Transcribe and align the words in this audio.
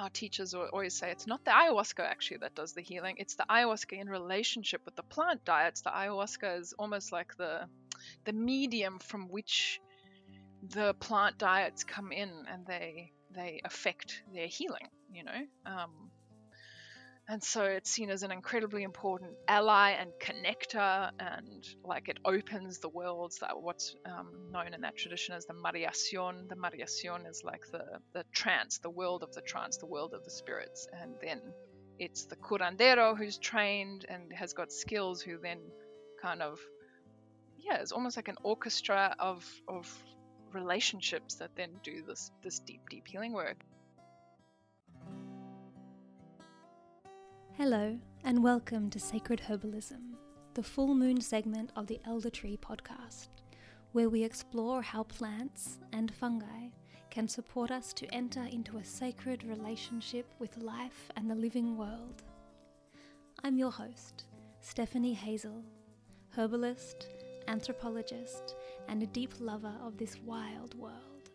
our 0.00 0.10
teachers 0.10 0.54
always 0.54 0.94
say 0.94 1.10
it's 1.10 1.26
not 1.26 1.44
the 1.44 1.50
ayahuasca 1.50 2.00
actually 2.00 2.38
that 2.38 2.54
does 2.54 2.72
the 2.72 2.80
healing 2.80 3.16
it's 3.18 3.34
the 3.36 3.44
ayahuasca 3.48 4.00
in 4.00 4.08
relationship 4.08 4.80
with 4.84 4.96
the 4.96 5.02
plant 5.02 5.44
diets. 5.44 5.82
The 5.82 5.90
ayahuasca 5.90 6.60
is 6.60 6.74
almost 6.78 7.12
like 7.12 7.36
the 7.36 7.68
the 8.24 8.32
medium 8.32 8.98
from 8.98 9.28
which 9.28 9.80
the 10.62 10.94
plant 10.94 11.38
diets 11.38 11.84
come 11.84 12.12
in 12.12 12.30
and 12.50 12.66
they 12.66 13.12
they 13.34 13.60
affect 13.64 14.22
their 14.32 14.46
healing 14.46 14.88
you 15.12 15.24
know? 15.24 15.40
Um, 15.66 16.09
and 17.30 17.44
so 17.44 17.62
it's 17.62 17.88
seen 17.88 18.10
as 18.10 18.24
an 18.24 18.32
incredibly 18.32 18.82
important 18.82 19.30
ally 19.46 19.90
and 19.92 20.10
connector 20.20 21.10
and 21.20 21.64
like 21.84 22.08
it 22.08 22.18
opens 22.24 22.80
the 22.80 22.88
worlds 22.88 23.38
that 23.38 23.52
what's 23.60 23.94
um, 24.04 24.50
known 24.50 24.74
in 24.74 24.80
that 24.80 24.96
tradition 24.96 25.36
as 25.36 25.46
the 25.46 25.54
mareación. 25.54 26.48
The 26.48 26.56
mareación 26.56 27.30
is 27.30 27.42
like 27.44 27.62
the 27.70 27.84
the 28.14 28.24
trance 28.32 28.78
the 28.78 28.90
world 28.90 29.22
of 29.22 29.32
the 29.32 29.42
trance 29.42 29.76
the 29.76 29.86
world 29.86 30.12
of 30.12 30.24
the 30.24 30.30
spirits. 30.30 30.88
And 31.00 31.14
then 31.22 31.40
it's 32.00 32.24
the 32.24 32.34
curandero 32.34 33.16
who's 33.16 33.38
trained 33.38 34.06
and 34.08 34.32
has 34.32 34.52
got 34.52 34.72
skills 34.72 35.22
who 35.22 35.38
then 35.38 35.60
kind 36.20 36.42
of 36.42 36.58
yeah 37.58 37.76
it's 37.76 37.92
almost 37.92 38.16
like 38.16 38.28
an 38.28 38.38
orchestra 38.42 39.14
of 39.20 39.46
of 39.68 39.86
relationships 40.52 41.36
that 41.36 41.50
then 41.56 41.70
do 41.84 42.02
this 42.08 42.32
this 42.42 42.58
deep 42.58 42.80
deep 42.90 43.06
healing 43.06 43.32
work 43.32 43.58
Hello, 47.62 47.98
and 48.24 48.42
welcome 48.42 48.88
to 48.88 48.98
Sacred 48.98 49.42
Herbalism, 49.46 50.14
the 50.54 50.62
full 50.62 50.94
moon 50.94 51.20
segment 51.20 51.70
of 51.76 51.86
the 51.86 52.00
Elder 52.06 52.30
Tree 52.30 52.56
podcast, 52.56 53.28
where 53.92 54.08
we 54.08 54.24
explore 54.24 54.80
how 54.80 55.02
plants 55.02 55.78
and 55.92 56.10
fungi 56.10 56.70
can 57.10 57.28
support 57.28 57.70
us 57.70 57.92
to 57.92 58.14
enter 58.14 58.44
into 58.50 58.78
a 58.78 58.84
sacred 58.84 59.44
relationship 59.44 60.32
with 60.38 60.56
life 60.56 61.10
and 61.16 61.30
the 61.30 61.34
living 61.34 61.76
world. 61.76 62.22
I'm 63.44 63.58
your 63.58 63.70
host, 63.70 64.24
Stephanie 64.62 65.12
Hazel, 65.12 65.62
herbalist, 66.34 67.08
anthropologist, 67.46 68.56
and 68.88 69.02
a 69.02 69.06
deep 69.06 69.34
lover 69.38 69.74
of 69.84 69.98
this 69.98 70.16
wild 70.24 70.74
world. 70.76 71.28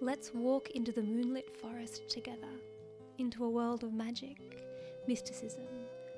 Let's 0.00 0.34
walk 0.34 0.70
into 0.70 0.90
the 0.90 1.04
moonlit 1.04 1.56
forest 1.60 2.10
together, 2.10 2.58
into 3.18 3.44
a 3.44 3.50
world 3.50 3.84
of 3.84 3.92
magic 3.92 4.59
mysticism, 5.10 5.64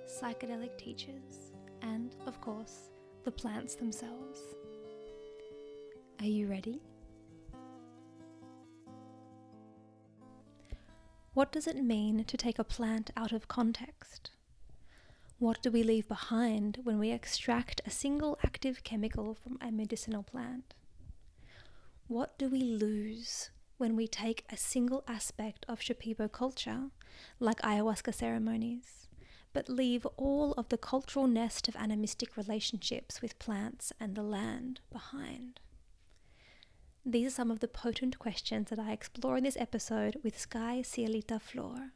psychedelic 0.06 0.76
teachers, 0.76 1.54
and, 1.80 2.14
of 2.26 2.38
course, 2.42 2.90
the 3.24 3.30
plants 3.30 3.74
themselves. 3.74 4.38
Are 6.20 6.26
you 6.26 6.46
ready? 6.46 6.82
What 11.32 11.52
does 11.52 11.66
it 11.66 11.82
mean 11.82 12.24
to 12.24 12.36
take 12.36 12.58
a 12.58 12.64
plant 12.64 13.10
out 13.16 13.32
of 13.32 13.48
context? 13.48 14.32
What 15.38 15.62
do 15.62 15.70
we 15.70 15.82
leave 15.82 16.06
behind 16.06 16.80
when 16.84 16.98
we 16.98 17.12
extract 17.12 17.80
a 17.86 17.90
single 17.90 18.38
active 18.44 18.84
chemical 18.84 19.34
from 19.34 19.56
a 19.62 19.72
medicinal 19.72 20.22
plant? 20.22 20.74
What 22.08 22.38
do 22.38 22.50
we 22.50 22.60
lose 22.60 23.48
when 23.82 23.96
we 23.96 24.06
take 24.06 24.44
a 24.48 24.56
single 24.56 25.02
aspect 25.08 25.66
of 25.68 25.80
Shipibo 25.80 26.30
culture, 26.30 26.82
like 27.40 27.60
ayahuasca 27.62 28.14
ceremonies, 28.14 29.08
but 29.52 29.68
leave 29.68 30.06
all 30.16 30.52
of 30.52 30.68
the 30.68 30.78
cultural 30.78 31.26
nest 31.26 31.66
of 31.66 31.74
animistic 31.74 32.36
relationships 32.36 33.20
with 33.20 33.40
plants 33.40 33.92
and 33.98 34.14
the 34.14 34.22
land 34.22 34.78
behind. 34.92 35.58
These 37.04 37.26
are 37.26 37.30
some 37.34 37.50
of 37.50 37.58
the 37.58 37.66
potent 37.66 38.20
questions 38.20 38.70
that 38.70 38.78
I 38.78 38.92
explore 38.92 39.36
in 39.36 39.42
this 39.42 39.56
episode 39.56 40.18
with 40.22 40.38
Skye 40.38 40.82
Cielita 40.84 41.40
Flor. 41.40 41.90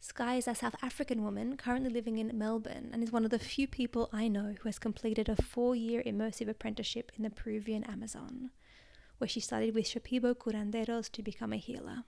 Skye 0.00 0.36
is 0.36 0.48
a 0.48 0.54
South 0.54 0.76
African 0.82 1.22
woman 1.22 1.58
currently 1.58 1.90
living 1.90 2.16
in 2.16 2.38
Melbourne 2.38 2.88
and 2.94 3.02
is 3.02 3.12
one 3.12 3.26
of 3.26 3.30
the 3.30 3.38
few 3.38 3.68
people 3.68 4.08
I 4.10 4.28
know 4.28 4.54
who 4.58 4.70
has 4.70 4.78
completed 4.78 5.28
a 5.28 5.36
four 5.36 5.76
year 5.76 6.02
immersive 6.06 6.48
apprenticeship 6.48 7.12
in 7.14 7.24
the 7.24 7.30
Peruvian 7.30 7.84
Amazon 7.84 8.52
where 9.18 9.28
she 9.28 9.40
studied 9.40 9.74
with 9.74 9.86
Shipibo 9.86 10.34
curanderos 10.34 11.10
to 11.12 11.22
become 11.22 11.52
a 11.52 11.56
healer. 11.56 12.04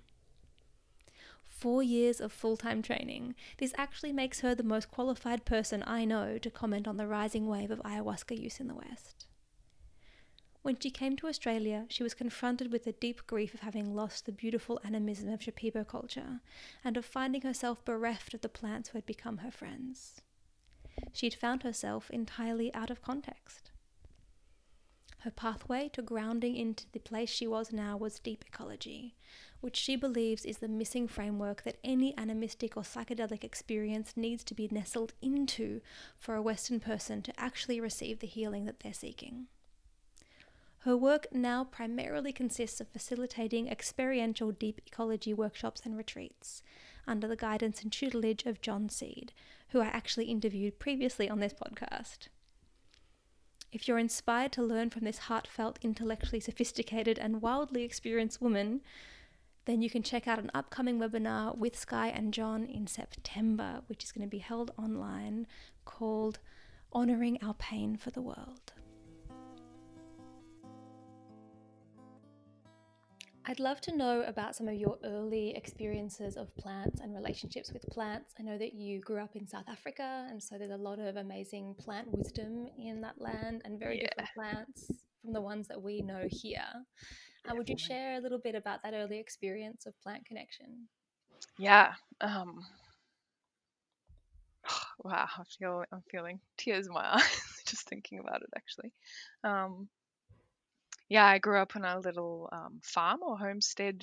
Four 1.44 1.82
years 1.82 2.20
of 2.20 2.32
full 2.32 2.56
time 2.56 2.80
training. 2.80 3.34
This 3.58 3.74
actually 3.76 4.12
makes 4.12 4.40
her 4.40 4.54
the 4.54 4.62
most 4.62 4.90
qualified 4.90 5.44
person 5.44 5.84
I 5.86 6.04
know 6.06 6.38
to 6.38 6.50
comment 6.50 6.88
on 6.88 6.96
the 6.96 7.06
rising 7.06 7.46
wave 7.46 7.70
of 7.70 7.80
ayahuasca 7.80 8.40
use 8.40 8.60
in 8.60 8.68
the 8.68 8.74
West. 8.74 9.26
When 10.62 10.78
she 10.78 10.90
came 10.90 11.16
to 11.16 11.26
Australia, 11.26 11.86
she 11.88 12.02
was 12.02 12.12
confronted 12.12 12.70
with 12.70 12.84
the 12.84 12.92
deep 12.92 13.26
grief 13.26 13.54
of 13.54 13.60
having 13.60 13.94
lost 13.94 14.26
the 14.26 14.32
beautiful 14.32 14.78
animism 14.84 15.30
of 15.30 15.40
Shipibo 15.40 15.86
culture 15.86 16.40
and 16.84 16.96
of 16.96 17.04
finding 17.06 17.42
herself 17.42 17.84
bereft 17.84 18.34
of 18.34 18.42
the 18.42 18.48
plants 18.48 18.90
who 18.90 18.98
had 18.98 19.06
become 19.06 19.38
her 19.38 19.50
friends. 19.50 20.20
She 21.12 21.26
had 21.26 21.34
found 21.34 21.62
herself 21.62 22.10
entirely 22.10 22.72
out 22.74 22.90
of 22.90 23.00
context. 23.00 23.70
Her 25.20 25.30
pathway 25.30 25.90
to 25.90 26.00
grounding 26.00 26.56
into 26.56 26.86
the 26.92 26.98
place 26.98 27.28
she 27.28 27.46
was 27.46 27.74
now 27.74 27.94
was 27.94 28.18
deep 28.18 28.42
ecology, 28.46 29.16
which 29.60 29.76
she 29.76 29.94
believes 29.94 30.46
is 30.46 30.58
the 30.58 30.68
missing 30.68 31.06
framework 31.06 31.62
that 31.64 31.78
any 31.84 32.16
animistic 32.16 32.74
or 32.74 32.82
psychedelic 32.82 33.44
experience 33.44 34.16
needs 34.16 34.42
to 34.44 34.54
be 34.54 34.68
nestled 34.70 35.12
into 35.20 35.82
for 36.16 36.36
a 36.36 36.42
Western 36.42 36.80
person 36.80 37.20
to 37.20 37.38
actually 37.38 37.82
receive 37.82 38.20
the 38.20 38.26
healing 38.26 38.64
that 38.64 38.80
they're 38.80 38.94
seeking. 38.94 39.48
Her 40.84 40.96
work 40.96 41.26
now 41.30 41.64
primarily 41.64 42.32
consists 42.32 42.80
of 42.80 42.88
facilitating 42.88 43.68
experiential 43.68 44.52
deep 44.52 44.80
ecology 44.86 45.34
workshops 45.34 45.82
and 45.84 45.98
retreats 45.98 46.62
under 47.06 47.28
the 47.28 47.36
guidance 47.36 47.82
and 47.82 47.92
tutelage 47.92 48.46
of 48.46 48.62
John 48.62 48.88
Seed, 48.88 49.34
who 49.68 49.80
I 49.82 49.88
actually 49.88 50.26
interviewed 50.26 50.78
previously 50.78 51.28
on 51.28 51.40
this 51.40 51.52
podcast. 51.52 52.28
If 53.72 53.86
you're 53.86 53.98
inspired 53.98 54.52
to 54.52 54.62
learn 54.62 54.90
from 54.90 55.04
this 55.04 55.18
heartfelt, 55.18 55.78
intellectually 55.82 56.40
sophisticated, 56.40 57.18
and 57.18 57.40
wildly 57.40 57.84
experienced 57.84 58.40
woman, 58.40 58.80
then 59.64 59.80
you 59.82 59.88
can 59.88 60.02
check 60.02 60.26
out 60.26 60.40
an 60.40 60.50
upcoming 60.52 60.98
webinar 60.98 61.56
with 61.56 61.78
Skye 61.78 62.08
and 62.08 62.34
John 62.34 62.66
in 62.66 62.86
September, 62.86 63.82
which 63.86 64.02
is 64.02 64.10
going 64.10 64.26
to 64.26 64.30
be 64.30 64.38
held 64.38 64.72
online 64.76 65.46
called 65.84 66.40
Honoring 66.92 67.38
Our 67.42 67.54
Pain 67.54 67.96
for 67.96 68.10
the 68.10 68.22
World. 68.22 68.72
I'd 73.50 73.58
love 73.58 73.80
to 73.80 73.96
know 73.96 74.22
about 74.28 74.54
some 74.54 74.68
of 74.68 74.74
your 74.76 74.96
early 75.04 75.56
experiences 75.56 76.36
of 76.36 76.54
plants 76.54 77.00
and 77.00 77.12
relationships 77.12 77.72
with 77.72 77.82
plants. 77.90 78.32
I 78.38 78.44
know 78.44 78.56
that 78.56 78.74
you 78.74 79.00
grew 79.00 79.18
up 79.18 79.34
in 79.34 79.48
South 79.48 79.64
Africa, 79.68 80.24
and 80.30 80.40
so 80.40 80.56
there's 80.56 80.70
a 80.70 80.76
lot 80.76 81.00
of 81.00 81.16
amazing 81.16 81.74
plant 81.76 82.06
wisdom 82.12 82.68
in 82.78 83.00
that 83.00 83.20
land 83.20 83.62
and 83.64 83.80
very 83.80 84.02
yeah. 84.02 84.06
different 84.06 84.30
plants 84.36 84.92
from 85.20 85.32
the 85.32 85.40
ones 85.40 85.66
that 85.66 85.82
we 85.82 86.00
know 86.00 86.28
here. 86.30 86.62
Uh, 87.44 87.56
would 87.56 87.68
you 87.68 87.76
share 87.76 88.18
a 88.18 88.20
little 88.20 88.38
bit 88.38 88.54
about 88.54 88.84
that 88.84 88.94
early 88.94 89.18
experience 89.18 89.84
of 89.84 90.00
plant 90.00 90.24
connection? 90.26 90.86
Yeah. 91.58 91.94
Um, 92.20 92.64
wow, 95.02 95.26
I 95.36 95.42
feel 95.58 95.82
I'm 95.90 96.04
feeling 96.08 96.38
tears 96.56 96.86
in 96.86 96.92
my 96.92 97.04
eyes 97.16 97.62
just 97.66 97.88
thinking 97.88 98.20
about 98.20 98.42
it. 98.42 98.50
Actually, 98.54 98.92
um, 99.42 99.88
yeah, 101.10 101.26
I 101.26 101.38
grew 101.38 101.58
up 101.58 101.74
on 101.74 101.84
a 101.84 101.98
little 101.98 102.48
um, 102.52 102.80
farm 102.84 103.18
or 103.22 103.36
homestead 103.36 104.02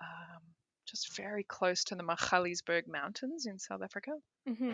um, 0.00 0.42
just 0.86 1.16
very 1.16 1.44
close 1.44 1.82
to 1.84 1.94
the 1.94 2.04
Magaliesberg 2.04 2.82
Mountains 2.86 3.46
in 3.46 3.58
South 3.58 3.80
Africa. 3.82 4.12
Mm-hmm. 4.46 4.72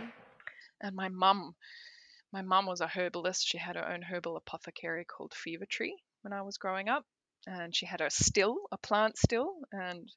And 0.83 0.97
my 0.97 1.09
mum, 1.09 1.55
my 2.33 2.43
mum 2.43 2.67
was 2.67 2.81
a 2.81 2.89
herbalist. 2.89 3.47
She 3.47 3.59
had 3.59 3.77
her 3.77 3.89
own 3.89 4.03
herbal 4.03 4.37
apothecary 4.37 5.05
called 5.05 5.33
Fever 5.33 5.67
Tree 5.67 5.97
when 6.23 6.33
I 6.33 6.43
was 6.43 6.59
growing 6.59 6.89
up. 6.89 7.05
And 7.47 7.75
she 7.75 7.87
had 7.87 8.01
a 8.01 8.11
still, 8.11 8.57
a 8.73 8.77
plant 8.77 9.17
still. 9.17 9.53
And 9.71 10.11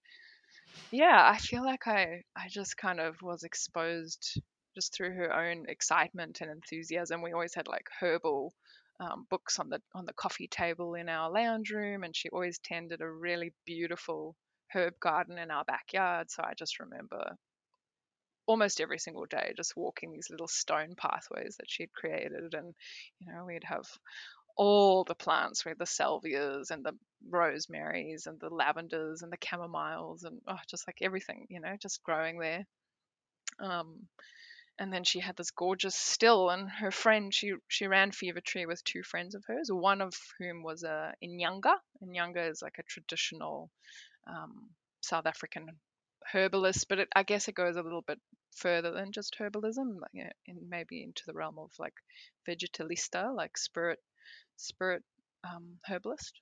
yeah, 0.90 1.30
I 1.32 1.38
feel 1.38 1.64
like 1.64 1.86
I, 1.86 2.24
I 2.36 2.48
just 2.50 2.76
kind 2.76 3.00
of 3.00 3.22
was 3.22 3.44
exposed 3.44 4.42
just 4.74 4.96
through 4.96 5.14
her 5.14 5.32
own 5.32 5.66
excitement 5.70 6.42
and 6.42 6.50
enthusiasm. 6.50 7.22
We 7.22 7.34
always 7.34 7.54
had 7.54 7.68
like 7.68 7.88
herbal 8.00 8.52
um, 9.00 9.26
books 9.30 9.60
on 9.60 9.70
the 9.70 9.82
on 9.94 10.06
the 10.06 10.14
coffee 10.14 10.48
table 10.48 10.96
in 10.96 11.10
our 11.10 11.32
lounge 11.32 11.72
room, 11.72 12.04
and 12.04 12.16
she 12.16 12.30
always 12.30 12.60
tended 12.60 13.02
a 13.02 13.10
really 13.10 13.54
beautiful 13.66 14.36
herb 14.74 14.94
garden 15.00 15.38
in 15.38 15.52
our 15.52 15.64
backyard. 15.66 16.30
So 16.32 16.44
I 16.44 16.54
just 16.58 16.80
remember 16.80 17.36
almost 18.46 18.82
every 18.82 19.00
single 19.00 19.26
day 19.26 19.54
just 19.56 19.78
walking 19.78 20.12
these 20.12 20.30
little 20.30 20.48
stone 20.48 20.96
pathways 20.98 21.56
that 21.60 21.70
she'd 21.70 21.94
created, 21.94 22.54
and 22.54 22.74
you 23.20 23.32
know 23.32 23.46
we'd 23.46 23.64
have 23.64 23.86
all 24.56 25.04
the 25.04 25.16
plants, 25.16 25.64
had 25.64 25.80
the 25.80 25.86
salvias 25.86 26.70
and 26.70 26.86
the 26.86 26.94
rosemarys 27.30 28.28
and 28.28 28.40
the 28.40 28.50
lavenders 28.50 29.22
and 29.22 29.32
the 29.32 29.38
chamomiles 29.38 30.26
and 30.26 30.40
oh, 30.48 30.58
just 30.70 30.88
like 30.88 30.98
everything, 31.02 31.48
you 31.50 31.60
know, 31.60 31.76
just 31.82 32.04
growing 32.04 32.38
there. 32.38 32.66
Um, 33.60 34.08
and 34.80 34.92
then 34.94 35.04
she 35.04 35.20
had 35.20 35.36
this 35.38 35.52
gorgeous 35.52 35.96
still 35.96 36.50
and 36.50 36.70
her 36.70 36.92
friend 36.92 37.34
she 37.34 37.54
she 37.68 37.88
ran 37.88 38.12
fever 38.12 38.42
tree 38.42 38.66
with 38.66 38.84
two 38.84 39.04
friends 39.04 39.36
of 39.36 39.44
hers 39.48 39.70
one 39.72 40.02
of 40.02 40.14
whom 40.40 40.64
was 40.64 40.84
a 40.84 41.14
inyanga 41.24 41.76
inyanga 42.04 42.50
is 42.50 42.62
like 42.62 42.78
a 42.80 42.84
traditional 42.84 43.70
um, 44.28 44.70
south 45.02 45.26
african 45.26 45.68
herbalist, 46.32 46.88
but 46.90 47.00
it, 47.00 47.10
I 47.16 47.24
guess 47.24 47.48
it 47.48 47.56
goes 47.56 47.76
a 47.76 47.82
little 47.84 48.02
bit 48.02 48.20
further 48.56 48.92
than 48.92 49.12
just 49.12 49.36
herbalism, 49.40 50.00
like, 50.00 50.12
you 50.14 50.24
know, 50.26 50.30
in 50.48 50.70
maybe 50.70 51.04
into 51.04 51.24
the 51.26 51.34
realm 51.34 51.58
of 51.60 51.72
like 51.80 51.94
vegetalista, 52.48 53.36
like 53.36 53.58
spirit 53.58 54.00
spirit 54.58 55.04
um, 55.44 55.80
herbalist. 55.88 56.40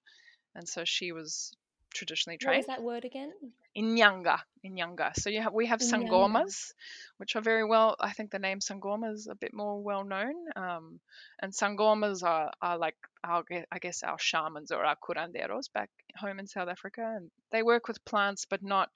And 0.55 0.67
so 0.67 0.83
she 0.85 1.11
was 1.11 1.53
traditionally 1.93 2.35
What 2.35 2.41
trained 2.41 2.57
was 2.59 2.67
that 2.67 2.83
word 2.83 3.05
again? 3.05 3.31
Inyanga, 3.77 4.39
Inyanga. 4.65 5.15
So 5.15 5.29
you 5.29 5.41
have 5.41 5.53
we 5.53 5.67
have 5.67 5.79
Inyanga. 5.79 6.09
sangomas, 6.09 6.73
which 7.17 7.35
are 7.35 7.41
very 7.41 7.63
well. 7.63 7.95
I 7.99 8.11
think 8.11 8.31
the 8.31 8.39
name 8.39 8.59
sangoma 8.59 9.13
is 9.13 9.27
a 9.27 9.35
bit 9.35 9.53
more 9.53 9.81
well 9.81 10.03
known. 10.03 10.35
Um, 10.55 10.99
and 11.41 11.53
sangomas 11.53 12.23
are, 12.23 12.51
are 12.61 12.77
like 12.77 12.97
our, 13.23 13.43
I 13.71 13.79
guess 13.79 14.03
our 14.03 14.19
shamans 14.19 14.71
or 14.71 14.83
our 14.83 14.95
curanderos 14.95 15.71
back 15.73 15.89
home 16.17 16.39
in 16.39 16.47
South 16.47 16.69
Africa, 16.69 17.01
and 17.17 17.31
they 17.51 17.63
work 17.63 17.87
with 17.87 18.03
plants, 18.05 18.45
but 18.49 18.63
not 18.63 18.89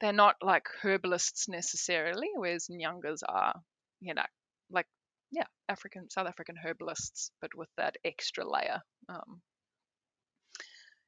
they're 0.00 0.12
not 0.12 0.36
like 0.42 0.66
herbalists 0.82 1.48
necessarily. 1.48 2.28
Whereas 2.34 2.68
Nyangas 2.68 3.22
are, 3.28 3.54
you 4.00 4.14
know, 4.14 4.26
like 4.70 4.86
yeah, 5.30 5.46
African 5.68 6.10
South 6.10 6.26
African 6.26 6.56
herbalists, 6.56 7.30
but 7.40 7.54
with 7.54 7.68
that 7.76 7.96
extra 8.04 8.48
layer. 8.48 8.82
Um, 9.08 9.40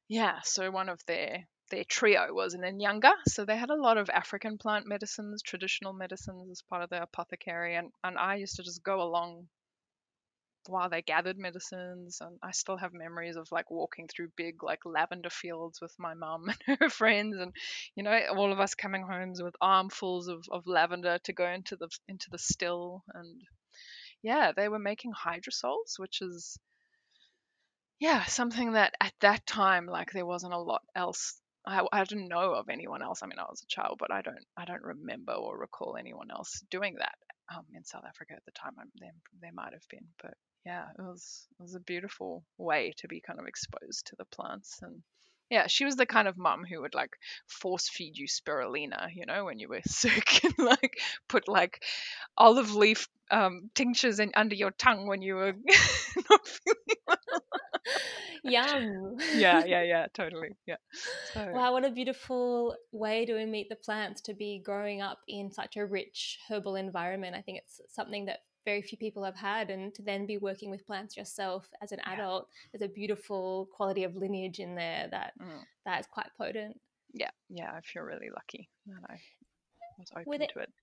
yeah, 0.07 0.39
so 0.43 0.71
one 0.71 0.89
of 0.89 1.05
their 1.05 1.47
their 1.69 1.83
trio 1.83 2.33
was 2.33 2.53
an 2.53 2.61
Inyanga. 2.61 3.11
So 3.27 3.43
they 3.43 3.57
had 3.57 3.69
a 3.69 3.75
lot 3.75 3.97
of 3.97 4.09
African 4.09 4.57
plant 4.57 4.87
medicines, 4.87 5.41
traditional 5.41 5.93
medicines 5.93 6.49
as 6.49 6.61
part 6.61 6.83
of 6.83 6.89
their 6.89 7.03
apothecary, 7.03 7.75
and, 7.75 7.91
and 8.03 8.17
I 8.17 8.35
used 8.35 8.55
to 8.55 8.63
just 8.63 8.83
go 8.83 9.01
along 9.01 9.47
while 10.69 10.89
they 10.89 11.01
gathered 11.01 11.37
medicines 11.37 12.19
and 12.21 12.37
I 12.43 12.51
still 12.51 12.77
have 12.77 12.93
memories 12.93 13.37
of 13.37 13.47
like 13.51 13.71
walking 13.71 14.07
through 14.07 14.29
big 14.35 14.63
like 14.63 14.85
lavender 14.85 15.29
fields 15.29 15.79
with 15.81 15.93
my 15.97 16.13
mum 16.13 16.51
and 16.67 16.77
her 16.79 16.89
friends 16.89 17.37
and 17.37 17.53
you 17.95 18.03
know 18.03 18.19
all 18.35 18.51
of 18.51 18.59
us 18.59 18.75
coming 18.75 19.03
homes 19.03 19.41
with 19.41 19.55
armfuls 19.61 20.27
of, 20.27 20.45
of 20.51 20.67
lavender 20.67 21.19
to 21.23 21.33
go 21.33 21.47
into 21.47 21.75
the 21.75 21.89
into 22.07 22.27
the 22.31 22.37
still 22.37 23.03
and 23.13 23.41
yeah 24.21 24.51
they 24.55 24.67
were 24.67 24.79
making 24.79 25.13
hydrosols 25.13 25.97
which 25.97 26.21
is 26.21 26.57
yeah, 27.99 28.25
something 28.25 28.73
that 28.73 28.93
at 29.01 29.13
that 29.21 29.45
time, 29.45 29.87
like 29.87 30.11
there 30.11 30.25
wasn't 30.25 30.53
a 30.53 30.59
lot 30.59 30.81
else. 30.95 31.39
I, 31.65 31.85
I 31.91 32.03
didn't 32.03 32.29
know 32.29 32.53
of 32.53 32.69
anyone 32.69 33.01
else. 33.01 33.21
I 33.23 33.27
mean, 33.27 33.39
I 33.39 33.45
was 33.49 33.61
a 33.61 33.67
child, 33.67 33.97
but 33.99 34.11
I 34.11 34.21
don't 34.21 34.45
I 34.55 34.65
don't 34.65 34.83
remember 34.83 35.33
or 35.33 35.57
recall 35.57 35.97
anyone 35.97 36.29
else 36.31 36.63
doing 36.69 36.95
that 36.99 37.15
um, 37.53 37.65
in 37.73 37.83
South 37.83 38.03
Africa 38.07 38.33
at 38.35 38.45
the 38.45 38.51
time. 38.51 38.73
I, 38.79 38.83
there, 38.99 39.11
there 39.41 39.51
might 39.53 39.73
have 39.73 39.87
been, 39.89 40.05
but 40.21 40.35
yeah, 40.65 40.85
it 40.97 41.01
was 41.01 41.47
it 41.59 41.63
was 41.63 41.75
a 41.75 41.79
beautiful 41.79 42.43
way 42.57 42.93
to 42.97 43.07
be 43.07 43.21
kind 43.21 43.39
of 43.39 43.47
exposed 43.47 44.07
to 44.07 44.15
the 44.17 44.25
plants 44.25 44.79
and. 44.81 45.01
Yeah, 45.49 45.67
she 45.67 45.85
was 45.85 45.95
the 45.95 46.05
kind 46.05 46.27
of 46.27 46.37
mum 46.37 46.65
who 46.69 46.81
would 46.81 46.93
like 46.93 47.11
force 47.47 47.87
feed 47.87 48.17
you 48.17 48.27
spirulina, 48.27 49.07
you 49.15 49.25
know, 49.25 49.45
when 49.45 49.59
you 49.59 49.69
were 49.69 49.79
sick, 49.87 50.43
and 50.43 50.53
like 50.57 50.99
put 51.29 51.47
like 51.47 51.85
olive 52.37 52.75
leaf 52.75 53.07
um, 53.31 53.69
tinctures 53.73 54.19
in 54.19 54.31
under 54.35 54.55
your 54.55 54.71
tongue 54.71 55.07
when 55.07 55.21
you 55.21 55.35
were 55.35 55.53
not 56.29 56.47
feeling 56.47 56.96
Yum. 58.49 59.17
yeah, 59.33 59.63
yeah, 59.65 59.81
yeah, 59.83 60.07
totally. 60.13 60.49
Yeah. 60.65 60.75
So 61.33 61.53
Wow, 61.53 61.73
what 61.73 61.85
a 61.85 61.91
beautiful 61.91 62.75
way 62.91 63.25
to 63.25 63.45
meet 63.45 63.69
the 63.69 63.75
plants 63.75 64.21
to 64.21 64.33
be 64.33 64.61
growing 64.63 65.01
up 65.01 65.19
in 65.27 65.51
such 65.51 65.77
a 65.77 65.85
rich 65.85 66.39
herbal 66.49 66.75
environment. 66.75 67.35
I 67.35 67.41
think 67.41 67.59
it's 67.59 67.81
something 67.89 68.25
that 68.25 68.39
very 68.65 68.81
few 68.81 68.97
people 68.97 69.23
have 69.23 69.35
had, 69.35 69.69
and 69.69 69.93
to 69.95 70.01
then 70.01 70.25
be 70.25 70.37
working 70.37 70.69
with 70.69 70.85
plants 70.85 71.15
yourself 71.15 71.69
as 71.81 71.91
an 71.91 71.99
Yeah. 72.05 72.13
adult, 72.13 72.47
there's 72.71 72.89
a 72.89 72.93
beautiful 72.93 73.69
quality 73.73 74.03
of 74.03 74.15
lineage 74.15 74.59
in 74.59 74.75
there 74.75 75.07
that 75.11 75.33
mm, 75.41 75.63
that 75.85 75.99
is 76.01 76.07
quite 76.07 76.27
potent. 76.37 76.79
yeah, 77.13 77.31
yeah, 77.49 77.71
I 77.71 77.81
feel 77.81 78.03
really 78.03 78.29
lucky 78.33 78.69
that 78.87 79.01
I 79.09 79.19
was 79.97 80.11
open 80.11 80.47
to 80.47 80.59
it. 80.59 80.73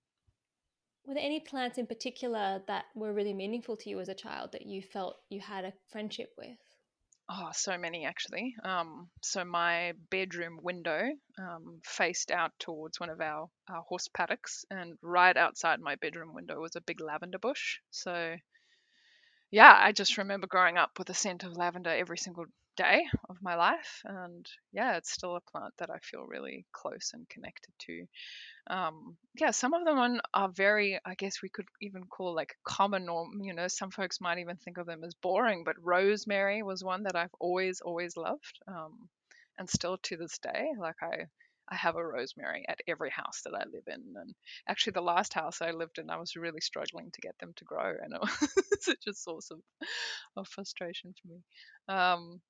Were 1.07 1.15
there 1.15 1.23
any 1.23 1.41
plants 1.41 1.77
in 1.79 1.87
particular 1.87 2.63
that 2.67 2.87
were 2.95 3.13
really 3.13 3.35
meaningful 3.35 3.77
to 3.77 3.91
you 3.91 4.01
as 4.01 4.09
a 4.09 4.15
child 4.15 4.53
that 4.53 4.67
you 4.67 4.83
felt 4.83 5.21
you 5.29 5.41
had 5.41 5.65
a 5.65 5.75
friendship 5.89 6.35
with? 6.39 6.59
Oh, 7.29 7.51
so 7.53 7.77
many 7.77 8.07
actually. 8.07 8.55
Um, 8.65 9.11
so 9.23 9.45
my 9.45 9.93
bedroom 10.11 10.59
window 10.63 11.11
um, 11.39 11.81
faced 11.85 12.31
out 12.31 12.53
towards 12.59 12.99
one 12.99 13.11
of 13.11 13.21
our, 13.21 13.51
our 13.69 13.83
horse 13.83 14.09
paddocks, 14.09 14.65
and 14.71 14.99
right 15.03 15.37
outside 15.37 15.81
my 15.81 15.97
bedroom 15.97 16.33
window 16.35 16.61
was 16.61 16.77
a 16.77 16.81
big 16.81 17.01
lavender 17.01 17.39
bush. 17.39 17.79
So, 17.91 18.37
yeah, 19.51 19.75
I 19.81 19.93
just 19.93 20.19
remember 20.19 20.47
growing 20.47 20.77
up 20.77 20.99
with 20.99 21.07
the 21.07 21.15
scent 21.15 21.45
of 21.45 21.57
lavender 21.57 21.89
every 21.91 22.19
single 22.19 22.45
day 22.77 23.05
of 23.29 23.37
my 23.43 23.55
life, 23.57 24.03
and 24.05 24.47
yeah, 24.73 24.97
it's 24.97 25.13
still 25.13 25.37
a 25.37 25.41
plant 25.41 25.75
that 25.79 25.91
I 25.91 25.99
feel 25.99 26.25
really 26.25 26.67
close 26.73 27.11
and 27.15 27.29
connected 27.29 27.73
to. 27.87 28.07
Um, 28.69 29.17
yeah, 29.39 29.51
some 29.51 29.75
of 29.75 29.85
them 29.85 30.21
are 30.33 30.49
very, 30.49 30.99
I 31.05 31.15
guess 31.15 31.43
we 31.43 31.49
could 31.49 31.67
even 31.81 32.05
call 32.05 32.35
like 32.35 32.55
common, 32.65 33.09
or 33.09 33.27
you 33.41 33.55
know, 33.55 33.69
some 33.69 33.91
folks 33.91 34.21
might 34.21 34.39
even 34.39 34.57
think 34.57 34.79
of 34.79 34.87
them 34.87 35.05
as 35.05 35.15
boring. 35.15 35.65
But 35.65 35.77
rosemary 35.83 36.63
was 36.63 36.83
one 36.85 37.05
that 37.05 37.17
I've 37.17 37.35
always, 37.41 37.81
always 37.81 38.17
loved, 38.17 38.59
um, 38.69 39.09
and 39.59 39.69
still 39.69 39.99
to 40.05 40.17
this 40.17 40.39
day, 40.39 40.69
like 40.79 41.03
I, 41.03 41.27
I 41.69 41.77
have 41.77 41.97
a 41.97 42.07
rosemary 42.07 42.65
at 42.69 42.81
every 42.87 43.11
house 43.11 43.43
that 43.45 43.55
I 43.55 43.65
live 43.65 43.85
in. 43.87 44.15
And 44.17 44.35
actually, 44.69 44.93
the 44.93 45.03
last 45.03 45.35
house 45.35 45.63
I 45.63 45.71
lived 45.71 45.99
in, 45.99 46.11
I 46.11 46.19
was 46.19 46.37
really 46.37 46.61
struggling 46.61 47.11
to 47.13 47.21
get 47.21 47.39
them 47.39 47.53
to 47.57 47.65
grow, 47.65 47.95
and 48.03 48.15
it 48.15 48.21
was 48.21 48.85
such 48.85 49.07
a 49.09 49.15
source 49.15 49.51
of, 49.51 49.61
of 50.37 50.49
frustration 50.49 51.15
for 51.21 51.29
me. 51.29 51.43
Um, 51.89 52.41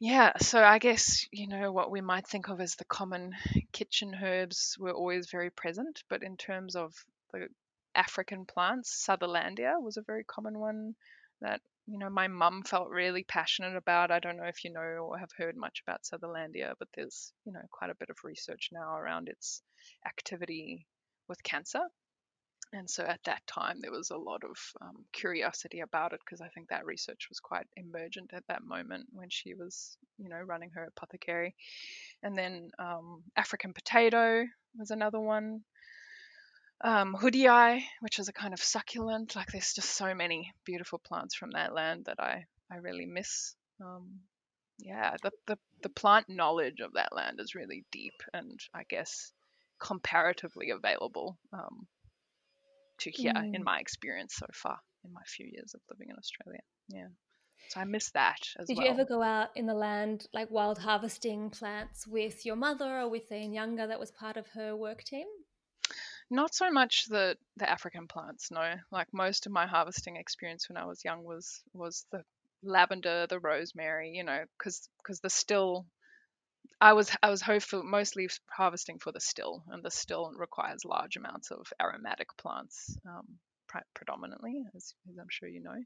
yeah, 0.00 0.32
so 0.38 0.62
I 0.62 0.78
guess, 0.78 1.26
you 1.32 1.48
know, 1.48 1.72
what 1.72 1.90
we 1.90 2.00
might 2.00 2.26
think 2.26 2.48
of 2.48 2.60
as 2.60 2.76
the 2.76 2.84
common 2.84 3.32
kitchen 3.72 4.14
herbs 4.22 4.76
were 4.78 4.92
always 4.92 5.30
very 5.30 5.50
present, 5.50 6.04
but 6.08 6.22
in 6.22 6.36
terms 6.36 6.76
of 6.76 6.94
the 7.32 7.48
African 7.94 8.44
plants, 8.46 9.04
Sutherlandia 9.06 9.80
was 9.80 9.96
a 9.96 10.02
very 10.02 10.22
common 10.22 10.58
one 10.58 10.94
that, 11.40 11.60
you 11.86 11.98
know, 11.98 12.10
my 12.10 12.28
mum 12.28 12.62
felt 12.62 12.90
really 12.90 13.24
passionate 13.24 13.74
about. 13.76 14.12
I 14.12 14.20
don't 14.20 14.36
know 14.36 14.44
if 14.44 14.64
you 14.64 14.72
know 14.72 14.80
or 14.80 15.18
have 15.18 15.32
heard 15.36 15.56
much 15.56 15.82
about 15.86 16.04
Sutherlandia, 16.04 16.74
but 16.78 16.88
there's, 16.94 17.32
you 17.44 17.52
know, 17.52 17.62
quite 17.72 17.90
a 17.90 17.96
bit 17.96 18.10
of 18.10 18.18
research 18.22 18.68
now 18.70 18.96
around 18.96 19.28
its 19.28 19.62
activity 20.06 20.86
with 21.28 21.42
cancer. 21.42 21.80
And 22.72 22.88
so 22.88 23.02
at 23.02 23.22
that 23.24 23.46
time, 23.46 23.80
there 23.80 23.90
was 23.90 24.10
a 24.10 24.16
lot 24.16 24.44
of 24.44 24.56
um, 24.82 25.04
curiosity 25.12 25.80
about 25.80 26.12
it 26.12 26.20
because 26.24 26.42
I 26.42 26.48
think 26.48 26.68
that 26.68 26.84
research 26.84 27.28
was 27.30 27.40
quite 27.40 27.66
emergent 27.76 28.32
at 28.34 28.46
that 28.48 28.62
moment 28.62 29.06
when 29.12 29.30
she 29.30 29.54
was, 29.54 29.96
you 30.18 30.28
know, 30.28 30.40
running 30.40 30.70
her 30.74 30.84
apothecary. 30.84 31.54
And 32.22 32.36
then 32.36 32.70
um, 32.78 33.22
African 33.36 33.72
potato 33.72 34.44
was 34.76 34.90
another 34.90 35.20
one. 35.20 35.62
Um, 36.84 37.16
hoodia, 37.18 37.80
which 38.00 38.18
is 38.18 38.28
a 38.28 38.32
kind 38.32 38.52
of 38.52 38.62
succulent. 38.62 39.34
Like 39.34 39.48
there's 39.50 39.72
just 39.72 39.90
so 39.90 40.14
many 40.14 40.52
beautiful 40.64 40.98
plants 40.98 41.34
from 41.34 41.50
that 41.52 41.74
land 41.74 42.04
that 42.04 42.20
I, 42.20 42.44
I 42.70 42.76
really 42.76 43.06
miss. 43.06 43.54
Um, 43.80 44.20
yeah, 44.78 45.16
the, 45.22 45.32
the, 45.46 45.58
the 45.82 45.88
plant 45.88 46.28
knowledge 46.28 46.80
of 46.80 46.92
that 46.92 47.14
land 47.14 47.40
is 47.40 47.54
really 47.54 47.84
deep 47.90 48.14
and 48.32 48.60
I 48.74 48.84
guess 48.88 49.32
comparatively 49.80 50.70
available 50.70 51.38
um, 51.52 51.86
to 52.98 53.10
here 53.10 53.32
in 53.36 53.62
Mm. 53.62 53.64
my 53.64 53.78
experience 53.80 54.34
so 54.36 54.46
far 54.52 54.78
in 55.04 55.12
my 55.12 55.22
few 55.26 55.46
years 55.46 55.74
of 55.74 55.80
living 55.90 56.10
in 56.10 56.16
Australia. 56.16 56.60
Yeah. 56.88 57.08
So 57.68 57.80
I 57.80 57.84
miss 57.84 58.10
that 58.10 58.40
as 58.56 58.56
well. 58.58 58.66
Did 58.66 58.76
well. 58.78 58.86
you 58.86 58.92
ever 58.92 59.04
go 59.04 59.22
out 59.22 59.50
in 59.56 59.66
the 59.66 59.74
land 59.74 60.26
like 60.32 60.50
wild 60.50 60.78
harvesting 60.78 61.50
plants 61.50 62.06
with 62.06 62.46
your 62.46 62.56
mother 62.56 63.00
or 63.00 63.08
with 63.08 63.30
a 63.30 63.48
Nyanga 63.48 63.88
that 63.88 64.00
was 64.00 64.10
part 64.10 64.36
of 64.36 64.46
her 64.48 64.74
work 64.76 65.02
team? 65.04 65.26
Not 66.30 66.54
so 66.54 66.70
much 66.70 67.06
the 67.06 67.36
the 67.56 67.68
African 67.68 68.06
plants, 68.06 68.50
no. 68.50 68.74
Like 68.90 69.08
most 69.12 69.46
of 69.46 69.52
my 69.52 69.66
harvesting 69.66 70.16
experience 70.16 70.68
when 70.68 70.76
I 70.76 70.84
was 70.84 71.04
young 71.04 71.24
was 71.24 71.62
was 71.72 72.04
the 72.12 72.22
lavender, 72.62 73.26
the 73.26 73.38
rosemary, 73.40 74.10
you 74.10 74.24
know, 74.24 74.44
because 74.58 74.88
because 75.02 75.20
the 75.20 75.30
still 75.30 75.86
I 76.80 76.92
was 76.92 77.14
I 77.22 77.30
was 77.30 77.42
hopeful 77.42 77.82
mostly 77.82 78.28
harvesting 78.50 78.98
for 78.98 79.12
the 79.12 79.20
still, 79.20 79.64
and 79.68 79.82
the 79.82 79.90
still 79.90 80.32
requires 80.36 80.84
large 80.84 81.16
amounts 81.16 81.50
of 81.50 81.66
aromatic 81.80 82.28
plants, 82.36 82.96
um, 83.06 83.38
pre- 83.68 83.82
predominantly, 83.94 84.64
as, 84.76 84.94
as 85.10 85.18
I'm 85.18 85.28
sure 85.30 85.48
you 85.48 85.60
know. 85.62 85.84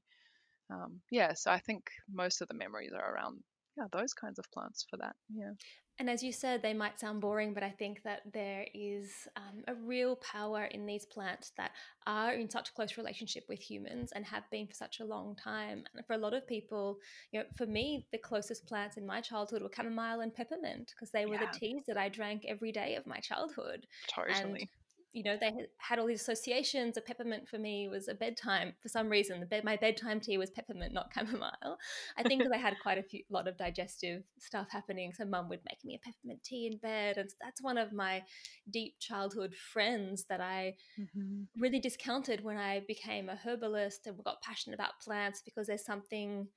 Um, 0.71 1.01
yeah, 1.11 1.35
so 1.35 1.51
I 1.53 1.61
think 1.61 1.91
most 2.11 2.41
of 2.43 2.49
the 2.49 2.55
memories 2.55 2.93
are 2.93 3.15
around 3.15 3.43
yeah 3.77 3.87
those 3.93 4.15
kinds 4.15 4.39
of 4.39 4.51
plants 4.53 4.87
for 4.91 4.97
that. 4.99 5.17
Yeah. 5.35 5.53
And 6.03 6.11
as 6.11 6.21
you 6.21 6.33
said, 6.33 6.63
they 6.63 6.75
might 6.75 6.99
sound 6.99 7.21
boring, 7.21 7.55
but 7.55 7.63
I 7.63 7.71
think 7.71 8.03
that 8.03 8.23
there 8.33 8.67
is 8.75 9.29
um, 9.37 9.63
a 9.69 9.75
real 9.77 10.17
power 10.17 10.65
in 10.65 10.85
these 10.85 11.07
plants 11.07 11.53
that 11.57 11.71
are 12.09 12.33
in 12.33 12.51
such 12.51 12.75
close 12.75 12.97
relationship 12.97 13.45
with 13.49 13.61
humans 13.61 14.11
and 14.11 14.25
have 14.25 14.43
been 14.51 14.67
for 14.67 14.75
such 14.75 14.99
a 14.99 15.05
long 15.05 15.37
time. 15.37 15.85
And 15.95 16.05
for 16.05 16.15
a 16.15 16.19
lot 16.19 16.35
of 16.35 16.45
people, 16.45 16.99
you 17.31 17.39
know, 17.39 17.47
for 17.57 17.67
me, 17.67 18.09
the 18.11 18.19
closest 18.19 18.67
plants 18.67 18.97
in 18.97 19.07
my 19.07 19.21
childhood 19.21 19.63
were 19.63 19.71
chamomile 19.73 20.23
and 20.23 20.35
peppermint 20.35 20.93
because 20.93 21.13
they 21.13 21.25
were 21.25 21.35
Yeah. 21.35 21.53
the 21.53 21.57
teas 21.61 21.85
that 21.87 21.97
I 21.97 22.09
drank 22.09 22.47
every 22.49 22.73
day 22.73 22.97
of 22.97 23.07
my 23.07 23.19
childhood. 23.21 23.87
Totally. 24.09 24.69
You 25.13 25.23
know, 25.23 25.37
they 25.37 25.53
had- 25.79 25.99
all 25.99 26.07
these 26.07 26.23
associations. 26.23 26.97
A 26.97 27.03
peppermint 27.03 27.49
for 27.49 27.59
me 27.59 27.89
was 27.89 28.09
a 28.09 28.15
bedtime. 28.15 28.75
For 28.81 28.89
some 28.89 29.09
reason, 29.09 29.41
the 29.41 29.47
bed, 29.47 29.63
my 29.63 29.77
bedtime 29.77 30.21
tea 30.21 30.39
was 30.39 30.51
peppermint, 30.51 30.93
not 30.95 31.13
chamomile. 31.15 31.79
I 32.17 32.23
think 32.23 32.41
because 32.43 32.53
I 32.53 32.59
had 32.59 32.75
quite 32.83 32.99
a 32.99 33.03
few, 33.03 33.23
lot 33.29 33.47
of 33.47 33.57
digestive 33.59 34.25
stuff 34.39 34.69
happening. 34.71 35.13
So 35.13 35.25
mum 35.25 35.49
would 35.51 35.61
make 35.69 35.85
me 35.85 35.95
a 35.97 35.99
peppermint 35.99 36.43
tea 36.43 36.67
in 36.67 36.79
bed, 36.79 37.19
and 37.19 37.31
that's 37.41 37.63
one 37.63 37.77
of 37.79 37.93
my 37.93 38.25
deep 38.71 38.99
childhood 39.01 39.55
friends 39.55 40.25
that 40.27 40.41
I 40.41 40.77
Mhm. 40.99 41.47
really 41.57 41.81
discounted 41.81 42.43
when 42.43 42.57
I 42.57 42.81
became 42.81 43.29
a 43.29 43.37
herbalist 43.37 44.07
and 44.07 44.23
got 44.25 44.41
passionate 44.43 44.75
about 44.75 45.01
plants 45.01 45.43
because 45.43 45.67
there's 45.67 45.85
something 45.85 46.49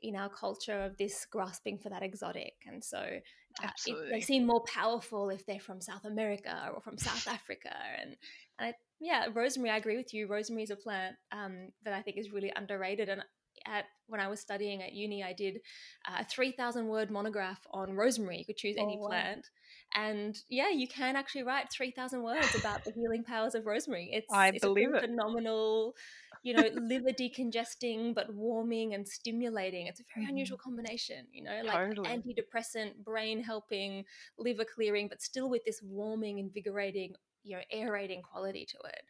in 0.00 0.14
our 0.14 0.28
culture 0.28 0.84
of 0.84 0.96
this 0.96 1.26
grasping 1.26 1.78
for 1.78 1.88
that 1.88 2.04
exotic. 2.04 2.54
And 2.66 2.84
so 2.84 3.20
uh, 3.62 3.70
it, 3.86 3.96
they 4.10 4.20
seem 4.20 4.46
more 4.46 4.62
powerful 4.64 5.30
if 5.30 5.44
they're 5.46 5.60
from 5.60 5.80
South 5.80 6.04
America 6.04 6.70
or 6.74 6.80
from 6.80 6.98
South 6.98 7.26
Africa. 7.28 7.74
And, 8.00 8.16
and 8.58 8.68
I, 8.68 8.74
yeah, 9.00 9.26
rosemary, 9.34 9.70
I 9.70 9.76
agree 9.76 9.96
with 9.96 10.12
you. 10.14 10.26
Rosemary 10.26 10.64
is 10.64 10.70
a 10.70 10.76
plant 10.76 11.16
um, 11.32 11.68
that 11.84 11.94
I 11.94 12.02
think 12.02 12.18
is 12.18 12.32
really 12.32 12.52
underrated. 12.54 13.08
And 13.08 13.22
at 13.66 13.84
when 14.06 14.20
I 14.20 14.28
was 14.28 14.40
studying 14.40 14.82
at 14.82 14.92
uni, 14.92 15.22
I 15.22 15.32
did 15.32 15.58
a 16.06 16.24
3,000 16.24 16.86
word 16.86 17.10
monograph 17.10 17.60
on 17.72 17.94
rosemary. 17.94 18.38
You 18.38 18.44
could 18.44 18.56
choose 18.56 18.76
any 18.78 18.96
Oh, 18.96 19.02
wow. 19.02 19.08
plant. 19.08 19.46
And 19.94 20.36
yeah, 20.48 20.70
you 20.70 20.86
can 20.88 21.16
actually 21.16 21.42
write 21.44 21.70
3,000 21.72 22.22
words 22.22 22.54
about 22.54 22.84
the 22.84 22.92
healing 22.92 23.24
powers 23.24 23.54
of 23.54 23.66
rosemary. 23.66 24.10
It's, 24.12 24.32
I 24.32 24.48
it's 24.48 24.64
believe 24.64 24.94
it. 24.94 25.00
phenomenal, 25.02 25.94
you 26.42 26.52
know, 26.54 26.68
liver 26.74 27.10
decongesting, 27.12 28.14
but 28.14 28.32
warming 28.34 28.94
and 28.94 29.06
stimulating. 29.08 29.86
It's 29.86 30.00
a 30.00 30.04
very 30.14 30.26
Mhm. 30.26 30.28
unusual 30.28 30.58
combination, 30.58 31.26
you 31.32 31.42
know, 31.42 31.62
like 31.64 31.82
Totally. 31.82 32.06
antidepressant, 32.06 33.04
brain 33.04 33.42
helping, 33.42 34.04
liver 34.38 34.64
clearing, 34.64 35.08
but 35.08 35.22
still 35.22 35.48
with 35.50 35.64
this 35.64 35.80
warming, 35.82 36.38
invigorating, 36.38 37.14
you 37.42 37.56
know, 37.56 37.62
aerating 37.72 38.22
quality 38.22 38.66
to 38.66 38.78
it. 38.84 39.02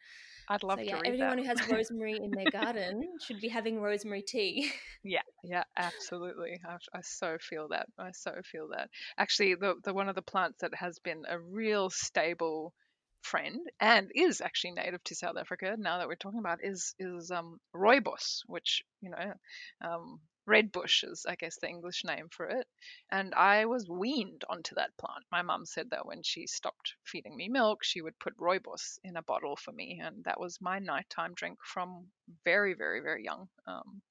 I'd 0.49 0.63
love 0.63 0.79
so 0.79 0.81
to 0.87 0.97
yeah, 0.97 0.99
read 0.99 1.15
everyone 1.15 1.37
that. 1.37 1.39
who 1.39 1.45
has 1.45 1.63
rosemary 1.63 2.17
in 2.17 2.35
their 2.35 2.47
garden 2.47 3.17
should 3.19 3.39
be 3.41 3.49
having 3.49 3.79
rosemary 3.81 4.21
tea. 4.21 4.71
Yeah, 5.03 5.21
yeah, 5.43 5.63
absolutely. 5.77 6.59
I, 6.65 6.77
I 6.93 7.01
so 7.01 7.37
feel 7.39 7.67
that. 7.69 7.87
I 7.97 8.11
so 8.11 8.41
feel 8.43 8.67
that. 8.69 8.89
Actually, 9.17 9.55
the 9.55 9.75
the 9.83 9.93
one 9.93 10.09
of 10.09 10.15
the 10.15 10.21
plants 10.21 10.59
that 10.61 10.73
has 10.75 10.99
been 10.99 11.23
a 11.27 11.39
real 11.39 11.89
stable 11.89 12.73
friend 13.21 13.69
and 13.79 14.11
is 14.15 14.41
actually 14.41 14.71
native 14.71 15.03
to 15.05 15.15
South 15.15 15.37
Africa 15.37 15.75
now 15.77 15.97
that 15.97 16.07
we're 16.07 16.15
talking 16.15 16.39
about 16.39 16.63
is 16.63 16.95
is 16.99 17.31
um 17.31 17.59
rooibos, 17.75 18.41
which 18.47 18.83
you 19.01 19.09
know, 19.09 19.33
um, 19.81 20.19
red 20.45 20.71
bush 20.71 21.03
is 21.03 21.25
I 21.27 21.35
guess 21.35 21.57
the 21.59 21.67
English 21.69 22.03
name 22.03 22.27
for 22.29 22.47
it. 22.47 22.67
And 23.11 23.33
I 23.35 23.65
was 23.65 23.87
weaned 23.89 24.43
onto 24.49 24.75
that 24.75 24.97
plant. 24.97 25.23
My 25.31 25.41
mum 25.41 25.65
said 25.65 25.89
that 25.91 26.05
when 26.05 26.23
she 26.23 26.47
stopped 26.47 26.95
feeding 27.03 27.35
me 27.35 27.49
milk, 27.49 27.83
she 27.83 28.01
would 28.01 28.17
put 28.19 28.37
rooibos 28.37 28.99
in 29.03 29.15
a 29.17 29.23
bottle 29.23 29.55
for 29.55 29.71
me, 29.71 29.99
and 30.03 30.23
that 30.25 30.39
was 30.39 30.61
my 30.61 30.79
nighttime 30.79 31.33
drink 31.35 31.59
from 31.63 32.07
very, 32.45 32.73
very, 32.73 33.01
very 33.01 33.23
young. 33.23 33.49
Um, 33.67 34.01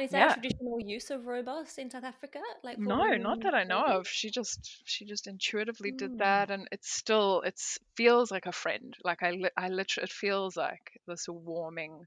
Is 0.00 0.10
that 0.10 0.20
yeah. 0.20 0.30
a 0.30 0.34
traditional 0.34 0.80
use 0.80 1.10
of 1.10 1.22
rooibos 1.22 1.78
in 1.78 1.90
South 1.90 2.04
Africa? 2.04 2.40
Like 2.62 2.78
No, 2.78 3.16
not 3.16 3.40
that 3.42 3.54
I 3.54 3.64
know 3.64 3.84
of. 3.84 4.08
She 4.08 4.30
just 4.30 4.82
she 4.84 5.04
just 5.04 5.26
intuitively 5.26 5.92
did 5.92 6.12
Mm. 6.12 6.18
that, 6.18 6.50
and 6.50 6.68
it's 6.72 6.90
still 6.92 7.42
it's 7.42 7.78
feels 7.96 8.30
like 8.30 8.46
a 8.46 8.52
friend. 8.52 8.96
Like 9.04 9.22
I 9.22 9.38
I 9.56 9.68
literally 9.68 10.04
it 10.04 10.12
feels 10.12 10.56
like 10.56 11.00
this 11.06 11.26
warming 11.28 12.06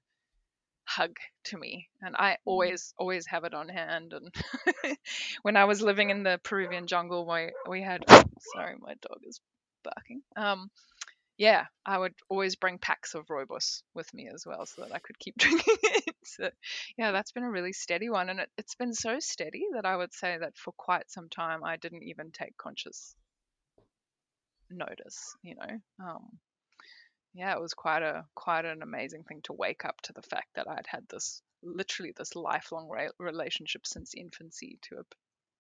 hug 0.86 1.18
to 1.46 1.58
me, 1.58 1.90
and 2.02 2.16
I 2.18 2.38
Mm. 2.48 2.48
always 2.48 2.94
always 2.98 3.28
have 3.28 3.46
it 3.46 3.54
on 3.54 3.70
hand. 3.70 4.14
And 4.14 4.34
when 5.44 5.58
I 5.58 5.66
was 5.66 5.82
living 5.82 6.10
in 6.12 6.24
the 6.24 6.40
Peruvian 6.44 6.88
jungle, 6.88 7.26
we 7.28 7.52
we 7.70 7.82
had 7.84 8.06
sorry, 8.54 8.76
my 8.80 8.96
dog 9.02 9.20
is 9.26 9.42
barking. 9.84 10.22
Um, 10.38 10.72
yeah, 11.38 11.68
I 11.86 11.98
would 12.00 12.16
always 12.30 12.56
bring 12.58 12.80
packs 12.80 13.16
of 13.16 13.28
rooibos 13.28 13.84
with 13.96 14.14
me 14.14 14.30
as 14.34 14.46
well, 14.46 14.66
so 14.68 14.84
that 14.84 14.96
I 14.96 15.00
could 15.00 15.20
keep 15.20 15.38
drinking 15.40 15.78
it. 15.84 16.16
So, 16.38 16.50
yeah, 16.98 17.12
that's 17.12 17.32
been 17.32 17.44
a 17.44 17.52
really 17.52 17.74
steady 17.74 18.10
one, 18.10 18.30
and 18.30 18.40
it, 18.40 18.50
it's 18.58 18.76
been 18.76 18.94
so 18.94 19.20
steady 19.20 19.66
that 19.74 19.86
I 19.86 19.96
would 19.96 20.14
say 20.14 20.38
that 20.38 20.58
for 20.58 20.74
quite 20.78 21.10
some 21.10 21.30
time 21.30 21.64
I 21.64 21.78
didn't 21.78 22.04
even 22.04 22.32
take 22.32 22.58
conscious 22.58 23.16
notice. 24.70 25.36
You 25.42 25.56
know, 25.56 26.06
um, 26.06 26.40
yeah, 27.34 27.54
it 27.54 27.62
was 27.62 27.74
quite 27.74 28.04
a 28.04 28.26
quite 28.36 28.66
an 28.66 28.82
amazing 28.82 29.24
thing 29.24 29.42
to 29.44 29.54
wake 29.54 29.86
up 29.86 30.02
to 30.04 30.14
the 30.14 30.22
fact 30.22 30.48
that 30.56 30.68
I'd 30.68 30.88
had 30.88 31.08
this 31.10 31.42
literally 31.64 32.14
this 32.16 32.36
lifelong 32.36 32.90
re- 32.90 33.10
relationship 33.20 33.86
since 33.86 34.14
infancy 34.16 34.80
to 34.84 34.98
a 34.98 35.04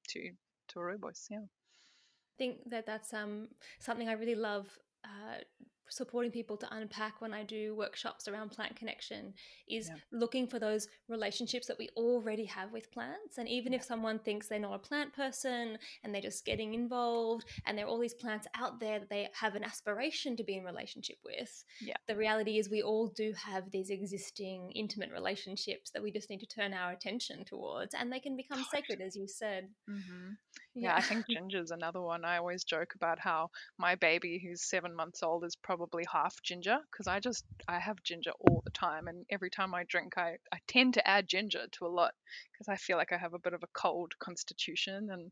to 0.09 0.31
to 0.69 0.79
a 0.79 0.83
rooibos. 0.83 1.27
Yeah. 1.29 1.39
I 1.39 2.35
think 2.37 2.69
that 2.69 2.85
that's 2.85 3.13
um, 3.13 3.47
something 3.79 4.09
I 4.09 4.13
really 4.13 4.35
love 4.35 4.67
uh, 5.03 5.39
supporting 5.89 6.31
people 6.31 6.57
to 6.57 6.75
unpack 6.75 7.21
when 7.21 7.33
I 7.33 7.43
do 7.43 7.75
workshops 7.75 8.27
around 8.27 8.49
plant 8.49 8.75
connection 8.75 9.33
is 9.67 9.87
Yeah. 9.89 9.95
looking 10.11 10.47
for 10.47 10.59
those 10.59 10.87
relationships 11.07 11.67
that 11.67 11.77
we 11.77 11.89
already 11.95 12.45
have 12.45 12.71
with 12.71 12.91
plants. 12.91 13.37
And 13.37 13.47
even 13.47 13.73
if 13.73 13.83
someone 13.83 14.19
thinks 14.19 14.47
they're 14.47 14.59
not 14.59 14.73
a 14.75 14.79
plant 14.79 15.13
person 15.13 15.77
and 16.03 16.13
they're 16.13 16.21
just 16.21 16.45
getting 16.45 16.73
involved 16.73 17.45
and 17.65 17.77
there 17.77 17.85
are 17.85 17.89
all 17.89 17.99
these 17.99 18.13
plants 18.13 18.47
out 18.55 18.79
there 18.79 18.99
that 18.99 19.09
they 19.09 19.29
have 19.33 19.55
an 19.55 19.63
aspiration 19.63 20.35
to 20.37 20.43
be 20.43 20.57
in 20.57 20.63
relationship 20.63 21.17
with, 21.23 21.63
Yeah. 21.81 21.95
the 22.07 22.15
reality 22.15 22.57
is 22.59 22.69
we 22.69 22.81
all 22.81 23.07
do 23.07 23.33
have 23.33 23.69
these 23.71 23.89
existing 23.89 24.71
intimate 24.73 25.11
relationships 25.11 25.91
that 25.91 26.03
we 26.03 26.11
just 26.11 26.29
need 26.29 26.39
to 26.39 26.45
turn 26.47 26.73
our 26.73 26.91
attention 26.91 27.45
towards 27.45 27.93
and 27.93 28.11
they 28.11 28.19
can 28.19 28.35
become 28.35 28.63
sacred, 28.71 29.01
as 29.01 29.15
you 29.15 29.27
said. 29.27 29.69
hmm 29.87 30.31
Yeah, 30.73 30.95
I 30.95 31.01
think 31.01 31.25
ginger's 31.29 31.71
another 31.71 32.01
one. 32.01 32.23
I 32.25 32.37
always 32.37 32.63
joke 32.63 32.93
about 32.95 33.19
how 33.19 33.49
my 33.77 33.95
baby, 33.95 34.39
who's 34.43 34.63
seven 34.69 34.95
months 34.95 35.23
old, 35.23 35.43
is 35.43 35.55
probably 35.55 35.76
half 36.11 36.41
ginger 36.43 36.77
because 36.91 37.07
I 37.07 37.19
just 37.19 37.45
I 37.67 37.79
have 37.79 38.03
ginger 38.03 38.31
all 38.39 38.61
the 38.63 38.71
time, 38.71 39.07
and 39.07 39.25
every 39.29 39.49
time 39.49 39.73
I 39.73 39.83
drink, 39.83 40.17
I 40.17 40.37
I 40.51 40.59
tend 40.67 40.95
to 40.95 41.07
add 41.07 41.27
ginger 41.27 41.65
to 41.73 41.85
a 41.85 41.87
lot 41.87 42.13
because 42.51 42.67
I 42.67 42.75
feel 42.75 42.97
like 42.97 43.11
I 43.11 43.17
have 43.17 43.33
a 43.33 43.39
bit 43.39 43.53
of 43.53 43.63
a 43.63 43.67
cold 43.73 44.13
constitution, 44.19 45.09
and 45.11 45.31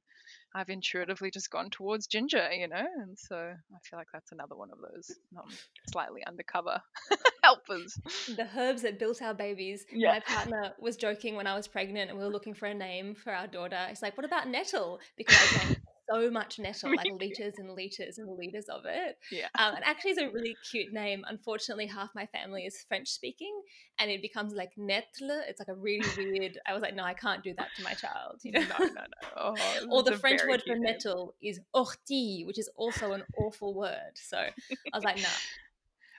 I've 0.54 0.70
intuitively 0.70 1.32
just 1.32 1.50
gone 1.50 1.70
towards 1.70 2.08
ginger, 2.08 2.50
you 2.52 2.68
know, 2.68 2.86
and 3.02 3.18
so 3.18 3.36
I 3.36 3.78
feel 3.84 4.00
like 4.00 4.08
that's 4.14 4.32
another 4.32 4.56
one 4.56 4.70
of 4.72 4.80
those 4.80 5.12
um, 5.38 5.52
slightly 5.92 6.26
undercover 6.26 6.82
helpers. 7.44 8.00
the 8.36 8.48
herbs 8.58 8.84
that 8.84 8.98
built 8.98 9.22
our 9.22 9.34
babies. 9.34 9.86
Yeah. 9.92 10.14
My 10.14 10.20
partner 10.22 10.74
was 10.80 10.96
joking 10.96 11.36
when 11.36 11.48
I 11.48 11.56
was 11.56 11.68
pregnant 11.68 12.10
and 12.10 12.18
we 12.18 12.24
were 12.24 12.32
looking 12.32 12.54
for 12.54 12.68
a 12.68 12.74
name 12.74 13.16
for 13.16 13.34
our 13.34 13.48
daughter. 13.48 13.86
He's 13.90 14.02
like, 14.02 14.18
"What 14.18 14.26
about 14.26 14.48
nettle?" 14.48 15.00
Because 15.18 15.36
I 15.36 15.75
so 16.10 16.30
much 16.30 16.60
nettle, 16.60 16.96
like 16.96 17.08
liters 17.20 17.54
and 17.58 17.72
liters 17.72 18.18
and 18.18 18.38
liters 18.38 18.66
of 18.70 18.82
it. 18.86 19.18
Yeah. 19.32 19.48
Um, 19.58 19.76
and 19.76 19.84
actually, 19.86 20.12
it's 20.12 20.22
a 20.22 20.30
really 20.30 20.56
cute 20.72 20.94
name. 20.94 21.24
Unfortunately, 21.28 21.88
half 21.88 22.10
my 22.16 22.26
family 22.28 22.64
is 22.66 22.78
French 22.88 23.10
speaking, 23.10 23.60
and 24.00 24.10
it 24.12 24.22
becomes 24.22 24.54
like 24.54 24.72
nettle. 24.78 25.42
It's 25.48 25.60
like 25.60 25.68
a 25.70 25.76
really 25.76 26.08
weird. 26.18 26.60
I 26.68 26.74
was 26.74 26.82
like, 26.82 26.96
no, 26.96 27.04
I 27.04 27.14
can't 27.14 27.44
do 27.44 27.54
that 27.58 27.68
to 27.78 27.84
my 27.84 27.94
child. 27.94 28.40
You 28.44 28.54
know. 28.54 28.62
No, 28.62 28.86
no, 28.86 28.88
no. 28.94 29.04
Oh, 29.38 29.56
Or 29.90 30.04
the 30.04 30.18
French 30.18 30.42
word 30.48 30.62
for 30.66 30.74
name. 30.74 30.84
nettle 30.84 31.34
is 31.42 31.60
ortie, 31.76 32.46
which 32.46 32.60
is 32.60 32.70
also 32.76 33.12
an 33.14 33.24
awful 33.38 33.74
word. 33.74 34.12
So 34.16 34.38
I 34.38 34.52
was 34.94 35.04
like, 35.04 35.18
nah. 35.18 35.28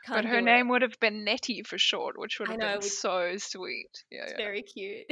But 0.08 0.24
her 0.24 0.34
do 0.34 0.38
it. 0.38 0.42
name 0.42 0.68
would 0.68 0.82
have 0.82 1.00
been 1.00 1.24
Nettie 1.24 1.64
for 1.64 1.78
short, 1.78 2.16
which 2.16 2.38
would 2.38 2.48
have 2.48 2.58
know, 2.60 2.72
been 2.74 2.82
so 2.82 3.36
sweet. 3.38 4.04
Yeah, 4.08 4.22
It's 4.22 4.32
yeah. 4.32 4.36
very 4.36 4.62
cute. 4.62 5.06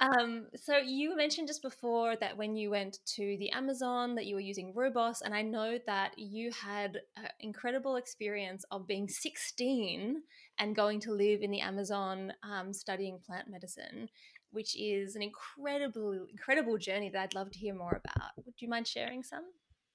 Um, 0.00 0.46
so 0.56 0.78
you 0.78 1.14
mentioned 1.14 1.46
just 1.46 1.60
before 1.60 2.16
that 2.16 2.36
when 2.36 2.56
you 2.56 2.70
went 2.70 2.98
to 3.16 3.36
the 3.38 3.50
Amazon 3.50 4.14
that 4.14 4.24
you 4.24 4.34
were 4.34 4.40
using 4.40 4.72
rooibos, 4.72 5.20
and 5.22 5.34
I 5.34 5.42
know 5.42 5.78
that 5.86 6.18
you 6.18 6.50
had 6.52 6.96
an 7.18 7.28
incredible 7.40 7.96
experience 7.96 8.64
of 8.70 8.86
being 8.86 9.08
16 9.08 10.22
and 10.58 10.76
going 10.76 11.00
to 11.00 11.12
live 11.12 11.42
in 11.42 11.50
the 11.50 11.60
Amazon 11.60 12.32
um, 12.42 12.72
studying 12.72 13.18
plant 13.26 13.48
medicine, 13.48 14.08
which 14.52 14.74
is 14.74 15.16
an 15.16 15.22
incredible, 15.22 16.26
incredible 16.30 16.78
journey 16.78 17.10
that 17.10 17.20
I'd 17.20 17.34
love 17.34 17.50
to 17.50 17.58
hear 17.58 17.74
more 17.74 18.00
about. 18.04 18.30
Would 18.44 18.54
you 18.58 18.68
mind 18.68 18.88
sharing 18.88 19.22
some? 19.22 19.44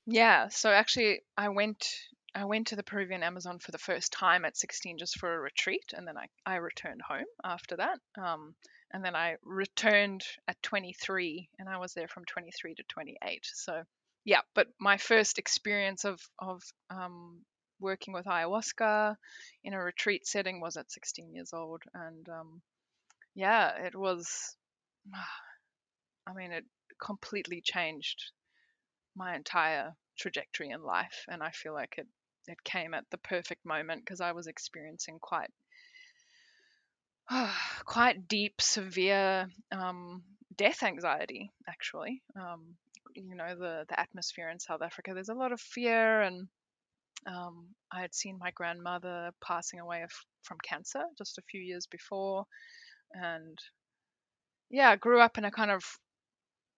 Yeah, 0.05 0.49
so 0.49 0.69
actually 0.69 1.21
I 1.35 1.49
went 1.49 1.87
I 2.35 2.43
went 2.43 2.67
to 2.67 2.75
the 2.75 2.83
Peruvian 2.83 3.23
Amazon 3.23 3.59
for 3.59 3.71
the 3.71 3.77
first 3.77 4.11
time 4.11 4.43
at 4.43 4.57
16 4.57 4.97
just 4.97 5.17
for 5.17 5.33
a 5.33 5.39
retreat 5.39 5.93
and 5.95 6.05
then 6.05 6.17
I, 6.17 6.27
I 6.45 6.55
returned 6.57 7.01
home 7.01 7.25
after 7.43 7.77
that. 7.77 7.97
Um, 8.21 8.55
and 8.95 9.03
then 9.03 9.13
I 9.13 9.35
returned 9.43 10.23
at 10.47 10.63
23 10.63 11.49
and 11.59 11.67
I 11.67 11.79
was 11.79 11.93
there 11.93 12.07
from 12.07 12.23
23 12.23 12.75
to 12.75 12.83
28. 12.83 13.41
So 13.43 13.83
yeah, 14.23 14.39
but 14.53 14.67
my 14.79 14.95
first 14.95 15.37
experience 15.37 16.05
of 16.05 16.21
of 16.39 16.63
um, 16.89 17.41
working 17.81 18.13
with 18.13 18.25
ayahuasca 18.25 19.17
in 19.65 19.73
a 19.73 19.83
retreat 19.83 20.25
setting 20.25 20.61
was 20.61 20.77
at 20.77 20.89
16 20.89 21.33
years 21.33 21.51
old 21.51 21.83
and 21.93 22.29
um, 22.29 22.61
yeah, 23.35 23.85
it 23.85 23.95
was 23.97 24.55
I 26.25 26.33
mean 26.33 26.53
it 26.53 26.63
completely 26.97 27.59
changed 27.61 28.31
my 29.13 29.35
entire 29.35 29.93
trajectory 30.17 30.69
in 30.69 30.81
life 30.81 31.25
and 31.27 31.43
i 31.43 31.51
feel 31.51 31.73
like 31.73 31.95
it 31.97 32.07
it 32.47 32.63
came 32.63 32.93
at 32.93 33.03
the 33.11 33.17
perfect 33.17 33.65
moment 33.65 34.01
because 34.01 34.21
i 34.21 34.31
was 34.31 34.47
experiencing 34.47 35.17
quite 35.19 35.49
quite 37.85 38.27
deep 38.27 38.61
severe 38.61 39.47
um, 39.71 40.23
death 40.55 40.83
anxiety 40.83 41.51
actually. 41.67 42.21
Um, 42.35 42.75
you 43.15 43.35
know 43.35 43.55
the 43.55 43.85
the 43.87 43.99
atmosphere 43.99 44.49
in 44.49 44.59
south 44.59 44.81
africa 44.81 45.11
there's 45.13 45.29
a 45.29 45.33
lot 45.33 45.53
of 45.53 45.61
fear 45.61 46.21
and 46.21 46.47
Um, 47.27 47.75
I 47.91 48.01
had 48.01 48.15
seen 48.15 48.37
my 48.39 48.51
grandmother 48.51 49.31
passing 49.41 49.79
away 49.81 50.05
from 50.43 50.57
cancer 50.63 51.03
just 51.17 51.37
a 51.39 51.43
few 51.51 51.61
years 51.61 51.87
before, 51.87 52.45
and 53.13 53.57
yeah, 54.69 54.89
I 54.91 54.95
grew 54.95 55.19
up 55.21 55.37
in 55.37 55.45
a 55.45 55.51
kind 55.51 55.71
of 55.71 55.83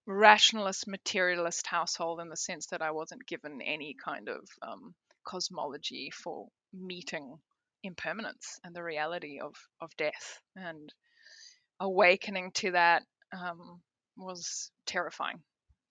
rationalist, 0.07 0.87
materialist 0.87 1.67
household 1.67 2.19
in 2.19 2.29
the 2.29 2.37
sense 2.37 2.67
that 2.67 2.81
I 2.81 2.91
wasn't 2.91 3.27
given 3.27 3.61
any 3.61 3.95
kind 4.03 4.29
of 4.29 4.49
um, 4.61 4.95
cosmology 5.25 6.11
for 6.11 6.47
meeting 6.73 7.39
impermanence 7.83 8.59
and 8.63 8.75
the 8.75 8.83
reality 8.83 9.39
of 9.39 9.55
of 9.81 9.95
death 9.97 10.41
and 10.55 10.93
awakening 11.79 12.51
to 12.51 12.71
that 12.71 13.03
um, 13.33 13.81
was 14.17 14.71
terrifying 14.85 15.41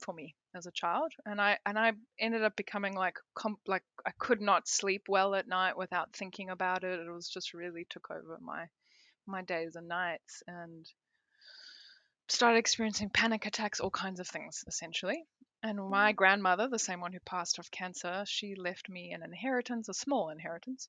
for 0.01 0.13
me 0.13 0.35
as 0.55 0.67
a 0.67 0.73
child 0.73 1.11
and 1.25 1.41
i 1.41 1.57
and 1.65 1.79
i 1.79 1.93
ended 2.19 2.43
up 2.43 2.55
becoming 2.57 2.95
like 2.95 3.17
comp- 3.35 3.61
like 3.67 3.85
i 4.05 4.11
could 4.19 4.41
not 4.41 4.69
sleep 4.69 5.05
well 5.09 5.35
at 5.35 5.49
night 5.49 5.77
without 5.77 6.13
thinking 6.13 6.51
about 6.51 6.85
it. 6.85 7.01
It 7.01 7.11
was 7.11 7.29
just 7.29 7.55
really 7.55 7.87
took 7.89 8.11
over 8.11 8.39
my 8.41 8.67
my 9.27 9.43
days 9.43 9.75
and 9.77 9.89
nights 9.89 10.43
and 10.47 10.87
started 12.29 12.59
experiencing 12.59 13.11
panic 13.11 13.47
attacks 13.47 13.81
all 13.81 13.91
kinds 13.91 14.21
of 14.21 14.29
things 14.29 14.65
essentially. 14.67 15.25
And 15.63 15.89
my 15.89 16.13
grandmother 16.13 16.69
the 16.69 16.79
same 16.79 17.01
one 17.01 17.13
who 17.13 17.21
passed 17.21 17.59
of 17.59 17.71
cancer 17.71 18.25
she 18.27 18.55
left 18.55 18.89
me 18.89 19.13
an 19.13 19.23
inheritance 19.23 19.89
a 19.89 19.95
small 19.95 20.29
inheritance 20.29 20.89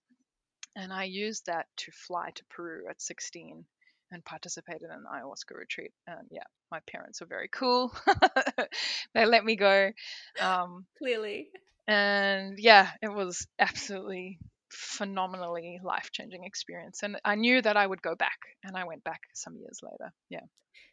and 0.77 0.93
i 0.93 1.03
used 1.03 1.47
that 1.47 1.65
to 1.75 1.91
fly 1.91 2.29
to 2.33 2.45
peru 2.45 2.85
at 2.89 3.01
16 3.01 3.65
and 4.11 4.23
participated 4.23 4.83
in 4.83 4.91
an 4.91 5.05
ayahuasca 5.11 5.55
retreat. 5.55 5.91
And 6.07 6.27
yeah, 6.31 6.43
my 6.71 6.79
parents 6.87 7.21
were 7.21 7.27
very 7.27 7.49
cool. 7.51 7.93
they 9.13 9.25
let 9.25 9.43
me 9.43 9.55
go. 9.55 9.91
Um, 10.39 10.85
Clearly. 10.97 11.49
and 11.87 12.57
yeah, 12.57 12.89
it 13.01 13.11
was 13.11 13.47
absolutely 13.59 14.39
phenomenally 14.69 15.79
life 15.83 16.09
changing 16.11 16.43
experience. 16.43 17.03
And 17.03 17.17
I 17.23 17.35
knew 17.35 17.61
that 17.61 17.77
I 17.77 17.85
would 17.85 18.01
go 18.01 18.15
back, 18.15 18.39
and 18.63 18.75
I 18.75 18.85
went 18.85 19.03
back 19.03 19.21
some 19.33 19.57
years 19.57 19.79
later. 19.83 20.11
Yeah. 20.29 20.45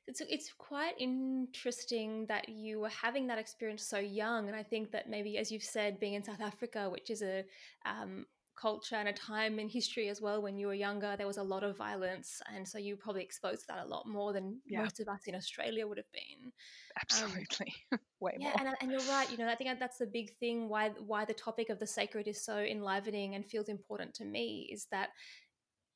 It's, 0.07 0.21
it's 0.21 0.53
quite 0.59 0.95
interesting 1.01 2.27
that 2.29 2.51
you 2.51 2.81
were 2.81 2.91
having 2.91 3.29
that 3.29 3.39
experience 3.39 3.89
so 3.89 3.99
young. 3.99 4.49
And 4.49 4.57
I 4.57 4.63
think 4.63 4.93
that 4.93 5.09
maybe, 5.09 5.39
as 5.39 5.51
you've 5.51 5.63
said, 5.63 5.99
being 5.99 6.13
in 6.13 6.23
South 6.23 6.43
Africa, 6.43 6.91
which 6.91 7.09
is 7.09 7.23
a 7.23 7.45
um, 7.87 8.27
culture 8.57 8.97
and 8.97 9.09
a 9.09 9.13
time 9.13 9.59
in 9.59 9.69
history 9.69 10.09
as 10.09 10.21
well 10.21 10.41
when 10.43 10.57
you 10.57 10.67
were 10.67 10.75
younger 10.75 11.17
there 11.17 11.27
was 11.27 11.37
a 11.37 11.43
lot 11.43 11.63
of 11.63 11.77
violence 11.77 12.41
and 12.55 12.67
so 12.67 12.79
you 12.79 12.97
probably 12.97 13.23
exposed 13.23 13.63
to 13.63 13.67
that 13.69 13.85
a 13.85 13.89
lot 13.89 14.07
more 14.07 14.33
than 14.33 14.59
yeah. 14.67 14.83
most 14.83 15.01
of 15.01 15.09
us 15.09 15.23
in 15.27 15.35
australia 15.35 15.87
would 15.87 15.99
have 15.99 16.13
been. 16.13 16.53
Absolutely. 17.01 17.75
Um, 17.93 17.99
way 18.21 18.37
yeah, 18.39 18.49
more. 18.49 18.67
and, 18.67 18.77
and 18.81 18.91
you're 18.91 19.11
right 19.13 19.31
you 19.31 19.37
know 19.37 19.49
i 19.49 19.55
think 19.55 19.79
that's 19.79 19.99
the 19.99 20.07
big 20.07 20.37
thing 20.39 20.69
why 20.69 20.91
why 21.07 21.25
the 21.25 21.35
topic 21.35 21.69
of 21.69 21.79
the 21.79 21.87
sacred 21.87 22.29
is 22.29 22.45
so 22.45 22.59
enlivening 22.59 23.35
and 23.35 23.45
feels 23.45 23.69
important 23.69 24.15
to 24.15 24.25
me 24.25 24.69
is 24.73 24.87
that 24.91 25.11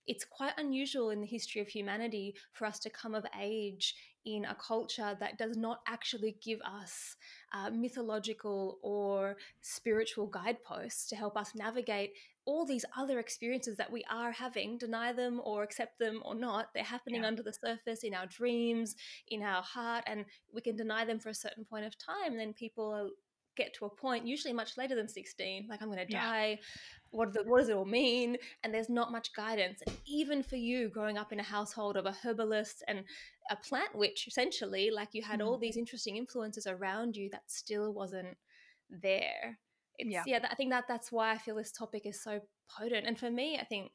it's 0.08 0.24
quite 0.24 0.54
unusual 0.56 1.10
in 1.10 1.20
the 1.20 1.26
history 1.26 1.60
of 1.60 1.68
humanity 1.68 2.34
for 2.54 2.64
us 2.64 2.78
to 2.80 2.90
come 2.90 3.14
of 3.14 3.26
age 3.38 3.94
in 4.24 4.46
a 4.46 4.54
culture 4.54 5.16
that 5.20 5.38
does 5.38 5.56
not 5.56 5.80
actually 5.86 6.36
give 6.42 6.58
us 6.62 7.16
uh, 7.52 7.70
mythological 7.70 8.78
or 8.82 9.36
spiritual 9.60 10.26
guideposts 10.26 11.06
to 11.08 11.16
help 11.16 11.36
us 11.36 11.54
navigate 11.54 12.12
all 12.48 12.64
these 12.64 12.86
other 12.96 13.18
experiences 13.18 13.76
that 13.76 13.92
we 13.92 14.02
are 14.10 14.32
having, 14.32 14.78
deny 14.78 15.12
them 15.12 15.38
or 15.44 15.62
accept 15.62 15.98
them 15.98 16.22
or 16.24 16.34
not. 16.34 16.68
They're 16.72 16.82
happening 16.82 17.20
yeah. 17.20 17.28
under 17.28 17.42
the 17.42 17.52
surface 17.52 18.04
in 18.04 18.14
our 18.14 18.24
dreams, 18.24 18.96
in 19.28 19.42
our 19.42 19.62
heart, 19.62 20.04
and 20.06 20.24
we 20.54 20.62
can 20.62 20.74
deny 20.74 21.04
them 21.04 21.18
for 21.18 21.28
a 21.28 21.34
certain 21.34 21.66
point 21.66 21.84
of 21.84 21.92
time. 21.98 22.32
And 22.32 22.40
then 22.40 22.54
people 22.54 23.10
get 23.54 23.74
to 23.74 23.84
a 23.84 23.90
point, 23.90 24.26
usually 24.26 24.54
much 24.54 24.78
later 24.78 24.94
than 24.94 25.08
16, 25.08 25.66
like 25.68 25.82
I'm 25.82 25.92
going 25.92 26.06
to 26.06 26.10
die. 26.10 26.58
What, 27.10 27.34
the, 27.34 27.42
what 27.44 27.58
does 27.58 27.68
it 27.68 27.76
all 27.76 27.84
mean? 27.84 28.38
And 28.64 28.72
there's 28.72 28.88
not 28.88 29.12
much 29.12 29.34
guidance. 29.34 29.82
And 29.86 29.94
even 30.06 30.42
for 30.42 30.56
you, 30.56 30.88
growing 30.88 31.18
up 31.18 31.32
in 31.32 31.40
a 31.40 31.42
household 31.42 31.98
of 31.98 32.06
a 32.06 32.16
herbalist 32.24 32.82
and 32.88 33.04
a 33.50 33.56
plant 33.56 33.94
witch, 33.94 34.26
essentially, 34.26 34.90
like 34.90 35.10
you 35.12 35.22
had 35.22 35.40
mm. 35.40 35.46
all 35.46 35.58
these 35.58 35.76
interesting 35.76 36.16
influences 36.16 36.66
around 36.66 37.14
you 37.14 37.28
that 37.30 37.42
still 37.50 37.92
wasn't 37.92 38.38
there. 38.88 39.58
It's, 39.98 40.10
yeah. 40.10 40.22
yeah, 40.26 40.38
I 40.50 40.54
think 40.54 40.70
that 40.70 40.84
that's 40.88 41.10
why 41.10 41.32
I 41.32 41.38
feel 41.38 41.56
this 41.56 41.72
topic 41.72 42.06
is 42.06 42.22
so 42.22 42.40
potent. 42.70 43.06
And 43.06 43.18
for 43.18 43.30
me, 43.30 43.58
I 43.61 43.64
think 43.64 43.90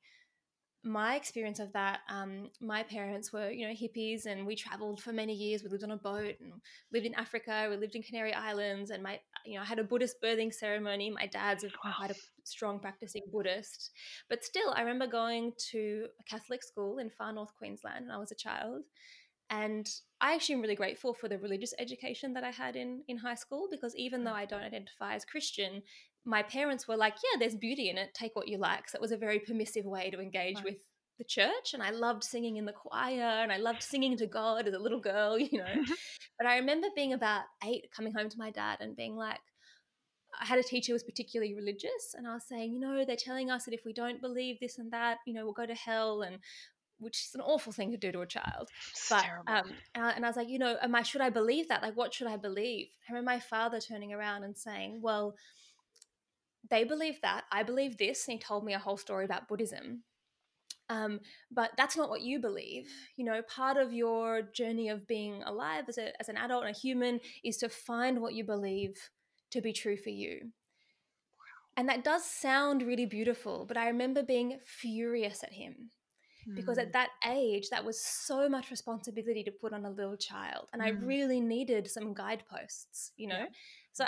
my 0.85 1.15
experience 1.15 1.59
of 1.59 1.71
that, 1.71 2.01
um, 2.09 2.49
my 2.59 2.83
parents 2.83 3.31
were, 3.31 3.49
you 3.49 3.65
know, 3.65 3.73
hippies 3.73 4.25
and 4.25 4.45
we 4.45 4.53
traveled 4.55 5.01
for 5.01 5.13
many 5.13 5.33
years. 5.33 5.63
We 5.63 5.69
lived 5.69 5.85
on 5.85 5.91
a 5.91 5.97
boat 5.97 6.35
and 6.41 6.51
lived 6.91 7.05
in 7.05 7.13
Africa. 7.13 7.67
We 7.69 7.77
lived 7.77 7.95
in 7.95 8.03
Canary 8.03 8.33
Islands 8.33 8.89
and 8.91 9.01
my, 9.01 9.19
you 9.45 9.55
know, 9.55 9.61
I 9.61 9.65
had 9.65 9.79
a 9.79 9.83
Buddhist 9.83 10.17
birthing 10.21 10.53
ceremony. 10.53 11.09
My 11.09 11.27
dad's 11.27 11.63
quite 11.81 12.11
a 12.11 12.15
strong 12.43 12.79
practicing 12.79 13.21
Buddhist. 13.31 13.91
But 14.29 14.43
still, 14.43 14.73
I 14.75 14.81
remember 14.81 15.07
going 15.07 15.53
to 15.71 16.07
a 16.19 16.23
Catholic 16.23 16.63
school 16.63 16.97
in 16.97 17.09
far 17.09 17.31
north 17.31 17.55
Queensland 17.57 18.07
when 18.07 18.15
I 18.15 18.19
was 18.19 18.33
a 18.33 18.35
child. 18.35 18.83
And 19.49 19.87
I 20.21 20.33
actually 20.33 20.55
am 20.55 20.61
really 20.61 20.75
grateful 20.75 21.13
for 21.13 21.27
the 21.27 21.37
religious 21.37 21.73
education 21.77 22.33
that 22.33 22.43
I 22.43 22.51
had 22.51 22.75
in, 22.75 23.03
in 23.07 23.17
high 23.17 23.35
school 23.35 23.67
because 23.69 23.95
even 23.95 24.23
though 24.23 24.31
mm. 24.31 24.35
I 24.35 24.45
don't 24.45 24.63
identify 24.63 25.15
as 25.15 25.25
Christian, 25.25 25.83
my 26.25 26.41
parents 26.41 26.87
were 26.87 26.95
like, 26.95 27.15
yeah, 27.23 27.39
there's 27.39 27.55
beauty 27.55 27.89
in 27.89 27.97
it, 27.97 28.13
take 28.13 28.35
what 28.35 28.47
you 28.47 28.57
like. 28.57 28.89
So 28.89 28.95
it 28.95 29.01
was 29.01 29.11
a 29.11 29.17
very 29.17 29.39
permissive 29.39 29.85
way 29.85 30.09
to 30.09 30.21
engage 30.21 30.63
with 30.63 30.77
the 31.17 31.25
church. 31.25 31.73
And 31.73 31.83
I 31.83 31.91
loved 31.91 32.23
singing 32.23 32.57
in 32.57 32.65
the 32.65 32.73
choir 32.73 33.21
and 33.21 33.51
I 33.51 33.57
loved 33.57 33.83
singing 33.83 34.17
to 34.17 34.27
God 34.27 34.67
as 34.67 34.73
a 34.73 34.79
little 34.79 35.01
girl, 35.01 35.37
you 35.39 35.59
know. 35.59 35.83
but 36.37 36.47
I 36.47 36.57
remember 36.57 36.87
being 36.95 37.13
about 37.13 37.43
eight, 37.63 37.89
coming 37.95 38.13
home 38.13 38.29
to 38.29 38.37
my 38.37 38.51
dad 38.51 38.77
and 38.79 38.95
being 38.95 39.15
like, 39.15 39.39
I 40.39 40.45
had 40.45 40.59
a 40.59 40.63
teacher 40.63 40.91
who 40.91 40.93
was 40.93 41.03
particularly 41.03 41.53
religious, 41.53 42.15
and 42.15 42.27
I 42.27 42.33
was 42.33 42.43
saying, 42.43 42.73
you 42.73 42.79
know, 42.79 43.05
they're 43.05 43.15
telling 43.15 43.51
us 43.51 43.65
that 43.65 43.73
if 43.73 43.85
we 43.85 43.93
don't 43.93 44.19
believe 44.19 44.59
this 44.59 44.79
and 44.79 44.91
that, 44.91 45.19
you 45.27 45.33
know, 45.33 45.43
we'll 45.43 45.53
go 45.53 45.65
to 45.65 45.75
hell, 45.75 46.23
and 46.23 46.39
which 47.03 47.25
is 47.25 47.35
an 47.35 47.41
awful 47.41 47.71
thing 47.71 47.91
to 47.91 47.97
do 47.97 48.11
to 48.11 48.21
a 48.21 48.25
child. 48.25 48.69
It's 48.91 49.09
but 49.09 49.23
terrible. 49.23 49.43
um, 49.47 49.71
and 49.95 50.05
I, 50.05 50.11
and 50.11 50.25
I 50.25 50.29
was 50.29 50.37
like, 50.37 50.49
you 50.49 50.59
know, 50.59 50.77
am 50.81 50.95
I 50.95 51.03
should 51.03 51.21
I 51.21 51.29
believe 51.29 51.67
that? 51.69 51.83
Like, 51.83 51.95
what 51.95 52.13
should 52.13 52.27
I 52.27 52.37
believe? 52.37 52.87
I 53.07 53.11
remember 53.11 53.31
my 53.31 53.39
father 53.39 53.79
turning 53.79 54.13
around 54.13 54.43
and 54.43 54.57
saying, 54.57 54.99
well 55.01 55.35
they 56.69 56.83
believe 56.83 57.19
that. 57.21 57.43
I 57.51 57.63
believe 57.63 57.97
this. 57.97 58.27
And 58.27 58.33
he 58.33 58.39
told 58.39 58.65
me 58.65 58.73
a 58.73 58.79
whole 58.79 58.97
story 58.97 59.25
about 59.25 59.47
Buddhism. 59.47 60.03
Um, 60.89 61.19
but 61.51 61.71
that's 61.77 61.97
not 61.97 62.09
what 62.09 62.21
you 62.21 62.39
believe. 62.39 62.89
You 63.15 63.25
know, 63.25 63.41
part 63.43 63.77
of 63.77 63.93
your 63.93 64.41
journey 64.41 64.89
of 64.89 65.07
being 65.07 65.43
alive 65.43 65.85
as, 65.87 65.97
a, 65.97 66.19
as 66.19 66.29
an 66.29 66.37
adult 66.37 66.65
and 66.65 66.75
a 66.75 66.79
human 66.79 67.19
is 67.43 67.57
to 67.57 67.69
find 67.69 68.21
what 68.21 68.33
you 68.33 68.43
believe 68.43 69.09
to 69.51 69.61
be 69.61 69.73
true 69.73 69.97
for 69.97 70.09
you. 70.09 70.51
And 71.75 71.89
that 71.89 72.03
does 72.03 72.23
sound 72.23 72.83
really 72.83 73.07
beautiful, 73.07 73.65
but 73.65 73.77
I 73.77 73.87
remember 73.87 74.21
being 74.21 74.59
furious 74.63 75.43
at 75.43 75.53
him 75.53 75.89
because 76.55 76.77
at 76.77 76.87
hmm. 76.87 76.91
that 76.93 77.09
age, 77.27 77.69
that 77.69 77.85
was 77.85 78.03
so 78.03 78.49
much 78.49 78.71
responsibility 78.71 79.43
to 79.43 79.51
put 79.51 79.73
on 79.73 79.85
a 79.85 79.89
little 79.89 80.17
child. 80.17 80.67
And 80.73 80.81
mm. 80.81 80.85
I 80.85 80.91
hmm. 80.91 81.05
really 81.05 81.39
needed 81.39 81.89
some 81.89 82.13
guideposts, 82.13 83.11
you 83.17 83.27
know? 83.27 83.39
Yeah. 83.39 83.45
So 83.93 84.05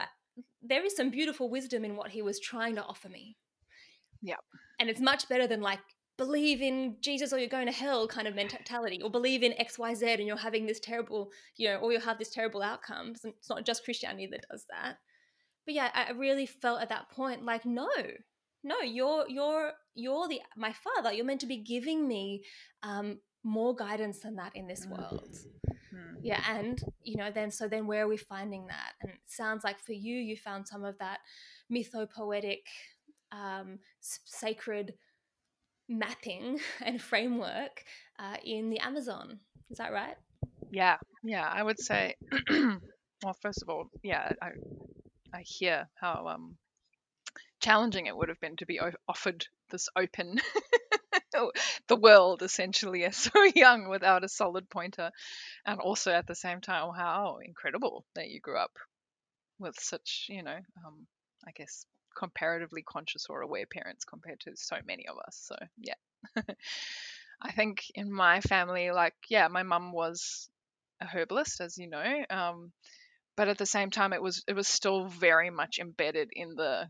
there 0.61 0.83
is 0.85 0.95
some 0.95 1.09
beautiful 1.09 1.49
wisdom 1.49 1.85
in 1.85 1.95
what 1.95 2.11
he 2.11 2.21
was 2.21 2.39
trying 2.39 2.75
to 2.75 2.83
offer 2.83 3.09
me. 3.09 3.37
Yeah. 4.21 4.35
And 4.79 4.89
it's 4.89 4.99
much 4.99 5.29
better 5.29 5.47
than 5.47 5.61
like 5.61 5.79
believe 6.17 6.61
in 6.61 6.95
Jesus 7.01 7.33
or 7.33 7.39
you're 7.39 7.49
going 7.49 7.67
to 7.67 7.73
hell 7.73 8.07
kind 8.07 8.27
of 8.27 8.35
mentality 8.35 9.01
or 9.01 9.09
believe 9.09 9.43
in 9.43 9.53
XYZ 9.53 10.15
and 10.15 10.27
you're 10.27 10.37
having 10.37 10.65
this 10.65 10.79
terrible, 10.79 11.29
you 11.57 11.67
know, 11.67 11.77
or 11.77 11.91
you'll 11.91 12.01
have 12.01 12.17
this 12.17 12.29
terrible 12.29 12.61
outcome. 12.61 13.13
It's 13.23 13.49
not 13.49 13.65
just 13.65 13.83
Christianity 13.83 14.27
that 14.31 14.45
does 14.49 14.65
that. 14.69 14.97
But 15.65 15.73
yeah, 15.73 15.89
I 15.93 16.11
really 16.11 16.45
felt 16.45 16.81
at 16.81 16.89
that 16.89 17.09
point 17.09 17.43
like, 17.43 17.65
no, 17.65 17.89
no, 18.65 18.81
you're 18.81 19.29
you're 19.29 19.71
you're 19.93 20.27
the 20.27 20.41
my 20.57 20.73
father. 20.73 21.13
You're 21.13 21.25
meant 21.25 21.41
to 21.41 21.47
be 21.47 21.57
giving 21.57 22.07
me 22.07 22.43
um, 22.81 23.19
more 23.43 23.75
guidance 23.75 24.19
than 24.19 24.35
that 24.37 24.55
in 24.55 24.67
this 24.67 24.87
world. 24.87 25.37
Hmm. 25.91 26.15
Yeah, 26.23 26.41
and 26.49 26.81
you 27.03 27.15
know, 27.15 27.29
then 27.31 27.51
so 27.51 27.67
then 27.67 27.85
where 27.85 28.03
are 28.03 28.07
we 28.07 28.17
finding 28.17 28.65
that? 28.67 28.93
And 29.01 29.11
it 29.11 29.19
sounds 29.27 29.63
like 29.63 29.79
for 29.79 29.93
you, 29.93 30.15
you 30.17 30.35
found 30.35 30.67
some 30.67 30.83
of 30.83 30.97
that 30.97 31.19
mythopoetic, 31.71 32.63
um, 33.31 33.77
sacred 34.01 34.95
mapping 35.87 36.59
and 36.81 36.99
framework 36.99 37.83
uh, 38.17 38.37
in 38.43 38.71
the 38.71 38.79
Amazon. 38.79 39.39
Is 39.69 39.77
that 39.77 39.93
right? 39.93 40.15
Yeah, 40.71 40.97
yeah, 41.23 41.47
I 41.47 41.61
would 41.61 41.79
say. 41.79 42.15
well, 42.49 43.37
first 43.43 43.61
of 43.61 43.69
all, 43.69 43.85
yeah, 44.01 44.31
I 44.41 44.49
I 45.31 45.43
hear 45.45 45.87
how 46.01 46.27
um 46.27 46.57
challenging 47.65 48.05
it 48.05 48.15
would 48.15 48.29
have 48.29 48.39
been 48.39 48.55
to 48.55 48.65
be 48.65 48.79
offered 49.07 49.47
this 49.71 49.89
open 49.95 50.39
the 51.87 51.95
world 51.95 52.43
essentially 52.43 53.03
as 53.03 53.17
so 53.33 53.43
young 53.55 53.89
without 53.89 54.23
a 54.23 54.29
solid 54.29 54.69
pointer. 54.69 55.11
And 55.65 55.79
also 55.79 56.11
at 56.11 56.27
the 56.27 56.35
same 56.35 56.61
time 56.61 56.91
how 56.95 57.39
incredible 57.43 58.05
that 58.13 58.29
you 58.29 58.39
grew 58.39 58.57
up 58.57 58.77
with 59.57 59.75
such 59.79 60.27
you 60.29 60.43
know 60.43 60.57
um, 60.85 61.07
i 61.47 61.51
guess 61.51 61.85
comparatively 62.15 62.81
conscious 62.81 63.27
or 63.29 63.41
aware 63.41 63.65
parents 63.65 64.05
compared 64.05 64.39
to 64.41 64.51
so 64.55 64.77
many 64.85 65.05
of 65.07 65.17
us. 65.25 65.37
So 65.41 65.55
yeah. 65.77 65.95
I 67.41 67.51
think 67.51 67.83
in 67.93 68.11
my 68.11 68.41
family 68.41 68.91
like 68.91 69.15
yeah 69.29 69.47
my 69.47 69.63
mum 69.63 69.91
was 69.91 70.49
a 71.01 71.05
herbalist 71.05 71.61
as 71.61 71.77
you 71.77 71.89
know 71.89 72.23
um, 72.29 72.71
but 73.35 73.49
at 73.49 73.57
the 73.57 73.65
same 73.65 73.91
time 73.91 74.13
it 74.13 74.21
was 74.21 74.43
it 74.47 74.55
was 74.55 74.67
still 74.67 75.07
very 75.07 75.49
much 75.49 75.79
embedded 75.79 76.29
in 76.31 76.55
the 76.55 76.89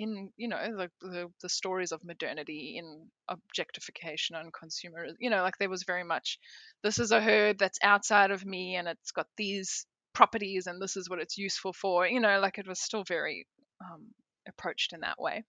in 0.00 0.30
you 0.36 0.48
know 0.48 0.58
the, 0.76 0.90
the 1.02 1.28
the 1.42 1.48
stories 1.48 1.92
of 1.92 2.02
modernity 2.02 2.76
in 2.78 3.06
objectification 3.28 4.34
and 4.34 4.52
consumer 4.52 5.06
you 5.18 5.28
know 5.28 5.42
like 5.42 5.58
there 5.58 5.68
was 5.68 5.84
very 5.84 6.04
much 6.04 6.38
this 6.82 6.98
is 6.98 7.12
a 7.12 7.20
herd 7.20 7.58
that's 7.58 7.78
outside 7.82 8.30
of 8.30 8.44
me 8.44 8.76
and 8.76 8.88
it's 8.88 9.12
got 9.12 9.26
these 9.36 9.86
properties 10.14 10.66
and 10.66 10.80
this 10.80 10.96
is 10.96 11.08
what 11.10 11.20
it's 11.20 11.36
useful 11.36 11.74
for 11.74 12.06
you 12.06 12.18
know 12.18 12.40
like 12.40 12.56
it 12.58 12.66
was 12.66 12.80
still 12.80 13.04
very 13.04 13.46
um, 13.84 14.06
approached 14.48 14.94
in 14.94 15.00
that 15.00 15.20
way 15.20 15.44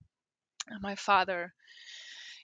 and 0.68 0.82
my 0.82 0.96
father 0.96 1.54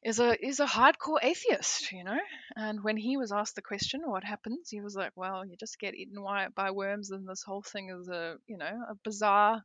is 0.04 0.20
a 0.20 0.46
is 0.46 0.60
a 0.60 0.66
hardcore 0.66 1.22
atheist, 1.22 1.92
you 1.92 2.04
know. 2.04 2.20
And 2.56 2.84
when 2.84 2.98
he 2.98 3.18
was 3.18 3.32
asked 3.32 3.56
the 3.56 3.62
question, 3.62 4.02
"What 4.06 4.24
happens?" 4.24 4.70
he 4.70 4.80
was 4.80 4.96
like, 4.96 5.12
"Well, 5.16 5.44
you 5.44 5.56
just 5.60 5.80
get 5.80 5.96
eaten 5.96 6.24
by 6.56 6.72
worms, 6.72 7.12
and 7.12 7.28
this 7.28 7.44
whole 7.44 7.64
thing 7.64 7.90
is 7.90 8.08
a 8.08 8.36
you 8.48 8.58
know 8.58 8.84
a 8.90 8.96
bizarre 9.04 9.64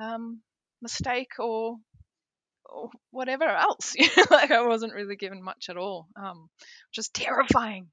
um, 0.00 0.40
mistake 0.82 1.38
or 1.38 1.76
or 2.64 2.90
whatever 3.10 3.44
else." 3.44 3.94
like 4.30 4.50
I 4.50 4.66
wasn't 4.66 4.94
really 4.94 5.16
given 5.16 5.42
much 5.42 5.68
at 5.68 5.76
all, 5.76 6.08
um, 6.16 6.48
just 6.92 7.14
terrifying. 7.14 7.90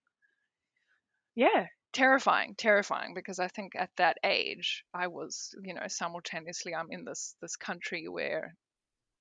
Yeah, 1.35 1.67
terrifying, 1.93 2.55
terrifying. 2.57 3.13
Because 3.13 3.39
I 3.39 3.47
think 3.47 3.73
at 3.75 3.89
that 3.97 4.17
age, 4.23 4.83
I 4.93 5.07
was 5.07 5.55
you 5.63 5.73
know 5.73 5.87
simultaneously 5.87 6.75
I'm 6.75 6.91
in 6.91 7.05
this 7.05 7.35
this 7.41 7.55
country 7.55 8.07
where 8.07 8.55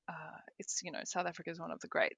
uh, 0.09 0.39
it's 0.59 0.81
you 0.83 0.93
know 0.93 1.01
South 1.05 1.27
Africa 1.27 1.51
is 1.51 1.61
one 1.61 1.71
of 1.71 1.81
the 1.81 1.89
great 1.89 2.17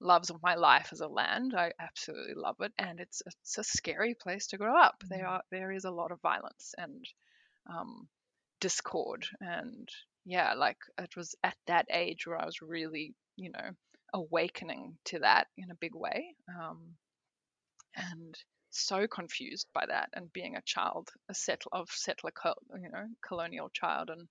loves 0.00 0.30
of 0.30 0.42
my 0.42 0.54
life 0.54 0.90
as 0.92 1.00
a 1.00 1.08
land. 1.08 1.54
I 1.56 1.72
absolutely 1.80 2.34
love 2.34 2.56
it, 2.60 2.72
and 2.78 3.00
it's 3.00 3.22
it's 3.26 3.58
a 3.58 3.64
scary 3.64 4.14
place 4.14 4.48
to 4.48 4.58
grow 4.58 4.76
up. 4.76 5.02
There 5.08 5.26
are 5.26 5.42
there 5.50 5.72
is 5.72 5.84
a 5.84 5.90
lot 5.90 6.12
of 6.12 6.20
violence 6.20 6.74
and 6.78 7.04
um, 7.68 8.08
discord, 8.60 9.26
and 9.40 9.88
yeah, 10.28 10.52
like 10.54 10.76
it 10.98 11.16
was 11.16 11.34
at 11.42 11.56
that 11.66 11.86
age 11.90 12.26
where 12.26 12.40
I 12.40 12.44
was 12.44 12.60
really 12.60 13.14
you 13.36 13.50
know 13.50 13.70
awakening 14.12 14.98
to 15.06 15.20
that 15.20 15.46
in 15.56 15.70
a 15.70 15.80
big 15.80 15.94
way, 15.94 16.34
um, 16.60 16.96
and 17.96 18.34
so 18.70 19.06
confused 19.06 19.68
by 19.72 19.86
that, 19.86 20.10
and 20.12 20.30
being 20.34 20.54
a 20.56 20.62
child, 20.62 21.08
a 21.30 21.34
settler 21.34 21.70
of 21.72 21.88
settler, 21.90 22.30
you 22.78 22.90
know, 22.90 23.06
colonial 23.26 23.70
child, 23.72 24.10
and 24.10 24.28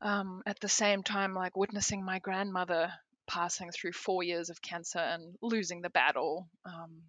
um, 0.00 0.42
at 0.46 0.60
the 0.60 0.68
same 0.68 1.02
time, 1.02 1.34
like 1.34 1.56
witnessing 1.56 2.04
my 2.04 2.20
grandmother 2.20 2.92
passing 3.26 3.70
through 3.72 3.92
four 3.92 4.22
years 4.22 4.50
of 4.50 4.62
cancer 4.62 5.00
and 5.00 5.34
losing 5.42 5.82
the 5.82 5.90
battle 5.90 6.48
um, 6.64 7.02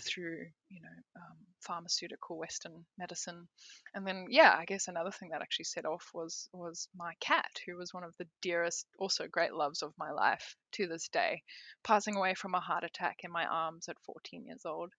through, 0.00 0.46
you 0.68 0.80
know, 0.80 1.20
um, 1.20 1.36
pharmaceutical 1.60 2.38
Western 2.38 2.84
medicine. 2.98 3.48
And 3.94 4.06
then, 4.06 4.26
yeah, 4.28 4.54
I 4.56 4.64
guess 4.64 4.88
another 4.88 5.10
thing 5.10 5.30
that 5.30 5.42
actually 5.42 5.66
set 5.66 5.84
off 5.84 6.10
was 6.14 6.48
was 6.52 6.88
my 6.96 7.14
cat, 7.20 7.50
who 7.66 7.76
was 7.76 7.94
one 7.94 8.04
of 8.04 8.14
the 8.18 8.26
dearest, 8.42 8.86
also 8.98 9.26
great 9.26 9.52
loves 9.52 9.82
of 9.82 9.92
my 9.98 10.10
life 10.10 10.56
to 10.72 10.86
this 10.86 11.08
day, 11.08 11.42
passing 11.84 12.16
away 12.16 12.34
from 12.34 12.54
a 12.54 12.60
heart 12.60 12.84
attack 12.84 13.18
in 13.22 13.30
my 13.30 13.46
arms 13.46 13.88
at 13.88 14.00
14 14.04 14.46
years 14.46 14.62
old. 14.64 14.92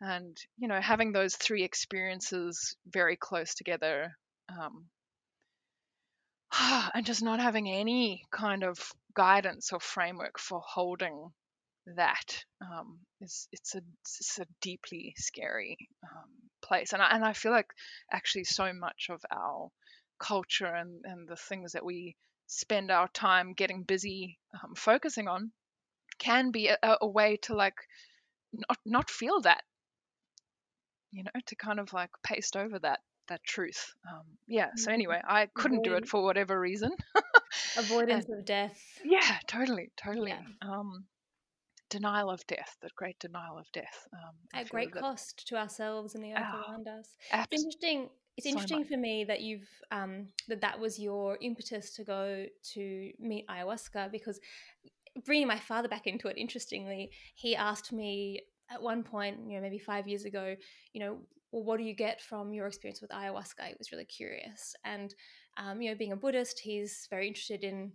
And 0.00 0.36
you 0.58 0.68
know, 0.68 0.80
having 0.80 1.12
those 1.12 1.36
three 1.36 1.64
experiences 1.64 2.76
very 2.86 3.16
close 3.16 3.54
together 3.54 4.16
um, 4.48 4.86
and 6.94 7.06
just 7.06 7.22
not 7.22 7.40
having 7.40 7.68
any 7.68 8.22
kind 8.30 8.64
of 8.64 8.78
guidance 9.14 9.72
or 9.72 9.80
framework 9.80 10.38
for 10.38 10.60
holding 10.64 11.32
that 11.96 12.44
um, 12.60 12.98
is 13.20 13.48
it's 13.52 13.74
a 13.74 13.82
it's 14.02 14.38
a 14.40 14.46
deeply 14.60 15.14
scary 15.16 15.76
um, 16.02 16.30
place 16.62 16.92
and 16.92 17.02
I, 17.02 17.10
and 17.10 17.24
I 17.24 17.32
feel 17.34 17.52
like 17.52 17.68
actually 18.10 18.44
so 18.44 18.72
much 18.72 19.08
of 19.10 19.20
our 19.30 19.68
culture 20.18 20.66
and, 20.66 21.02
and 21.04 21.28
the 21.28 21.36
things 21.36 21.72
that 21.72 21.84
we 21.84 22.16
spend 22.46 22.90
our 22.90 23.08
time 23.08 23.52
getting 23.52 23.82
busy 23.82 24.38
um, 24.54 24.74
focusing 24.74 25.28
on 25.28 25.50
can 26.18 26.50
be 26.50 26.68
a, 26.68 26.78
a 27.00 27.06
way 27.06 27.36
to 27.42 27.54
like 27.54 27.76
not 28.52 28.78
not 28.86 29.10
feel 29.10 29.40
that 29.42 29.62
you 31.12 31.24
know 31.24 31.40
to 31.46 31.56
kind 31.56 31.80
of 31.80 31.92
like 31.92 32.10
paste 32.22 32.56
over 32.56 32.78
that 32.78 33.00
that 33.28 33.42
truth. 33.44 33.94
Um, 34.10 34.22
yeah. 34.46 34.68
So 34.76 34.84
mm-hmm. 34.84 34.94
anyway, 34.94 35.20
I 35.26 35.48
couldn't 35.54 35.82
do 35.82 35.94
it 35.94 36.06
for 36.06 36.22
whatever 36.22 36.58
reason. 36.58 36.90
Avoidance 37.78 38.26
and, 38.26 38.40
of 38.40 38.44
death. 38.44 38.78
Yeah, 39.04 39.38
totally, 39.46 39.90
totally. 39.96 40.32
Yeah. 40.32 40.42
Um, 40.60 41.04
denial 41.94 42.30
of 42.30 42.46
death, 42.46 42.76
that 42.82 42.94
great 42.96 43.18
denial 43.18 43.58
of 43.58 43.70
death. 43.72 44.08
Um, 44.12 44.34
At 44.52 44.68
great 44.68 44.92
that, 44.94 45.00
cost 45.00 45.46
to 45.48 45.56
ourselves 45.56 46.14
and 46.14 46.24
the 46.24 46.32
earth 46.32 46.52
oh, 46.52 46.72
around 46.72 46.88
us. 46.88 47.16
Abs- 47.32 47.48
it's 47.52 47.62
interesting. 47.62 48.08
It's 48.36 48.46
so 48.46 48.50
interesting 48.50 48.80
much. 48.80 48.88
for 48.88 48.96
me 48.96 49.24
that 49.24 49.42
you've 49.42 49.68
um, 49.92 50.26
that 50.48 50.60
that 50.60 50.80
was 50.80 50.98
your 50.98 51.38
impetus 51.40 51.94
to 51.94 52.04
go 52.04 52.46
to 52.74 53.10
meet 53.20 53.46
ayahuasca 53.48 54.10
because 54.10 54.40
bringing 55.24 55.46
my 55.46 55.58
father 55.58 55.88
back 55.88 56.06
into 56.06 56.28
it. 56.28 56.36
Interestingly, 56.36 57.10
he 57.36 57.54
asked 57.54 57.92
me 57.92 58.40
at 58.70 58.82
one 58.82 59.02
point, 59.04 59.38
you 59.46 59.54
know, 59.56 59.62
maybe 59.62 59.78
five 59.78 60.08
years 60.08 60.24
ago, 60.24 60.56
you 60.92 61.00
know, 61.00 61.18
well, 61.52 61.62
what 61.62 61.78
do 61.78 61.84
you 61.84 61.94
get 61.94 62.20
from 62.20 62.52
your 62.52 62.66
experience 62.66 63.00
with 63.00 63.10
ayahuasca? 63.10 63.68
He 63.68 63.74
was 63.78 63.92
really 63.92 64.06
curious. 64.06 64.74
And, 64.84 65.14
um, 65.56 65.80
you 65.80 65.90
know, 65.90 65.96
being 65.96 66.12
a 66.12 66.16
Buddhist, 66.16 66.58
he's 66.58 67.06
very 67.10 67.28
interested 67.28 67.62
in 67.62 67.92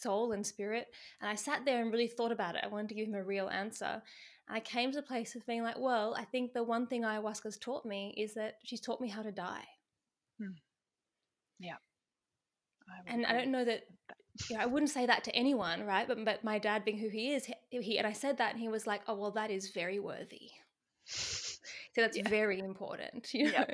soul 0.00 0.32
and 0.32 0.46
spirit. 0.46 0.88
And 1.20 1.30
I 1.30 1.34
sat 1.34 1.64
there 1.64 1.82
and 1.82 1.92
really 1.92 2.08
thought 2.08 2.32
about 2.32 2.54
it. 2.54 2.62
I 2.64 2.68
wanted 2.68 2.88
to 2.90 2.94
give 2.94 3.08
him 3.08 3.14
a 3.14 3.22
real 3.22 3.48
answer. 3.48 4.02
And 4.48 4.56
I 4.56 4.60
came 4.60 4.90
to 4.90 4.96
the 4.96 5.02
place 5.02 5.34
of 5.34 5.46
being 5.46 5.62
like, 5.62 5.78
well, 5.78 6.14
I 6.18 6.24
think 6.24 6.52
the 6.52 6.62
one 6.62 6.86
thing 6.86 7.02
ayahuasca's 7.02 7.58
taught 7.58 7.84
me 7.84 8.14
is 8.16 8.34
that 8.34 8.56
she's 8.64 8.80
taught 8.80 9.00
me 9.00 9.08
how 9.08 9.22
to 9.22 9.32
die. 9.32 9.64
Hmm. 10.38 10.52
Yeah. 11.58 11.76
I 12.88 13.12
and 13.12 13.26
I 13.26 13.32
don't 13.32 13.52
know 13.52 13.64
that 13.64 13.82
you 14.50 14.56
know, 14.56 14.62
I 14.62 14.66
wouldn't 14.66 14.90
say 14.90 15.06
that 15.06 15.24
to 15.24 15.34
anyone, 15.34 15.84
right? 15.84 16.06
But 16.06 16.24
but 16.24 16.44
my 16.44 16.58
dad, 16.58 16.84
being 16.84 16.98
who 16.98 17.08
he 17.08 17.32
is, 17.32 17.44
he, 17.44 17.54
he 17.70 17.98
and 17.98 18.06
I 18.06 18.12
said 18.12 18.38
that, 18.38 18.52
and 18.52 18.60
he 18.60 18.68
was 18.68 18.86
like, 18.86 19.02
"Oh, 19.06 19.14
well, 19.14 19.32
that 19.32 19.50
is 19.50 19.70
very 19.70 19.98
worthy." 19.98 20.50
So 21.94 22.02
that's 22.02 22.16
yeah. 22.16 22.28
very 22.28 22.60
important. 22.60 23.28
You 23.34 23.52
know, 23.52 23.66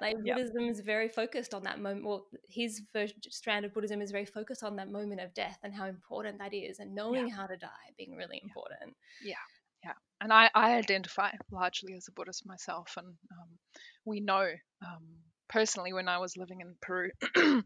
like 0.00 0.16
Buddhism 0.22 0.68
is 0.68 0.80
very 0.80 1.08
focused 1.08 1.54
on 1.54 1.62
that 1.64 1.80
moment. 1.80 2.04
Well, 2.04 2.26
his 2.48 2.82
strand 3.30 3.64
of 3.64 3.72
Buddhism 3.72 4.00
is 4.02 4.10
very 4.10 4.26
focused 4.26 4.62
on 4.62 4.76
that 4.76 4.90
moment 4.90 5.20
of 5.20 5.32
death 5.34 5.58
and 5.62 5.74
how 5.74 5.86
important 5.86 6.38
that 6.38 6.52
is, 6.54 6.78
and 6.78 6.94
knowing 6.94 7.28
how 7.28 7.46
to 7.46 7.56
die 7.56 7.86
being 7.96 8.16
really 8.16 8.40
important. 8.42 8.94
Yeah, 9.22 9.36
yeah. 9.82 9.92
And 10.20 10.32
I, 10.32 10.50
I 10.54 10.74
identify 10.74 11.30
largely 11.50 11.94
as 11.94 12.06
a 12.08 12.12
Buddhist 12.12 12.46
myself, 12.46 12.94
and 12.96 13.06
um, 13.06 13.48
we 14.04 14.20
know 14.20 14.46
um, 14.82 15.04
personally 15.48 15.92
when 15.92 16.08
I 16.08 16.18
was 16.18 16.36
living 16.36 16.60
in 16.60 16.74
Peru. 16.80 17.10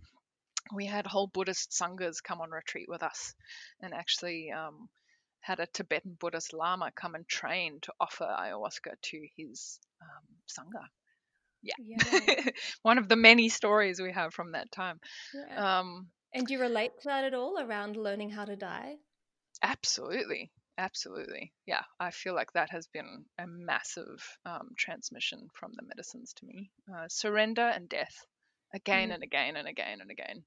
we 0.75 0.87
had 0.87 1.07
whole 1.07 1.31
Buddhist 1.33 1.71
sanghas 1.73 2.23
come 2.23 2.40
on 2.40 2.51
retreat 2.51 2.87
with 2.88 3.03
us, 3.03 3.35
and 3.83 3.92
actually 3.92 4.51
um, 4.53 4.88
had 5.40 5.61
a 5.61 5.66
Tibetan 5.66 6.16
Buddhist 6.18 6.53
Lama 6.53 6.90
come 6.94 7.14
and 7.14 7.27
train 7.27 7.79
to 7.83 7.92
offer 8.01 8.24
ayahuasca 8.24 8.92
to 9.01 9.27
his 9.37 9.79
um, 10.03 10.37
Sangha. 10.46 10.85
Yeah. 11.62 11.74
yeah. 11.79 12.51
One 12.83 12.98
of 12.98 13.09
the 13.09 13.16
many 13.16 13.48
stories 13.48 14.01
we 14.01 14.12
have 14.12 14.33
from 14.33 14.53
that 14.53 14.70
time. 14.70 15.01
Yeah. 15.35 15.81
Um, 15.81 16.09
and 16.33 16.46
do 16.46 16.55
you 16.55 16.61
relate 16.61 16.92
to 17.01 17.09
that 17.09 17.24
at 17.24 17.35
all 17.35 17.59
around 17.59 17.96
learning 17.96 18.31
how 18.31 18.44
to 18.44 18.57
die? 18.57 18.96
Absolutely. 19.62 20.53
Absolutely. 20.77 21.53
Yeah. 21.66 21.83
I 21.98 22.11
feel 22.11 22.35
like 22.35 22.53
that 22.53 22.70
has 22.70 22.87
been 22.87 23.24
a 23.38 23.46
massive 23.46 24.22
um, 24.46 24.68
transmission 24.77 25.48
from 25.55 25.72
the 25.74 25.87
medicines 25.87 26.33
to 26.35 26.46
me. 26.46 26.70
Uh, 26.92 27.07
surrender 27.09 27.66
and 27.66 27.88
death 27.88 28.24
again 28.74 29.09
mm. 29.09 29.14
and 29.14 29.22
again 29.22 29.57
and 29.57 29.66
again 29.66 30.01
and 30.01 30.11
again. 30.11 30.44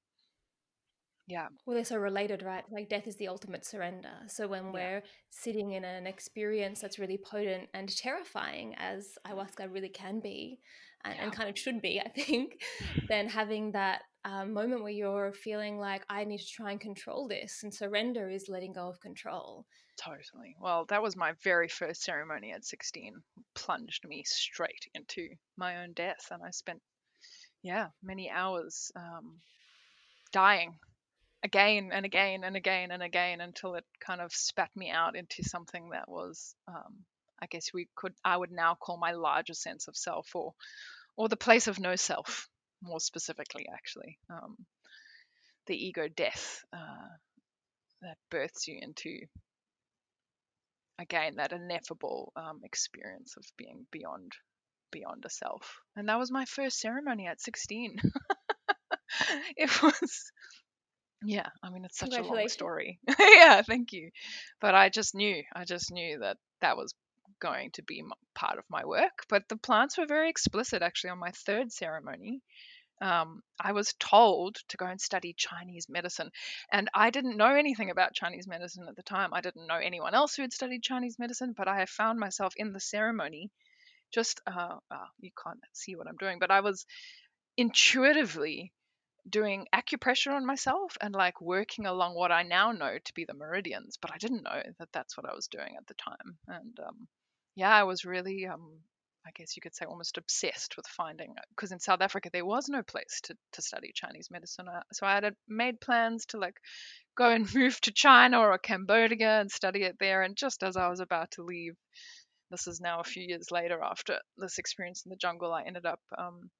Yeah. 1.26 1.48
Well, 1.66 1.74
they're 1.74 1.84
so 1.84 1.96
related, 1.96 2.42
right? 2.42 2.64
Like 2.70 2.88
death 2.88 3.06
is 3.06 3.16
the 3.16 3.28
ultimate 3.28 3.64
surrender. 3.64 4.10
So 4.26 4.48
when 4.48 4.66
yeah. 4.66 4.72
we're 4.72 5.02
sitting 5.30 5.72
in 5.72 5.84
an 5.84 6.06
experience 6.06 6.80
that's 6.80 6.98
really 6.98 7.18
potent 7.18 7.68
and 7.74 7.88
terrifying, 7.88 8.74
as 8.76 9.16
ayahuasca 9.26 9.72
really 9.72 9.88
can 9.88 10.20
be, 10.20 10.58
and, 11.04 11.14
yeah. 11.14 11.22
and 11.22 11.32
kind 11.32 11.48
of 11.48 11.58
should 11.58 11.80
be, 11.80 12.00
I 12.00 12.08
think, 12.08 12.62
then 13.08 13.28
having 13.28 13.72
that 13.72 14.02
um, 14.24 14.52
moment 14.52 14.82
where 14.82 14.92
you're 14.92 15.32
feeling 15.32 15.78
like 15.78 16.04
I 16.08 16.24
need 16.24 16.38
to 16.38 16.46
try 16.46 16.72
and 16.72 16.80
control 16.80 17.28
this, 17.28 17.60
and 17.62 17.72
surrender 17.72 18.28
is 18.28 18.48
letting 18.48 18.72
go 18.72 18.88
of 18.88 19.00
control. 19.00 19.66
Totally. 20.02 20.56
Well, 20.60 20.86
that 20.88 21.02
was 21.02 21.16
my 21.16 21.32
very 21.44 21.68
first 21.68 22.02
ceremony 22.02 22.52
at 22.52 22.64
16. 22.64 23.14
Plunged 23.54 24.06
me 24.08 24.22
straight 24.24 24.86
into 24.94 25.28
my 25.56 25.82
own 25.82 25.92
death, 25.92 26.28
and 26.30 26.42
I 26.42 26.50
spent, 26.50 26.80
yeah, 27.62 27.88
many 28.02 28.30
hours 28.30 28.90
um, 28.96 29.38
dying 30.32 30.74
again 31.44 31.90
and 31.92 32.06
again 32.06 32.44
and 32.44 32.56
again 32.56 32.90
and 32.90 33.02
again 33.02 33.40
until 33.40 33.74
it 33.74 33.84
kind 34.00 34.20
of 34.20 34.32
spat 34.32 34.70
me 34.76 34.90
out 34.90 35.16
into 35.16 35.42
something 35.42 35.90
that 35.90 36.08
was 36.08 36.54
um, 36.68 37.04
i 37.40 37.46
guess 37.46 37.68
we 37.74 37.88
could 37.96 38.14
i 38.24 38.36
would 38.36 38.52
now 38.52 38.74
call 38.74 38.98
my 38.98 39.12
larger 39.12 39.54
sense 39.54 39.88
of 39.88 39.96
self 39.96 40.28
or 40.34 40.52
or 41.16 41.28
the 41.28 41.36
place 41.36 41.66
of 41.66 41.80
no 41.80 41.96
self 41.96 42.48
more 42.82 43.00
specifically 43.00 43.66
actually 43.72 44.18
um, 44.30 44.56
the 45.66 45.76
ego 45.76 46.08
death 46.08 46.64
uh, 46.72 47.08
that 48.02 48.16
births 48.30 48.66
you 48.68 48.78
into 48.80 49.18
again 50.98 51.36
that 51.36 51.52
ineffable 51.52 52.32
um, 52.36 52.60
experience 52.64 53.34
of 53.36 53.44
being 53.56 53.86
beyond 53.90 54.32
beyond 54.90 55.24
a 55.24 55.30
self. 55.30 55.80
And 55.96 56.08
that 56.08 56.18
was 56.18 56.30
my 56.30 56.44
first 56.44 56.78
ceremony 56.78 57.26
at 57.26 57.40
16 57.40 57.96
it 59.56 59.82
was 59.82 60.30
yeah, 61.24 61.48
I 61.62 61.70
mean, 61.70 61.84
it's 61.84 61.98
such 61.98 62.18
a 62.18 62.22
long 62.22 62.28
Congratulations. 62.30 62.52
story. 62.52 62.98
yeah, 63.18 63.62
thank 63.62 63.92
you. 63.92 64.10
But 64.60 64.74
I 64.74 64.88
just 64.88 65.14
knew, 65.14 65.42
I 65.54 65.64
just 65.64 65.92
knew 65.92 66.18
that 66.20 66.36
that 66.60 66.76
was 66.76 66.94
going 67.40 67.70
to 67.72 67.82
be 67.82 68.00
m- 68.00 68.12
part 68.34 68.58
of 68.58 68.64
my 68.68 68.84
work. 68.84 69.24
But 69.28 69.48
the 69.48 69.56
plants 69.56 69.98
were 69.98 70.06
very 70.06 70.30
explicit 70.30 70.82
actually 70.82 71.10
on 71.10 71.18
my 71.18 71.30
third 71.30 71.72
ceremony. 71.72 72.40
Um, 73.00 73.42
I 73.60 73.72
was 73.72 73.94
told 73.98 74.56
to 74.68 74.76
go 74.76 74.86
and 74.86 75.00
study 75.00 75.34
Chinese 75.36 75.88
medicine. 75.88 76.30
And 76.72 76.88
I 76.94 77.10
didn't 77.10 77.36
know 77.36 77.54
anything 77.54 77.90
about 77.90 78.14
Chinese 78.14 78.46
medicine 78.46 78.86
at 78.88 78.96
the 78.96 79.02
time. 79.02 79.34
I 79.34 79.40
didn't 79.40 79.66
know 79.66 79.78
anyone 79.78 80.14
else 80.14 80.36
who 80.36 80.42
had 80.42 80.52
studied 80.52 80.82
Chinese 80.82 81.18
medicine, 81.18 81.52
but 81.56 81.68
I 81.68 81.80
have 81.80 81.90
found 81.90 82.20
myself 82.20 82.54
in 82.56 82.72
the 82.72 82.80
ceremony 82.80 83.50
just, 84.12 84.40
uh, 84.46 84.76
uh, 84.90 85.06
you 85.20 85.30
can't 85.42 85.60
see 85.72 85.96
what 85.96 86.06
I'm 86.08 86.16
doing, 86.16 86.38
but 86.38 86.50
I 86.50 86.60
was 86.60 86.86
intuitively 87.56 88.72
doing 89.28 89.66
acupressure 89.74 90.34
on 90.34 90.46
myself 90.46 90.96
and 91.00 91.14
like 91.14 91.40
working 91.40 91.86
along 91.86 92.14
what 92.14 92.32
I 92.32 92.42
now 92.42 92.72
know 92.72 92.98
to 93.02 93.14
be 93.14 93.24
the 93.24 93.34
meridians, 93.34 93.96
but 94.00 94.12
I 94.12 94.18
didn't 94.18 94.42
know 94.42 94.62
that 94.78 94.88
that's 94.92 95.16
what 95.16 95.28
I 95.28 95.34
was 95.34 95.48
doing 95.48 95.74
at 95.76 95.86
the 95.86 95.94
time. 95.94 96.38
And 96.48 96.78
um, 96.80 97.08
yeah, 97.54 97.74
I 97.74 97.84
was 97.84 98.04
really, 98.04 98.46
um, 98.46 98.80
I 99.26 99.30
guess 99.34 99.56
you 99.56 99.62
could 99.62 99.74
say, 99.74 99.84
almost 99.84 100.18
obsessed 100.18 100.76
with 100.76 100.86
finding 100.86 101.34
because 101.50 101.72
in 101.72 101.78
South 101.78 102.00
Africa 102.00 102.30
there 102.32 102.44
was 102.44 102.68
no 102.68 102.82
place 102.82 103.20
to 103.24 103.36
to 103.52 103.62
study 103.62 103.92
Chinese 103.94 104.28
medicine. 104.30 104.66
Uh, 104.68 104.82
so 104.92 105.06
I 105.06 105.14
had 105.14 105.36
made 105.48 105.80
plans 105.80 106.26
to 106.26 106.38
like 106.38 106.56
go 107.16 107.30
and 107.30 107.46
move 107.54 107.80
to 107.82 107.92
China 107.92 108.40
or 108.40 108.58
Cambodia 108.58 109.40
and 109.40 109.50
study 109.50 109.84
it 109.84 109.96
there. 110.00 110.22
And 110.22 110.36
just 110.36 110.62
as 110.62 110.76
I 110.76 110.88
was 110.88 111.00
about 111.00 111.30
to 111.32 111.44
leave, 111.44 111.76
this 112.50 112.66
is 112.66 112.80
now 112.80 113.00
a 113.00 113.04
few 113.04 113.24
years 113.26 113.50
later 113.50 113.80
after 113.82 114.18
this 114.36 114.58
experience 114.58 115.04
in 115.06 115.10
the 115.10 115.16
jungle, 115.16 115.52
I 115.52 115.62
ended 115.62 115.86
up 115.86 116.00
um, 116.18 116.50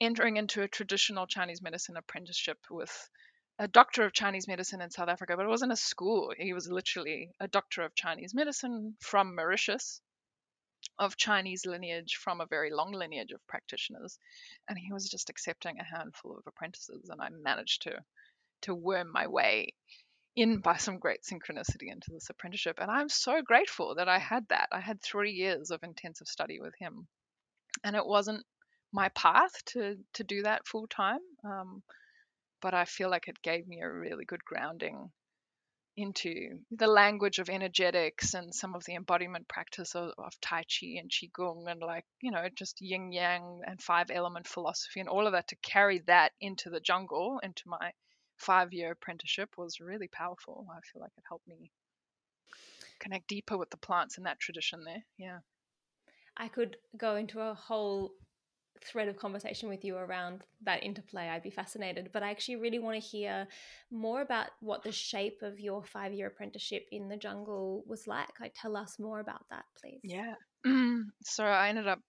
entering 0.00 0.36
into 0.36 0.62
a 0.62 0.68
traditional 0.68 1.26
Chinese 1.26 1.62
medicine 1.62 1.96
apprenticeship 1.96 2.58
with 2.70 2.92
a 3.58 3.68
doctor 3.68 4.04
of 4.04 4.12
Chinese 4.12 4.48
medicine 4.48 4.80
in 4.80 4.90
South 4.90 5.08
Africa, 5.08 5.34
but 5.36 5.44
it 5.46 5.48
wasn't 5.48 5.72
a 5.72 5.76
school. 5.76 6.32
He 6.36 6.52
was 6.52 6.68
literally 6.68 7.30
a 7.40 7.48
doctor 7.48 7.82
of 7.82 7.94
Chinese 7.94 8.34
medicine 8.34 8.96
from 9.00 9.36
Mauritius, 9.36 10.00
of 10.98 11.16
Chinese 11.16 11.64
lineage, 11.64 12.16
from 12.16 12.40
a 12.40 12.46
very 12.46 12.70
long 12.70 12.92
lineage 12.92 13.32
of 13.32 13.46
practitioners. 13.46 14.18
And 14.68 14.78
he 14.78 14.92
was 14.92 15.08
just 15.08 15.30
accepting 15.30 15.78
a 15.78 15.96
handful 15.96 16.36
of 16.36 16.44
apprentices, 16.46 17.08
and 17.08 17.20
I 17.22 17.28
managed 17.30 17.82
to 17.82 18.04
to 18.62 18.74
worm 18.74 19.10
my 19.12 19.26
way 19.26 19.74
in 20.36 20.58
by 20.58 20.76
some 20.76 20.98
great 20.98 21.20
synchronicity 21.22 21.92
into 21.92 22.10
this 22.10 22.28
apprenticeship. 22.30 22.78
And 22.80 22.90
I'm 22.90 23.08
so 23.08 23.40
grateful 23.42 23.94
that 23.96 24.08
I 24.08 24.18
had 24.18 24.44
that. 24.48 24.68
I 24.72 24.80
had 24.80 25.00
three 25.00 25.32
years 25.32 25.70
of 25.70 25.82
intensive 25.82 26.26
study 26.26 26.58
with 26.60 26.74
him. 26.78 27.06
And 27.84 27.94
it 27.94 28.06
wasn't 28.06 28.44
my 28.94 29.08
path 29.10 29.52
to 29.66 29.96
to 30.14 30.24
do 30.24 30.42
that 30.42 30.66
full 30.66 30.86
time. 30.86 31.20
Um, 31.44 31.82
but 32.62 32.72
I 32.72 32.86
feel 32.86 33.10
like 33.10 33.28
it 33.28 33.42
gave 33.42 33.66
me 33.66 33.80
a 33.80 33.90
really 33.90 34.24
good 34.24 34.44
grounding 34.44 35.10
into 35.96 36.58
the 36.70 36.86
language 36.86 37.38
of 37.38 37.48
energetics 37.48 38.34
and 38.34 38.54
some 38.54 38.74
of 38.74 38.84
the 38.84 38.94
embodiment 38.94 39.46
practice 39.48 39.94
of, 39.94 40.12
of 40.18 40.32
Tai 40.40 40.62
Chi 40.62 40.96
and 40.98 41.10
Qigong 41.10 41.70
and 41.70 41.80
like, 41.80 42.04
you 42.20 42.32
know, 42.32 42.46
just 42.56 42.80
yin 42.80 43.12
yang 43.12 43.60
and 43.66 43.80
five 43.80 44.10
element 44.10 44.46
philosophy 44.48 45.00
and 45.00 45.08
all 45.08 45.26
of 45.26 45.32
that 45.32 45.48
to 45.48 45.56
carry 45.56 46.02
that 46.06 46.32
into 46.40 46.70
the 46.70 46.80
jungle, 46.80 47.38
into 47.42 47.62
my 47.66 47.92
five 48.38 48.72
year 48.72 48.92
apprenticeship 48.92 49.50
was 49.56 49.80
really 49.80 50.08
powerful. 50.08 50.66
I 50.70 50.80
feel 50.92 51.02
like 51.02 51.12
it 51.16 51.24
helped 51.28 51.46
me 51.46 51.70
connect 52.98 53.28
deeper 53.28 53.56
with 53.56 53.70
the 53.70 53.76
plants 53.76 54.18
in 54.18 54.24
that 54.24 54.40
tradition 54.40 54.82
there. 54.84 55.04
Yeah. 55.18 55.38
I 56.36 56.48
could 56.48 56.76
go 56.96 57.14
into 57.14 57.40
a 57.40 57.54
whole 57.54 58.10
thread 58.82 59.08
of 59.08 59.16
conversation 59.16 59.68
with 59.68 59.84
you 59.84 59.96
around 59.96 60.42
that 60.62 60.82
interplay, 60.82 61.28
I'd 61.28 61.42
be 61.42 61.50
fascinated. 61.50 62.10
But 62.12 62.22
I 62.22 62.30
actually 62.30 62.56
really 62.56 62.78
want 62.78 63.00
to 63.00 63.06
hear 63.06 63.46
more 63.90 64.20
about 64.22 64.48
what 64.60 64.82
the 64.82 64.92
shape 64.92 65.42
of 65.42 65.60
your 65.60 65.82
five 65.84 66.12
year 66.12 66.28
apprenticeship 66.28 66.86
in 66.90 67.08
the 67.08 67.16
jungle 67.16 67.84
was 67.86 68.06
like. 68.06 68.40
Like, 68.40 68.54
tell 68.60 68.76
us 68.76 68.98
more 68.98 69.20
about 69.20 69.44
that, 69.50 69.64
please. 69.80 70.00
Yeah. 70.02 70.34
so 71.22 71.44
I 71.44 71.68
ended 71.68 71.88
up 71.88 72.00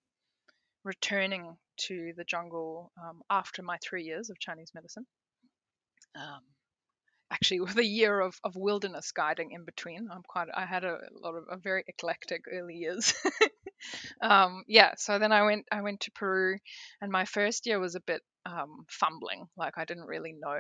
returning 0.83 1.55
to 1.77 2.13
the 2.15 2.23
jungle 2.23 2.91
um, 3.01 3.21
after 3.29 3.61
my 3.61 3.77
three 3.83 4.03
years 4.03 4.29
of 4.29 4.39
Chinese 4.39 4.71
medicine. 4.73 5.05
Um, 6.15 6.41
actually, 7.31 7.59
with 7.61 7.77
a 7.77 7.85
year 7.85 8.19
of, 8.19 8.35
of 8.43 8.55
wilderness 8.55 9.11
guiding 9.11 9.51
in 9.51 9.65
between. 9.65 10.07
I'm 10.11 10.23
quite. 10.23 10.47
I 10.53 10.65
had 10.65 10.83
a, 10.83 10.93
a 10.93 11.19
lot 11.21 11.35
of 11.35 11.45
a 11.49 11.57
very 11.57 11.83
eclectic 11.87 12.43
early 12.51 12.75
years. 12.75 13.13
um, 14.21 14.63
yeah, 14.67 14.93
so 14.97 15.19
then 15.19 15.31
I 15.31 15.43
went 15.43 15.65
I 15.71 15.81
went 15.81 16.01
to 16.01 16.11
Peru, 16.11 16.57
and 17.01 17.11
my 17.11 17.25
first 17.25 17.65
year 17.65 17.79
was 17.79 17.95
a 17.95 18.01
bit 18.01 18.21
um, 18.45 18.85
fumbling. 18.89 19.45
Like 19.57 19.77
I 19.77 19.85
didn't 19.85 20.05
really 20.05 20.33
know. 20.37 20.59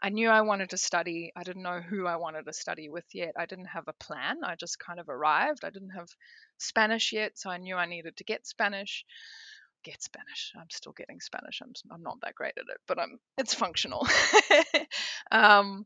I 0.00 0.10
knew 0.10 0.28
I 0.28 0.42
wanted 0.42 0.70
to 0.70 0.78
study. 0.78 1.32
I 1.36 1.42
didn't 1.42 1.64
know 1.64 1.80
who 1.80 2.06
I 2.06 2.16
wanted 2.16 2.46
to 2.46 2.52
study 2.52 2.88
with 2.88 3.04
yet. 3.12 3.32
I 3.36 3.46
didn't 3.46 3.66
have 3.66 3.88
a 3.88 4.04
plan. 4.04 4.38
I 4.44 4.54
just 4.54 4.78
kind 4.78 5.00
of 5.00 5.08
arrived. 5.08 5.64
I 5.64 5.70
didn't 5.70 5.90
have 5.90 6.08
Spanish 6.58 7.12
yet, 7.12 7.36
so 7.36 7.50
I 7.50 7.56
knew 7.58 7.74
I 7.74 7.86
needed 7.86 8.16
to 8.18 8.24
get 8.24 8.46
Spanish. 8.46 9.04
Get 9.84 10.02
Spanish. 10.02 10.52
I'm 10.56 10.70
still 10.70 10.92
getting 10.92 11.20
Spanish. 11.20 11.60
I'm 11.62 11.72
I'm 11.92 12.02
not 12.02 12.20
that 12.22 12.34
great 12.34 12.54
at 12.56 12.64
it, 12.68 12.80
but 12.86 12.98
I'm 12.98 13.18
it's 13.36 13.54
functional. 13.54 14.06
um, 15.32 15.84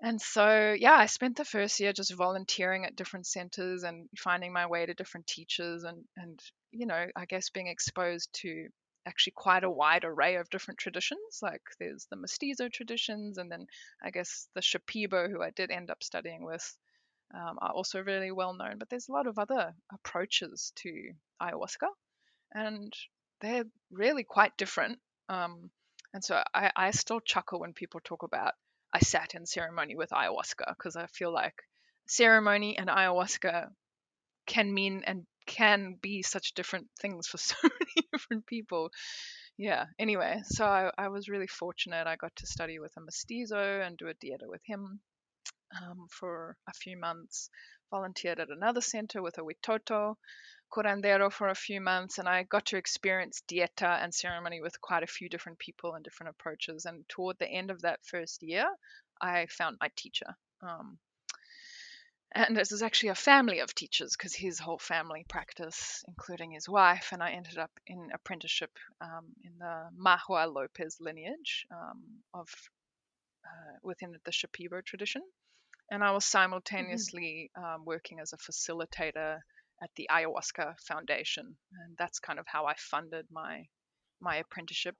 and 0.00 0.20
so, 0.20 0.74
yeah, 0.78 0.94
I 0.94 1.06
spent 1.06 1.36
the 1.36 1.44
first 1.44 1.80
year 1.80 1.92
just 1.92 2.14
volunteering 2.14 2.84
at 2.84 2.96
different 2.96 3.26
centers 3.26 3.82
and 3.82 4.08
finding 4.18 4.52
my 4.52 4.66
way 4.66 4.86
to 4.86 4.94
different 4.94 5.26
teachers 5.26 5.84
and, 5.84 6.04
and, 6.16 6.40
you 6.70 6.86
know, 6.86 7.06
I 7.16 7.24
guess 7.24 7.50
being 7.50 7.68
exposed 7.68 8.28
to 8.42 8.68
actually 9.06 9.32
quite 9.36 9.64
a 9.64 9.70
wide 9.70 10.04
array 10.04 10.36
of 10.36 10.50
different 10.50 10.78
traditions. 10.78 11.38
Like 11.40 11.62
there's 11.78 12.06
the 12.10 12.16
mestizo 12.16 12.68
traditions, 12.68 13.38
and 13.38 13.50
then 13.50 13.66
I 14.02 14.10
guess 14.10 14.48
the 14.54 14.60
Shipibo, 14.60 15.30
who 15.30 15.42
I 15.42 15.50
did 15.50 15.70
end 15.70 15.90
up 15.90 16.02
studying 16.02 16.44
with, 16.44 16.76
um, 17.34 17.58
are 17.62 17.72
also 17.72 18.02
really 18.02 18.32
well 18.32 18.54
known. 18.54 18.78
But 18.78 18.90
there's 18.90 19.08
a 19.08 19.12
lot 19.12 19.26
of 19.26 19.38
other 19.38 19.72
approaches 19.92 20.72
to 20.76 21.12
ayahuasca, 21.40 21.88
and 22.52 22.92
they're 23.40 23.64
really 23.90 24.24
quite 24.24 24.56
different. 24.56 24.98
Um, 25.28 25.70
and 26.12 26.24
so 26.24 26.42
I, 26.54 26.70
I 26.76 26.90
still 26.90 27.20
chuckle 27.20 27.60
when 27.60 27.72
people 27.72 28.00
talk 28.02 28.22
about 28.22 28.54
I 28.96 29.00
sat 29.00 29.34
in 29.34 29.44
ceremony 29.44 29.94
with 29.94 30.08
ayahuasca 30.08 30.74
because 30.78 30.96
I 30.96 31.06
feel 31.08 31.30
like 31.30 31.52
ceremony 32.06 32.78
and 32.78 32.88
ayahuasca 32.88 33.68
can 34.46 34.72
mean 34.72 35.02
and 35.06 35.26
can 35.46 35.98
be 36.00 36.22
such 36.22 36.54
different 36.54 36.88
things 36.98 37.26
for 37.26 37.36
so 37.50 37.56
many 37.62 38.08
different 38.10 38.46
people. 38.46 38.90
Yeah, 39.58 39.84
anyway, 39.98 40.40
so 40.44 40.64
I, 40.64 40.90
I 40.96 41.08
was 41.08 41.28
really 41.28 41.46
fortunate. 41.46 42.06
I 42.06 42.16
got 42.16 42.34
to 42.36 42.46
study 42.46 42.78
with 42.78 42.92
a 42.96 43.02
mestizo 43.02 43.82
and 43.82 43.98
do 43.98 44.08
a 44.08 44.14
dieta 44.14 44.46
with 44.48 44.62
him 44.64 45.00
um, 45.82 46.06
for 46.10 46.56
a 46.66 46.72
few 46.72 46.98
months. 46.98 47.50
Volunteered 47.90 48.40
at 48.40 48.50
another 48.50 48.80
center 48.80 49.22
with 49.22 49.38
a 49.38 49.42
Witoto 49.42 50.16
curandero 50.72 51.32
for 51.32 51.48
a 51.48 51.54
few 51.54 51.80
months, 51.80 52.18
and 52.18 52.28
I 52.28 52.42
got 52.42 52.66
to 52.66 52.76
experience 52.76 53.42
dieta 53.48 54.02
and 54.02 54.12
ceremony 54.12 54.60
with 54.60 54.80
quite 54.80 55.02
a 55.02 55.06
few 55.06 55.28
different 55.28 55.58
people 55.58 55.94
and 55.94 56.04
different 56.04 56.30
approaches. 56.30 56.84
And 56.84 57.08
toward 57.08 57.38
the 57.38 57.48
end 57.48 57.70
of 57.70 57.82
that 57.82 58.04
first 58.04 58.42
year, 58.42 58.66
I 59.20 59.46
found 59.46 59.78
my 59.80 59.90
teacher. 59.96 60.36
Um, 60.62 60.98
and 62.32 62.56
this 62.56 62.72
is 62.72 62.82
actually 62.82 63.10
a 63.10 63.14
family 63.14 63.60
of 63.60 63.74
teachers 63.74 64.16
because 64.16 64.34
his 64.34 64.58
whole 64.58 64.78
family 64.78 65.24
practice, 65.28 66.04
including 66.08 66.50
his 66.50 66.68
wife, 66.68 67.10
and 67.12 67.22
I 67.22 67.30
ended 67.30 67.56
up 67.56 67.70
in 67.86 68.10
apprenticeship 68.12 68.70
um, 69.00 69.26
in 69.42 69.52
the 69.58 69.88
Mahua 69.98 70.52
Lopez 70.52 70.98
lineage 71.00 71.66
um, 71.70 72.02
of 72.34 72.48
uh, 73.44 73.78
within 73.82 74.16
the 74.24 74.30
Shipibo 74.32 74.84
tradition. 74.84 75.22
And 75.90 76.02
I 76.02 76.10
was 76.10 76.24
simultaneously 76.24 77.50
mm-hmm. 77.56 77.74
um, 77.74 77.84
working 77.84 78.18
as 78.20 78.32
a 78.32 78.36
facilitator 78.36 79.38
at 79.82 79.90
the 79.96 80.08
Ayahuasca 80.10 80.74
Foundation, 80.80 81.56
and 81.84 81.96
that's 81.98 82.18
kind 82.18 82.38
of 82.38 82.46
how 82.46 82.64
I 82.66 82.74
funded 82.76 83.26
my 83.30 83.64
my 84.20 84.36
apprenticeship. 84.36 84.96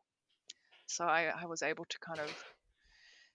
So 0.86 1.04
I, 1.04 1.32
I 1.42 1.46
was 1.46 1.62
able 1.62 1.86
to 1.86 1.98
kind 1.98 2.20
of 2.20 2.44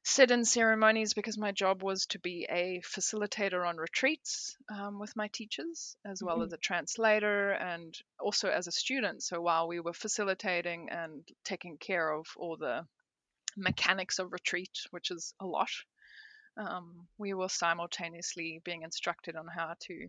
sit 0.03 0.31
in 0.31 0.45
ceremonies 0.45 1.13
because 1.13 1.37
my 1.37 1.51
job 1.51 1.83
was 1.83 2.05
to 2.07 2.19
be 2.19 2.47
a 2.49 2.81
facilitator 2.85 3.67
on 3.67 3.77
retreats 3.77 4.55
um, 4.73 4.99
with 4.99 5.15
my 5.15 5.27
teachers, 5.27 5.95
as 6.05 6.23
well 6.23 6.37
mm-hmm. 6.37 6.45
as 6.45 6.53
a 6.53 6.57
translator 6.57 7.51
and 7.51 7.95
also 8.19 8.49
as 8.49 8.67
a 8.67 8.71
student. 8.71 9.21
So 9.21 9.41
while 9.41 9.67
we 9.67 9.79
were 9.79 9.93
facilitating 9.93 10.89
and 10.89 11.27
taking 11.43 11.77
care 11.77 12.11
of 12.11 12.25
all 12.37 12.57
the 12.57 12.85
mechanics 13.57 14.19
of 14.19 14.31
retreat, 14.31 14.71
which 14.91 15.11
is 15.11 15.33
a 15.39 15.45
lot, 15.45 15.69
um, 16.57 17.07
we 17.17 17.33
were 17.33 17.49
simultaneously 17.49 18.61
being 18.63 18.83
instructed 18.83 19.35
on 19.35 19.47
how 19.47 19.75
to 19.81 20.07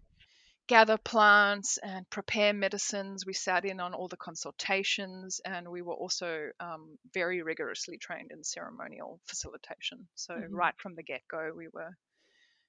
gather 0.69 0.97
plants 0.97 1.79
and 1.83 2.09
prepare 2.09 2.53
medicines. 2.53 3.27
We 3.27 3.33
sat 3.33 3.65
in 3.65 3.81
on 3.81 3.95
all 3.95 4.09
the 4.09 4.17
consultations, 4.17 5.41
and 5.45 5.69
we 5.69 5.83
were 5.83 5.95
also 5.95 6.51
um, 6.61 6.99
very 7.13 7.43
rigorously 7.43 7.99
trained 7.99 8.31
in 8.33 8.45
ceremonial 8.45 9.21
facilitation. 9.27 10.07
So 10.15 10.35
mm-hmm. 10.35 10.55
right 10.55 10.75
from 10.79 10.95
the 10.95 11.03
get 11.03 11.23
go, 11.31 11.53
we 11.55 11.69
were, 11.69 11.97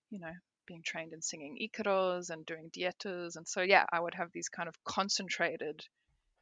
you 0.09 0.19
know, 0.19 0.33
being 0.65 0.81
trained 0.83 1.13
in 1.13 1.21
singing 1.21 1.57
icaros 1.61 2.29
and 2.29 2.45
doing 2.45 2.69
dietas. 2.71 3.35
And 3.35 3.47
so 3.47 3.61
yeah, 3.61 3.85
I 3.91 3.99
would 3.99 4.15
have 4.15 4.31
these 4.31 4.49
kind 4.49 4.69
of 4.69 4.83
concentrated 4.83 5.85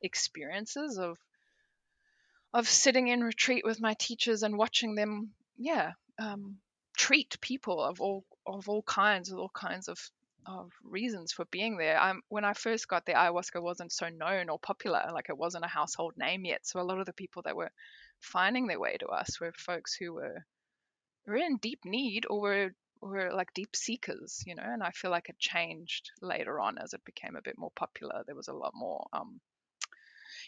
experiences 0.02 0.98
of 0.98 1.18
of 2.54 2.68
sitting 2.68 3.08
in 3.08 3.24
retreat 3.24 3.64
with 3.64 3.80
my 3.80 3.94
teachers 3.94 4.44
and 4.44 4.58
watching 4.58 4.96
them, 4.96 5.32
yeah, 5.58 5.94
um, 6.20 6.58
treat 7.02 7.42
people 7.42 7.82
of 7.82 8.00
all 8.00 8.24
of 8.46 8.70
all 8.70 8.84
kinds, 8.84 9.32
with 9.32 9.40
all 9.40 9.50
kinds 9.50 9.88
of 9.88 10.00
of 10.46 10.72
reasons 10.84 11.32
for 11.32 11.46
being 11.46 11.78
there. 11.78 12.00
Um, 12.00 12.22
when 12.30 12.46
I 12.46 12.54
first 12.54 12.88
got 12.88 13.06
there, 13.06 13.16
ayahuasca 13.16 13.62
wasn't 13.62 13.92
so 13.92 14.10
known 14.10 14.50
or 14.50 14.60
popular, 14.60 15.10
like 15.12 15.30
it 15.30 15.38
wasn't 15.38 15.66
a 15.66 15.78
household 15.80 16.14
name 16.18 16.46
yet. 16.46 16.66
So 16.66 16.80
a 16.80 16.90
lot 16.90 17.00
of 17.00 17.08
the 17.08 17.22
people 17.22 17.42
that 17.44 17.56
were 17.56 17.72
finding 18.20 18.68
their 18.68 18.80
way 18.80 18.98
to 19.00 19.08
us 19.08 19.40
were 19.40 19.52
folks 19.54 19.96
who 19.96 20.14
were 20.14 20.46
were 21.26 21.38
in 21.38 21.58
deep 21.58 21.80
need 21.86 22.26
or 22.30 22.40
were 22.40 22.70
were 23.02 23.32
like 23.34 23.54
deep 23.56 23.76
seekers, 23.76 24.44
you 24.46 24.54
know. 24.54 24.64
And 24.64 24.84
I 24.84 24.92
feel 24.92 25.10
like 25.10 25.30
it 25.30 25.40
changed 25.40 26.12
later 26.22 26.60
on 26.60 26.78
as 26.78 26.94
it 26.94 27.04
became 27.04 27.36
a 27.36 27.48
bit 27.48 27.58
more 27.58 27.72
popular. 27.76 28.24
There 28.28 28.36
was 28.36 28.48
a 28.48 28.62
lot 28.64 28.74
more 28.76 29.08
um, 29.12 29.42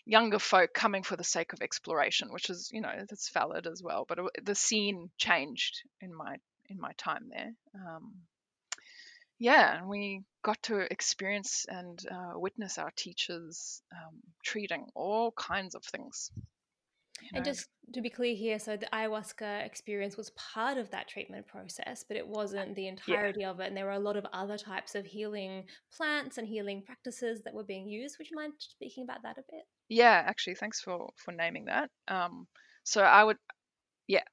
younger 0.06 0.39
folk 0.39 0.73
coming 0.73 1.03
for 1.03 1.15
the 1.15 1.23
sake 1.23 1.53
of 1.53 1.62
exploration, 1.62 2.32
which 2.32 2.49
is 2.49 2.69
you 2.71 2.82
know 2.82 3.06
that's 3.10 3.29
valid 3.29 3.67
as 3.67 3.82
well. 3.82 4.06
But 4.08 4.19
it, 4.19 4.45
the 4.45 4.56
scene 4.56 5.10
changed 5.17 5.82
in 6.01 6.13
my 6.13 6.38
in 6.69 6.79
my 6.79 6.91
time 6.97 7.29
there. 7.29 7.53
Um, 7.75 8.13
yeah, 9.39 9.77
and 9.77 9.89
we 9.89 10.21
got 10.43 10.62
to 10.63 10.79
experience 10.91 11.65
and 11.67 11.99
uh, 12.10 12.34
witness 12.39 12.77
our 12.77 12.91
teachers 12.95 13.82
um, 13.91 14.19
treating 14.43 14.88
all 14.95 15.32
kinds 15.32 15.75
of 15.75 15.84
things. 15.84 16.32
You 17.21 17.29
know? 17.34 17.38
And 17.38 17.45
just 17.45 17.67
to 17.91 18.01
be 18.01 18.09
clear 18.09 18.35
here, 18.35 18.59
so 18.59 18.77
the 18.77 18.87
ayahuasca 18.93 19.65
experience 19.65 20.15
was 20.15 20.31
part 20.31 20.77
of 20.77 20.89
that 20.91 21.07
treatment 21.07 21.47
process, 21.47 22.03
but 22.07 22.17
it 22.17 22.27
wasn't 22.27 22.75
the 22.75 22.87
entirety 22.87 23.41
yeah. 23.41 23.49
of 23.49 23.59
it. 23.59 23.67
And 23.67 23.77
there 23.77 23.85
were 23.85 23.91
a 23.91 23.99
lot 23.99 24.15
of 24.15 24.25
other 24.31 24.57
types 24.57 24.95
of 24.95 25.05
healing 25.05 25.65
plants 25.95 26.37
and 26.37 26.47
healing 26.47 26.81
practices 26.85 27.41
that 27.43 27.53
were 27.53 27.63
being 27.63 27.87
used. 27.87 28.17
Would 28.17 28.29
you 28.29 28.37
mind 28.37 28.53
speaking 28.57 29.03
about 29.03 29.23
that 29.23 29.37
a 29.37 29.43
bit? 29.51 29.63
Yeah, 29.89 30.23
actually, 30.25 30.55
thanks 30.55 30.79
for 30.79 31.09
for 31.17 31.31
naming 31.31 31.65
that. 31.65 31.89
Um, 32.07 32.47
so 32.83 33.01
I 33.03 33.23
would, 33.23 33.37
yeah, 34.07 34.23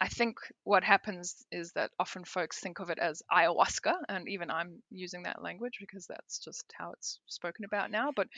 I 0.00 0.08
think 0.08 0.38
what 0.64 0.82
happens 0.82 1.46
is 1.52 1.72
that 1.72 1.90
often 2.00 2.24
folks 2.24 2.58
think 2.58 2.80
of 2.80 2.90
it 2.90 2.98
as 2.98 3.22
ayahuasca, 3.32 3.94
and 4.08 4.28
even 4.28 4.50
I'm 4.50 4.82
using 4.90 5.22
that 5.22 5.42
language 5.42 5.76
because 5.78 6.06
that's 6.06 6.38
just 6.38 6.64
how 6.76 6.92
it's 6.92 7.20
spoken 7.26 7.64
about 7.64 7.90
now. 7.90 8.12
But 8.14 8.28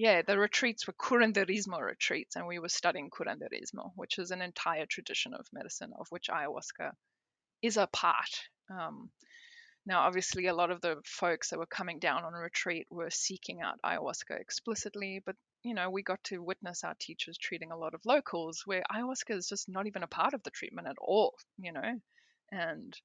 yeah, 0.00 0.22
the 0.22 0.38
retreats 0.38 0.86
were 0.86 0.94
curanderismo 0.94 1.78
retreats, 1.78 2.34
and 2.34 2.46
we 2.46 2.58
were 2.58 2.70
studying 2.70 3.10
curanderismo, 3.10 3.92
which 3.96 4.18
is 4.18 4.30
an 4.30 4.40
entire 4.40 4.86
tradition 4.86 5.34
of 5.34 5.44
medicine 5.52 5.92
of 6.00 6.06
which 6.08 6.28
ayahuasca 6.30 6.92
is 7.60 7.76
a 7.76 7.86
part. 7.86 8.48
Um, 8.70 9.10
now, 9.84 10.00
obviously, 10.00 10.46
a 10.46 10.54
lot 10.54 10.70
of 10.70 10.80
the 10.80 10.96
folks 11.04 11.50
that 11.50 11.58
were 11.58 11.66
coming 11.66 11.98
down 11.98 12.24
on 12.24 12.32
a 12.32 12.38
retreat 12.38 12.86
were 12.88 13.10
seeking 13.10 13.60
out 13.60 13.78
ayahuasca 13.84 14.40
explicitly, 14.40 15.20
but 15.26 15.36
you 15.64 15.74
know, 15.74 15.90
we 15.90 16.02
got 16.02 16.24
to 16.24 16.42
witness 16.42 16.82
our 16.82 16.94
teachers 16.98 17.36
treating 17.36 17.70
a 17.70 17.76
lot 17.76 17.92
of 17.92 18.00
locals 18.06 18.62
where 18.64 18.82
ayahuasca 18.90 19.36
is 19.36 19.50
just 19.50 19.68
not 19.68 19.86
even 19.86 20.02
a 20.02 20.06
part 20.06 20.32
of 20.32 20.42
the 20.44 20.50
treatment 20.50 20.88
at 20.88 20.96
all, 20.98 21.34
you 21.58 21.72
know. 21.72 22.00
And, 22.50 22.98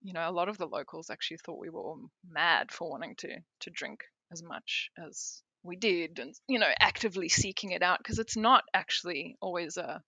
you 0.00 0.12
know, 0.12 0.30
a 0.30 0.38
lot 0.38 0.48
of 0.48 0.58
the 0.58 0.68
locals 0.68 1.10
actually 1.10 1.38
thought 1.38 1.58
we 1.58 1.70
were 1.70 1.80
all 1.80 2.08
mad 2.24 2.70
for 2.70 2.88
wanting 2.88 3.16
to 3.16 3.40
to 3.62 3.70
drink 3.70 4.04
as 4.30 4.44
much 4.44 4.90
as 4.96 5.42
we 5.62 5.76
did 5.76 6.18
and, 6.18 6.34
you 6.48 6.58
know, 6.58 6.70
actively 6.80 7.28
seeking 7.28 7.70
it 7.72 7.82
out 7.82 7.98
because 7.98 8.18
it's 8.18 8.36
not 8.36 8.64
actually 8.74 9.36
always 9.40 9.76
a 9.76 10.02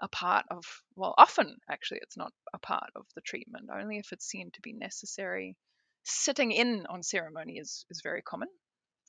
a 0.00 0.08
part 0.08 0.46
of 0.50 0.64
well 0.94 1.12
often 1.18 1.56
actually 1.68 1.98
it's 2.00 2.16
not 2.16 2.32
a 2.54 2.58
part 2.58 2.88
of 2.94 3.04
the 3.16 3.20
treatment 3.20 3.68
only 3.72 3.98
if 3.98 4.12
it's 4.12 4.26
seen 4.26 4.48
to 4.52 4.60
be 4.62 4.72
necessary 4.72 5.56
sitting 6.04 6.52
in 6.52 6.86
on 6.86 7.02
ceremony 7.02 7.58
is 7.58 7.84
is 7.90 8.00
very 8.00 8.22
common 8.22 8.48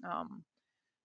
um, 0.03 0.43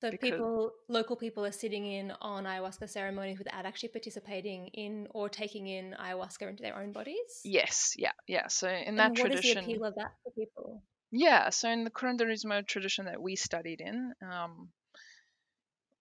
so 0.01 0.11
because, 0.11 0.31
people, 0.31 0.73
local 0.89 1.17
people, 1.17 1.47
are 1.47 1.53
sitting 1.53 1.91
in 1.91 2.13
on 2.21 2.45
ayahuasca 2.45 2.89
ceremonies 2.91 3.39
without 3.39 3.65
actually 3.65 3.89
participating 3.89 4.69
in 4.75 5.09
or 5.11 5.29
taking 5.29 5.67
in 5.67 5.95
ayahuasca 5.99 6.49
into 6.49 6.63
their 6.63 6.77
own 6.77 6.93
bodies. 6.93 7.41
Yes, 7.45 7.95
yeah, 7.97 8.13
yeah. 8.29 8.49
So 8.49 8.69
in 8.69 8.97
that 8.97 9.09
and 9.09 9.17
tradition, 9.17 9.65
what 9.65 9.65
is 9.65 9.67
the 9.67 9.73
appeal 9.73 9.85
of 9.87 9.95
that 9.95 10.11
for 10.23 10.31
people? 10.33 10.83
Yeah, 11.11 11.51
so 11.51 11.71
in 11.71 11.85
the 11.85 11.91
curanderismo 11.91 12.67
tradition 12.67 13.07
that 13.07 13.23
we 13.23 13.37
studied 13.37 13.81
in, 13.81 14.13
um, 14.21 14.69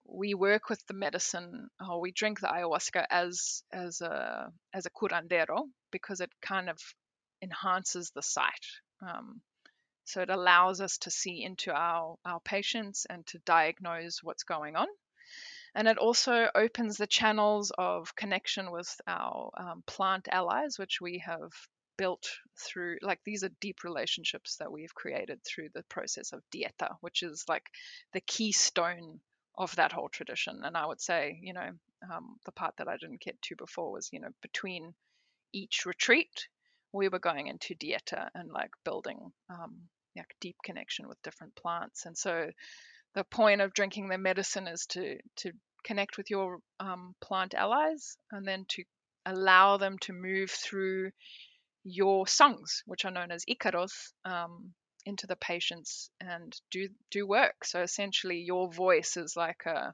we 0.05 0.33
work 0.33 0.69
with 0.69 0.85
the 0.87 0.93
medicine, 0.93 1.69
or 1.79 2.01
we 2.01 2.11
drink 2.11 2.39
the 2.39 2.47
ayahuasca 2.47 3.05
as 3.09 3.63
as 3.71 4.01
a 4.01 4.51
as 4.73 4.85
a 4.85 4.89
curandero 4.89 5.63
because 5.91 6.21
it 6.21 6.31
kind 6.41 6.69
of 6.69 6.77
enhances 7.41 8.11
the 8.11 8.21
sight. 8.21 8.65
Um, 9.01 9.41
so 10.05 10.21
it 10.21 10.29
allows 10.29 10.81
us 10.81 10.97
to 10.99 11.11
see 11.11 11.43
into 11.43 11.71
our, 11.71 12.15
our 12.25 12.39
patients 12.41 13.05
and 13.09 13.25
to 13.27 13.39
diagnose 13.39 14.19
what's 14.21 14.43
going 14.43 14.75
on. 14.75 14.87
And 15.75 15.87
it 15.87 15.97
also 15.97 16.47
opens 16.53 16.97
the 16.97 17.07
channels 17.07 17.71
of 17.77 18.15
connection 18.15 18.71
with 18.71 18.89
our 19.07 19.49
um, 19.57 19.83
plant 19.87 20.27
allies, 20.31 20.77
which 20.77 20.99
we 21.01 21.23
have 21.25 21.51
built 21.97 22.27
through, 22.59 22.97
like, 23.01 23.19
these 23.25 23.43
are 23.43 23.51
deep 23.59 23.83
relationships 23.83 24.57
that 24.57 24.71
we've 24.71 24.93
created 24.93 25.39
through 25.43 25.69
the 25.73 25.83
process 25.89 26.31
of 26.33 26.43
dieta, 26.53 26.95
which 27.01 27.23
is 27.23 27.45
like 27.47 27.65
the 28.13 28.21
keystone 28.21 29.19
of 29.57 29.75
that 29.75 29.91
whole 29.91 30.09
tradition. 30.09 30.61
And 30.63 30.75
I 30.75 30.85
would 30.85 31.01
say, 31.01 31.39
you 31.41 31.53
know, 31.53 31.69
um, 32.11 32.37
the 32.45 32.51
part 32.51 32.75
that 32.77 32.87
I 32.87 32.97
didn't 32.97 33.21
get 33.21 33.41
to 33.43 33.55
before 33.55 33.91
was, 33.91 34.09
you 34.11 34.19
know, 34.19 34.29
between 34.41 34.93
each 35.53 35.85
retreat, 35.85 36.47
we 36.91 37.09
were 37.09 37.19
going 37.19 37.47
into 37.47 37.75
dieta 37.75 38.29
and 38.33 38.51
like 38.51 38.71
building 38.83 39.31
um, 39.49 39.75
like 40.15 40.35
deep 40.39 40.57
connection 40.63 41.07
with 41.07 41.21
different 41.23 41.55
plants. 41.55 42.05
And 42.05 42.17
so 42.17 42.49
the 43.15 43.23
point 43.23 43.61
of 43.61 43.73
drinking 43.73 44.09
the 44.09 44.17
medicine 44.17 44.67
is 44.67 44.85
to 44.87 45.17
to 45.37 45.51
connect 45.83 46.17
with 46.17 46.29
your 46.29 46.59
um, 46.79 47.13
plant 47.21 47.53
allies 47.53 48.17
and 48.31 48.47
then 48.47 48.65
to 48.69 48.83
allow 49.25 49.77
them 49.77 49.97
to 49.99 50.13
move 50.13 50.49
through 50.49 51.11
your 51.83 52.25
songs, 52.27 52.83
which 52.85 53.05
are 53.05 53.11
known 53.11 53.31
as 53.31 53.45
icaros, 53.45 54.13
um, 54.25 54.73
into 55.05 55.27
the 55.27 55.35
patients 55.35 56.09
and 56.19 56.55
do 56.71 56.89
do 57.11 57.27
work. 57.27 57.65
So 57.65 57.81
essentially, 57.81 58.39
your 58.39 58.71
voice 58.71 59.17
is 59.17 59.35
like 59.35 59.65
a 59.65 59.93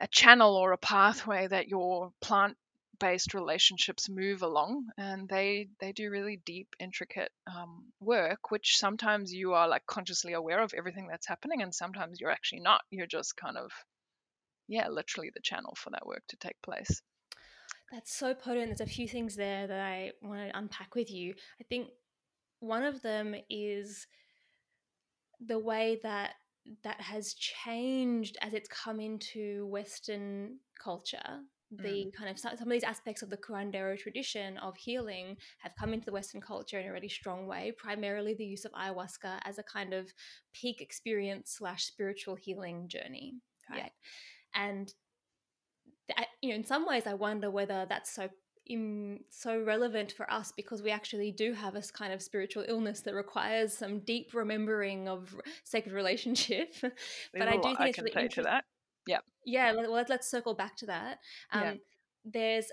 a 0.00 0.08
channel 0.08 0.56
or 0.56 0.72
a 0.72 0.78
pathway 0.78 1.46
that 1.46 1.68
your 1.68 2.12
plant 2.20 2.56
based 2.98 3.34
relationships 3.34 4.08
move 4.08 4.42
along 4.42 4.86
and 4.96 5.28
they 5.28 5.68
they 5.80 5.92
do 5.92 6.10
really 6.10 6.40
deep 6.44 6.68
intricate 6.78 7.30
um, 7.46 7.84
work 8.00 8.50
which 8.50 8.78
sometimes 8.78 9.32
you 9.32 9.52
are 9.52 9.68
like 9.68 9.84
consciously 9.86 10.32
aware 10.32 10.62
of 10.62 10.72
everything 10.74 11.08
that's 11.08 11.26
happening 11.26 11.62
and 11.62 11.74
sometimes 11.74 12.20
you're 12.20 12.30
actually 12.30 12.60
not. 12.60 12.82
You're 12.90 13.06
just 13.06 13.36
kind 13.36 13.56
of 13.56 13.70
yeah 14.68 14.88
literally 14.88 15.30
the 15.34 15.42
channel 15.42 15.74
for 15.76 15.90
that 15.90 16.06
work 16.06 16.22
to 16.28 16.36
take 16.36 16.60
place. 16.62 17.02
That's 17.92 18.12
so 18.12 18.34
potent. 18.34 18.66
There's 18.66 18.80
a 18.80 18.86
few 18.86 19.06
things 19.06 19.36
there 19.36 19.66
that 19.66 19.80
i 19.80 20.10
want 20.22 20.40
to 20.48 20.58
unpack 20.58 20.94
with 20.94 21.10
you. 21.10 21.34
I 21.60 21.64
think 21.64 21.88
one 22.60 22.84
of 22.84 23.02
them 23.02 23.34
is 23.50 24.06
the 25.44 25.58
way 25.58 25.98
that 26.02 26.34
that 26.82 27.00
has 27.00 27.34
changed 27.34 28.38
as 28.40 28.54
it's 28.54 28.68
come 28.68 28.98
into 28.98 29.66
western 29.66 30.56
culture 30.82 31.40
the 31.70 32.06
mm. 32.06 32.12
kind 32.14 32.30
of 32.30 32.38
some 32.38 32.52
of 32.52 32.68
these 32.68 32.84
aspects 32.84 33.22
of 33.22 33.30
the 33.30 33.36
curandero 33.36 33.98
tradition 33.98 34.58
of 34.58 34.76
healing 34.76 35.36
have 35.58 35.72
come 35.78 35.92
into 35.92 36.06
the 36.06 36.12
Western 36.12 36.40
culture 36.40 36.78
in 36.78 36.86
a 36.86 36.92
really 36.92 37.08
strong 37.08 37.46
way. 37.46 37.72
Primarily, 37.76 38.34
the 38.34 38.44
use 38.44 38.64
of 38.64 38.72
ayahuasca 38.72 39.40
as 39.44 39.58
a 39.58 39.62
kind 39.62 39.92
of 39.92 40.12
peak 40.52 40.80
experience 40.80 41.54
slash 41.58 41.84
spiritual 41.84 42.36
healing 42.36 42.88
journey, 42.88 43.34
right? 43.70 43.92
Yeah. 44.54 44.62
And 44.62 44.92
you 46.42 46.50
know, 46.50 46.56
in 46.56 46.64
some 46.64 46.86
ways, 46.86 47.06
I 47.06 47.14
wonder 47.14 47.50
whether 47.50 47.86
that's 47.88 48.14
so 48.14 48.28
in, 48.66 49.20
so 49.30 49.62
relevant 49.62 50.12
for 50.12 50.30
us 50.30 50.52
because 50.56 50.82
we 50.82 50.90
actually 50.90 51.32
do 51.32 51.52
have 51.52 51.76
a 51.76 51.82
kind 51.82 52.12
of 52.12 52.22
spiritual 52.22 52.64
illness 52.68 53.00
that 53.00 53.14
requires 53.14 53.76
some 53.76 54.00
deep 54.00 54.34
remembering 54.34 55.08
of 55.08 55.34
sacred 55.64 55.92
relationship. 55.92 56.74
but 57.32 57.48
I 57.48 57.56
do 57.56 57.62
think 57.62 57.80
I 57.80 57.88
it's 57.88 57.98
really 57.98 58.10
interesting. 58.12 58.44
that. 58.44 58.64
Yeah. 59.06 59.18
Yeah. 59.44 59.72
Well, 59.72 59.92
let's, 59.92 60.10
let's 60.10 60.30
circle 60.30 60.54
back 60.54 60.76
to 60.78 60.86
that. 60.86 61.18
Um, 61.52 61.62
yeah. 61.62 61.74
There's 62.24 62.66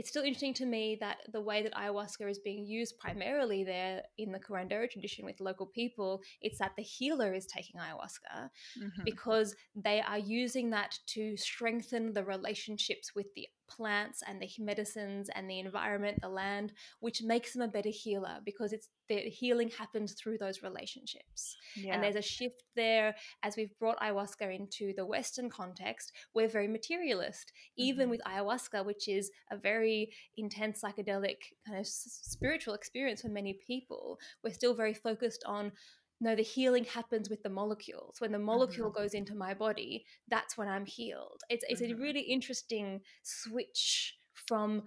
it's 0.00 0.08
still 0.08 0.22
interesting 0.22 0.54
to 0.54 0.64
me 0.64 0.96
that 0.98 1.18
the 1.30 1.42
way 1.42 1.62
that 1.62 1.74
ayahuasca 1.74 2.26
is 2.30 2.38
being 2.38 2.64
used 2.64 2.98
primarily 2.98 3.64
there 3.64 4.02
in 4.16 4.32
the 4.32 4.38
curandero 4.38 4.88
tradition 4.88 5.26
with 5.26 5.40
local 5.40 5.66
people, 5.66 6.22
it's 6.40 6.58
that 6.58 6.72
the 6.76 6.82
healer 6.82 7.34
is 7.34 7.44
taking 7.44 7.78
ayahuasca 7.78 8.48
mm-hmm. 8.82 9.02
because 9.04 9.54
they 9.74 10.00
are 10.00 10.18
using 10.18 10.70
that 10.70 10.98
to 11.08 11.36
strengthen 11.36 12.14
the 12.14 12.24
relationships 12.24 13.14
with 13.14 13.26
the 13.34 13.46
plants 13.70 14.22
and 14.26 14.40
the 14.40 14.48
medicines 14.58 15.30
and 15.34 15.48
the 15.48 15.60
environment, 15.60 16.18
the 16.20 16.28
land, 16.28 16.72
which 17.00 17.22
makes 17.22 17.52
them 17.52 17.62
a 17.62 17.68
better 17.68 17.90
healer 17.90 18.38
because 18.44 18.72
it's 18.72 18.88
the 19.08 19.16
healing 19.28 19.68
happens 19.68 20.12
through 20.12 20.38
those 20.38 20.62
relationships. 20.62 21.56
Yeah. 21.74 21.94
And 21.94 22.02
there's 22.02 22.14
a 22.14 22.22
shift 22.22 22.62
there 22.76 23.14
as 23.42 23.56
we've 23.56 23.76
brought 23.78 23.98
ayahuasca 23.98 24.54
into 24.54 24.92
the 24.96 25.04
Western 25.04 25.50
context. 25.50 26.12
We're 26.32 26.48
very 26.48 26.68
materialist, 26.68 27.52
even 27.76 28.04
mm-hmm. 28.04 28.10
with 28.10 28.20
ayahuasca, 28.22 28.86
which 28.86 29.08
is 29.08 29.30
a 29.50 29.56
very 29.56 30.12
intense 30.36 30.82
psychedelic 30.82 31.38
kind 31.66 31.78
of 31.78 31.86
spiritual 31.86 32.74
experience 32.74 33.22
for 33.22 33.28
many 33.28 33.58
people. 33.66 34.18
We're 34.44 34.54
still 34.54 34.74
very 34.74 34.94
focused 34.94 35.42
on 35.44 35.72
no, 36.20 36.36
the 36.36 36.42
healing 36.42 36.84
happens 36.84 37.30
with 37.30 37.42
the 37.42 37.48
molecules. 37.48 38.16
When 38.18 38.32
the 38.32 38.38
molecule 38.38 38.90
mm-hmm. 38.90 39.02
goes 39.02 39.14
into 39.14 39.34
my 39.34 39.54
body, 39.54 40.04
that's 40.28 40.56
when 40.56 40.68
I'm 40.68 40.84
healed. 40.84 41.40
It's, 41.48 41.64
it's 41.68 41.80
mm-hmm. 41.80 41.98
a 41.98 42.02
really 42.02 42.20
interesting 42.20 43.00
switch 43.22 44.16
from 44.34 44.82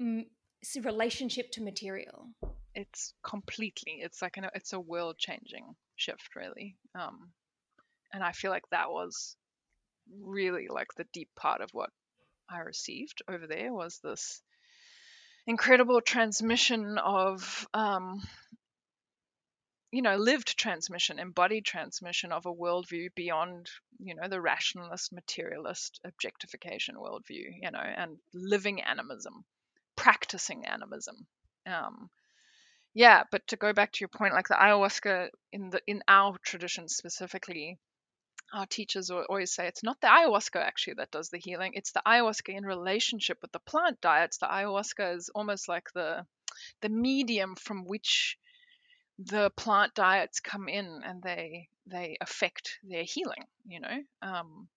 a 0.00 0.24
relationship 0.82 1.52
to 1.52 1.62
material. 1.62 2.28
It's 2.74 3.14
completely. 3.22 4.00
It's 4.00 4.20
like 4.20 4.36
an, 4.36 4.48
it's 4.54 4.72
a 4.72 4.80
world 4.80 5.16
changing 5.18 5.76
shift, 5.94 6.34
really. 6.34 6.76
Um, 6.98 7.30
and 8.12 8.24
I 8.24 8.32
feel 8.32 8.50
like 8.50 8.68
that 8.70 8.90
was 8.90 9.36
really 10.20 10.66
like 10.68 10.88
the 10.96 11.06
deep 11.12 11.30
part 11.36 11.60
of 11.60 11.70
what 11.72 11.90
I 12.50 12.60
received 12.60 13.22
over 13.28 13.46
there 13.46 13.72
was 13.72 14.00
this 14.02 14.42
incredible 15.46 16.00
transmission 16.00 16.98
of 16.98 17.68
um, 17.72 18.22
you 19.96 20.02
know 20.02 20.16
lived 20.16 20.58
transmission 20.58 21.18
embodied 21.18 21.64
transmission 21.64 22.30
of 22.30 22.44
a 22.44 22.52
worldview 22.52 23.08
beyond 23.14 23.70
you 23.98 24.14
know 24.14 24.28
the 24.28 24.38
rationalist 24.38 25.10
materialist 25.10 26.00
objectification 26.04 26.96
worldview 26.96 27.46
you 27.62 27.70
know 27.70 27.86
and 28.02 28.18
living 28.34 28.82
animism 28.82 29.44
practicing 29.96 30.66
animism. 30.66 31.26
Um, 31.66 32.10
yeah 32.92 33.22
but 33.30 33.46
to 33.46 33.56
go 33.56 33.72
back 33.72 33.92
to 33.92 34.00
your 34.00 34.10
point 34.10 34.34
like 34.34 34.48
the 34.48 34.54
ayahuasca 34.66 35.30
in 35.50 35.70
the 35.70 35.80
in 35.86 36.02
our 36.06 36.36
tradition 36.44 36.88
specifically 36.88 37.78
our 38.52 38.66
teachers 38.66 39.10
always 39.10 39.52
say 39.54 39.66
it's 39.66 39.82
not 39.82 39.98
the 40.02 40.08
ayahuasca 40.08 40.60
actually 40.60 40.94
that 40.94 41.10
does 41.10 41.30
the 41.30 41.38
healing 41.38 41.72
it's 41.74 41.92
the 41.92 42.02
ayahuasca 42.06 42.54
in 42.54 42.66
relationship 42.66 43.38
with 43.40 43.52
the 43.52 43.60
plant 43.60 43.98
diets. 44.02 44.36
The 44.36 44.46
ayahuasca 44.46 45.16
is 45.16 45.30
almost 45.34 45.68
like 45.68 45.88
the 45.94 46.26
the 46.82 46.90
medium 46.90 47.56
from 47.56 47.84
which 47.86 48.36
the 49.18 49.50
plant 49.56 49.94
diets 49.94 50.40
come 50.40 50.68
in 50.68 51.00
and 51.04 51.22
they 51.22 51.68
they 51.86 52.16
affect 52.20 52.78
their 52.82 53.04
healing 53.04 53.44
you 53.66 53.80
know 53.80 53.98
um, 54.22 54.68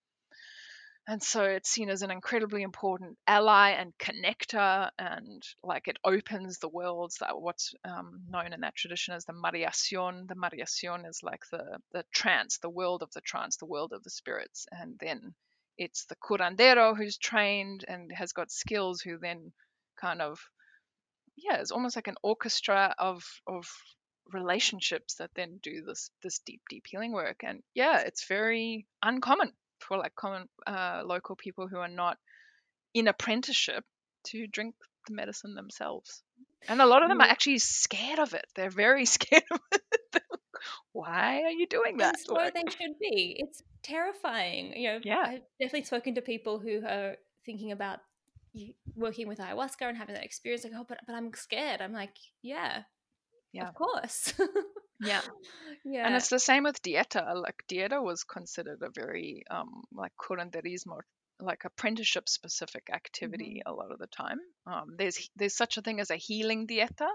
and 1.09 1.23
so 1.23 1.43
it's 1.43 1.71
seen 1.71 1.89
as 1.89 2.03
an 2.03 2.11
incredibly 2.11 2.61
important 2.61 3.17
ally 3.25 3.71
and 3.71 3.97
connector 3.97 4.91
and 4.99 5.41
like 5.63 5.87
it 5.87 5.97
opens 6.05 6.59
the 6.59 6.69
worlds 6.69 7.17
that 7.19 7.41
what's 7.41 7.73
um, 7.83 8.21
known 8.29 8.53
in 8.53 8.61
that 8.61 8.75
tradition 8.75 9.15
as 9.15 9.25
the 9.25 9.33
mareación. 9.33 10.27
The 10.27 10.35
mareación 10.35 11.09
is 11.09 11.21
like 11.23 11.41
the 11.51 11.79
the 11.91 12.05
trance 12.13 12.59
the 12.59 12.69
world 12.69 13.01
of 13.01 13.11
the 13.13 13.21
trance 13.21 13.57
the 13.57 13.65
world 13.65 13.91
of 13.91 14.03
the 14.03 14.11
spirits 14.11 14.67
and 14.71 14.99
then 14.99 15.33
it's 15.79 16.05
the 16.05 16.15
curandero 16.15 16.95
who's 16.95 17.17
trained 17.17 17.85
and 17.87 18.11
has 18.11 18.31
got 18.33 18.51
skills 18.51 19.01
who 19.01 19.17
then 19.17 19.51
kind 19.99 20.21
of 20.21 20.39
yeah 21.35 21.55
it's 21.55 21.71
almost 21.71 21.95
like 21.95 22.07
an 22.07 22.17
orchestra 22.21 22.93
of 22.99 23.23
of 23.47 23.65
relationships 24.31 25.15
that 25.15 25.31
then 25.35 25.59
do 25.61 25.83
this 25.85 26.11
this 26.21 26.39
deep 26.45 26.61
deep 26.69 26.85
healing 26.87 27.11
work. 27.13 27.41
And 27.43 27.61
yeah 27.73 27.99
it's 27.99 28.27
very 28.27 28.85
uncommon 29.03 29.53
for 29.79 29.97
like 29.97 30.15
common 30.15 30.47
uh, 30.67 31.01
local 31.05 31.35
people 31.35 31.67
who 31.67 31.77
are 31.77 31.87
not 31.87 32.17
in 32.93 33.07
apprenticeship 33.07 33.83
to 34.25 34.47
drink 34.47 34.75
the 35.07 35.13
medicine 35.13 35.55
themselves. 35.55 36.23
And 36.67 36.81
a 36.81 36.85
lot 36.85 37.03
of 37.03 37.09
them 37.09 37.21
are 37.21 37.27
actually 37.27 37.59
scared 37.59 38.19
of 38.19 38.33
it. 38.33 38.45
They're 38.55 38.69
very 38.69 39.05
scared 39.17 39.43
of 39.51 39.59
it. 39.71 40.23
Why 40.91 41.43
are 41.43 41.51
you 41.51 41.67
doing 41.67 41.97
that? 41.97 42.15
and 42.15 42.19
so 42.19 42.33
like, 42.33 42.53
they 42.53 42.63
should 42.69 42.99
be. 42.99 43.37
It's 43.39 43.63
terrifying. 43.83 44.73
You 44.75 44.93
know 44.93 44.99
yeah. 45.03 45.23
I've 45.25 45.41
definitely 45.59 45.85
spoken 45.85 46.15
to 46.15 46.21
people 46.21 46.59
who 46.59 46.83
are 46.85 47.15
thinking 47.45 47.71
about 47.71 47.99
working 48.95 49.27
with 49.27 49.37
ayahuasca 49.39 49.81
and 49.81 49.97
having 49.97 50.15
that 50.15 50.23
experience 50.25 50.63
like 50.63 50.73
oh 50.75 50.85
but, 50.87 50.99
but 51.05 51.15
i'm 51.15 51.31
scared. 51.33 51.81
I'm 51.81 51.93
like 51.93 52.15
yeah 52.41 52.83
yeah. 53.53 53.67
of 53.67 53.75
course. 53.75 54.33
Yeah. 55.01 55.21
Yeah. 55.85 56.05
and 56.05 56.13
it's 56.13 56.27
the 56.27 56.39
same 56.39 56.63
with 56.63 56.81
dieta 56.81 57.33
like 57.41 57.63
dieta 57.71 58.03
was 58.03 58.25
considered 58.25 58.79
a 58.81 58.89
very 58.93 59.43
um 59.49 59.83
like 59.93 60.11
curanderismo 60.19 60.97
like 61.39 61.63
apprenticeship 61.63 62.27
specific 62.27 62.89
activity 62.93 63.61
mm-hmm. 63.65 63.71
a 63.71 63.73
lot 63.73 63.93
of 63.93 63.99
the 63.99 64.07
time. 64.07 64.39
Um 64.67 64.95
there's 64.97 65.29
there's 65.37 65.55
such 65.55 65.77
a 65.77 65.81
thing 65.81 66.01
as 66.01 66.11
a 66.11 66.17
healing 66.17 66.67
dieta 66.67 67.09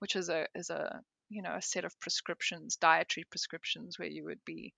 which 0.00 0.16
is 0.16 0.28
a 0.30 0.48
is 0.56 0.68
a 0.70 1.00
you 1.28 1.42
know 1.42 1.54
a 1.54 1.62
set 1.62 1.84
of 1.84 1.98
prescriptions 2.00 2.76
dietary 2.76 3.24
prescriptions 3.30 4.00
where 4.00 4.08
you 4.08 4.24
would 4.24 4.44
be 4.44 4.74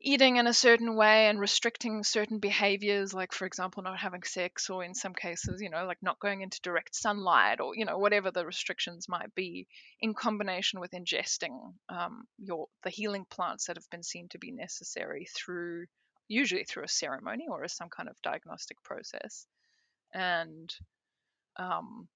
eating 0.00 0.36
in 0.36 0.46
a 0.46 0.54
certain 0.54 0.94
way 0.94 1.26
and 1.26 1.40
restricting 1.40 2.04
certain 2.04 2.38
behaviors 2.38 3.12
like 3.12 3.32
for 3.32 3.46
example 3.46 3.82
not 3.82 3.98
having 3.98 4.22
sex 4.22 4.70
or 4.70 4.84
in 4.84 4.94
some 4.94 5.12
cases 5.12 5.60
you 5.60 5.70
know 5.70 5.86
like 5.86 5.98
not 6.02 6.20
going 6.20 6.40
into 6.40 6.60
direct 6.62 6.94
sunlight 6.94 7.60
or 7.60 7.74
you 7.74 7.84
know 7.84 7.98
whatever 7.98 8.30
the 8.30 8.46
restrictions 8.46 9.08
might 9.08 9.34
be 9.34 9.66
in 10.00 10.14
combination 10.14 10.78
with 10.78 10.92
ingesting 10.92 11.72
um, 11.88 12.24
your 12.38 12.66
the 12.84 12.90
healing 12.90 13.24
plants 13.28 13.66
that 13.66 13.76
have 13.76 13.90
been 13.90 14.02
seen 14.02 14.28
to 14.28 14.38
be 14.38 14.52
necessary 14.52 15.26
through 15.36 15.84
usually 16.28 16.64
through 16.64 16.84
a 16.84 16.88
ceremony 16.88 17.46
or 17.50 17.64
as 17.64 17.74
some 17.74 17.88
kind 17.88 18.08
of 18.08 18.20
diagnostic 18.22 18.80
process. 18.84 19.46
And 20.14 20.72
um, 21.58 22.06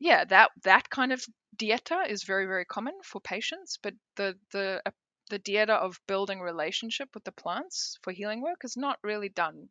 yeah 0.00 0.24
that 0.24 0.50
that 0.64 0.90
kind 0.90 1.12
of 1.12 1.24
dieta 1.56 2.08
is 2.08 2.24
very 2.24 2.46
very 2.46 2.64
common 2.64 2.94
for 3.04 3.20
patients 3.20 3.78
but 3.82 3.94
the 4.16 4.34
the 4.52 4.82
the 5.30 5.38
dieta 5.38 5.70
of 5.70 6.00
building 6.06 6.40
relationship 6.40 7.08
with 7.14 7.24
the 7.24 7.32
plants 7.32 7.98
for 8.02 8.12
healing 8.12 8.42
work 8.42 8.64
is 8.64 8.76
not 8.76 8.98
really 9.02 9.28
done 9.28 9.68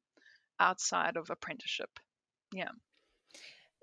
outside 0.60 1.18
of 1.18 1.30
apprenticeship. 1.30 2.00
Yeah. 2.54 2.72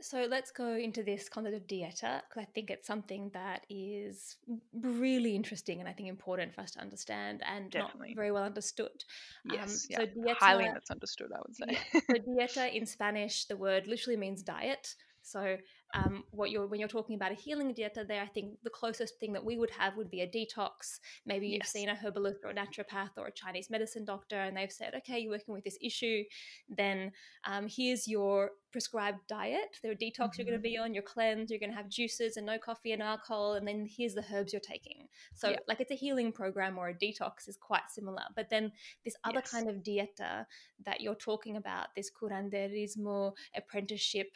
So 0.03 0.27
let's 0.31 0.51
go 0.51 0.77
into 0.77 1.03
this 1.03 1.29
concept 1.29 1.57
of 1.57 1.66
dieta 1.66 2.23
because 2.23 2.43
I 2.43 2.47
think 2.55 2.71
it's 2.71 2.87
something 2.87 3.31
that 3.35 3.66
is 3.68 4.37
really 4.73 5.37
interesting 5.37 5.81
and 5.81 5.89
I 5.89 5.93
think 5.93 6.09
important 6.09 6.55
for 6.55 6.62
us 6.62 6.71
to 6.73 6.81
understand 6.81 7.43
and 7.47 7.71
Definitely. 7.71 8.11
not 8.11 8.16
very 8.16 8.33
well 8.33 8.45
understood. 8.45 9.05
Yes, 9.45 9.87
um, 9.95 9.97
so 9.97 10.07
dieta, 10.07 10.37
highly 10.39 10.68
misunderstood, 10.73 11.31
I 11.35 11.41
would 11.47 11.55
say. 11.55 11.79
So 11.93 12.14
dieta 12.14 12.75
in 12.75 12.87
Spanish, 12.87 13.45
the 13.45 13.57
word 13.57 13.87
literally 13.87 14.16
means 14.16 14.43
diet. 14.43 14.95
So 15.23 15.59
um, 15.95 16.24
what 16.30 16.51
you're 16.51 16.66
when 16.66 16.80
you're 16.80 16.88
talking 16.88 17.16
about 17.16 17.32
a 17.32 17.34
healing 17.34 17.74
dieta 17.74 18.07
there, 18.07 18.22
I 18.22 18.26
think 18.26 18.55
the 18.62 18.70
closest 18.70 19.18
thing 19.18 19.32
that 19.32 19.45
we 19.45 19.57
would 19.57 19.70
have 19.70 19.97
would 19.97 20.11
be 20.11 20.20
a 20.20 20.26
detox. 20.26 21.01
Maybe 21.26 21.49
you've 21.49 21.66
seen 21.66 21.88
a 21.88 21.95
herbalist 21.95 22.41
or 22.45 22.51
a 22.51 22.55
naturopath 22.55 23.11
or 23.16 23.26
a 23.26 23.32
Chinese 23.32 23.70
medicine 23.70 24.05
doctor, 24.05 24.41
and 24.41 24.57
they've 24.57 24.70
said, 24.70 24.95
okay, 24.97 25.18
you're 25.18 25.32
working 25.32 25.55
with 25.55 25.64
this 25.64 25.78
issue, 25.82 26.22
then 26.68 27.12
um, 27.45 27.66
here's 27.68 28.07
your 28.07 28.51
prescribed 28.72 29.18
diet. 29.28 29.76
There 29.82 29.91
are 29.93 29.97
detox 29.97 30.12
mm-hmm. 30.18 30.30
you're 30.38 30.47
going 30.47 30.59
to 30.59 30.62
be 30.62 30.78
on, 30.78 30.95
your 30.95 31.03
cleanse, 31.03 31.51
you're 31.51 31.59
going 31.59 31.70
to 31.70 31.76
have 31.76 31.88
juices 31.88 32.36
and 32.36 32.47
no 32.47 32.59
coffee 32.59 32.93
and 32.93 33.03
alcohol, 33.03 33.55
and 33.55 33.66
then 33.66 33.86
here's 33.88 34.14
the 34.14 34.24
herbs 34.32 34.53
you're 34.53 34.61
taking. 34.61 35.09
So 35.34 35.51
yeah. 35.51 35.57
like 35.66 35.80
it's 35.80 35.91
a 35.91 35.97
healing 35.97 36.32
program 36.32 36.78
or 36.78 36.88
a 36.88 36.95
detox 36.95 37.49
is 37.49 37.59
quite 37.61 37.91
similar. 37.91 38.22
But 38.36 38.49
then 38.51 38.72
this 39.05 39.14
other 39.24 39.41
yes. 39.41 39.51
kind 39.51 39.68
of 39.68 39.76
dieta 39.76 40.47
that 40.84 41.01
you're 41.01 41.14
talking 41.14 41.57
about, 41.57 41.88
this 41.97 42.11
curanderismo 42.11 43.32
apprenticeship 43.57 44.28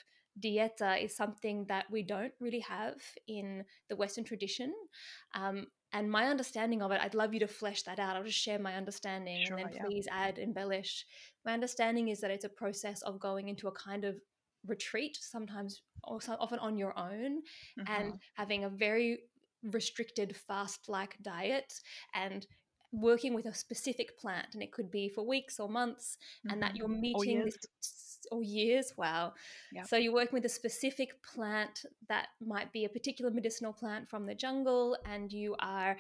dieta 0.42 1.02
is 1.02 1.16
something 1.16 1.64
that 1.68 1.86
we 1.90 2.02
don't 2.02 2.32
really 2.40 2.60
have 2.60 2.96
in 3.28 3.64
the 3.88 3.96
Western 3.96 4.24
tradition. 4.24 4.72
Um, 5.34 5.66
and 5.92 6.10
my 6.10 6.26
understanding 6.26 6.82
of 6.82 6.90
it, 6.90 7.00
I'd 7.00 7.14
love 7.14 7.32
you 7.32 7.40
to 7.40 7.46
flesh 7.46 7.82
that 7.82 8.00
out. 8.00 8.16
I'll 8.16 8.24
just 8.24 8.38
share 8.38 8.58
my 8.58 8.74
understanding 8.74 9.44
sure, 9.46 9.56
and 9.56 9.66
then 9.66 9.74
yeah. 9.76 9.84
please 9.84 10.08
add, 10.10 10.38
embellish. 10.38 11.06
My 11.44 11.52
understanding 11.52 12.08
is 12.08 12.20
that 12.20 12.32
it's 12.32 12.44
a 12.44 12.48
process 12.48 13.00
of 13.02 13.20
going 13.20 13.48
into 13.48 13.68
a 13.68 13.72
kind 13.72 14.04
of 14.04 14.16
retreat, 14.66 15.16
sometimes 15.20 15.82
also 16.02 16.36
often 16.40 16.58
on 16.58 16.76
your 16.76 16.98
own, 16.98 17.42
mm-hmm. 17.78 17.92
and 17.92 18.14
having 18.34 18.64
a 18.64 18.68
very 18.68 19.20
restricted 19.72 20.36
fast 20.36 20.88
like 20.88 21.16
diet 21.22 21.72
and 22.14 22.46
working 23.00 23.34
with 23.34 23.46
a 23.46 23.54
specific 23.54 24.18
plant 24.18 24.48
and 24.54 24.62
it 24.62 24.72
could 24.72 24.90
be 24.90 25.08
for 25.08 25.26
weeks 25.26 25.58
or 25.58 25.68
months 25.68 26.16
mm-hmm. 26.16 26.52
and 26.52 26.62
that 26.62 26.70
mm-hmm. 26.70 26.76
you're 26.76 26.88
meeting 26.88 27.44
this 27.44 27.58
or 28.30 28.42
years. 28.42 28.92
Wow. 28.96 29.34
Yep. 29.72 29.86
So 29.86 29.96
you're 29.96 30.12
working 30.12 30.34
with 30.34 30.44
a 30.44 30.50
specific 30.50 31.22
plant 31.22 31.84
that 32.08 32.28
might 32.44 32.72
be 32.72 32.84
a 32.84 32.88
particular 32.88 33.30
medicinal 33.30 33.72
plant 33.72 34.08
from 34.08 34.26
the 34.26 34.34
jungle, 34.34 34.96
and 35.04 35.32
you 35.32 35.56
are 35.58 35.96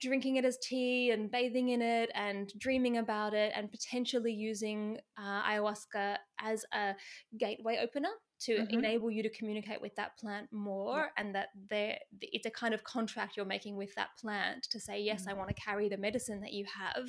drinking 0.00 0.36
it 0.36 0.44
as 0.44 0.58
tea 0.58 1.10
and 1.10 1.30
bathing 1.30 1.70
in 1.70 1.82
it 1.82 2.10
and 2.14 2.52
dreaming 2.58 2.96
about 2.96 3.34
it 3.34 3.52
and 3.54 3.70
potentially 3.70 4.32
using 4.32 4.98
uh, 5.18 5.42
ayahuasca 5.42 6.16
as 6.40 6.64
a 6.72 6.94
gateway 7.38 7.78
opener 7.82 8.08
to 8.40 8.52
mm-hmm. 8.52 8.78
enable 8.78 9.10
you 9.10 9.22
to 9.22 9.30
communicate 9.30 9.80
with 9.80 9.94
that 9.96 10.16
plant 10.18 10.48
more 10.52 10.96
yeah. 10.98 11.22
and 11.22 11.34
that 11.34 11.48
there 11.68 11.98
it's 12.20 12.46
a 12.46 12.50
kind 12.50 12.74
of 12.74 12.84
contract 12.84 13.36
you're 13.36 13.46
making 13.46 13.76
with 13.76 13.94
that 13.94 14.08
plant 14.20 14.64
to 14.70 14.80
say 14.80 15.00
yes 15.00 15.22
mm-hmm. 15.22 15.30
i 15.30 15.34
want 15.34 15.48
to 15.48 15.54
carry 15.54 15.88
the 15.88 15.96
medicine 15.96 16.40
that 16.40 16.52
you 16.52 16.64
have 16.64 17.06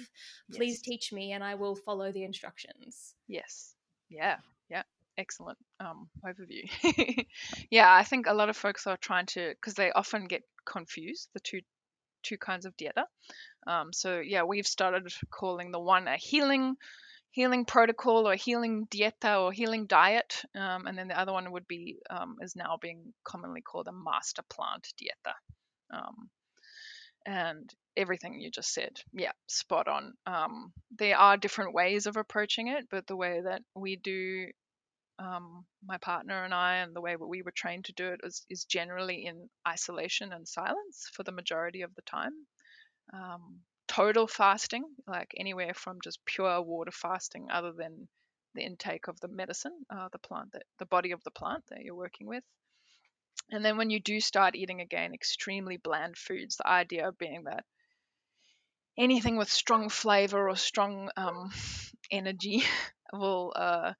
please 0.53 0.73
yes. 0.73 0.81
teach 0.81 1.13
me 1.13 1.31
and 1.31 1.43
i 1.43 1.55
will 1.55 1.75
follow 1.75 2.11
the 2.11 2.23
instructions 2.23 3.15
yes 3.27 3.75
yeah, 4.11 4.35
yeah, 4.69 4.83
excellent 5.17 5.57
um, 5.79 6.09
overview. 6.25 6.69
yeah, 7.71 7.91
I 7.91 8.03
think 8.03 8.27
a 8.27 8.33
lot 8.33 8.49
of 8.49 8.57
folks 8.57 8.85
are 8.85 8.97
trying 8.97 9.25
to 9.27 9.53
because 9.55 9.73
they 9.73 9.91
often 9.91 10.25
get 10.25 10.43
confused 10.65 11.29
the 11.33 11.39
two 11.39 11.61
two 12.21 12.37
kinds 12.37 12.65
of 12.65 12.75
dieta. 12.77 13.05
Um, 13.65 13.93
so 13.93 14.19
yeah, 14.19 14.43
we've 14.43 14.67
started 14.67 15.11
calling 15.31 15.71
the 15.71 15.79
one 15.79 16.07
a 16.07 16.17
healing 16.17 16.75
healing 17.31 17.65
protocol 17.65 18.27
or 18.27 18.35
healing 18.35 18.87
dieta 18.91 19.41
or 19.41 19.51
healing 19.51 19.87
diet, 19.87 20.43
um, 20.55 20.85
and 20.85 20.97
then 20.97 21.07
the 21.07 21.19
other 21.19 21.31
one 21.31 21.51
would 21.51 21.67
be 21.67 21.97
um, 22.09 22.37
is 22.41 22.55
now 22.55 22.77
being 22.81 23.13
commonly 23.23 23.61
called 23.61 23.87
a 23.87 23.91
master 23.91 24.43
plant 24.49 24.87
dieta. 25.01 25.33
Um, 25.93 26.29
and 27.25 27.73
everything 27.95 28.39
you 28.39 28.49
just 28.49 28.73
said. 28.73 28.97
Yeah, 29.13 29.31
spot 29.47 29.87
on. 29.87 30.13
Um, 30.25 30.73
there 30.97 31.17
are 31.17 31.37
different 31.37 31.73
ways 31.73 32.05
of 32.05 32.17
approaching 32.17 32.67
it, 32.67 32.87
but 32.89 33.07
the 33.07 33.15
way 33.15 33.41
that 33.43 33.61
we 33.75 33.95
do 33.95 34.47
um, 35.19 35.65
my 35.85 35.97
partner 35.97 36.43
and 36.43 36.53
I, 36.53 36.77
and 36.77 36.95
the 36.95 37.01
way 37.01 37.15
that 37.15 37.27
we 37.27 37.43
were 37.43 37.53
trained 37.55 37.85
to 37.85 37.93
do 37.93 38.07
it 38.07 38.21
is, 38.23 38.45
is 38.49 38.65
generally 38.65 39.25
in 39.25 39.49
isolation 39.67 40.33
and 40.33 40.47
silence 40.47 41.09
for 41.13 41.23
the 41.23 41.31
majority 41.31 41.83
of 41.83 41.93
the 41.95 42.01
time. 42.03 42.33
Um, 43.13 43.59
total 43.91 44.25
fasting, 44.25 44.85
like 45.05 45.33
anywhere 45.35 45.73
from 45.73 45.99
just 46.01 46.23
pure 46.25 46.61
water 46.61 46.91
fasting, 46.91 47.47
other 47.51 47.73
than 47.73 48.07
the 48.55 48.61
intake 48.61 49.09
of 49.09 49.19
the 49.19 49.27
medicine, 49.27 49.77
uh, 49.89 50.07
the 50.13 50.19
plant 50.19 50.53
that 50.53 50.63
the 50.79 50.85
body 50.85 51.11
of 51.11 51.21
the 51.25 51.31
plant 51.31 51.61
that 51.69 51.81
you're 51.81 51.93
working 51.93 52.25
with. 52.25 52.43
And 53.51 53.65
then 53.65 53.75
when 53.75 53.89
you 53.89 53.99
do 53.99 54.21
start 54.21 54.55
eating 54.55 54.79
again 54.79 55.13
extremely 55.13 55.75
bland 55.75 56.17
foods, 56.17 56.55
the 56.55 56.67
idea 56.67 57.11
being 57.19 57.43
that 57.45 57.65
anything 58.97 59.35
with 59.35 59.51
strong 59.51 59.89
flavor 59.89 60.47
or 60.47 60.55
strong 60.55 61.09
um, 61.17 61.51
energy 62.11 62.63
will 63.13 63.51
uh, 63.57 63.91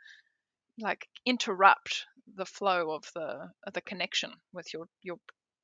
like 0.80 1.06
interrupt 1.26 2.06
the 2.38 2.46
flow 2.46 2.92
of 2.92 3.04
the 3.14 3.52
of 3.68 3.74
the 3.74 3.82
connection 3.82 4.32
with 4.54 4.74
your 4.74 4.86
your 5.04 5.18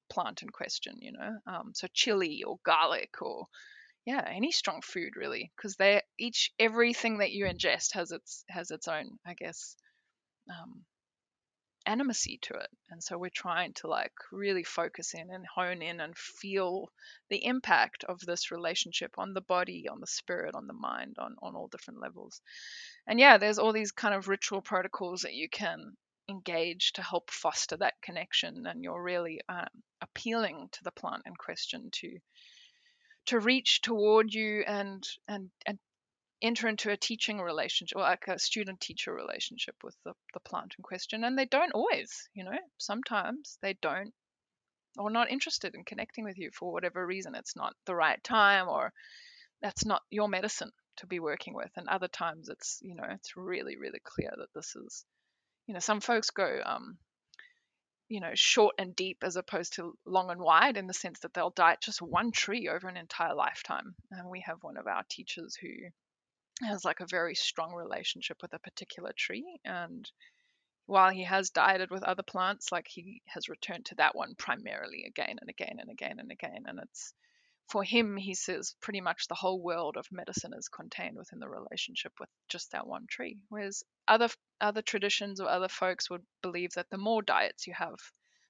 plant 0.10 0.42
in 0.42 0.50
question. 0.50 0.96
You 1.00 1.14
know, 1.14 1.38
um, 1.48 1.72
so 1.74 1.88
chili 1.94 2.44
or 2.46 2.58
garlic 2.66 3.22
or 3.22 3.48
yeah, 4.08 4.24
any 4.26 4.54
strong 4.54 4.80
food 4.82 5.18
really, 5.18 5.52
because 5.58 5.76
they 5.76 6.02
each 6.18 6.54
everything 6.58 7.18
that 7.18 7.34
you 7.34 7.46
ingest 7.46 7.94
has 7.94 8.14
its 8.14 8.46
has 8.50 8.72
its 8.72 8.88
own, 8.88 9.20
I 9.26 9.34
guess, 9.34 9.76
um, 10.50 10.86
animacy 11.86 12.40
to 12.44 12.54
it. 12.54 12.70
And 12.90 13.04
so 13.04 13.18
we're 13.18 13.30
trying 13.30 13.74
to 13.82 13.88
like 13.88 14.14
really 14.32 14.64
focus 14.64 15.14
in 15.14 15.30
and 15.30 15.46
hone 15.46 15.82
in 15.82 16.00
and 16.00 16.18
feel 16.18 16.90
the 17.30 17.44
impact 17.44 18.06
of 18.06 18.22
this 18.22 18.50
relationship 18.50 19.12
on 19.18 19.34
the 19.34 19.42
body, 19.42 19.90
on 19.92 20.00
the 20.00 20.08
spirit, 20.08 20.56
on 20.56 20.68
the 20.68 20.74
mind, 20.74 21.18
on, 21.20 21.36
on 21.42 21.58
all 21.58 21.68
different 21.68 22.00
levels. 22.00 22.40
And 23.08 23.20
yeah, 23.20 23.38
there's 23.38 23.60
all 23.60 23.74
these 23.74 23.92
kind 23.92 24.16
of 24.16 24.30
ritual 24.30 24.62
protocols 24.62 25.24
that 25.24 25.34
you 25.34 25.50
can 25.50 25.98
engage 26.30 26.94
to 26.94 27.02
help 27.02 27.30
foster 27.30 27.76
that 27.76 27.96
connection. 28.02 28.64
And 28.68 28.84
you're 28.84 29.04
really 29.04 29.42
um, 29.50 29.68
appealing 30.02 30.70
to 30.72 30.84
the 30.86 30.92
plant 30.92 31.24
in 31.26 31.34
question 31.36 31.90
to 31.92 32.20
to 33.28 33.40
reach 33.40 33.82
toward 33.82 34.34
you 34.34 34.64
and 34.66 35.04
and 35.28 35.50
and 35.66 35.80
enter 36.42 36.68
into 36.68 36.92
a 36.92 36.98
teaching 36.98 37.40
relationship, 37.40 37.98
or 37.98 38.02
like 38.02 38.28
a 38.28 38.38
student 38.38 38.80
teacher 38.80 39.14
relationship 39.14 39.76
with 39.84 39.96
the, 40.06 40.14
the 40.34 40.40
plant 40.40 40.76
in 40.78 40.84
question. 40.84 41.24
And 41.24 41.38
they 41.38 41.46
don't 41.46 41.74
always, 41.74 42.30
you 42.34 42.44
know, 42.44 42.58
sometimes 42.78 43.58
they 43.62 43.76
don't 43.82 44.14
or 44.98 45.10
not 45.10 45.32
interested 45.32 45.76
in 45.76 45.84
connecting 45.84 46.24
with 46.24 46.38
you 46.38 46.50
for 46.54 46.72
whatever 46.72 47.06
reason. 47.06 47.36
It's 47.36 47.56
not 47.56 47.74
the 47.86 47.96
right 47.96 48.24
time 48.24 48.68
or 48.68 48.94
that's 49.62 49.86
not 49.86 50.02
your 50.10 50.28
medicine 50.28 50.72
to 50.98 51.08
be 51.08 51.20
working 51.20 51.54
with. 51.54 51.72
And 51.76 51.88
other 51.88 52.08
times 52.08 52.50
it's, 52.50 52.80
you 52.82 52.96
know, 52.96 53.06
it's 53.10 53.36
really, 53.36 53.78
really 53.78 54.02
clear 54.04 54.32
that 54.38 54.54
this 54.56 54.76
is, 54.76 55.06
you 55.68 55.74
know, 55.74 55.80
some 55.80 56.02
folks 56.02 56.30
go, 56.30 56.60
um, 56.66 56.98
you 58.10 58.22
know, 58.22 58.32
short 58.34 58.76
and 58.78 58.96
deep 58.96 59.18
as 59.24 59.36
opposed 59.36 59.74
to 59.74 59.98
long 60.06 60.30
and 60.30 60.40
wide 60.40 60.78
in 60.78 60.88
the 60.88 60.94
sense 60.94 61.20
that 61.20 61.34
they'll 61.34 61.50
diet 61.50 61.80
just 61.82 62.02
one 62.02 62.32
tree 62.32 62.70
over 62.70 62.88
an 62.88 62.98
entire 62.98 63.36
lifetime. 63.36 63.96
And 64.12 64.30
we 64.30 64.42
have 64.42 64.58
one 64.62 64.78
of 64.78 64.88
our 64.88 65.04
teachers 65.10 65.56
who 65.56 65.70
has 66.66 66.86
like 66.86 67.00
a 67.00 67.08
very 67.10 67.36
strong 67.36 67.74
relationship 67.74 68.38
with 68.42 68.54
a 68.54 68.60
particular 68.60 69.12
tree 69.16 69.60
and 69.64 70.10
while 70.86 71.12
he 71.12 71.24
has 71.24 71.50
dieted 71.50 71.92
with 71.92 72.04
other 72.04 72.24
plants 72.24 72.72
like 72.72 72.88
he 72.88 73.22
has 73.28 73.50
returned 73.50 73.86
to 73.86 73.96
that 73.96 74.16
one 74.16 74.34
primarily 74.38 75.04
again 75.06 75.38
and 75.40 75.50
again 75.50 75.78
and 75.80 75.92
again 75.92 76.18
and 76.20 76.32
again 76.32 76.64
and 76.66 76.80
it's 76.82 77.14
for 77.68 77.84
him 77.84 78.16
he 78.18 78.34
says 78.34 78.76
pretty 78.82 79.02
much 79.02 79.28
the 79.28 79.36
whole 79.36 79.62
world 79.62 79.98
of 79.98 80.06
medicine 80.12 80.54
is 80.58 80.70
contained 80.70 81.18
within 81.18 81.40
the 81.40 81.50
relationship 81.50 82.14
with 82.20 82.30
just 82.50 82.72
that 82.72 82.88
one 82.88 83.06
tree 83.10 83.38
whereas 83.50 83.84
other 84.08 84.30
other 84.62 84.82
traditions 84.82 85.40
or 85.40 85.48
other 85.50 85.68
folks 85.68 86.10
would 86.10 86.24
believe 86.42 86.72
that 86.76 86.90
the 86.90 86.98
more 86.98 87.22
diets 87.22 87.68
you 87.68 87.74
have 87.74 87.98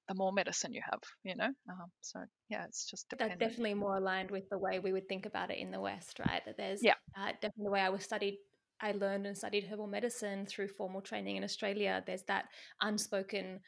the 0.08 0.14
more 0.14 0.32
medicine 0.32 0.72
you 0.72 0.80
have, 0.90 1.00
you 1.22 1.36
know. 1.36 1.50
Um, 1.68 1.90
so 2.00 2.20
yeah, 2.48 2.64
it's 2.64 2.86
just 2.86 3.08
dependent. 3.10 3.38
That's 3.38 3.50
definitely 3.50 3.74
more 3.74 3.96
aligned 3.96 4.30
with 4.30 4.48
the 4.48 4.58
way 4.58 4.78
we 4.78 4.92
would 4.92 5.06
think 5.06 5.26
about 5.26 5.50
it 5.50 5.58
in 5.58 5.70
the 5.70 5.80
West, 5.80 6.18
right? 6.18 6.42
That 6.46 6.56
there's 6.56 6.82
yeah, 6.82 6.94
uh, 7.16 7.32
definitely 7.32 7.64
the 7.64 7.70
way 7.70 7.80
I 7.80 7.90
was 7.90 8.02
studied. 8.02 8.38
I 8.80 8.92
learned 8.92 9.26
and 9.26 9.36
studied 9.36 9.64
herbal 9.64 9.88
medicine 9.88 10.46
through 10.46 10.68
formal 10.68 11.02
training 11.02 11.36
in 11.36 11.44
Australia. 11.44 12.02
There's 12.06 12.22
that 12.24 12.46
unspoken 12.80 13.60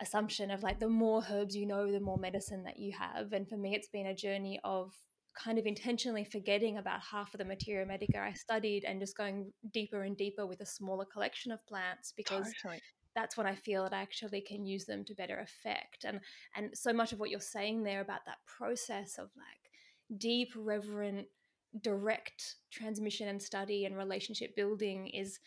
assumption 0.00 0.50
of 0.50 0.62
like 0.62 0.80
the 0.80 0.88
more 0.88 1.22
herbs 1.30 1.56
you 1.56 1.66
know, 1.66 1.90
the 1.90 2.00
more 2.00 2.18
medicine 2.18 2.64
that 2.64 2.78
you 2.78 2.92
have. 2.92 3.32
And 3.32 3.48
for 3.48 3.56
me, 3.56 3.74
it's 3.74 3.88
been 3.88 4.06
a 4.06 4.14
journey 4.14 4.60
of 4.64 4.92
kind 5.36 5.58
of 5.58 5.66
intentionally 5.66 6.24
forgetting 6.24 6.78
about 6.78 7.00
half 7.00 7.34
of 7.34 7.38
the 7.38 7.44
materia 7.44 7.84
medica 7.84 8.20
I 8.20 8.32
studied 8.34 8.84
and 8.84 9.00
just 9.00 9.16
going 9.16 9.52
deeper 9.72 10.02
and 10.02 10.16
deeper 10.16 10.46
with 10.46 10.60
a 10.60 10.66
smaller 10.66 11.04
collection 11.04 11.50
of 11.50 11.66
plants 11.66 12.12
because 12.16 12.52
totally 12.62 12.80
that's 13.14 13.36
when 13.36 13.46
I 13.46 13.54
feel 13.54 13.84
that 13.84 13.92
I 13.92 14.02
actually 14.02 14.40
can 14.40 14.66
use 14.66 14.84
them 14.84 15.04
to 15.04 15.14
better 15.14 15.38
effect. 15.38 16.04
And 16.04 16.20
and 16.56 16.76
so 16.76 16.92
much 16.92 17.12
of 17.12 17.20
what 17.20 17.30
you're 17.30 17.40
saying 17.40 17.82
there 17.82 18.00
about 18.00 18.24
that 18.26 18.38
process 18.46 19.18
of 19.18 19.30
like 19.36 20.18
deep, 20.18 20.52
reverent, 20.56 21.28
direct 21.80 22.56
transmission 22.72 23.28
and 23.28 23.40
study 23.40 23.84
and 23.84 23.96
relationship 23.96 24.54
building 24.56 25.08
is 25.08 25.38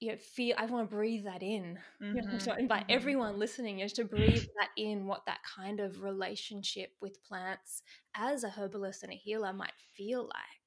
you 0.00 0.12
know, 0.12 0.18
feel 0.18 0.54
I 0.58 0.66
want 0.66 0.90
to 0.90 0.94
breathe 0.96 1.24
that 1.24 1.42
in. 1.42 1.78
Mm-hmm. 2.02 2.16
You 2.16 2.22
know, 2.22 2.38
so 2.38 2.54
invite 2.54 2.82
mm-hmm. 2.82 2.96
everyone 2.96 3.38
listening 3.38 3.78
just 3.78 3.96
to 3.96 4.04
breathe 4.04 4.46
that 4.58 4.70
in, 4.76 5.06
what 5.06 5.26
that 5.26 5.40
kind 5.56 5.80
of 5.80 6.02
relationship 6.02 6.90
with 7.00 7.22
plants 7.24 7.82
as 8.14 8.44
a 8.44 8.50
herbalist 8.50 9.02
and 9.02 9.12
a 9.12 9.16
healer 9.16 9.52
might 9.52 9.72
feel 9.96 10.24
like 10.24 10.66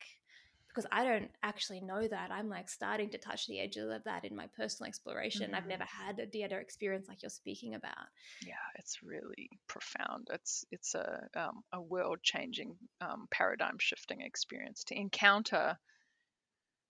because 0.70 0.88
I 0.92 1.04
don't 1.04 1.32
actually 1.42 1.82
know 1.82 2.08
that. 2.08 2.32
I'm 2.32 2.48
like 2.48 2.70
starting 2.70 3.10
to 3.10 3.18
touch 3.18 3.48
the 3.48 3.60
edges 3.60 3.92
of 3.92 4.04
that 4.06 4.24
in 4.24 4.36
my 4.36 4.48
personal 4.56 4.88
exploration. 4.88 5.48
Mm-hmm. 5.48 5.56
I've 5.56 5.68
never 5.68 5.84
had 5.84 6.20
a 6.20 6.28
dieta 6.28 6.62
experience 6.62 7.08
like 7.08 7.22
you're 7.22 7.30
speaking 7.30 7.76
about. 7.76 7.98
Yeah, 8.46 8.54
it's 8.76 9.02
really 9.04 9.50
profound. 9.68 10.28
It's 10.32 10.66
it's 10.72 10.96
a 10.96 11.28
um, 11.36 11.64
a 11.74 11.82
world 11.82 12.20
changing, 12.22 12.76
um, 13.02 13.28
paradigm 13.32 13.78
shifting 13.80 14.22
experience 14.22 14.84
to 14.86 14.98
encounter 14.98 15.78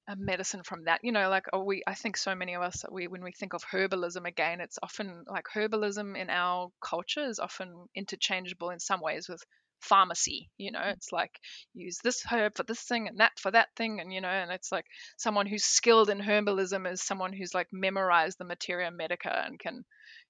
a 0.10 0.16
medicine 0.18 0.64
from 0.64 0.86
that. 0.86 1.02
You 1.04 1.12
know, 1.12 1.30
like 1.30 1.46
oh, 1.54 1.64
we 1.64 1.84
I 1.88 1.94
think 1.94 2.18
so 2.18 2.36
many 2.36 2.56
of 2.56 2.62
us 2.62 2.84
we 2.92 3.08
when 3.08 3.24
we 3.24 3.32
think 3.32 3.54
of 3.54 3.64
herbalism 3.64 4.26
again, 4.28 4.60
it's 4.60 4.80
often 4.82 5.24
like 5.28 5.46
herbalism 5.56 6.18
in 6.20 6.30
our 6.30 6.70
culture 6.84 7.26
is 7.26 7.40
often 7.40 7.86
interchangeable 7.96 8.72
in 8.72 8.80
some 8.80 9.02
ways 9.02 9.30
with 9.30 9.44
pharmacy 9.82 10.50
you 10.58 10.72
know 10.72 10.82
it's 10.84 11.12
like 11.12 11.32
use 11.74 12.00
this 12.04 12.22
herb 12.30 12.54
for 12.56 12.64
this 12.64 12.82
thing 12.82 13.08
and 13.08 13.20
that 13.20 13.32
for 13.40 13.52
that 13.52 13.70
thing 13.78 14.00
and 14.02 14.12
you 14.12 14.20
know 14.20 14.28
and 14.28 14.52
it's 14.52 14.72
like 14.72 14.86
someone 15.18 15.46
who's 15.46 15.64
skilled 15.64 16.10
in 16.10 16.20
herbalism 16.20 16.92
is 16.92 17.02
someone 17.02 17.32
who's 17.32 17.54
like 17.54 17.68
memorized 17.72 18.38
the 18.38 18.44
materia 18.44 18.92
medica 18.92 19.44
and 19.46 19.58
can 19.58 19.86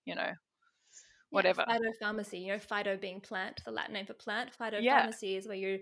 you 0.05 0.13
know 0.13 0.31
whatever 1.31 1.65
yeah, 1.67 1.77
phytopharmacy 1.77 2.41
you 2.41 2.47
know 2.49 2.59
phyto 2.59 2.99
being 2.99 3.19
plant 3.19 3.59
the 3.65 3.71
latin 3.71 3.93
name 3.93 4.05
for 4.05 4.13
plant 4.13 4.51
phytopharmacy 4.59 4.83
yeah. 4.83 5.37
is 5.37 5.47
where 5.47 5.57
you 5.57 5.79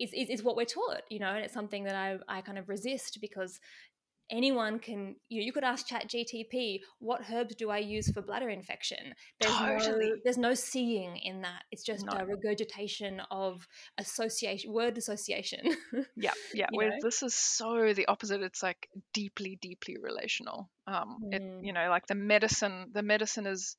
is, 0.00 0.10
is, 0.12 0.28
is 0.28 0.42
what 0.42 0.56
we're 0.56 0.64
taught 0.64 1.02
you 1.10 1.18
know 1.18 1.28
and 1.28 1.44
it's 1.44 1.54
something 1.54 1.84
that 1.84 1.94
I, 1.94 2.18
I 2.28 2.40
kind 2.40 2.58
of 2.58 2.68
resist 2.68 3.18
because 3.20 3.60
anyone 4.30 4.78
can 4.78 5.16
you 5.28 5.40
know, 5.40 5.44
you 5.44 5.52
could 5.52 5.64
ask 5.64 5.86
chat 5.86 6.08
gtp 6.08 6.80
what 6.98 7.20
herbs 7.32 7.54
do 7.56 7.70
i 7.70 7.78
use 7.78 8.10
for 8.10 8.22
bladder 8.22 8.48
infection 8.48 9.14
there's 9.40 9.54
totally. 9.54 10.10
no 10.10 10.16
there's 10.24 10.38
no 10.38 10.54
seeing 10.54 11.16
in 11.18 11.42
that 11.42 11.62
it's 11.70 11.84
just 11.84 12.06
no. 12.06 12.12
a 12.12 12.24
regurgitation 12.24 13.20
of 13.30 13.66
association 13.98 14.72
word 14.72 14.96
association 14.96 15.60
yeah 16.16 16.32
yeah 16.54 16.66
where 16.72 16.92
this 17.02 17.22
is 17.22 17.34
so 17.34 17.92
the 17.94 18.06
opposite 18.06 18.42
it's 18.42 18.62
like 18.62 18.88
deeply 19.12 19.58
deeply 19.60 19.96
relational 20.00 20.70
um 20.86 21.18
mm. 21.22 21.34
it 21.34 21.64
you 21.64 21.72
know 21.72 21.88
like 21.90 22.06
the 22.06 22.14
medicine 22.14 22.86
the 22.92 23.02
medicine 23.02 23.46
is 23.46 23.76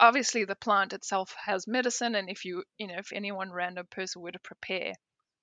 obviously 0.00 0.44
the 0.44 0.54
plant 0.54 0.94
itself 0.94 1.34
has 1.44 1.66
medicine 1.66 2.14
and 2.14 2.30
if 2.30 2.46
you 2.46 2.62
you 2.78 2.86
know 2.86 2.96
if 2.96 3.12
anyone 3.12 3.52
random 3.52 3.86
person 3.90 4.22
were 4.22 4.32
to 4.32 4.38
prepare 4.38 4.94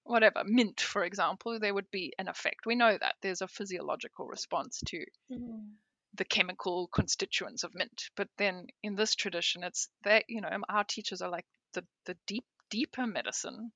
whatever 0.03 0.43
mint 0.45 0.81
for 0.81 1.03
example 1.03 1.59
there 1.59 1.73
would 1.73 1.89
be 1.91 2.13
an 2.17 2.27
effect 2.27 2.65
we 2.65 2.75
know 2.75 2.97
that 2.97 3.15
there's 3.21 3.41
a 3.41 3.47
physiological 3.47 4.25
response 4.27 4.81
to 4.85 4.97
mm-hmm. 5.31 5.67
the 6.15 6.25
chemical 6.25 6.87
constituents 6.87 7.63
of 7.63 7.75
mint 7.75 8.09
but 8.15 8.27
then 8.37 8.67
in 8.83 8.95
this 8.95 9.15
tradition 9.15 9.63
it's 9.63 9.89
that 10.03 10.23
you 10.27 10.41
know 10.41 10.49
our 10.67 10.83
teachers 10.83 11.21
are 11.21 11.29
like 11.29 11.45
the 11.73 11.85
the 12.05 12.17
deep 12.25 12.45
deeper 12.69 13.05
medicine 13.05 13.71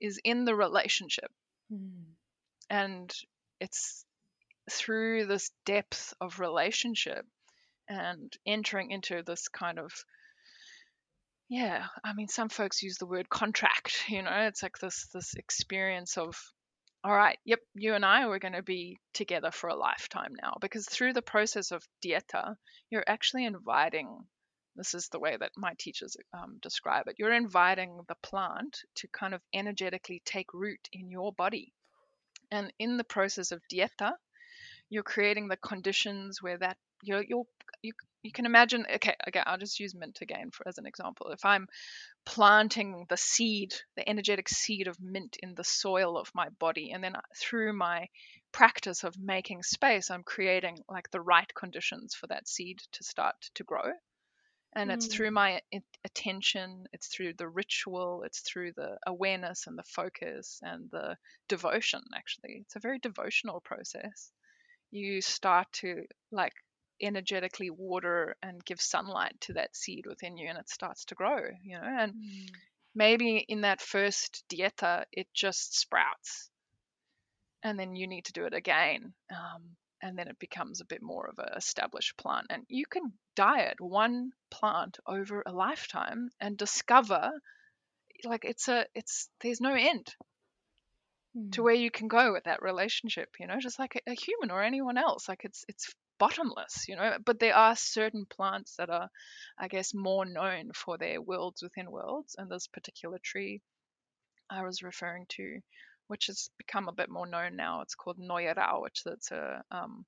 is 0.00 0.18
in 0.24 0.44
the 0.44 0.54
relationship 0.54 1.30
mm. 1.72 2.04
and 2.68 3.14
it's 3.60 4.04
through 4.70 5.26
this 5.26 5.50
depth 5.64 6.14
of 6.20 6.40
relationship 6.40 7.24
and 7.88 8.32
entering 8.46 8.90
into 8.90 9.22
this 9.22 9.48
kind 9.48 9.78
of 9.78 9.92
yeah 11.52 11.84
i 12.02 12.14
mean 12.14 12.28
some 12.28 12.48
folks 12.48 12.82
use 12.82 12.96
the 12.96 13.06
word 13.06 13.28
contract 13.28 14.04
you 14.08 14.22
know 14.22 14.30
it's 14.32 14.62
like 14.62 14.78
this 14.78 15.06
this 15.12 15.34
experience 15.34 16.16
of 16.16 16.34
all 17.04 17.14
right 17.14 17.38
yep 17.44 17.58
you 17.74 17.92
and 17.92 18.06
i 18.06 18.26
we're 18.26 18.38
going 18.38 18.54
to 18.54 18.62
be 18.62 18.98
together 19.12 19.50
for 19.50 19.68
a 19.68 19.76
lifetime 19.76 20.32
now 20.40 20.54
because 20.62 20.86
through 20.86 21.12
the 21.12 21.20
process 21.20 21.70
of 21.70 21.84
dieta 22.02 22.54
you're 22.88 23.04
actually 23.06 23.44
inviting 23.44 24.08
this 24.76 24.94
is 24.94 25.08
the 25.08 25.18
way 25.18 25.36
that 25.36 25.50
my 25.54 25.74
teachers 25.78 26.16
um, 26.32 26.56
describe 26.62 27.06
it 27.06 27.16
you're 27.18 27.34
inviting 27.34 28.00
the 28.08 28.16
plant 28.22 28.78
to 28.94 29.06
kind 29.08 29.34
of 29.34 29.42
energetically 29.52 30.22
take 30.24 30.54
root 30.54 30.88
in 30.90 31.10
your 31.10 31.30
body. 31.34 31.74
And 32.50 32.72
in 32.78 32.96
the 32.96 33.04
process 33.04 33.52
of 33.52 33.60
dieta 33.70 34.12
you're 34.88 35.02
creating 35.02 35.48
the 35.48 35.58
conditions 35.58 36.40
where 36.40 36.56
that 36.56 36.78
you're, 37.02 37.24
you're 37.26 37.44
you 37.82 37.92
you 38.22 38.32
can 38.32 38.46
imagine. 38.46 38.86
Okay, 38.94 39.14
okay, 39.28 39.42
I'll 39.44 39.58
just 39.58 39.80
use 39.80 39.94
mint 39.94 40.20
again 40.22 40.50
for 40.52 40.66
as 40.68 40.78
an 40.78 40.86
example. 40.86 41.28
If 41.30 41.44
I'm 41.44 41.66
planting 42.24 43.06
the 43.08 43.16
seed, 43.16 43.74
the 43.96 44.08
energetic 44.08 44.48
seed 44.48 44.88
of 44.88 45.00
mint 45.00 45.36
in 45.42 45.54
the 45.54 45.64
soil 45.64 46.16
of 46.16 46.30
my 46.34 46.48
body, 46.60 46.92
and 46.92 47.02
then 47.02 47.16
through 47.36 47.72
my 47.72 48.06
practice 48.52 49.04
of 49.04 49.18
making 49.18 49.62
space, 49.62 50.10
I'm 50.10 50.22
creating 50.22 50.78
like 50.88 51.10
the 51.10 51.20
right 51.20 51.52
conditions 51.54 52.14
for 52.14 52.28
that 52.28 52.48
seed 52.48 52.78
to 52.92 53.04
start 53.04 53.34
to 53.54 53.64
grow 53.64 53.92
and 54.74 54.90
mm. 54.90 54.94
it's 54.94 55.06
through 55.06 55.30
my 55.30 55.60
attention 56.04 56.84
it's 56.92 57.08
through 57.08 57.32
the 57.34 57.48
ritual 57.48 58.22
it's 58.24 58.40
through 58.40 58.72
the 58.76 58.96
awareness 59.06 59.66
and 59.66 59.78
the 59.78 59.82
focus 59.84 60.60
and 60.62 60.88
the 60.90 61.16
devotion 61.48 62.00
actually 62.16 62.62
it's 62.62 62.76
a 62.76 62.80
very 62.80 62.98
devotional 62.98 63.60
process 63.60 64.32
you 64.90 65.20
start 65.20 65.66
to 65.72 66.02
like 66.30 66.52
energetically 67.02 67.70
water 67.70 68.36
and 68.42 68.64
give 68.64 68.80
sunlight 68.80 69.34
to 69.40 69.54
that 69.54 69.74
seed 69.76 70.06
within 70.06 70.36
you 70.36 70.48
and 70.48 70.58
it 70.58 70.68
starts 70.68 71.04
to 71.04 71.14
grow 71.14 71.40
you 71.62 71.78
know 71.78 71.84
and 71.84 72.12
mm. 72.12 72.48
maybe 72.94 73.44
in 73.48 73.62
that 73.62 73.80
first 73.80 74.44
dieta 74.48 75.04
it 75.12 75.26
just 75.34 75.78
sprouts 75.78 76.48
and 77.62 77.78
then 77.78 77.94
you 77.96 78.06
need 78.06 78.24
to 78.24 78.32
do 78.32 78.44
it 78.44 78.54
again 78.54 79.12
um, 79.30 79.62
and 80.02 80.18
then 80.18 80.28
it 80.28 80.38
becomes 80.38 80.80
a 80.80 80.84
bit 80.84 81.00
more 81.00 81.26
of 81.28 81.38
an 81.38 81.56
established 81.56 82.16
plant. 82.16 82.48
And 82.50 82.64
you 82.68 82.84
can 82.86 83.12
diet 83.36 83.80
one 83.80 84.32
plant 84.50 84.98
over 85.06 85.42
a 85.46 85.52
lifetime 85.52 86.30
and 86.40 86.56
discover 86.56 87.30
like 88.24 88.44
it's 88.44 88.68
a 88.68 88.86
it's 88.94 89.28
there's 89.40 89.60
no 89.60 89.74
end 89.74 90.14
to 91.52 91.62
where 91.62 91.74
you 91.74 91.90
can 91.90 92.08
go 92.08 92.32
with 92.32 92.44
that 92.44 92.62
relationship, 92.62 93.30
you 93.40 93.46
know, 93.46 93.58
just 93.58 93.78
like 93.78 93.96
a, 93.96 94.10
a 94.10 94.14
human 94.14 94.50
or 94.50 94.62
anyone 94.62 94.98
else. 94.98 95.28
Like 95.28 95.44
it's 95.44 95.64
it's 95.68 95.94
bottomless, 96.22 96.86
you 96.88 96.96
know. 96.96 97.16
But 97.24 97.40
there 97.40 97.56
are 97.56 97.74
certain 97.76 98.26
plants 98.26 98.76
that 98.76 98.90
are, 98.90 99.08
I 99.58 99.68
guess, 99.68 99.92
more 99.94 100.24
known 100.24 100.70
for 100.74 100.98
their 100.98 101.20
worlds 101.20 101.62
within 101.62 101.90
worlds. 101.90 102.36
And 102.38 102.50
this 102.50 102.68
particular 102.68 103.18
tree 103.22 103.60
I 104.50 104.62
was 104.62 104.82
referring 104.82 105.26
to 105.36 105.60
which 106.12 106.26
has 106.26 106.50
become 106.58 106.88
a 106.88 106.92
bit 106.92 107.08
more 107.08 107.26
known 107.26 107.56
now. 107.56 107.80
It's 107.80 107.94
called 107.94 108.18
Noya 108.18 108.54
Rao, 108.54 108.82
which 108.82 109.00
is 109.06 109.30
a 109.30 109.62
um, 109.70 110.04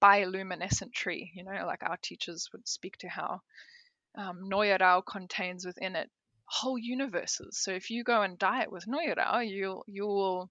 bioluminescent 0.00 0.92
tree. 0.92 1.32
You 1.34 1.42
know, 1.42 1.66
like 1.66 1.82
our 1.82 1.98
teachers 2.00 2.48
would 2.52 2.68
speak 2.68 2.98
to 2.98 3.08
how 3.08 3.40
um, 4.14 4.48
Noya 4.48 4.78
Rao 4.78 5.00
contains 5.00 5.66
within 5.66 5.96
it 5.96 6.08
whole 6.44 6.78
universes. 6.78 7.58
So 7.60 7.72
if 7.72 7.90
you 7.90 8.04
go 8.04 8.22
and 8.22 8.38
diet 8.38 8.70
with 8.70 8.86
Noya 8.86 9.16
Rao, 9.16 9.40
you'll 9.40 9.84
you 9.88 10.06
will 10.06 10.50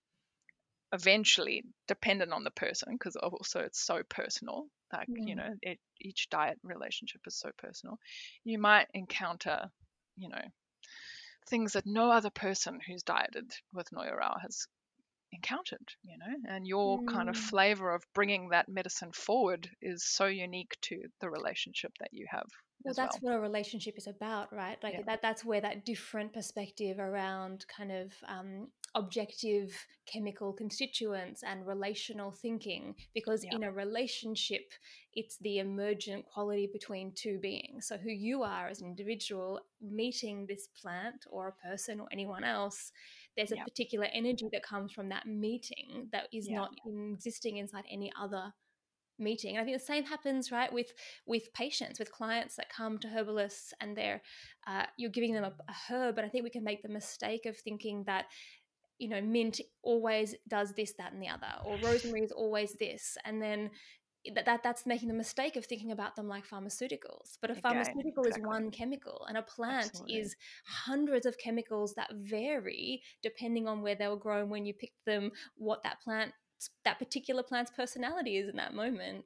eventually, 0.93 1.63
dependent 1.87 2.33
on 2.33 2.43
the 2.43 2.51
person, 2.51 2.93
because 2.93 3.15
also 3.15 3.61
it's 3.61 3.79
so 3.79 4.01
personal. 4.09 4.65
Like 4.91 5.07
mm. 5.07 5.27
you 5.27 5.35
know, 5.35 5.53
it, 5.61 5.79
each 6.01 6.29
diet 6.29 6.57
relationship 6.63 7.21
is 7.27 7.37
so 7.37 7.49
personal. 7.57 7.97
You 8.43 8.59
might 8.59 8.87
encounter, 8.93 9.69
you 10.17 10.29
know, 10.29 10.41
things 11.49 11.73
that 11.73 11.85
no 11.85 12.11
other 12.11 12.29
person 12.29 12.79
who's 12.85 13.03
dieted 13.03 13.51
with 13.73 13.87
Noya 13.91 14.15
Rao 14.15 14.37
has 14.41 14.67
encountered 15.31 15.87
you 16.03 16.17
know 16.17 16.53
and 16.55 16.65
your 16.65 16.99
mm. 16.99 17.07
kind 17.07 17.29
of 17.29 17.35
mm. 17.35 17.39
flavor 17.39 17.93
of 17.93 18.03
bringing 18.13 18.49
that 18.49 18.67
medicine 18.67 19.11
forward 19.11 19.69
is 19.81 20.03
so 20.03 20.25
unique 20.25 20.75
to 20.81 20.97
the 21.21 21.29
relationship 21.29 21.91
that 21.99 22.09
you 22.11 22.25
have 22.29 22.47
well 22.83 22.93
that's 22.95 23.21
well. 23.21 23.33
what 23.33 23.37
a 23.37 23.41
relationship 23.41 23.95
is 23.97 24.07
about 24.07 24.51
right 24.51 24.77
like 24.81 24.93
yeah. 24.93 25.01
that 25.05 25.21
that's 25.21 25.45
where 25.45 25.61
that 25.61 25.85
different 25.85 26.33
perspective 26.33 26.97
around 26.99 27.65
kind 27.75 27.91
of 27.91 28.11
um, 28.27 28.67
objective 28.95 29.73
chemical 30.05 30.51
constituents 30.53 31.43
and 31.43 31.67
relational 31.67 32.31
thinking 32.31 32.95
because 33.13 33.43
yeah. 33.43 33.55
in 33.55 33.63
a 33.63 33.71
relationship 33.71 34.71
it's 35.13 35.37
the 35.37 35.59
emergent 35.59 36.25
quality 36.25 36.67
between 36.71 37.11
two 37.13 37.39
beings 37.39 37.87
so 37.87 37.97
who 37.97 38.09
you 38.09 38.41
are 38.43 38.67
as 38.67 38.81
an 38.81 38.87
individual 38.87 39.59
meeting 39.81 40.45
this 40.47 40.67
plant 40.81 41.25
or 41.29 41.49
a 41.49 41.67
person 41.67 41.99
or 41.99 42.07
anyone 42.11 42.43
else 42.43 42.91
there's 43.37 43.51
a 43.51 43.57
particular 43.57 44.07
energy 44.13 44.49
that 44.51 44.63
comes 44.63 44.91
from 44.91 45.09
that 45.09 45.25
meeting 45.25 46.09
that 46.11 46.27
is 46.33 46.49
yeah. 46.49 46.57
not 46.57 46.71
existing 47.13 47.57
inside 47.57 47.83
any 47.89 48.11
other 48.19 48.51
meeting 49.19 49.55
and 49.55 49.61
i 49.61 49.65
think 49.65 49.77
the 49.77 49.85
same 49.85 50.03
happens 50.03 50.51
right 50.51 50.71
with 50.71 50.93
with 51.25 51.53
patients 51.53 51.99
with 51.99 52.11
clients 52.11 52.55
that 52.55 52.69
come 52.69 52.97
to 52.97 53.07
herbalists 53.07 53.73
and 53.81 53.95
they're 53.95 54.21
uh, 54.67 54.85
you're 54.97 55.11
giving 55.11 55.33
them 55.33 55.43
a, 55.43 55.53
a 55.67 55.75
herb 55.89 56.15
but 56.15 56.23
i 56.23 56.29
think 56.29 56.43
we 56.43 56.49
can 56.49 56.63
make 56.63 56.81
the 56.81 56.89
mistake 56.89 57.45
of 57.45 57.57
thinking 57.57 58.03
that 58.05 58.25
you 58.99 59.07
know 59.07 59.21
mint 59.21 59.59
always 59.81 60.35
does 60.47 60.73
this 60.73 60.93
that 60.97 61.13
and 61.13 61.21
the 61.21 61.27
other 61.27 61.53
or 61.65 61.77
rosemary 61.83 62.21
is 62.21 62.31
always 62.31 62.73
this 62.73 63.17
and 63.25 63.41
then 63.41 63.71
that, 64.35 64.45
that 64.45 64.61
that's 64.63 64.85
making 64.85 65.07
the 65.07 65.13
mistake 65.13 65.55
of 65.55 65.65
thinking 65.65 65.91
about 65.91 66.15
them 66.15 66.27
like 66.27 66.45
pharmaceuticals 66.45 67.37
but 67.41 67.49
a 67.49 67.53
Again, 67.53 67.61
pharmaceutical 67.61 68.25
exactly. 68.25 68.41
is 68.41 68.47
one 68.47 68.69
chemical 68.69 69.25
and 69.27 69.37
a 69.37 69.41
plant 69.41 69.85
Absolutely. 69.87 70.17
is 70.17 70.35
hundreds 70.65 71.25
of 71.25 71.37
chemicals 71.37 71.93
that 71.95 72.09
vary 72.13 73.01
depending 73.23 73.67
on 73.67 73.81
where 73.81 73.95
they 73.95 74.07
were 74.07 74.17
grown 74.17 74.49
when 74.49 74.65
you 74.65 74.73
picked 74.73 75.05
them 75.05 75.31
what 75.55 75.83
that 75.83 76.01
plant 76.01 76.33
that 76.83 76.99
particular 76.99 77.41
plant's 77.41 77.71
personality 77.71 78.37
is 78.37 78.49
in 78.49 78.57
that 78.57 78.73
moment 78.73 79.23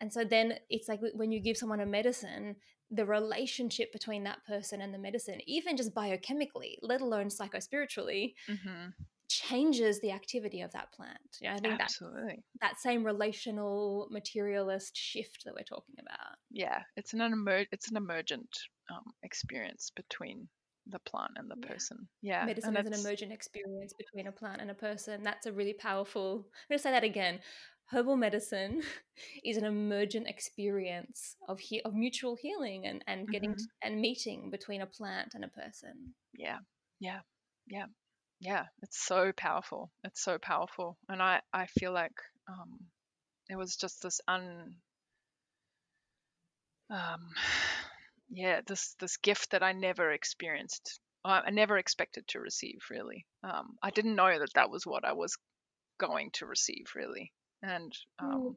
and 0.00 0.12
so 0.12 0.22
then 0.22 0.54
it's 0.70 0.88
like 0.88 1.00
when 1.14 1.32
you 1.32 1.40
give 1.40 1.56
someone 1.56 1.80
a 1.80 1.86
medicine 1.86 2.54
the 2.90 3.04
relationship 3.04 3.92
between 3.92 4.24
that 4.24 4.38
person 4.46 4.80
and 4.80 4.94
the 4.94 4.98
medicine 4.98 5.40
even 5.46 5.76
just 5.76 5.94
biochemically 5.94 6.76
let 6.80 7.00
alone 7.00 7.28
psychospiritually 7.28 8.34
mm-hmm 8.48 8.88
changes 9.28 10.00
the 10.00 10.10
activity 10.10 10.62
of 10.62 10.72
that 10.72 10.92
plant. 10.92 11.18
You 11.40 11.48
know, 11.48 11.54
I 11.54 11.58
think 11.58 11.80
Absolutely. 11.80 12.42
that 12.60 12.68
that 12.68 12.80
same 12.80 13.04
relational 13.04 14.08
materialist 14.10 14.96
shift 14.96 15.42
that 15.44 15.54
we're 15.54 15.62
talking 15.62 15.96
about. 16.00 16.36
Yeah, 16.50 16.82
it's 16.96 17.12
an 17.12 17.20
emer- 17.20 17.66
it's 17.70 17.90
an 17.90 17.96
emergent 17.96 18.48
um, 18.90 19.04
experience 19.22 19.92
between 19.94 20.48
the 20.86 20.98
plant 21.00 21.32
and 21.36 21.50
the 21.50 21.56
yeah. 21.60 21.68
person. 21.68 22.08
Yeah, 22.22 22.44
medicine 22.46 22.76
is 22.76 22.86
an 22.86 22.94
emergent 22.94 23.32
experience 23.32 23.92
between 23.98 24.26
a 24.26 24.32
plant 24.32 24.60
and 24.60 24.70
a 24.70 24.74
person. 24.74 25.22
That's 25.22 25.46
a 25.46 25.52
really 25.52 25.74
powerful. 25.74 26.46
I'm 26.46 26.74
going 26.74 26.78
to 26.78 26.82
say 26.82 26.90
that 26.90 27.04
again. 27.04 27.40
Herbal 27.90 28.16
medicine 28.16 28.82
is 29.44 29.56
an 29.56 29.64
emergent 29.64 30.28
experience 30.28 31.36
of 31.48 31.58
he- 31.58 31.82
of 31.82 31.94
mutual 31.94 32.36
healing 32.36 32.86
and 32.86 33.02
and 33.06 33.28
getting 33.28 33.52
mm-hmm. 33.52 33.64
and 33.82 34.00
meeting 34.00 34.50
between 34.50 34.82
a 34.82 34.86
plant 34.86 35.34
and 35.34 35.44
a 35.44 35.48
person. 35.48 36.14
Yeah, 36.34 36.58
yeah, 37.00 37.20
yeah 37.66 37.86
yeah, 38.40 38.64
it's 38.82 38.98
so 38.98 39.32
powerful. 39.32 39.90
It's 40.04 40.22
so 40.22 40.38
powerful, 40.38 40.96
and 41.08 41.20
I 41.22 41.40
I 41.52 41.66
feel 41.66 41.92
like 41.92 42.14
um, 42.48 42.78
it 43.48 43.56
was 43.56 43.76
just 43.76 44.02
this 44.02 44.20
un 44.28 44.76
um, 46.90 47.30
yeah 48.30 48.60
this 48.66 48.94
this 49.00 49.16
gift 49.16 49.50
that 49.50 49.62
I 49.62 49.72
never 49.72 50.12
experienced. 50.12 51.00
I 51.24 51.50
never 51.50 51.76
expected 51.76 52.26
to 52.28 52.40
receive. 52.40 52.78
Really, 52.90 53.26
um, 53.42 53.76
I 53.82 53.90
didn't 53.90 54.16
know 54.16 54.38
that 54.38 54.54
that 54.54 54.70
was 54.70 54.86
what 54.86 55.04
I 55.04 55.12
was 55.12 55.36
going 55.98 56.30
to 56.34 56.46
receive. 56.46 56.86
Really, 56.94 57.32
and 57.62 57.92
um, 58.18 58.30
mm. 58.30 58.54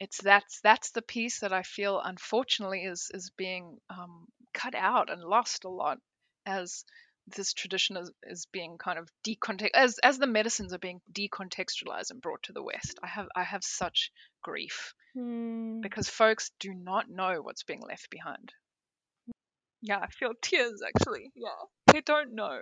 it's 0.00 0.20
that's 0.22 0.60
that's 0.62 0.90
the 0.90 1.02
piece 1.02 1.40
that 1.40 1.52
I 1.52 1.62
feel 1.62 2.00
unfortunately 2.02 2.84
is 2.84 3.10
is 3.12 3.30
being 3.36 3.78
um, 3.90 4.26
cut 4.54 4.74
out 4.74 5.10
and 5.10 5.22
lost 5.22 5.64
a 5.64 5.68
lot 5.68 5.98
as 6.46 6.84
this 7.36 7.52
tradition 7.52 7.96
is, 7.96 8.10
is 8.22 8.46
being 8.52 8.78
kind 8.78 8.98
of 8.98 9.08
decontext 9.26 9.70
as 9.74 9.98
as 10.02 10.18
the 10.18 10.26
medicines 10.26 10.72
are 10.72 10.78
being 10.78 11.00
decontextualized 11.12 12.10
and 12.10 12.20
brought 12.22 12.42
to 12.44 12.52
the 12.52 12.62
West. 12.62 12.98
I 13.02 13.06
have 13.06 13.28
I 13.34 13.44
have 13.44 13.64
such 13.64 14.10
grief 14.42 14.94
mm. 15.16 15.80
because 15.82 16.08
folks 16.08 16.50
do 16.58 16.72
not 16.74 17.08
know 17.08 17.40
what's 17.42 17.64
being 17.64 17.82
left 17.86 18.10
behind. 18.10 18.52
Yeah, 19.80 19.98
I 19.98 20.08
feel 20.08 20.32
tears 20.42 20.80
actually. 20.86 21.30
Yeah, 21.36 21.92
they 21.92 22.00
don't 22.00 22.34
know. 22.34 22.58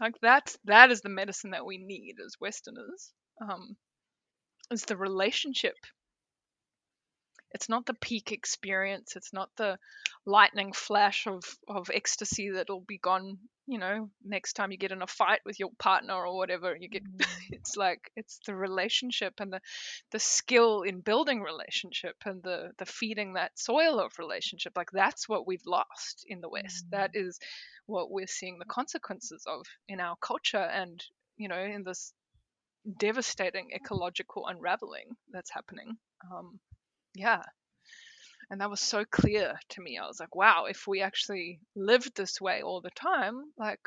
Like 0.00 0.14
that's 0.20 0.58
that 0.64 0.90
is 0.90 1.00
the 1.00 1.08
medicine 1.08 1.50
that 1.50 1.66
we 1.66 1.78
need 1.78 2.16
as 2.24 2.36
Westerners. 2.40 3.12
Um, 3.40 3.76
is 4.70 4.84
the 4.84 4.96
relationship 4.96 5.76
it's 7.54 7.68
not 7.68 7.86
the 7.86 7.94
peak 7.94 8.32
experience. 8.32 9.14
It's 9.16 9.32
not 9.32 9.50
the 9.56 9.78
lightning 10.24 10.72
flash 10.72 11.26
of, 11.26 11.42
of 11.68 11.90
ecstasy 11.92 12.50
that'll 12.50 12.80
be 12.80 12.98
gone, 12.98 13.38
you 13.66 13.78
know, 13.78 14.10
next 14.24 14.54
time 14.54 14.72
you 14.72 14.78
get 14.78 14.92
in 14.92 15.02
a 15.02 15.06
fight 15.06 15.40
with 15.44 15.58
your 15.60 15.70
partner 15.78 16.14
or 16.14 16.36
whatever. 16.36 16.76
You 16.78 16.88
get 16.88 17.04
mm. 17.04 17.26
it's 17.50 17.76
like 17.76 18.10
it's 18.16 18.40
the 18.46 18.54
relationship 18.54 19.34
and 19.38 19.52
the 19.52 19.60
the 20.12 20.18
skill 20.18 20.82
in 20.82 21.00
building 21.00 21.42
relationship 21.42 22.16
and 22.24 22.42
the 22.42 22.72
the 22.78 22.86
feeding 22.86 23.34
that 23.34 23.58
soil 23.58 24.00
of 24.00 24.18
relationship. 24.18 24.72
Like 24.74 24.90
that's 24.90 25.28
what 25.28 25.46
we've 25.46 25.66
lost 25.66 26.24
in 26.26 26.40
the 26.40 26.48
West. 26.48 26.86
Mm. 26.86 26.90
That 26.90 27.10
is 27.14 27.38
what 27.86 28.10
we're 28.10 28.26
seeing 28.26 28.58
the 28.58 28.64
consequences 28.64 29.44
of 29.46 29.66
in 29.88 30.00
our 30.00 30.16
culture 30.22 30.56
and 30.56 31.02
you 31.36 31.48
know 31.48 31.58
in 31.58 31.84
this 31.84 32.12
devastating 32.98 33.70
ecological 33.74 34.46
unraveling 34.46 35.16
that's 35.32 35.50
happening. 35.50 35.96
Um, 36.32 36.60
yeah. 37.14 37.42
And 38.50 38.60
that 38.60 38.70
was 38.70 38.80
so 38.80 39.04
clear 39.04 39.58
to 39.70 39.80
me. 39.80 39.98
I 39.98 40.06
was 40.06 40.20
like, 40.20 40.34
wow, 40.34 40.66
if 40.68 40.86
we 40.86 41.00
actually 41.00 41.60
lived 41.74 42.16
this 42.16 42.40
way 42.40 42.62
all 42.62 42.80
the 42.80 42.90
time, 42.90 43.52
like 43.56 43.80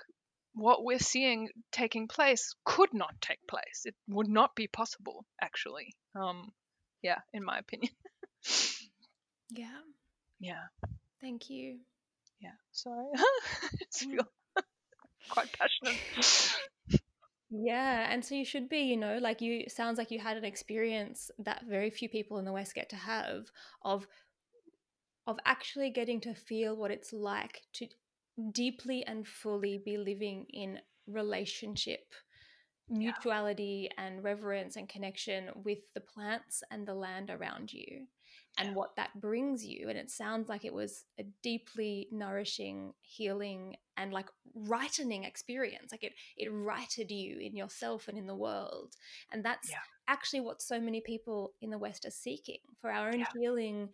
what 0.54 0.84
we're 0.84 1.00
seeing 1.00 1.50
taking 1.72 2.08
place 2.08 2.56
could 2.64 2.94
not 2.94 3.14
take 3.22 3.46
place. 3.48 3.84
It 3.86 3.96
would 4.08 4.30
not 4.30 4.56
be 4.56 4.68
possible, 4.68 5.26
actually. 5.42 5.94
Um, 6.16 6.52
yeah, 7.02 7.20
in 7.34 7.44
my 7.44 7.60
opinion. 7.60 7.94
Yeah. 9.52 9.80
Yeah. 10.40 10.64
Thank 11.22 11.50
you. 11.50 11.80
Yeah. 12.42 12.52
Sorry. 12.72 13.06
I 13.16 13.78
just 13.78 14.10
feel 14.10 14.28
quite 15.30 15.48
passionate. 15.54 17.02
Yeah, 17.58 18.12
and 18.12 18.26
so 18.26 18.36
you 18.36 18.44
should 18.44 18.70
be, 18.70 18.80
you 18.80 18.98
know, 18.98 19.18
like 19.20 19.40
you 19.42 19.66
sounds 19.70 19.98
like 19.98 20.12
you 20.12 20.20
had 20.20 20.36
an 20.38 20.44
experience 20.46 21.32
that 21.40 21.64
very 21.68 21.90
few 21.90 22.10
people 22.10 22.38
in 22.38 22.46
the 22.46 22.52
West 22.52 22.76
get 22.76 22.90
to 22.90 22.96
have 22.96 23.52
of 23.84 24.08
of 25.28 25.40
actually 25.46 25.90
getting 25.90 26.22
to 26.22 26.34
feel 26.36 26.76
what 26.76 26.92
it's 26.92 27.12
like 27.14 27.62
to 27.74 27.88
deeply 28.52 29.04
and 29.06 29.28
fully 29.28 29.82
be 29.84 29.98
living 29.98 30.46
in 30.52 30.80
relationship 31.08 32.14
mutuality 32.90 33.90
and 33.98 34.24
reverence 34.24 34.76
and 34.76 34.90
connection 34.90 35.50
with 35.64 35.80
the 35.96 36.02
plants 36.02 36.64
and 36.70 36.88
the 36.88 36.94
land 36.94 37.30
around 37.32 37.74
you 37.74 38.06
and 38.58 38.76
what 38.76 38.96
that 38.96 39.10
brings 39.20 39.66
you 39.66 39.90
and 39.90 39.98
it 39.98 40.10
sounds 40.10 40.48
like 40.48 40.64
it 40.66 40.74
was 40.74 41.06
a 41.20 41.24
deeply 41.44 42.08
nourishing 42.12 42.94
healing 43.02 43.76
and 43.98 44.14
like 44.14 44.28
rightening 44.54 45.24
experience 45.24 45.92
like 45.92 46.04
it 46.04 46.14
it 46.38 46.50
righted 46.52 47.12
you 47.12 47.38
in 47.40 47.56
yourself 47.56 48.08
and 48.08 48.18
in 48.18 48.28
the 48.28 48.36
world 48.36 48.94
and 49.32 49.44
that's 49.44 49.70
Yeah. 49.70 49.78
actually 50.08 50.42
what 50.42 50.62
so 50.62 50.80
many 50.80 51.02
people 51.02 51.54
in 51.62 51.70
the 51.70 51.78
west 51.78 52.06
are 52.06 52.12
seeking 52.12 52.60
for 52.80 52.92
our 52.92 53.10
own 53.10 53.20
Yeah. 53.20 53.26
healing 53.38 53.90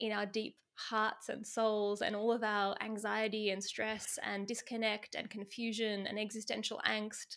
in 0.00 0.12
our 0.12 0.26
deep 0.26 0.56
hearts 0.74 1.28
and 1.28 1.46
souls 1.46 2.00
and 2.00 2.16
all 2.16 2.32
of 2.32 2.42
our 2.42 2.74
anxiety 2.80 3.50
and 3.50 3.62
stress 3.62 4.18
and 4.22 4.46
disconnect 4.46 5.14
and 5.14 5.28
confusion 5.28 6.06
and 6.06 6.18
existential 6.18 6.80
angst 6.86 7.36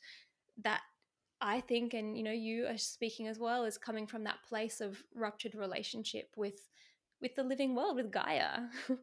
that 0.64 0.82
I 1.44 1.60
think, 1.62 1.94
and 1.94 2.18
you 2.18 2.24
know, 2.24 2.32
you 2.32 2.66
are 2.68 2.78
speaking 2.78 3.28
as 3.28 3.38
well, 3.38 3.66
is 3.66 3.78
coming 3.78 4.08
from 4.08 4.24
that 4.24 4.42
place 4.48 4.80
of 4.82 5.04
ruptured 5.14 5.54
relationship 5.56 6.30
with 6.38 6.60
with 7.22 7.36
the 7.36 7.44
living 7.44 7.76
world, 7.76 7.96
with 7.98 8.12
Gaia, 8.12 8.62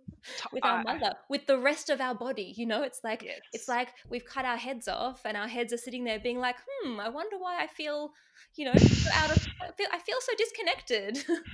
with 0.53 0.65
our 0.67 0.79
I- 0.79 0.83
mother, 0.83 1.15
with 1.29 1.47
the 1.47 1.59
rest 1.59 1.91
of 1.91 2.01
our 2.01 2.15
body. 2.15 2.55
You 2.57 2.65
know, 2.67 2.83
it's 2.83 3.01
like 3.05 3.23
yes. 3.25 3.41
it's 3.53 3.69
like 3.69 3.89
we've 4.11 4.25
cut 4.25 4.47
our 4.47 4.57
heads 4.57 4.89
off, 4.89 5.21
and 5.27 5.37
our 5.37 5.49
heads 5.49 5.73
are 5.75 5.79
sitting 5.79 6.05
there 6.05 6.19
being 6.19 6.39
like, 6.39 6.57
"Hmm, 6.67 6.99
I 6.99 7.11
wonder 7.11 7.37
why 7.39 7.63
I 7.63 7.67
feel, 7.67 8.11
you 8.57 8.65
know, 8.65 8.75
so 9.03 9.11
out 9.15 9.31
of. 9.31 9.37
I 9.61 9.71
feel, 9.77 9.89
I 9.93 9.99
feel 9.99 10.19
so 10.21 10.33
disconnected." 10.39 11.25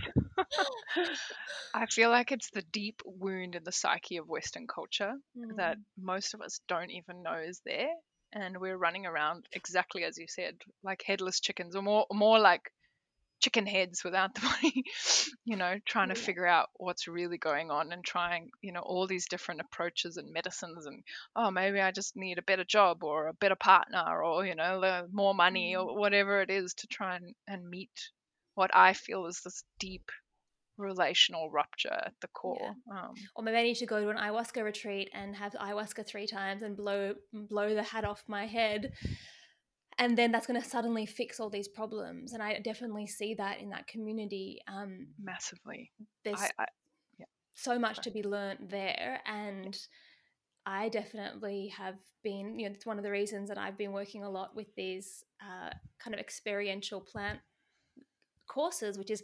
I 1.75 1.87
feel 1.87 2.11
like 2.11 2.33
it's 2.33 2.51
the 2.51 2.63
deep 2.63 3.03
wound 3.05 3.55
in 3.55 3.65
the 3.65 3.73
psyche 3.73 4.17
of 4.17 4.29
Western 4.29 4.67
culture 4.67 5.15
that 5.57 5.77
Mm, 5.77 5.83
most 5.99 6.35
of 6.35 6.41
us 6.41 6.61
don't 6.69 6.91
even 6.91 7.23
know 7.23 7.39
is 7.39 7.61
there, 7.65 7.93
and 8.33 8.59
we're 8.61 8.77
running 8.77 9.07
around 9.07 9.47
exactly 9.53 10.05
as 10.05 10.19
you 10.19 10.27
said, 10.29 10.57
like 10.83 11.03
headless 11.07 11.41
chickens, 11.41 11.77
or 11.77 11.83
more, 11.83 12.07
more 12.13 12.39
like 12.39 12.71
chicken 13.41 13.67
heads 13.67 14.05
without 14.05 14.35
the 14.35 14.41
body. 14.63 14.85
You 15.45 15.57
know, 15.57 15.79
trying 15.87 16.09
to 16.09 16.15
Yeah. 16.15 16.21
figure 16.21 16.47
out 16.47 16.69
what's 16.77 17.07
really 17.09 17.39
going 17.39 17.71
on 17.71 17.93
and 17.93 18.05
trying, 18.05 18.51
you 18.63 18.73
know, 18.73 18.81
all 18.81 19.07
these 19.07 19.29
different 19.29 19.61
approaches 19.61 20.17
and 20.17 20.33
medicines, 20.33 20.87
and 20.87 21.03
oh, 21.37 21.51
maybe 21.51 21.81
I 21.81 21.93
just 21.93 22.17
need 22.17 22.39
a 22.39 22.43
better 22.43 22.65
job 22.65 23.05
or 23.05 23.29
a 23.29 23.35
better 23.35 23.57
partner, 23.57 24.23
or 24.23 24.45
you 24.47 24.55
know, 24.55 25.07
more 25.13 25.35
money 25.35 25.75
Mm. 25.75 25.79
or 25.79 25.97
whatever 25.99 26.41
it 26.43 26.51
is 26.51 26.75
to 26.75 26.87
try 26.89 27.17
and, 27.17 27.35
and 27.47 27.69
meet 27.69 28.11
what 28.55 28.75
I 28.75 28.93
feel 28.95 29.27
is 29.27 29.41
this 29.43 29.63
deep 29.79 30.11
relational 30.79 31.51
rupture 31.51 31.93
at 31.93 32.15
the 32.21 32.29
core. 32.29 32.75
Um, 32.91 33.15
or 33.35 33.43
maybe 33.43 33.57
I 33.59 33.63
need 33.63 33.77
to 33.77 33.87
go 33.87 34.01
to 34.01 34.09
an 34.09 34.17
ayahuasca 34.17 34.63
retreat 34.63 35.11
and 35.15 35.35
have 35.37 35.53
ayahuasca 35.53 36.07
three 36.07 36.27
times 36.27 36.63
and 36.63 36.77
blow 36.77 37.15
blow 37.33 37.75
the 37.75 37.83
hat 37.83 38.05
off 38.05 38.25
my 38.29 38.47
head. 38.47 38.93
And 39.99 40.17
then 40.17 40.31
that's 40.31 40.47
going 40.47 40.61
to 40.61 40.69
suddenly 40.69 41.07
fix 41.07 41.41
all 41.41 41.49
these 41.49 41.69
problems. 41.69 42.35
And 42.35 42.43
I 42.43 42.59
definitely 42.59 43.07
see 43.07 43.35
that 43.35 43.61
in 43.61 43.71
that 43.71 43.87
community. 43.87 44.61
Um, 44.69 45.09
massively. 45.19 45.91
there's 46.23 46.41
I, 46.41 46.51
I 46.59 46.67
so 47.55 47.79
much 47.79 47.97
sorry. 47.97 48.05
to 48.05 48.11
be 48.11 48.23
learnt 48.23 48.71
there. 48.71 49.21
And 49.25 49.77
I 50.67 50.89
definitely 50.89 51.73
have 51.77 51.95
been, 52.23 52.59
you 52.59 52.69
know, 52.69 52.75
it's 52.75 52.85
one 52.85 52.99
of 52.99 53.05
the 53.05 53.11
reasons 53.11 53.49
that 53.49 53.57
I've 53.57 53.79
been 53.79 53.93
working 53.93 54.25
a 54.25 54.31
lot 54.31 54.55
with 54.55 54.67
these 54.77 55.25
uh, 55.41 55.71
kind 55.99 56.13
of 56.13 56.21
experiential 56.21 57.01
plant 57.01 57.39
courses, 58.49 58.99
which 58.99 59.11
is 59.11 59.23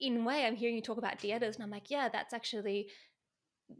in 0.00 0.18
a 0.18 0.24
way 0.24 0.44
I'm 0.44 0.56
hearing 0.56 0.76
you 0.76 0.82
talk 0.82 0.98
about 0.98 1.18
dietas, 1.18 1.54
and 1.54 1.62
I'm 1.64 1.70
like, 1.70 1.90
yeah, 1.90 2.08
that's 2.08 2.34
actually 2.34 2.88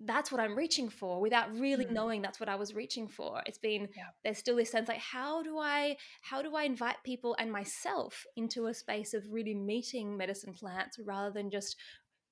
that's 0.07 0.33
what 0.33 0.41
I'm 0.41 0.57
reaching 0.57 0.89
for 0.89 1.21
without 1.21 1.53
really 1.53 1.85
Mm. 1.85 1.93
knowing 1.93 2.23
that's 2.23 2.41
what 2.41 2.49
I 2.49 2.57
was 2.57 2.75
reaching 2.75 3.07
for. 3.07 3.43
It's 3.47 3.59
been 3.59 3.89
Yeah. 3.95 4.11
there's 4.25 4.39
still 4.39 4.57
this 4.57 4.71
sense 4.71 4.89
like 4.89 4.99
how 4.99 5.43
do 5.43 5.59
I 5.59 5.97
how 6.23 6.41
do 6.43 6.57
I 6.57 6.65
invite 6.65 6.97
people 7.05 7.37
and 7.39 7.53
myself 7.53 8.25
into 8.37 8.67
a 8.67 8.75
space 8.75 9.13
of 9.13 9.31
really 9.31 9.55
meeting 9.55 10.17
medicine 10.17 10.55
plants 10.55 10.99
rather 10.99 11.31
than 11.31 11.51
just 11.51 11.77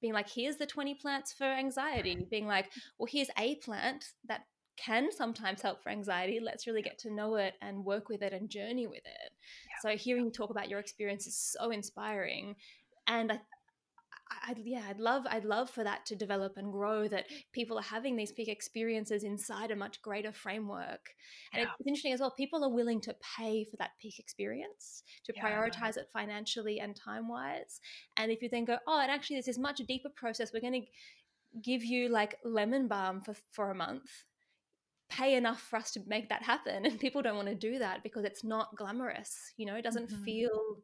being 0.00 0.14
like 0.14 0.28
here's 0.30 0.56
the 0.56 0.66
20 0.66 0.94
plants 0.94 1.32
for 1.32 1.44
anxiety 1.44 2.26
being 2.30 2.46
like 2.46 2.70
well 2.98 3.06
here's 3.10 3.28
a 3.38 3.56
plant 3.56 4.06
that 4.26 4.46
can 4.76 5.12
sometimes 5.12 5.60
help 5.60 5.82
for 5.82 5.90
anxiety 5.90 6.40
let's 6.40 6.66
really 6.66 6.82
get 6.82 6.98
to 6.98 7.12
know 7.12 7.34
it 7.36 7.54
and 7.60 7.84
work 7.84 8.08
with 8.08 8.22
it 8.22 8.32
and 8.32 8.48
journey 8.48 8.86
with 8.86 9.04
it 9.04 9.32
so 9.82 9.90
hearing 9.96 10.24
you 10.24 10.30
talk 10.30 10.50
about 10.50 10.70
your 10.70 10.80
experience 10.80 11.26
is 11.26 11.36
so 11.36 11.70
inspiring 11.70 12.56
and 13.06 13.32
I, 13.32 13.38
I'd, 14.46 14.58
yeah, 14.58 14.84
I'd 14.88 14.98
love, 15.00 15.24
I'd 15.28 15.44
love 15.44 15.70
for 15.70 15.84
that 15.84 16.06
to 16.06 16.16
develop 16.16 16.56
and 16.56 16.72
grow. 16.72 17.08
That 17.08 17.26
people 17.52 17.78
are 17.78 17.82
having 17.82 18.16
these 18.16 18.32
peak 18.32 18.48
experiences 18.48 19.24
inside 19.24 19.70
a 19.70 19.76
much 19.76 20.02
greater 20.02 20.32
framework, 20.32 21.14
and 21.52 21.62
Yeah. 21.62 21.70
it's 21.78 21.86
interesting 21.86 22.12
as 22.12 22.20
well. 22.20 22.30
People 22.32 22.64
are 22.64 22.70
willing 22.70 23.00
to 23.02 23.14
pay 23.36 23.64
for 23.64 23.76
that 23.78 23.92
peak 24.00 24.18
experience 24.18 25.02
to 25.24 25.32
Yeah. 25.34 25.42
prioritize 25.44 25.96
it 25.96 26.08
financially 26.12 26.80
and 26.80 26.96
time 26.96 27.28
wise. 27.28 27.80
And 28.16 28.30
if 28.32 28.42
you 28.42 28.48
then 28.48 28.64
go, 28.64 28.78
oh, 28.86 29.00
and 29.00 29.10
actually, 29.10 29.36
there's 29.36 29.46
this 29.46 29.58
much 29.58 29.78
deeper 29.86 30.10
process. 30.10 30.52
We're 30.52 30.60
going 30.60 30.82
to 30.82 30.88
give 31.62 31.84
you 31.84 32.08
like 32.08 32.38
lemon 32.44 32.88
balm 32.88 33.20
for 33.20 33.34
for 33.52 33.70
a 33.70 33.74
month. 33.74 34.24
Pay 35.10 35.34
enough 35.36 35.60
for 35.60 35.76
us 35.76 35.90
to 35.92 36.00
make 36.06 36.30
that 36.30 36.42
happen, 36.42 36.86
and 36.86 36.98
people 37.00 37.22
don't 37.22 37.36
want 37.36 37.48
to 37.48 37.54
do 37.54 37.78
that 37.78 38.02
because 38.02 38.24
it's 38.24 38.44
not 38.44 38.74
glamorous. 38.76 39.52
You 39.56 39.66
know, 39.66 39.76
it 39.76 39.82
doesn't 39.82 40.10
Mhm. 40.10 40.24
feel. 40.24 40.82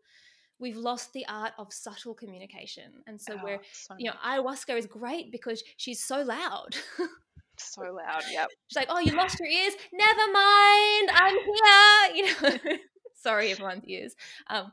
We've 0.61 0.77
lost 0.77 1.13
the 1.13 1.25
art 1.29 1.53
of 1.59 1.73
subtle 1.73 2.15
communication, 2.15 3.03
and 3.07 3.21
so 3.21 3.35
Oh, 3.35 3.41
we're 3.45 3.61
so 3.73 3.95
you 3.99 4.11
know, 4.11 4.17
ayahuasca 4.25 4.77
is 4.77 4.87
great 4.87 5.31
because 5.31 5.63
she's 5.77 6.03
so 6.03 6.23
loud. 6.23 6.77
so 7.59 7.83
loud. 7.83 8.23
Yep. 8.31 8.49
she's 8.69 8.77
like, 8.77 8.89
"Oh, 8.91 8.99
you 8.99 9.13
lost 9.17 9.39
your 9.39 9.49
ears? 9.49 9.75
Never 9.93 10.33
mind, 10.33 11.11
I'm 11.13 11.37
here." 11.39 12.17
You 12.17 12.25
know, 12.73 12.77
sorry, 13.15 13.51
everyone's 13.53 13.85
ears. 13.87 14.15
Um, 14.49 14.73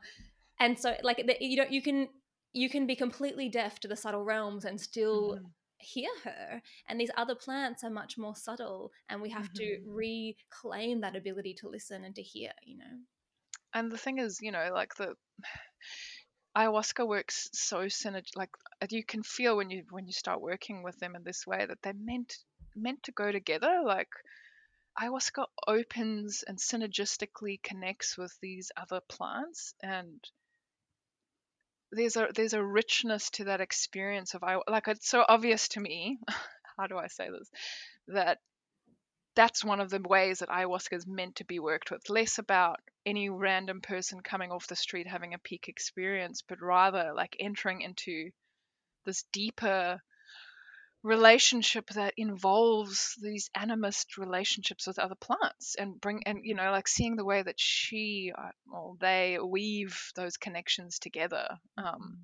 and 0.58 0.78
so, 0.78 0.96
like, 1.02 1.18
the, 1.26 1.36
you 1.40 1.56
know, 1.56 1.66
you 1.68 1.82
can 1.82 2.08
you 2.52 2.68
can 2.70 2.86
be 2.86 2.96
completely 2.96 3.48
deaf 3.48 3.78
to 3.80 3.88
the 3.88 3.96
subtle 3.96 4.24
realms 4.24 4.64
and 4.64 4.80
still 4.80 5.36
Mhm. 5.36 5.50
hear 5.78 6.10
her. 6.24 6.62
And 6.88 6.98
these 6.98 7.10
other 7.16 7.34
plants 7.34 7.84
are 7.84 7.90
much 7.90 8.16
more 8.18 8.34
subtle, 8.34 8.92
and 9.08 9.20
we 9.20 9.30
have 9.30 9.52
to 9.54 9.62
Mhm. 9.62 9.84
reclaim 9.84 11.00
that 11.02 11.14
ability 11.16 11.54
to 11.54 11.68
listen 11.68 12.02
and 12.04 12.14
to 12.16 12.22
hear. 12.22 12.52
You 12.64 12.78
know. 12.78 12.94
And 13.74 13.92
the 13.92 13.98
thing 13.98 14.18
is, 14.18 14.40
you 14.40 14.50
know, 14.52 14.70
like 14.72 14.94
the 14.94 15.16
ayahuasca 16.56 17.06
works 17.06 17.50
so 17.52 17.84
synerg 17.84 18.24
like 18.34 18.50
you 18.90 19.04
can 19.04 19.22
feel 19.22 19.56
when 19.56 19.70
you 19.70 19.84
when 19.90 20.06
you 20.06 20.12
start 20.12 20.40
working 20.40 20.82
with 20.82 20.98
them 20.98 21.14
in 21.14 21.22
this 21.22 21.46
way 21.46 21.66
that 21.66 21.78
they're 21.82 21.92
meant 21.94 22.38
meant 22.74 23.02
to 23.04 23.12
go 23.12 23.32
together. 23.32 23.82
Like 23.84 24.08
ayahuasca 25.00 25.46
opens 25.66 26.44
and 26.46 26.58
synergistically 26.58 27.62
connects 27.62 28.16
with 28.16 28.36
these 28.40 28.70
other 28.76 29.00
plants 29.00 29.74
and 29.82 30.20
there's 31.92 32.16
a 32.16 32.28
there's 32.34 32.54
a 32.54 32.64
richness 32.64 33.30
to 33.30 33.44
that 33.44 33.60
experience 33.60 34.34
of 34.34 34.42
I 34.42 34.58
like 34.68 34.88
it's 34.88 35.08
so 35.08 35.24
obvious 35.28 35.68
to 35.68 35.80
me. 35.80 36.18
How 36.78 36.86
do 36.86 36.98
I 36.98 37.06
say 37.06 37.28
this? 37.30 37.48
That 38.08 38.38
that's 39.36 39.64
one 39.64 39.80
of 39.80 39.90
the 39.90 40.00
ways 40.00 40.40
that 40.40 40.48
ayahuasca 40.48 40.94
is 40.94 41.06
meant 41.06 41.36
to 41.36 41.44
be 41.44 41.60
worked 41.60 41.90
with. 41.90 42.08
Less 42.10 42.38
about 42.38 42.80
any 43.04 43.28
random 43.28 43.80
person 43.80 44.20
coming 44.22 44.50
off 44.50 44.66
the 44.66 44.74
street 44.74 45.06
having 45.06 45.34
a 45.34 45.38
peak 45.38 45.68
experience, 45.68 46.42
but 46.42 46.60
rather 46.60 47.12
like 47.14 47.36
entering 47.38 47.82
into 47.82 48.30
this 49.04 49.24
deeper 49.32 50.00
relationship 51.02 51.88
that 51.90 52.14
involves 52.16 53.14
these 53.22 53.48
animist 53.56 54.16
relationships 54.18 54.88
with 54.88 54.98
other 54.98 55.14
plants 55.14 55.76
and 55.78 56.00
bring 56.00 56.22
and 56.26 56.40
you 56.42 56.54
know 56.54 56.72
like 56.72 56.88
seeing 56.88 57.14
the 57.14 57.24
way 57.24 57.42
that 57.42 57.60
she 57.60 58.32
uh, 58.36 58.50
or 58.72 58.96
they 58.98 59.38
weave 59.40 60.10
those 60.16 60.36
connections 60.36 60.98
together 60.98 61.46
um, 61.76 62.18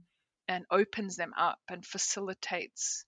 and 0.49 0.65
opens 0.69 1.15
them 1.15 1.33
up 1.39 1.61
and 1.69 1.87
facilitates 1.87 3.05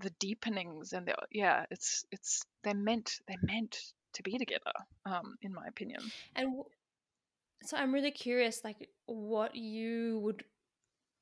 the 0.00 0.10
deepenings 0.20 0.92
and 0.92 1.06
the 1.06 1.14
yeah 1.30 1.64
it's 1.70 2.04
it's 2.10 2.42
they're 2.64 2.74
meant 2.74 3.12
they're 3.28 3.36
meant 3.42 3.78
to 4.14 4.22
be 4.22 4.38
together 4.38 4.72
um 5.06 5.36
in 5.42 5.52
my 5.54 5.66
opinion 5.68 6.12
And 6.36 6.46
w- 6.48 6.64
so 7.62 7.76
I'm 7.76 7.92
really 7.92 8.10
curious, 8.10 8.62
like, 8.64 8.88
what 9.06 9.54
you 9.54 10.18
would 10.22 10.44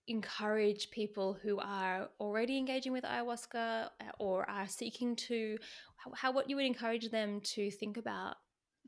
encourage 0.09 0.91
people 0.91 1.35
who 1.43 1.59
are 1.59 2.09
already 2.20 2.59
engaging 2.59 2.93
with 2.93 3.05
ayahuasca 3.05 3.87
uh, 3.87 3.89
or 4.18 4.49
are 4.49 4.66
seeking 4.68 5.16
to, 5.16 5.59
how, 5.97 6.12
how 6.14 6.33
what 6.33 6.49
you 6.51 6.57
would 6.57 6.64
encourage 6.66 7.11
them 7.11 7.41
to 7.43 7.70
think 7.70 7.97
about. 7.97 8.37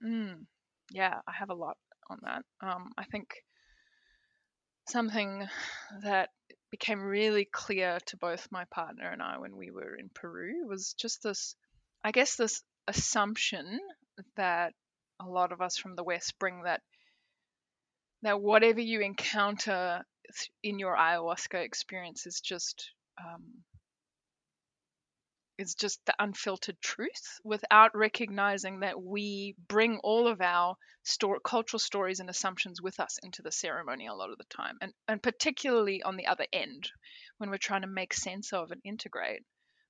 mm, 0.05 0.47
yeah 0.93 1.21
i 1.27 1.33
have 1.33 1.51
a 1.51 1.55
lot 1.55 1.77
on 2.11 2.19
that 2.23 2.43
um 2.63 2.91
i 2.99 3.05
think 3.05 3.29
something 4.89 5.49
that 6.03 6.31
became 6.71 7.01
really 7.01 7.45
clear 7.45 7.99
to 8.07 8.17
both 8.17 8.49
my 8.51 8.65
partner 8.67 9.11
and 9.11 9.23
I 9.23 9.39
when 9.39 9.57
we 9.57 9.71
were 9.71 9.95
in 9.97 10.11
Peru 10.15 10.67
was 10.67 10.95
just 10.95 11.23
this, 11.23 11.55
I 12.05 12.13
guess, 12.13 12.37
this 12.37 12.63
assumption 12.87 13.81
that 14.37 14.75
a 15.21 15.29
lot 15.29 15.53
of 15.53 15.61
us 15.61 15.77
from 15.77 15.97
the 15.97 16.05
West 16.05 16.39
bring 16.39 16.63
that 16.63 16.83
that 18.23 18.41
whatever 18.41 18.81
you 18.81 19.01
encounter 19.01 20.05
in 20.63 20.79
your 20.79 20.95
ayahuasca 20.95 21.65
experience 21.65 22.27
is 22.27 22.41
just 22.41 22.91
um, 23.19 23.45
is 25.61 25.75
just 25.75 26.01
the 26.07 26.15
unfiltered 26.19 26.81
truth 26.81 27.39
without 27.45 27.95
recognizing 27.95 28.81
that 28.81 29.01
we 29.01 29.55
bring 29.69 29.99
all 29.99 30.27
of 30.27 30.41
our 30.41 30.75
store, 31.03 31.39
cultural 31.41 31.79
stories 31.79 32.19
and 32.19 32.31
assumptions 32.31 32.81
with 32.81 32.99
us 32.99 33.19
into 33.23 33.43
the 33.43 33.53
ceremony 33.53 34.07
a 34.07 34.15
lot 34.15 34.31
of 34.31 34.39
the 34.39 34.45
time 34.45 34.79
and, 34.81 34.93
and 35.07 35.23
particularly 35.23 36.03
on 36.03 36.17
the 36.17 36.27
other 36.27 36.47
end 36.53 36.91
when 37.37 37.51
we're 37.51 37.59
trying 37.59 37.83
to 37.83 37.87
make 37.87 38.15
sense 38.15 38.53
of 38.55 38.71
and 38.71 38.81
integrate. 38.85 39.43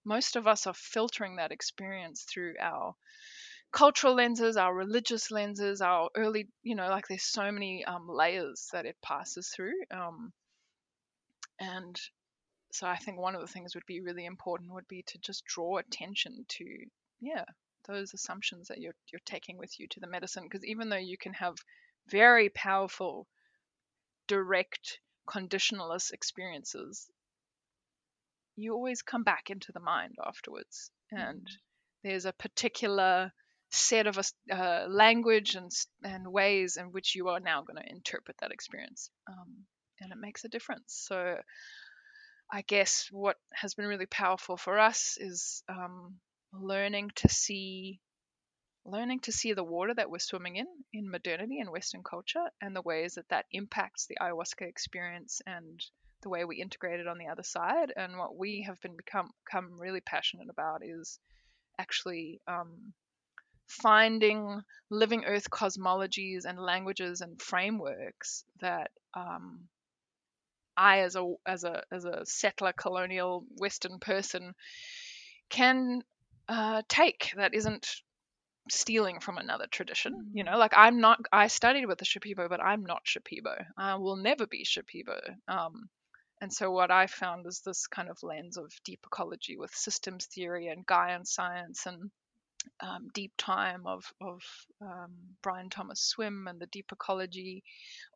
Most 0.05 0.35
of 0.35 0.49
us 0.49 0.67
are 0.67 0.75
filtering 0.75 1.37
that 1.37 1.53
experience 1.53 2.25
through 2.25 2.55
our 2.61 2.95
cultural 3.73 4.15
lenses 4.15 4.57
our 4.57 4.75
religious 4.75 5.31
lenses 5.31 5.81
our 5.81 6.11
early 6.17 6.49
you 6.65 6.75
know 6.75 6.89
like 6.89 7.07
there's 7.07 7.23
so 7.23 7.53
many 7.53 7.85
um, 7.85 8.09
layers 8.09 8.69
that 8.73 8.85
it 8.85 8.97
passes 9.01 9.49
through 9.55 9.81
um, 9.93 10.33
and 11.61 12.01
so 12.73 12.87
I 12.87 12.97
think 12.97 13.19
one 13.19 13.35
of 13.35 13.41
the 13.41 13.47
things 13.47 13.75
would 13.75 13.87
be 13.87 14.01
really 14.01 14.27
important 14.27 14.73
would 14.73 14.89
be 14.89 15.03
to 15.09 15.19
just 15.19 15.45
draw 15.45 15.79
attention 15.79 16.45
to 16.49 16.65
yeah 17.21 17.45
those 17.89 18.15
assumptions 18.15 18.69
that 18.69 18.79
you're 18.79 18.95
you're 19.13 19.21
taking 19.25 19.59
with 19.59 19.79
you 19.79 19.87
to 19.89 20.01
the 20.01 20.07
medicine. 20.07 20.45
Because 20.45 20.65
even 20.65 20.89
though 20.89 20.97
you 20.97 21.17
can 21.19 21.33
have 21.35 21.57
very 22.09 22.49
powerful 22.49 23.27
direct 24.27 25.01
conditionalist 25.29 26.13
experiences 26.13 27.09
you 28.61 28.75
always 28.75 29.03
come 29.03 29.23
back 29.23 29.51
into 29.51 29.73
the 29.73 29.81
mind 29.81 30.17
afterwards. 30.25 30.91
And 31.11 31.47
there's 32.05 32.27
a 32.27 32.33
particular 32.33 33.33
set 33.71 34.07
of 34.07 34.19
a 34.19 34.55
uh, 34.55 34.87
language 34.89 35.55
and 35.55 35.71
and 36.03 36.33
ways 36.33 36.77
in 36.77 36.87
which 36.87 37.15
you 37.15 37.29
are 37.29 37.41
now 37.41 37.63
going 37.63 37.81
to 37.83 37.93
interpret 37.93 38.37
that 38.41 38.51
experience 38.51 39.11
um, 39.29 39.65
and 40.01 40.13
it 40.13 40.19
makes 40.19 40.45
a 40.45 40.49
difference. 40.49 41.05
So 41.09 41.37
I 42.53 42.63
guess 42.63 43.09
what 43.11 43.37
has 43.53 43.75
been 43.75 43.87
really 43.87 44.07
powerful 44.07 44.57
for 44.57 44.79
us 44.79 45.17
is 45.21 45.63
um, 45.69 46.17
learning 46.53 47.11
to 47.17 47.29
see 47.29 48.01
learning 48.85 49.21
to 49.21 49.31
see 49.31 49.53
the 49.53 49.63
water 49.63 49.93
that 49.95 50.11
we're 50.11 50.19
swimming 50.19 50.57
in 50.57 50.67
in 50.93 51.11
modernity 51.11 51.61
and 51.61 51.71
western 51.71 52.03
culture 52.03 52.45
and 52.63 52.75
the 52.75 52.83
ways 52.83 53.15
that 53.15 53.29
that 53.29 53.45
impacts 53.53 54.07
the 54.07 54.17
ayahuasca 54.21 54.63
experience 54.63 55.43
and 55.47 55.85
the 56.23 56.29
way 56.29 56.45
we 56.45 56.61
integrate 56.61 57.01
it 57.01 57.07
on 57.07 57.19
the 57.19 57.29
other 57.29 57.43
side. 57.43 57.93
And 57.97 58.19
what 58.19 58.37
we 58.37 58.65
have 58.67 58.81
been 58.81 58.97
become 58.97 59.31
become 59.45 59.79
really 59.79 60.01
passionate 60.01 60.49
about 60.51 60.83
is 60.85 61.19
actually 61.79 62.41
um, 62.47 62.93
finding 63.69 64.63
living 64.91 65.25
earth 65.25 65.49
cosmologies 65.51 66.45
and 66.45 66.59
languages 66.59 67.21
and 67.21 67.41
frameworks 67.41 68.45
that 68.61 68.91
um, 69.15 69.69
I, 70.81 71.01
as 71.01 71.15
a 71.15 71.35
as 71.47 71.65
a 71.65 71.83
as 71.93 72.05
a 72.05 72.25
settler 72.25 72.73
colonial 72.73 73.45
Western 73.57 73.99
person, 73.99 74.55
can 75.51 76.03
uh, 76.49 76.83
take 76.89 77.33
that 77.37 77.55
isn't 77.55 77.87
stealing 78.71 79.21
from 79.21 79.37
another 79.39 79.67
tradition. 79.71 80.31
You 80.33 80.45
know, 80.45 80.57
like 80.57 80.73
I'm 80.75 81.01
not. 81.01 81.21
I 81.33 81.49
studied 81.49 81.87
with 81.87 81.99
the 81.99 82.07
Shipibo, 82.07 82.49
but 82.49 82.63
I'm 82.63 82.85
not 82.85 83.05
Shipibo. 83.05 83.63
I 83.77 83.97
will 83.97 84.17
never 84.17 84.47
be 84.47 84.65
Shipibo. 84.65 85.21
Um, 85.49 85.91
and 86.41 86.53
so 86.53 86.71
what 86.71 86.91
I 86.91 87.07
found 87.07 87.47
is 87.47 87.61
this 87.61 87.87
kind 87.87 88.09
of 88.09 88.17
lens 88.23 88.57
of 88.57 88.73
deep 88.85 89.01
ecology 89.05 89.59
with 89.59 89.75
systems 89.75 90.27
theory 90.27 90.69
and 90.69 90.87
Gaian 90.87 91.27
science 91.27 91.85
and 91.85 92.11
um, 92.81 93.09
deep 93.15 93.33
time 93.37 93.87
of 93.87 94.05
of 94.21 94.43
um, 94.81 95.13
Brian 95.43 95.71
Thomas 95.71 96.01
Swimme 96.01 96.49
and 96.49 96.61
the 96.61 96.67
deep 96.67 96.91
ecology, 96.93 97.63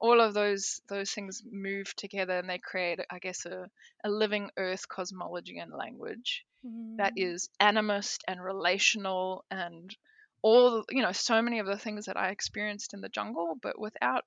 all 0.00 0.20
of 0.20 0.34
those 0.34 0.80
those 0.88 1.10
things 1.10 1.42
move 1.50 1.94
together 1.96 2.38
and 2.38 2.48
they 2.48 2.58
create, 2.58 3.00
I 3.10 3.18
guess, 3.18 3.46
a, 3.46 3.68
a 4.04 4.10
living 4.10 4.50
earth 4.56 4.88
cosmology 4.88 5.58
and 5.58 5.72
language 5.72 6.44
mm. 6.66 6.96
that 6.98 7.14
is 7.16 7.48
animist 7.60 8.18
and 8.26 8.42
relational 8.42 9.44
and 9.50 9.94
all 10.42 10.84
you 10.90 11.02
know 11.02 11.12
so 11.12 11.40
many 11.40 11.58
of 11.58 11.66
the 11.66 11.78
things 11.78 12.06
that 12.06 12.16
I 12.16 12.30
experienced 12.30 12.94
in 12.94 13.00
the 13.00 13.08
jungle, 13.08 13.56
but 13.60 13.78
without 13.78 14.24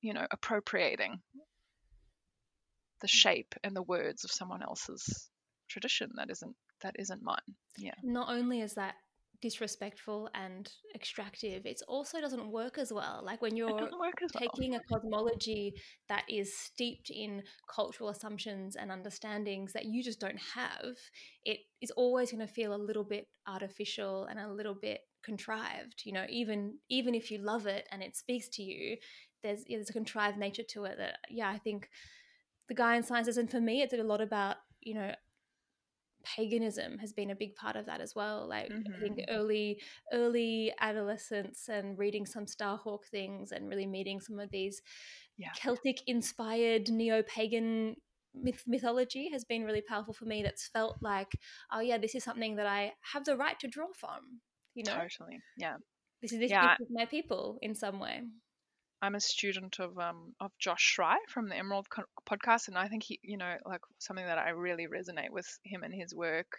you 0.00 0.14
know 0.14 0.26
appropriating 0.30 1.20
the 3.00 3.08
shape 3.08 3.54
and 3.62 3.74
the 3.74 3.82
words 3.82 4.24
of 4.24 4.30
someone 4.30 4.62
else's 4.62 5.28
tradition 5.68 6.10
that 6.16 6.30
isn't 6.30 6.56
that 6.82 6.96
isn't 6.98 7.22
mine. 7.22 7.38
Yeah. 7.76 7.94
Not 8.02 8.30
only 8.30 8.60
is 8.60 8.74
that 8.74 8.94
disrespectful 9.44 10.30
and 10.34 10.72
extractive, 10.94 11.66
it 11.66 11.82
also 11.86 12.18
doesn't 12.18 12.50
work 12.50 12.78
as 12.78 12.90
well. 12.90 13.20
Like 13.22 13.42
when 13.42 13.54
you're 13.54 13.90
taking 14.38 14.70
well. 14.70 14.80
a 14.80 14.94
cosmology 14.94 15.74
that 16.08 16.24
is 16.30 16.56
steeped 16.56 17.10
in 17.10 17.42
cultural 17.68 18.08
assumptions 18.08 18.74
and 18.74 18.90
understandings 18.90 19.74
that 19.74 19.84
you 19.84 20.02
just 20.02 20.18
don't 20.18 20.40
have, 20.54 20.96
it 21.44 21.58
is 21.82 21.90
always 21.90 22.32
going 22.32 22.46
to 22.46 22.50
feel 22.50 22.74
a 22.74 22.86
little 22.88 23.04
bit 23.04 23.28
artificial 23.46 24.24
and 24.24 24.40
a 24.40 24.50
little 24.50 24.74
bit 24.80 25.00
contrived. 25.22 26.00
You 26.06 26.14
know, 26.14 26.24
even 26.30 26.78
even 26.88 27.14
if 27.14 27.30
you 27.30 27.36
love 27.36 27.66
it 27.66 27.86
and 27.92 28.02
it 28.02 28.16
speaks 28.16 28.48
to 28.54 28.62
you, 28.62 28.96
there's 29.42 29.62
yeah, 29.68 29.76
there's 29.76 29.90
a 29.90 29.92
contrived 29.92 30.38
nature 30.38 30.64
to 30.70 30.84
it 30.84 30.96
that 30.96 31.18
yeah, 31.28 31.50
I 31.50 31.58
think 31.58 31.90
the 32.68 32.74
Gaian 32.74 33.04
sciences 33.04 33.36
and 33.36 33.50
for 33.50 33.60
me 33.60 33.82
it's 33.82 33.92
a 33.92 34.02
lot 34.02 34.22
about 34.22 34.56
you 34.80 34.94
know 34.94 35.12
paganism 36.24 36.98
has 36.98 37.12
been 37.12 37.30
a 37.30 37.34
big 37.34 37.54
part 37.54 37.76
of 37.76 37.86
that 37.86 38.00
as 38.00 38.14
well 38.14 38.46
like 38.48 38.70
mm-hmm. 38.70 38.94
i 38.94 39.00
think 39.00 39.18
mm-hmm. 39.18 39.34
early 39.36 39.80
early 40.12 40.72
adolescence 40.80 41.68
and 41.68 41.98
reading 41.98 42.26
some 42.26 42.46
starhawk 42.46 43.04
things 43.10 43.52
and 43.52 43.68
really 43.68 43.86
meeting 43.86 44.20
some 44.20 44.38
of 44.38 44.50
these 44.50 44.82
yeah. 45.36 45.52
celtic 45.54 46.00
inspired 46.06 46.88
neo-pagan 46.88 47.96
myth- 48.34 48.64
mythology 48.66 49.28
has 49.32 49.44
been 49.44 49.64
really 49.64 49.82
powerful 49.82 50.14
for 50.14 50.24
me 50.24 50.42
that's 50.42 50.68
felt 50.68 50.96
like 51.00 51.32
oh 51.72 51.80
yeah 51.80 51.98
this 51.98 52.14
is 52.14 52.24
something 52.24 52.56
that 52.56 52.66
i 52.66 52.92
have 53.12 53.24
the 53.24 53.36
right 53.36 53.58
to 53.58 53.68
draw 53.68 53.86
from 53.94 54.40
you 54.74 54.82
know 54.84 54.94
totally 54.94 55.38
yeah 55.58 55.76
this 56.22 56.32
is 56.32 56.38
this, 56.38 56.50
yeah. 56.50 56.74
is 56.80 56.88
my 56.90 57.04
people 57.04 57.58
in 57.60 57.74
some 57.74 58.00
way 58.00 58.22
I'm 59.04 59.14
a 59.14 59.20
student 59.20 59.80
of 59.80 59.98
um 59.98 60.34
of 60.40 60.50
Josh 60.58 60.96
Schrei 60.96 61.16
from 61.28 61.48
the 61.48 61.56
Emerald 61.56 61.90
Co- 61.90 62.04
podcast, 62.26 62.68
and 62.68 62.78
I 62.78 62.88
think 62.88 63.02
he, 63.02 63.20
you 63.22 63.36
know, 63.36 63.54
like 63.66 63.82
something 63.98 64.24
that 64.24 64.38
I 64.38 64.50
really 64.50 64.86
resonate 64.86 65.30
with 65.30 65.46
him 65.62 65.82
and 65.82 65.92
his 65.92 66.14
work 66.14 66.56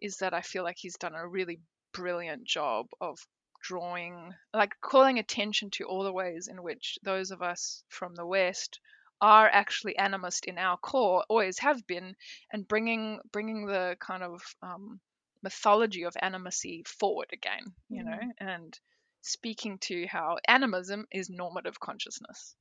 is 0.00 0.16
that 0.16 0.34
I 0.34 0.40
feel 0.40 0.64
like 0.64 0.78
he's 0.78 0.96
done 0.96 1.14
a 1.14 1.28
really 1.28 1.60
brilliant 1.92 2.42
job 2.44 2.86
of 3.00 3.18
drawing, 3.62 4.34
like 4.52 4.72
calling 4.80 5.20
attention 5.20 5.70
to 5.70 5.84
all 5.84 6.02
the 6.02 6.12
ways 6.12 6.48
in 6.48 6.60
which 6.60 6.98
those 7.04 7.30
of 7.30 7.40
us 7.40 7.84
from 7.88 8.16
the 8.16 8.26
West 8.26 8.80
are 9.20 9.48
actually 9.48 9.94
animist 9.94 10.46
in 10.46 10.58
our 10.58 10.76
core, 10.78 11.24
always 11.28 11.60
have 11.60 11.86
been, 11.86 12.16
and 12.52 12.66
bringing 12.66 13.20
bringing 13.30 13.66
the 13.66 13.96
kind 14.00 14.24
of 14.24 14.42
um, 14.60 14.98
mythology 15.42 16.02
of 16.02 16.14
animacy 16.14 16.84
forward 16.88 17.28
again, 17.32 17.62
you 17.88 18.02
mm. 18.02 18.06
know, 18.06 18.32
and 18.38 18.80
speaking 19.22 19.78
to 19.78 20.06
how 20.06 20.36
animism 20.46 21.06
is 21.12 21.30
normative 21.30 21.78
consciousness. 21.80 22.56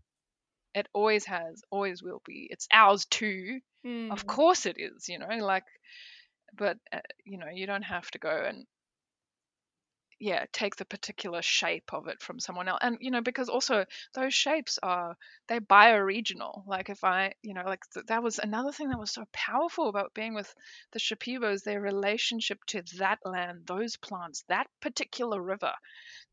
It 0.76 0.88
always 0.94 1.26
has, 1.26 1.62
always 1.72 2.04
will 2.04 2.22
be. 2.26 2.48
It's 2.52 2.68
ours 2.72 3.06
too. 3.06 3.60
Mm. 3.86 4.12
Of 4.12 4.28
course 4.28 4.66
it 4.66 4.78
is, 4.78 5.08
you 5.08 5.20
know, 5.20 5.28
like, 5.40 5.64
but, 6.56 6.78
uh, 6.92 7.00
you 7.26 7.38
know, 7.38 7.50
you 7.54 7.66
don't 7.66 7.84
have 7.84 8.10
to 8.12 8.20
go 8.20 8.30
and 8.48 8.66
yeah 10.20 10.46
take 10.52 10.76
the 10.76 10.86
particular 10.86 11.42
shape 11.42 11.94
of 11.94 12.08
it 12.08 12.22
from 12.22 12.40
someone 12.40 12.68
else 12.68 12.80
and 12.82 12.98
you 13.00 13.12
know 13.12 13.22
because 13.22 13.50
also 13.50 13.86
those 14.14 14.34
shapes 14.34 14.78
are 14.84 15.16
they're 15.48 15.62
bioregional 15.62 16.64
like 16.68 16.90
if 16.90 17.04
i 17.04 17.32
you 17.42 17.54
know 17.54 17.64
like 17.66 17.82
th- 17.94 18.06
that 18.08 18.22
was 18.22 18.40
another 18.40 18.72
thing 18.72 18.90
that 18.90 19.00
was 19.00 19.12
so 19.12 19.24
powerful 19.32 19.88
about 19.88 20.14
being 20.14 20.34
with 20.34 20.54
the 20.92 21.00
shipibos 21.00 21.64
their 21.64 21.82
relationship 21.82 22.60
to 22.66 22.82
that 22.98 23.20
land 23.26 23.62
those 23.66 23.96
plants 23.98 24.44
that 24.50 24.68
particular 24.82 25.42
river 25.42 25.74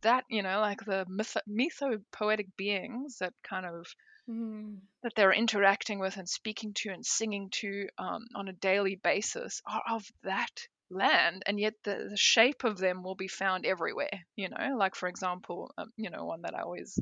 that 0.03 0.25
you 0.29 0.43
know 0.43 0.61
like 0.61 0.85
the 0.85 1.05
myth- 1.09 1.37
mythopoetic 1.49 2.49
beings 2.57 3.19
that 3.19 3.33
kind 3.43 3.67
of 3.67 3.87
mm. 4.29 4.77
that 5.03 5.13
they're 5.15 5.33
interacting 5.33 5.99
with 5.99 6.17
and 6.17 6.29
speaking 6.29 6.73
to 6.75 6.91
and 6.91 7.05
singing 7.05 7.49
to 7.51 7.87
um, 7.99 8.27
on 8.35 8.49
a 8.49 8.53
daily 8.53 8.97
basis 8.97 9.63
are 9.67 9.83
of 9.91 10.05
that 10.23 10.67
land 10.91 11.43
and 11.47 11.59
yet 11.59 11.75
the, 11.85 12.09
the 12.11 12.17
shape 12.17 12.65
of 12.65 12.79
them 12.79 13.03
will 13.03 13.15
be 13.15 13.29
found 13.29 13.67
everywhere 13.67 14.25
you 14.37 14.49
know? 14.49 14.77
Like 14.77 14.95
for 14.95 15.09
example 15.09 15.73
um, 15.79 15.91
you 15.97 16.11
know 16.11 16.25
one 16.25 16.43
that 16.43 16.55
i 16.55 16.63
always 16.63 16.99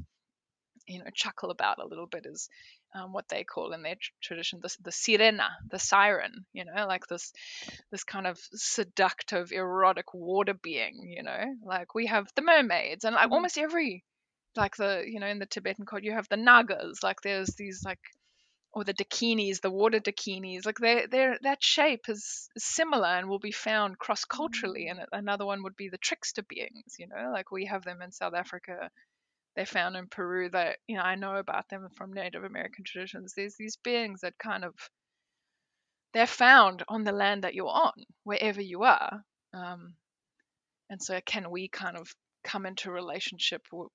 you 0.86 0.98
know 0.98 1.10
chuckle 1.14 1.50
about 1.50 1.78
a 1.78 1.86
little 1.86 2.06
bit 2.06 2.26
is 2.26 2.48
um, 2.94 3.12
what 3.12 3.28
they 3.28 3.42
call 3.42 3.72
in 3.72 3.82
their 3.82 3.96
tr- 3.96 4.10
tradition 4.22 4.60
the, 4.62 4.74
the 4.82 4.90
sirena 4.90 5.48
the 5.70 5.78
siren 5.78 6.46
you 6.52 6.64
know? 6.64 6.86
Like 6.86 7.06
this 7.06 7.32
this 7.90 8.04
kind 8.04 8.26
of 8.26 8.38
seductive 8.52 9.52
erotic 9.52 10.14
water 10.14 10.54
being 10.54 11.12
you 11.16 11.22
know? 11.22 11.44
Like 11.64 11.94
we 11.94 12.06
have 12.06 12.28
the 12.36 12.42
mermaids 12.42 13.04
and 13.04 13.14
like 13.14 13.24
mm-hmm. 13.24 13.34
almost 13.34 13.58
every 13.58 14.04
like 14.56 14.76
the 14.76 15.04
you 15.06 15.20
know 15.20 15.26
in 15.26 15.38
the 15.38 15.46
tibetan 15.46 15.84
code 15.84 16.04
you 16.04 16.12
have 16.12 16.28
the 16.28 16.36
nagas 16.36 17.02
like 17.02 17.20
there's 17.22 17.54
these 17.56 17.82
like 17.84 17.98
or 18.74 18.84
the 18.84 18.94
dakinis, 18.94 19.60
the 19.60 19.70
water 19.70 20.00
dakinis, 20.00 20.66
like 20.66 20.78
they're, 20.78 21.06
they're 21.06 21.38
that 21.42 21.62
shape 21.62 22.08
is 22.08 22.48
similar 22.58 23.06
and 23.08 23.28
will 23.28 23.38
be 23.38 23.52
found 23.52 23.98
cross 23.98 24.24
culturally. 24.24 24.88
And 24.88 25.00
another 25.12 25.46
one 25.46 25.62
would 25.62 25.76
be 25.76 25.88
the 25.88 25.98
trickster 25.98 26.42
beings, 26.42 26.96
you 26.98 27.06
know, 27.06 27.30
like 27.32 27.52
we 27.52 27.66
have 27.66 27.84
them 27.84 28.02
in 28.02 28.10
South 28.12 28.34
Africa. 28.34 28.90
They're 29.56 29.66
found 29.66 29.96
in 29.96 30.08
Peru 30.08 30.50
that, 30.50 30.78
you 30.88 30.96
know, 30.96 31.02
I 31.02 31.14
know 31.14 31.36
about 31.36 31.68
them 31.68 31.88
from 31.96 32.12
Native 32.12 32.42
American 32.44 32.84
traditions. 32.84 33.34
There's 33.34 33.56
these 33.56 33.76
beings 33.76 34.22
that 34.22 34.38
kind 34.38 34.64
of 34.64 34.74
they're 36.12 36.26
found 36.26 36.82
on 36.88 37.04
the 37.04 37.12
land 37.12 37.44
that 37.44 37.54
you're 37.54 37.68
on, 37.68 37.92
wherever 38.24 38.60
you 38.60 38.84
are. 38.84 39.24
Um, 39.52 39.94
and 40.90 41.02
so 41.02 41.20
can 41.24 41.50
we 41.50 41.68
kind 41.68 41.96
of 41.96 42.08
come 42.44 42.66
into 42.66 42.90
relationship 42.90 43.62
w- 43.70 43.90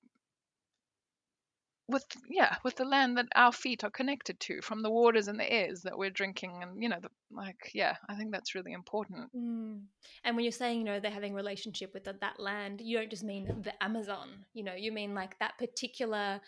with 1.89 2.05
yeah 2.29 2.55
with 2.63 2.75
the 2.75 2.85
land 2.85 3.17
that 3.17 3.25
our 3.35 3.51
feet 3.51 3.83
are 3.83 3.89
connected 3.89 4.39
to 4.39 4.61
from 4.61 4.81
the 4.81 4.89
waters 4.89 5.27
and 5.27 5.39
the 5.39 5.51
airs 5.51 5.81
that 5.81 5.97
we're 5.97 6.09
drinking 6.09 6.59
and 6.61 6.81
you 6.81 6.87
know 6.87 6.99
the, 7.01 7.09
like 7.31 7.71
yeah 7.73 7.95
i 8.07 8.15
think 8.15 8.31
that's 8.31 8.55
really 8.55 8.71
important 8.71 9.27
mm. 9.35 9.79
and 10.23 10.35
when 10.35 10.45
you're 10.45 10.51
saying 10.51 10.79
you 10.79 10.85
know 10.85 10.99
they're 10.99 11.11
having 11.11 11.33
relationship 11.33 11.93
with 11.93 12.03
the, 12.03 12.15
that 12.21 12.39
land 12.39 12.79
you 12.83 12.97
don't 12.97 13.09
just 13.09 13.23
mean 13.23 13.45
the 13.63 13.83
amazon 13.83 14.29
you 14.53 14.63
know 14.63 14.73
you 14.73 14.91
mean 14.91 15.13
like 15.13 15.37
that 15.39 15.57
particular 15.57 16.39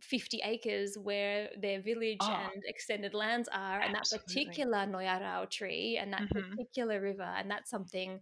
50 0.00 0.40
acres 0.44 0.96
where 1.02 1.48
their 1.60 1.80
village 1.80 2.18
oh, 2.20 2.48
and 2.52 2.62
extended 2.66 3.14
lands 3.14 3.48
are 3.52 3.80
and 3.80 3.96
absolutely. 3.96 4.26
that 4.26 4.50
particular 4.50 4.78
Noya 4.86 5.20
Rao 5.20 5.46
tree 5.50 5.98
and 6.00 6.12
that 6.12 6.22
mm-hmm. 6.22 6.50
particular 6.50 7.00
river 7.00 7.22
and 7.22 7.50
that's 7.50 7.70
something 7.70 8.20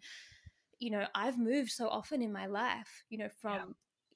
you 0.78 0.90
know 0.90 1.04
i've 1.14 1.38
moved 1.38 1.70
so 1.70 1.88
often 1.88 2.22
in 2.22 2.32
my 2.32 2.46
life 2.46 3.04
you 3.08 3.18
know 3.18 3.28
from 3.40 3.74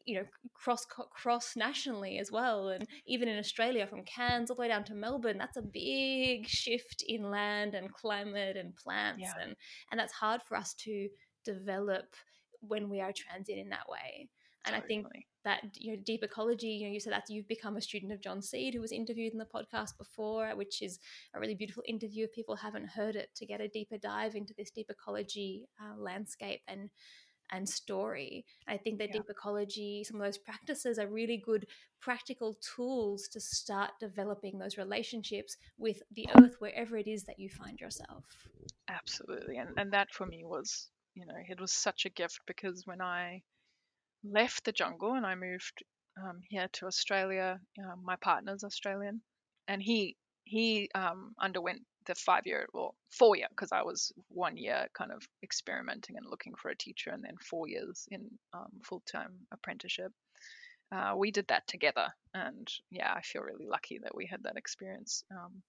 you 0.09 0.15
know 0.15 0.25
cross 0.55 0.87
cross 1.13 1.55
nationally 1.55 2.19
as 2.19 2.33
well 2.33 2.69
and 2.69 2.87
even 3.07 3.29
in 3.29 3.39
australia 3.39 3.87
from 3.87 4.03
cairns 4.05 4.51
all 4.51 4.57
the 4.57 4.63
way 4.63 4.69
down 4.69 4.83
to 4.83 4.95
melbourne 4.95 5.37
that's 5.37 5.59
a 5.59 5.63
big 5.63 6.49
shift 6.49 7.05
in 7.07 7.31
land 7.31 7.75
and 7.75 7.93
climate 7.93 8.57
and 8.57 8.75
plants 8.75 9.21
yeah. 9.23 9.43
and 9.43 9.55
and 9.91 10.01
that's 10.01 10.15
hard 10.15 10.41
for 10.43 10.57
us 10.57 10.73
to 10.73 11.09
develop 11.45 12.17
when 12.61 12.89
we 12.89 13.01
are 13.01 13.13
transient 13.13 13.61
in 13.61 13.69
that 13.69 13.89
way 13.89 14.29
and 14.65 14.75
totally. 14.75 14.83
i 14.83 14.87
think 14.87 15.07
that 15.45 15.61
you 15.75 15.93
know 15.93 16.03
deep 16.05 16.23
ecology 16.23 16.69
you 16.69 16.87
know 16.87 16.93
you 16.93 17.01
said 17.01 17.13
that 17.13 17.25
you've 17.29 17.47
become 17.47 17.77
a 17.77 17.81
student 17.81 18.13
of 18.13 18.23
john 18.23 18.41
seed 18.41 18.75
who 18.75 18.81
was 18.81 18.93
interviewed 18.93 19.33
in 19.33 19.39
the 19.39 19.47
podcast 19.55 19.97
before 19.99 20.51
which 20.57 20.81
is 20.81 20.99
a 21.35 21.41
really 21.41 21.55
beautiful 21.55 21.83
interview 21.87 22.25
if 22.25 22.33
people 22.33 22.57
haven't 22.57 22.89
heard 22.89 23.15
it 23.15 23.29
to 23.37 23.47
get 23.47 23.61
a 23.61 23.69
deeper 23.69 23.99
dive 23.99 24.35
into 24.35 24.55
this 24.57 24.71
deep 24.71 24.87
ecology 24.89 25.69
uh, 25.81 26.01
landscape 26.01 26.61
and 26.67 26.89
and 27.51 27.69
story. 27.69 28.45
I 28.67 28.77
think 28.77 28.99
that 28.99 29.09
yeah. 29.09 29.15
deep 29.15 29.31
ecology, 29.31 30.05
some 30.05 30.21
of 30.21 30.27
those 30.27 30.39
practices 30.39 30.99
are 30.99 31.07
really 31.07 31.37
good 31.37 31.67
practical 32.01 32.59
tools 32.61 33.29
to 33.29 33.41
start 33.41 33.91
developing 34.01 34.59
those 34.59 34.79
relationships 34.79 35.57
with 35.79 36.03
the 36.15 36.29
earth 36.37 36.57
wherever 36.59 36.97
it 36.97 37.07
is 37.07 37.25
that 37.25 37.39
you 37.39 37.49
find 37.49 37.81
yourself. 37.81 38.25
Absolutely. 38.89 39.57
And 39.57 39.71
and 39.77 39.93
that 39.93 40.09
for 40.13 40.27
me 40.27 40.45
was, 40.45 40.89
you 41.15 41.27
know, 41.27 41.35
it 41.49 41.61
was 41.61 41.73
such 41.73 42.07
a 42.07 42.11
gift 42.11 42.41
because 42.47 42.83
when 42.87 43.01
I 43.01 43.43
left 44.25 44.65
the 44.65 44.73
jungle 44.73 45.15
and 45.15 45.27
I 45.27 45.35
moved 45.35 45.83
um, 46.23 46.41
here 46.49 46.69
to 46.73 46.87
Australia, 46.87 47.61
um, 47.79 48.03
my 48.05 48.17
partner's 48.17 48.65
Australian, 48.65 49.21
and 49.69 49.83
he 49.83 50.17
he 50.49 50.89
um, 50.95 51.35
underwent 51.41 51.83
the 52.07 52.15
five 52.15 52.47
year 52.47 52.67
or 52.73 52.93
four 53.11 53.37
year 53.37 53.47
because 53.51 53.71
I 53.73 53.83
was 53.83 54.13
one 54.29 54.57
year 54.57 54.87
kind 54.95 55.13
of 55.13 55.23
experimenting 55.43 56.17
and 56.17 56.27
looking 56.29 56.55
for 56.55 56.71
a 56.71 56.77
teacher, 56.77 57.11
and 57.11 57.23
then 57.23 57.37
four 57.39 57.69
years 57.69 58.09
in 58.11 58.29
um, 58.53 58.81
full 58.85 59.03
time 59.11 59.33
apprenticeship. 59.53 60.13
Uh, 60.91 61.15
we 61.17 61.31
did 61.31 61.47
that 61.49 61.67
together, 61.67 62.09
and 62.33 62.67
yeah, 62.91 63.13
I 63.15 63.21
feel 63.21 63.43
really 63.43 63.67
lucky 63.67 63.99
that 64.03 64.15
we 64.15 64.27
had 64.27 64.43
that 64.45 64.57
experience. 64.57 65.23
Um, 65.31 65.63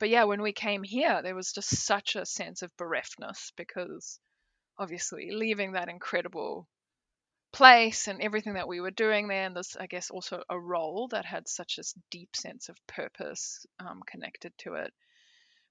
but 0.00 0.10
yeah, 0.10 0.24
when 0.24 0.42
we 0.42 0.52
came 0.52 0.82
here, 0.82 1.22
there 1.22 1.36
was 1.36 1.52
just 1.52 1.70
such 1.70 2.16
a 2.16 2.26
sense 2.26 2.62
of 2.62 2.76
bereftness 2.76 3.52
because 3.56 4.18
obviously 4.78 5.30
leaving 5.30 5.72
that 5.72 5.88
incredible 5.88 6.68
place 7.56 8.08
and 8.08 8.20
everything 8.20 8.54
that 8.54 8.68
we 8.68 8.80
were 8.80 8.90
doing 8.90 9.28
there, 9.28 9.46
and 9.46 9.56
this, 9.56 9.76
I 9.78 9.86
guess, 9.86 10.10
also 10.10 10.42
a 10.48 10.58
role 10.58 11.08
that 11.08 11.24
had 11.24 11.48
such 11.48 11.78
a 11.78 11.84
deep 12.10 12.36
sense 12.36 12.68
of 12.68 12.76
purpose 12.86 13.66
um, 13.80 14.02
connected 14.06 14.52
to 14.58 14.74
it 14.74 14.92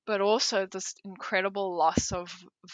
but 0.06 0.22
also 0.22 0.66
this 0.66 0.94
incredible 1.04 1.76
loss 1.76 2.12
of 2.12 2.32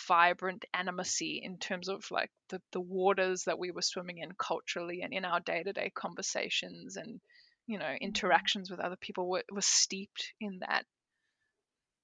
vibrant 0.07 0.65
animacy 0.75 1.39
in 1.41 1.57
terms 1.57 1.87
of 1.87 2.03
like 2.11 2.29
the, 2.49 2.61
the 2.73 2.81
waters 2.81 3.43
that 3.45 3.59
we 3.59 3.71
were 3.71 3.81
swimming 3.81 4.17
in 4.17 4.31
culturally 4.33 5.01
and 5.01 5.13
in 5.13 5.25
our 5.25 5.39
day-to-day 5.39 5.91
conversations 5.95 6.97
and 6.97 7.21
you 7.67 7.79
know 7.79 7.85
mm-hmm. 7.85 8.03
interactions 8.03 8.69
with 8.69 8.79
other 8.79 8.97
people 8.97 9.29
were, 9.29 9.43
were 9.51 9.61
steeped 9.61 10.33
in 10.39 10.59
that 10.59 10.83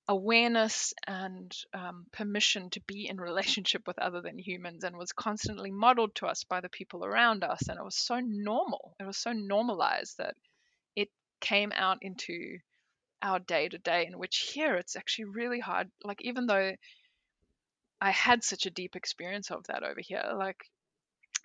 awareness 0.07 0.93
and 1.05 1.53
um, 1.73 2.05
permission 2.11 2.69
to 2.69 2.81
be 2.87 3.07
in 3.07 3.17
relationship 3.21 3.85
with 3.87 3.99
other 3.99 4.21
than 4.21 4.37
humans 4.37 4.83
and 4.83 4.97
was 4.97 5.11
constantly 5.11 5.71
modeled 5.71 6.15
to 6.15 6.25
us 6.25 6.43
by 6.43 6.61
the 6.61 6.69
people 6.69 7.03
around 7.03 7.43
us 7.43 7.67
and 7.67 7.77
it 7.77 7.83
was 7.83 7.97
so 7.97 8.19
normal 8.19 8.95
it 8.99 9.03
was 9.03 9.17
so 9.17 9.33
normalized 9.33 10.17
that 10.17 10.35
it 10.95 11.09
came 11.41 11.71
out 11.75 11.97
into 12.01 12.57
our 13.21 13.39
day 13.39 13.67
to 13.67 13.77
day, 13.77 14.05
in 14.05 14.17
which 14.17 14.51
here 14.53 14.75
it's 14.75 14.95
actually 14.95 15.25
really 15.25 15.59
hard. 15.59 15.89
Like, 16.03 16.21
even 16.21 16.45
though 16.45 16.73
I 17.99 18.11
had 18.11 18.43
such 18.43 18.65
a 18.65 18.71
deep 18.71 18.95
experience 18.95 19.51
of 19.51 19.65
that 19.67 19.83
over 19.83 19.99
here, 19.99 20.23
like 20.35 20.63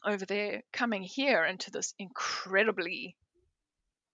over 0.05 0.27
there, 0.27 0.63
coming 0.73 1.03
here 1.03 1.45
into 1.45 1.71
this 1.71 1.95
incredibly 1.99 3.17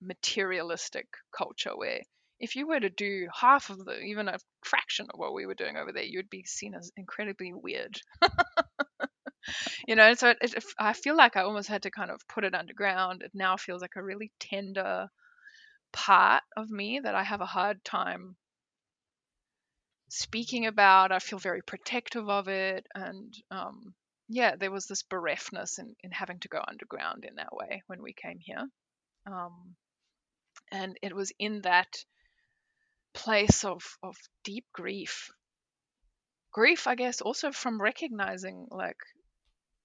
materialistic 0.00 1.06
culture 1.36 1.76
where 1.76 2.02
if 2.40 2.56
you 2.56 2.66
were 2.66 2.80
to 2.80 2.90
do 2.90 3.28
half 3.34 3.70
of 3.70 3.84
the, 3.84 3.98
even 4.00 4.28
a 4.28 4.38
fraction 4.62 5.06
of 5.12 5.18
what 5.18 5.34
we 5.34 5.46
were 5.46 5.54
doing 5.54 5.76
over 5.76 5.92
there, 5.92 6.04
you'd 6.04 6.30
be 6.30 6.44
seen 6.44 6.74
as 6.74 6.90
incredibly 6.96 7.52
weird. 7.52 8.00
you 9.88 9.96
know, 9.96 10.14
so 10.14 10.30
it, 10.30 10.38
it, 10.40 10.64
I 10.78 10.92
feel 10.92 11.16
like 11.16 11.36
I 11.36 11.42
almost 11.42 11.68
had 11.68 11.82
to 11.82 11.90
kind 11.90 12.10
of 12.10 12.20
put 12.28 12.44
it 12.44 12.54
underground. 12.54 13.22
It 13.22 13.32
now 13.34 13.56
feels 13.56 13.82
like 13.82 13.96
a 13.96 14.02
really 14.02 14.30
tender, 14.38 15.08
part 15.92 16.42
of 16.56 16.70
me 16.70 17.00
that 17.02 17.14
I 17.14 17.22
have 17.22 17.40
a 17.40 17.46
hard 17.46 17.84
time 17.84 18.36
speaking 20.08 20.66
about. 20.66 21.12
I 21.12 21.18
feel 21.18 21.38
very 21.38 21.62
protective 21.62 22.28
of 22.28 22.48
it. 22.48 22.86
And 22.94 23.34
um, 23.50 23.94
yeah, 24.28 24.56
there 24.56 24.70
was 24.70 24.86
this 24.86 25.02
bereftness 25.02 25.78
in, 25.78 25.94
in 26.02 26.10
having 26.10 26.38
to 26.40 26.48
go 26.48 26.62
underground 26.66 27.24
in 27.24 27.36
that 27.36 27.52
way 27.52 27.82
when 27.86 28.02
we 28.02 28.12
came 28.12 28.38
here. 28.38 28.64
Um, 29.26 29.74
and 30.70 30.96
it 31.02 31.14
was 31.14 31.32
in 31.38 31.62
that 31.62 31.88
place 33.14 33.64
of, 33.64 33.82
of 34.02 34.16
deep 34.44 34.66
grief. 34.72 35.30
Grief, 36.52 36.86
I 36.86 36.94
guess, 36.94 37.20
also 37.20 37.52
from 37.52 37.80
recognizing 37.80 38.66
like 38.70 38.98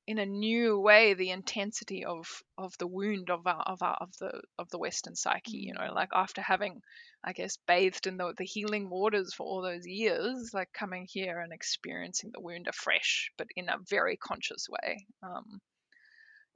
in 0.06 0.18
a 0.18 0.26
new 0.26 0.80
way 0.80 1.14
the 1.14 1.32
intensity 1.32 2.04
of 2.04 2.44
of 2.58 2.78
the 2.78 2.88
wound 2.88 3.30
of 3.30 3.48
our 3.48 3.62
of 3.62 3.82
our 3.82 3.98
of 4.02 4.12
the 4.20 4.42
of 4.60 4.70
the 4.70 4.78
western 4.78 5.16
psyche 5.16 5.58
you 5.58 5.74
know 5.74 5.82
mm. 5.82 5.96
like 5.96 6.10
after 6.14 6.42
having 6.42 6.82
i 7.24 7.32
guess 7.32 7.58
bathed 7.68 8.06
in 8.06 8.18
the, 8.18 8.34
the 8.38 8.44
healing 8.44 8.90
waters 8.90 9.34
for 9.34 9.46
all 9.46 9.62
those 9.62 9.88
years 9.88 10.52
like 10.54 10.72
coming 10.74 11.08
here 11.10 11.40
and 11.40 11.54
experiencing 11.54 12.32
the 12.34 12.42
wound 12.42 12.68
afresh 12.68 13.32
but 13.38 13.48
in 13.56 13.70
a 13.70 13.78
very 13.90 14.18
conscious 14.18 14.68
way 14.70 15.06
um 15.24 15.62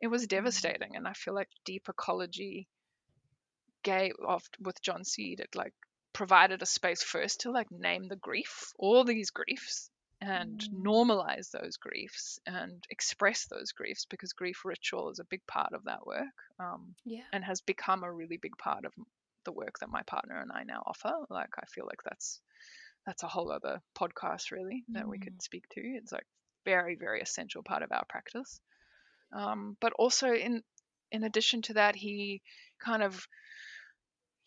it 0.01 0.07
was 0.07 0.25
mm. 0.25 0.29
devastating 0.29 0.95
and 0.95 1.07
i 1.07 1.13
feel 1.13 1.33
like 1.33 1.49
deep 1.63 1.87
ecology 1.87 2.67
gave 3.83 4.11
of 4.27 4.43
with 4.59 4.81
john 4.81 5.05
seed 5.05 5.39
it 5.39 5.55
like 5.55 5.73
provided 6.17 6.63
a 6.63 6.65
space 6.65 7.03
first 7.03 7.41
to 7.41 7.51
like 7.51 7.69
name 7.69 8.07
the 8.07 8.15
grief 8.15 8.73
all 8.79 9.03
these 9.03 9.29
griefs 9.29 9.91
and 10.19 10.61
mm. 10.61 10.83
normalize 10.83 11.51
those 11.51 11.77
griefs 11.77 12.39
and 12.47 12.83
express 12.89 13.45
those 13.45 13.71
griefs 13.71 14.07
because 14.09 14.33
grief 14.33 14.65
ritual 14.65 15.11
is 15.11 15.19
a 15.19 15.25
big 15.25 15.45
part 15.45 15.73
of 15.73 15.83
that 15.83 16.07
work 16.07 16.25
um, 16.59 16.95
yeah. 17.05 17.21
and 17.31 17.43
has 17.43 17.61
become 17.61 18.03
a 18.03 18.11
really 18.11 18.37
big 18.37 18.57
part 18.57 18.83
of 18.83 18.91
the 19.45 19.51
work 19.51 19.77
that 19.79 19.91
my 19.91 20.01
partner 20.07 20.41
and 20.41 20.51
I 20.51 20.63
now 20.63 20.81
offer. 20.87 21.13
Like 21.29 21.51
I 21.61 21.67
feel 21.67 21.85
like 21.85 22.01
that's 22.03 22.41
that's 23.05 23.21
a 23.21 23.27
whole 23.27 23.51
other 23.51 23.79
podcast 23.95 24.49
really 24.49 24.85
that 24.93 25.05
mm. 25.05 25.09
we 25.09 25.19
could 25.19 25.37
mm. 25.37 25.41
speak 25.43 25.69
to. 25.69 25.81
It's 25.81 26.11
like 26.11 26.25
very 26.65 26.95
very 26.95 27.21
essential 27.21 27.61
part 27.61 27.83
of 27.83 27.91
our 27.91 28.05
practice. 28.09 28.59
Um, 29.31 29.77
but 29.79 29.93
also 29.93 30.33
in 30.33 30.63
in 31.11 31.23
addition 31.23 31.61
to 31.63 31.73
that, 31.73 31.95
he 31.95 32.41
kind 32.83 33.03
of 33.03 33.27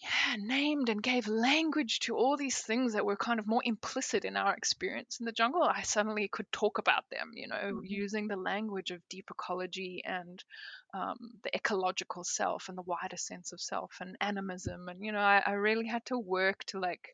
yeah, 0.03 0.36
named 0.38 0.88
and 0.88 1.03
gave 1.03 1.28
language 1.28 2.01
to 2.01 2.16
all 2.16 2.38
these 2.38 2.59
things 2.59 2.94
that 2.94 3.05
were 3.05 3.16
kind 3.16 3.38
of 3.38 3.46
more 3.46 3.61
implicit 3.64 4.24
in 4.24 4.34
our 4.34 4.55
experience 4.55 5.18
in 5.20 5.26
the 5.26 5.32
jungle. 5.32 5.62
I 5.62 5.82
suddenly 5.82 6.26
could 6.28 6.51
talk 6.53 6.78
about 6.78 7.05
them, 7.11 7.32
you 7.34 7.48
know, 7.48 7.57
mm-hmm. 7.57 7.84
using 7.84 8.26
the 8.26 8.36
language 8.36 8.92
of 8.92 9.07
deep 9.11 9.28
ecology 9.30 10.03
and 10.07 10.42
um, 10.94 11.32
the 11.44 11.55
ecological 11.55 12.24
self 12.24 12.70
and 12.70 12.78
the 12.78 12.82
wider 12.82 13.18
sense 13.18 13.53
of 13.53 13.61
self 13.61 13.98
and 14.01 14.16
animism. 14.22 14.88
And, 14.88 15.05
you 15.05 15.12
know, 15.12 15.18
I, 15.18 15.42
I 15.44 15.53
really 15.53 15.86
had 15.86 16.07
to 16.07 16.18
work 16.18 16.64
to 16.68 16.80
like 16.80 17.11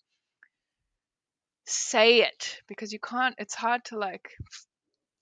say 1.66 2.22
it 2.22 2.60
because 2.68 2.92
you 2.92 3.00
can't, 3.00 3.34
it's 3.38 3.56
hard 3.56 3.84
to 3.86 3.98
like 3.98 4.30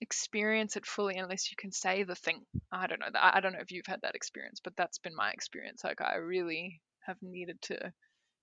experience 0.01 0.75
it 0.75 0.85
fully 0.85 1.15
unless 1.15 1.49
you 1.49 1.57
can 1.57 1.71
say 1.71 2.03
the 2.03 2.13
thing. 2.13 2.41
I 2.71 2.85
don't 2.85 2.99
know. 2.99 3.07
I 3.19 3.39
don't 3.39 3.53
know 3.53 3.61
if 3.61 3.71
you've 3.71 3.87
had 3.87 4.01
that 4.03 4.13
experience, 4.13 4.59
but 4.63 4.75
that's 4.77 4.99
been 4.99 5.15
my 5.15 5.31
experience. 5.31 5.83
Like 5.83 6.01
I 6.01 6.17
really 6.17 6.79
have 7.05 7.17
needed 7.21 7.61
to 7.63 7.93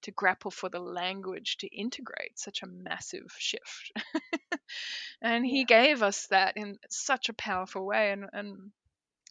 to 0.02 0.10
grapple 0.10 0.50
for 0.50 0.68
the 0.68 0.80
language 0.80 1.56
to 1.58 1.68
integrate 1.68 2.38
such 2.38 2.62
a 2.62 2.66
massive 2.66 3.32
shift. 3.38 3.92
and 5.22 5.46
he 5.46 5.64
gave 5.64 6.02
us 6.02 6.26
that 6.26 6.56
in 6.56 6.76
such 6.90 7.28
a 7.28 7.34
powerful 7.34 7.86
way. 7.86 8.10
And, 8.10 8.26
and 8.32 8.72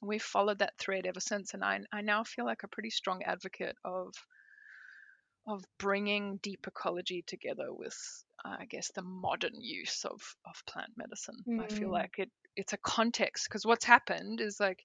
we've 0.01 0.23
followed 0.23 0.59
that 0.59 0.77
thread 0.77 1.05
ever 1.05 1.19
since. 1.19 1.53
And 1.53 1.63
I, 1.63 1.81
I 1.91 2.01
now 2.01 2.23
feel 2.23 2.45
like 2.45 2.63
a 2.63 2.69
pretty 2.69 2.89
strong 2.89 3.21
advocate 3.23 3.75
of 3.83 4.13
of 5.47 5.65
bringing 5.79 6.37
deep 6.37 6.67
ecology 6.67 7.23
together 7.25 7.73
with, 7.73 7.97
uh, 8.43 8.55
I 8.59 8.65
guess, 8.65 8.91
the 8.95 9.01
modern 9.01 9.59
use 9.59 10.05
of, 10.05 10.21
of 10.45 10.63
plant 10.65 10.91
medicine. 10.97 11.37
Mm. 11.47 11.63
I 11.63 11.67
feel 11.67 11.89
mm. 11.89 11.93
like 11.93 12.15
it 12.17 12.29
it's 12.55 12.73
a 12.73 12.77
context 12.77 13.47
because 13.47 13.65
what's 13.65 13.85
happened 13.85 14.41
is 14.41 14.59
like 14.59 14.83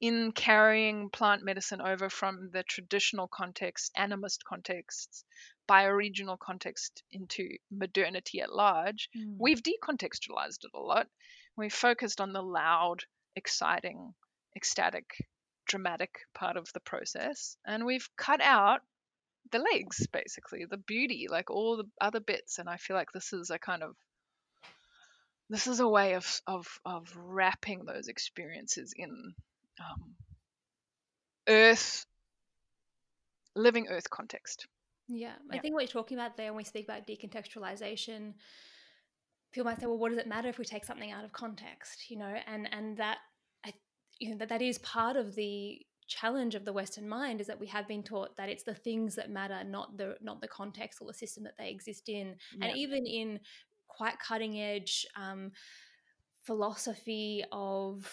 in 0.00 0.30
carrying 0.32 1.10
plant 1.10 1.44
medicine 1.44 1.80
over 1.80 2.08
from 2.08 2.50
the 2.52 2.62
traditional 2.62 3.26
context, 3.26 3.90
animist 3.98 4.44
contexts, 4.46 5.24
bioregional 5.68 6.38
context 6.38 7.02
into 7.10 7.48
modernity 7.70 8.40
at 8.40 8.52
large, 8.52 9.08
mm. 9.16 9.34
we've 9.38 9.62
decontextualized 9.62 10.64
it 10.64 10.70
a 10.74 10.78
lot. 10.78 11.08
We've 11.56 11.72
focused 11.72 12.20
on 12.20 12.32
the 12.32 12.42
loud, 12.42 13.02
exciting, 13.34 14.14
ecstatic, 14.56 15.06
dramatic 15.66 16.20
part 16.34 16.56
of 16.56 16.72
the 16.72 16.80
process, 16.80 17.56
and 17.66 17.84
we've 17.84 18.08
cut 18.16 18.40
out 18.40 18.82
the 19.50 19.58
legs, 19.58 20.06
basically, 20.06 20.64
the 20.64 20.76
beauty, 20.76 21.26
like 21.30 21.50
all 21.50 21.76
the 21.76 21.88
other 22.00 22.20
bits. 22.20 22.58
And 22.58 22.68
I 22.68 22.76
feel 22.76 22.96
like 22.96 23.12
this 23.12 23.32
is 23.32 23.50
a 23.50 23.58
kind 23.58 23.82
of 23.82 23.94
this 25.50 25.66
is 25.66 25.80
a 25.80 25.88
way 25.88 26.14
of 26.14 26.40
of 26.46 26.66
of 26.84 27.08
wrapping 27.16 27.84
those 27.84 28.08
experiences 28.08 28.92
in 28.96 29.34
um, 29.80 30.14
earth 31.48 32.04
living 33.54 33.88
earth 33.88 34.08
context 34.10 34.66
yeah 35.08 35.32
i 35.50 35.56
yeah. 35.56 35.60
think 35.60 35.74
what 35.74 35.82
you're 35.82 35.88
talking 36.02 36.18
about 36.18 36.36
there 36.36 36.52
when 36.52 36.58
we 36.58 36.64
speak 36.64 36.84
about 36.84 37.06
decontextualization 37.06 38.34
people 39.52 39.64
might 39.64 39.80
say 39.80 39.86
well 39.86 39.98
what 39.98 40.10
does 40.10 40.18
it 40.18 40.28
matter 40.28 40.48
if 40.48 40.58
we 40.58 40.64
take 40.64 40.84
something 40.84 41.10
out 41.10 41.24
of 41.24 41.32
context 41.32 42.10
you 42.10 42.18
know 42.18 42.34
and 42.46 42.68
and 42.72 42.98
that 42.98 43.18
I, 43.64 43.72
you 44.18 44.30
know 44.30 44.36
that 44.38 44.50
that 44.50 44.62
is 44.62 44.78
part 44.78 45.16
of 45.16 45.34
the 45.34 45.80
challenge 46.08 46.54
of 46.54 46.64
the 46.64 46.72
western 46.72 47.08
mind 47.08 47.40
is 47.40 47.46
that 47.46 47.60
we 47.60 47.66
have 47.66 47.86
been 47.86 48.02
taught 48.02 48.36
that 48.36 48.48
it's 48.48 48.64
the 48.64 48.74
things 48.74 49.14
that 49.14 49.30
matter 49.30 49.62
not 49.64 49.96
the 49.96 50.16
not 50.20 50.40
the 50.40 50.48
context 50.48 51.00
or 51.00 51.06
the 51.06 51.14
system 51.14 51.44
that 51.44 51.56
they 51.58 51.70
exist 51.70 52.08
in 52.08 52.34
yeah. 52.56 52.66
and 52.66 52.76
even 52.76 53.06
in 53.06 53.38
quite 53.86 54.18
cutting 54.18 54.58
edge 54.58 55.06
um, 55.16 55.52
philosophy 56.42 57.44
of 57.52 58.10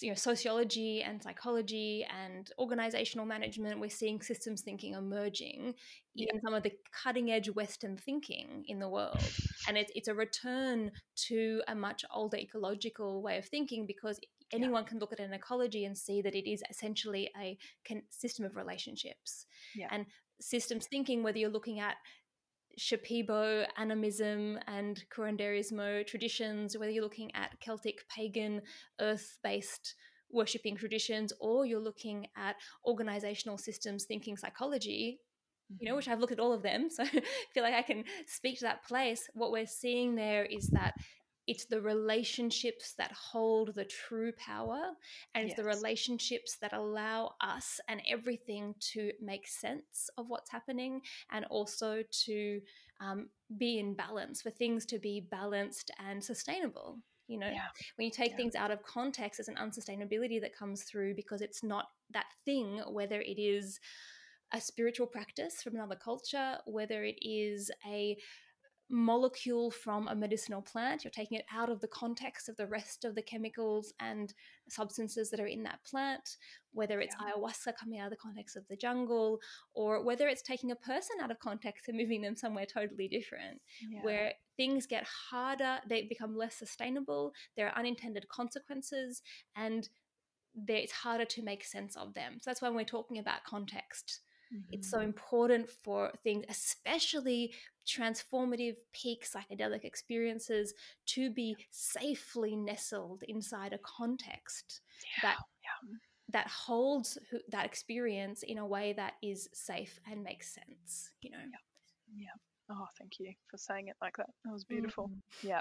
you 0.00 0.10
know 0.10 0.14
sociology 0.14 1.02
and 1.02 1.22
psychology 1.22 2.06
and 2.22 2.50
organizational 2.58 3.24
management 3.24 3.80
we're 3.80 3.88
seeing 3.88 4.20
systems 4.20 4.60
thinking 4.60 4.92
emerging 4.92 5.74
yeah. 6.14 6.26
in 6.32 6.40
some 6.42 6.52
of 6.54 6.62
the 6.62 6.72
cutting 6.92 7.30
edge 7.30 7.48
western 7.50 7.96
thinking 7.96 8.62
in 8.68 8.78
the 8.78 8.88
world 8.88 9.22
and 9.68 9.76
it, 9.78 9.90
it's 9.94 10.08
a 10.08 10.14
return 10.14 10.90
to 11.14 11.62
a 11.68 11.74
much 11.74 12.04
older 12.14 12.36
ecological 12.36 13.22
way 13.22 13.38
of 13.38 13.46
thinking 13.46 13.86
because 13.86 14.20
anyone 14.52 14.82
yeah. 14.82 14.88
can 14.88 14.98
look 14.98 15.12
at 15.12 15.20
an 15.20 15.32
ecology 15.32 15.84
and 15.84 15.96
see 15.96 16.22
that 16.22 16.34
it 16.34 16.50
is 16.50 16.62
essentially 16.70 17.30
a 17.40 17.58
system 18.10 18.44
of 18.44 18.56
relationships 18.56 19.46
yeah. 19.74 19.88
and 19.90 20.06
systems 20.40 20.86
thinking 20.86 21.22
whether 21.22 21.38
you're 21.38 21.50
looking 21.50 21.80
at 21.80 21.96
Shipibo, 22.78 23.66
animism, 23.78 24.58
and 24.66 25.02
curanderismo 25.10 26.06
traditions, 26.06 26.76
whether 26.76 26.90
you're 26.90 27.02
looking 27.02 27.34
at 27.34 27.58
Celtic 27.60 28.06
pagan 28.14 28.60
earth 29.00 29.38
based 29.42 29.94
worshipping 30.30 30.76
traditions, 30.76 31.32
or 31.40 31.64
you're 31.64 31.80
looking 31.80 32.26
at 32.36 32.56
organizational 32.84 33.56
systems 33.56 34.04
thinking 34.04 34.36
psychology, 34.36 35.20
you 35.78 35.86
know, 35.86 35.90
mm-hmm. 35.92 35.96
which 35.96 36.08
I've 36.08 36.20
looked 36.20 36.32
at 36.32 36.40
all 36.40 36.52
of 36.52 36.62
them, 36.62 36.90
so 36.90 37.04
I 37.04 37.22
feel 37.54 37.62
like 37.62 37.74
I 37.74 37.82
can 37.82 38.04
speak 38.26 38.58
to 38.58 38.64
that 38.66 38.84
place. 38.84 39.26
What 39.34 39.52
we're 39.52 39.66
seeing 39.66 40.14
there 40.14 40.44
is 40.44 40.68
that 40.68 40.94
it's 41.46 41.66
the 41.66 41.80
relationships 41.80 42.94
that 42.98 43.12
hold 43.12 43.74
the 43.74 43.84
true 43.84 44.32
power 44.32 44.80
and 45.34 45.44
it's 45.44 45.56
yes. 45.56 45.58
the 45.58 45.64
relationships 45.64 46.56
that 46.60 46.72
allow 46.72 47.34
us 47.40 47.80
and 47.88 48.02
everything 48.10 48.74
to 48.80 49.12
make 49.20 49.46
sense 49.46 50.10
of 50.18 50.28
what's 50.28 50.50
happening 50.50 51.00
and 51.30 51.44
also 51.46 52.02
to 52.10 52.60
um, 53.00 53.28
be 53.58 53.78
in 53.78 53.94
balance 53.94 54.42
for 54.42 54.50
things 54.50 54.84
to 54.86 54.98
be 54.98 55.20
balanced 55.30 55.90
and 56.04 56.22
sustainable 56.22 56.98
you 57.28 57.38
know 57.38 57.48
yeah. 57.48 57.68
when 57.96 58.04
you 58.06 58.10
take 58.10 58.32
yeah. 58.32 58.36
things 58.36 58.54
out 58.54 58.70
of 58.70 58.82
context 58.84 59.38
there's 59.38 59.48
an 59.48 59.56
unsustainability 59.56 60.40
that 60.40 60.56
comes 60.56 60.82
through 60.82 61.14
because 61.14 61.40
it's 61.40 61.62
not 61.62 61.86
that 62.10 62.26
thing 62.44 62.80
whether 62.88 63.20
it 63.20 63.40
is 63.40 63.80
a 64.52 64.60
spiritual 64.60 65.06
practice 65.06 65.62
from 65.62 65.74
another 65.74 65.96
culture 65.96 66.56
whether 66.66 67.04
it 67.04 67.18
is 67.20 67.70
a 67.86 68.16
molecule 68.88 69.70
from 69.70 70.06
a 70.08 70.14
medicinal 70.14 70.62
plant. 70.62 71.02
You're 71.02 71.10
taking 71.10 71.38
it 71.38 71.44
out 71.52 71.68
of 71.68 71.80
the 71.80 71.88
context 71.88 72.48
of 72.48 72.56
the 72.56 72.66
rest 72.66 73.04
of 73.04 73.14
the 73.14 73.22
chemicals 73.22 73.92
and 74.00 74.32
substances 74.68 75.30
that 75.30 75.40
are 75.40 75.46
in 75.46 75.64
that 75.64 75.80
plant, 75.84 76.36
whether 76.72 77.00
it's 77.00 77.16
yeah. 77.20 77.32
ayahuasca 77.32 77.76
coming 77.78 77.98
out 77.98 78.06
of 78.06 78.10
the 78.10 78.16
context 78.16 78.56
of 78.56 78.64
the 78.68 78.76
jungle, 78.76 79.40
or 79.74 80.04
whether 80.04 80.28
it's 80.28 80.42
taking 80.42 80.70
a 80.70 80.76
person 80.76 81.16
out 81.20 81.30
of 81.30 81.38
context 81.40 81.88
and 81.88 81.98
moving 81.98 82.22
them 82.22 82.36
somewhere 82.36 82.66
totally 82.66 83.08
different, 83.08 83.60
yeah. 83.90 84.00
where 84.02 84.32
things 84.56 84.86
get 84.86 85.06
harder, 85.30 85.78
they 85.88 86.02
become 86.02 86.36
less 86.36 86.54
sustainable, 86.54 87.32
there 87.56 87.66
are 87.66 87.78
unintended 87.78 88.28
consequences, 88.28 89.22
and 89.56 89.88
it's 90.68 90.92
harder 90.92 91.24
to 91.24 91.42
make 91.42 91.64
sense 91.64 91.96
of 91.96 92.14
them. 92.14 92.34
So 92.40 92.50
that's 92.50 92.62
when 92.62 92.74
we're 92.74 92.84
talking 92.84 93.18
about 93.18 93.44
context. 93.44 94.20
Mm-hmm. 94.54 94.72
It's 94.72 94.90
so 94.90 95.00
important 95.00 95.68
for 95.68 96.12
things, 96.22 96.44
especially 96.48 97.52
transformative 97.86 98.76
peak 98.92 99.26
psychedelic 99.26 99.84
experiences, 99.84 100.74
to 101.06 101.30
be 101.30 101.56
safely 101.70 102.56
nestled 102.56 103.22
inside 103.28 103.72
a 103.72 103.78
context 103.78 104.80
yeah, 105.02 105.28
that 105.30 105.36
yeah. 105.62 105.96
that 106.32 106.48
holds 106.48 107.18
that 107.48 107.64
experience 107.64 108.42
in 108.42 108.58
a 108.58 108.66
way 108.66 108.92
that 108.94 109.14
is 109.22 109.48
safe 109.52 110.00
and 110.10 110.22
makes 110.22 110.54
sense. 110.54 111.10
You 111.22 111.30
know. 111.30 111.38
Yeah. 111.38 112.24
yeah. 112.24 112.28
Oh, 112.68 112.86
thank 112.98 113.20
you 113.20 113.32
for 113.48 113.58
saying 113.58 113.88
it 113.88 113.96
like 114.00 114.16
that. 114.16 114.26
That 114.44 114.52
was 114.52 114.64
beautiful. 114.64 115.08
Mm-hmm. 115.44 115.48
Yeah. 115.48 115.60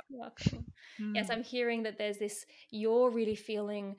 Mm. 0.99 1.13
Yes, 1.13 1.29
I'm 1.29 1.43
hearing 1.43 1.83
that 1.83 1.97
there's 1.97 2.17
this. 2.17 2.45
You're 2.71 3.11
really 3.11 3.35
feeling 3.35 3.97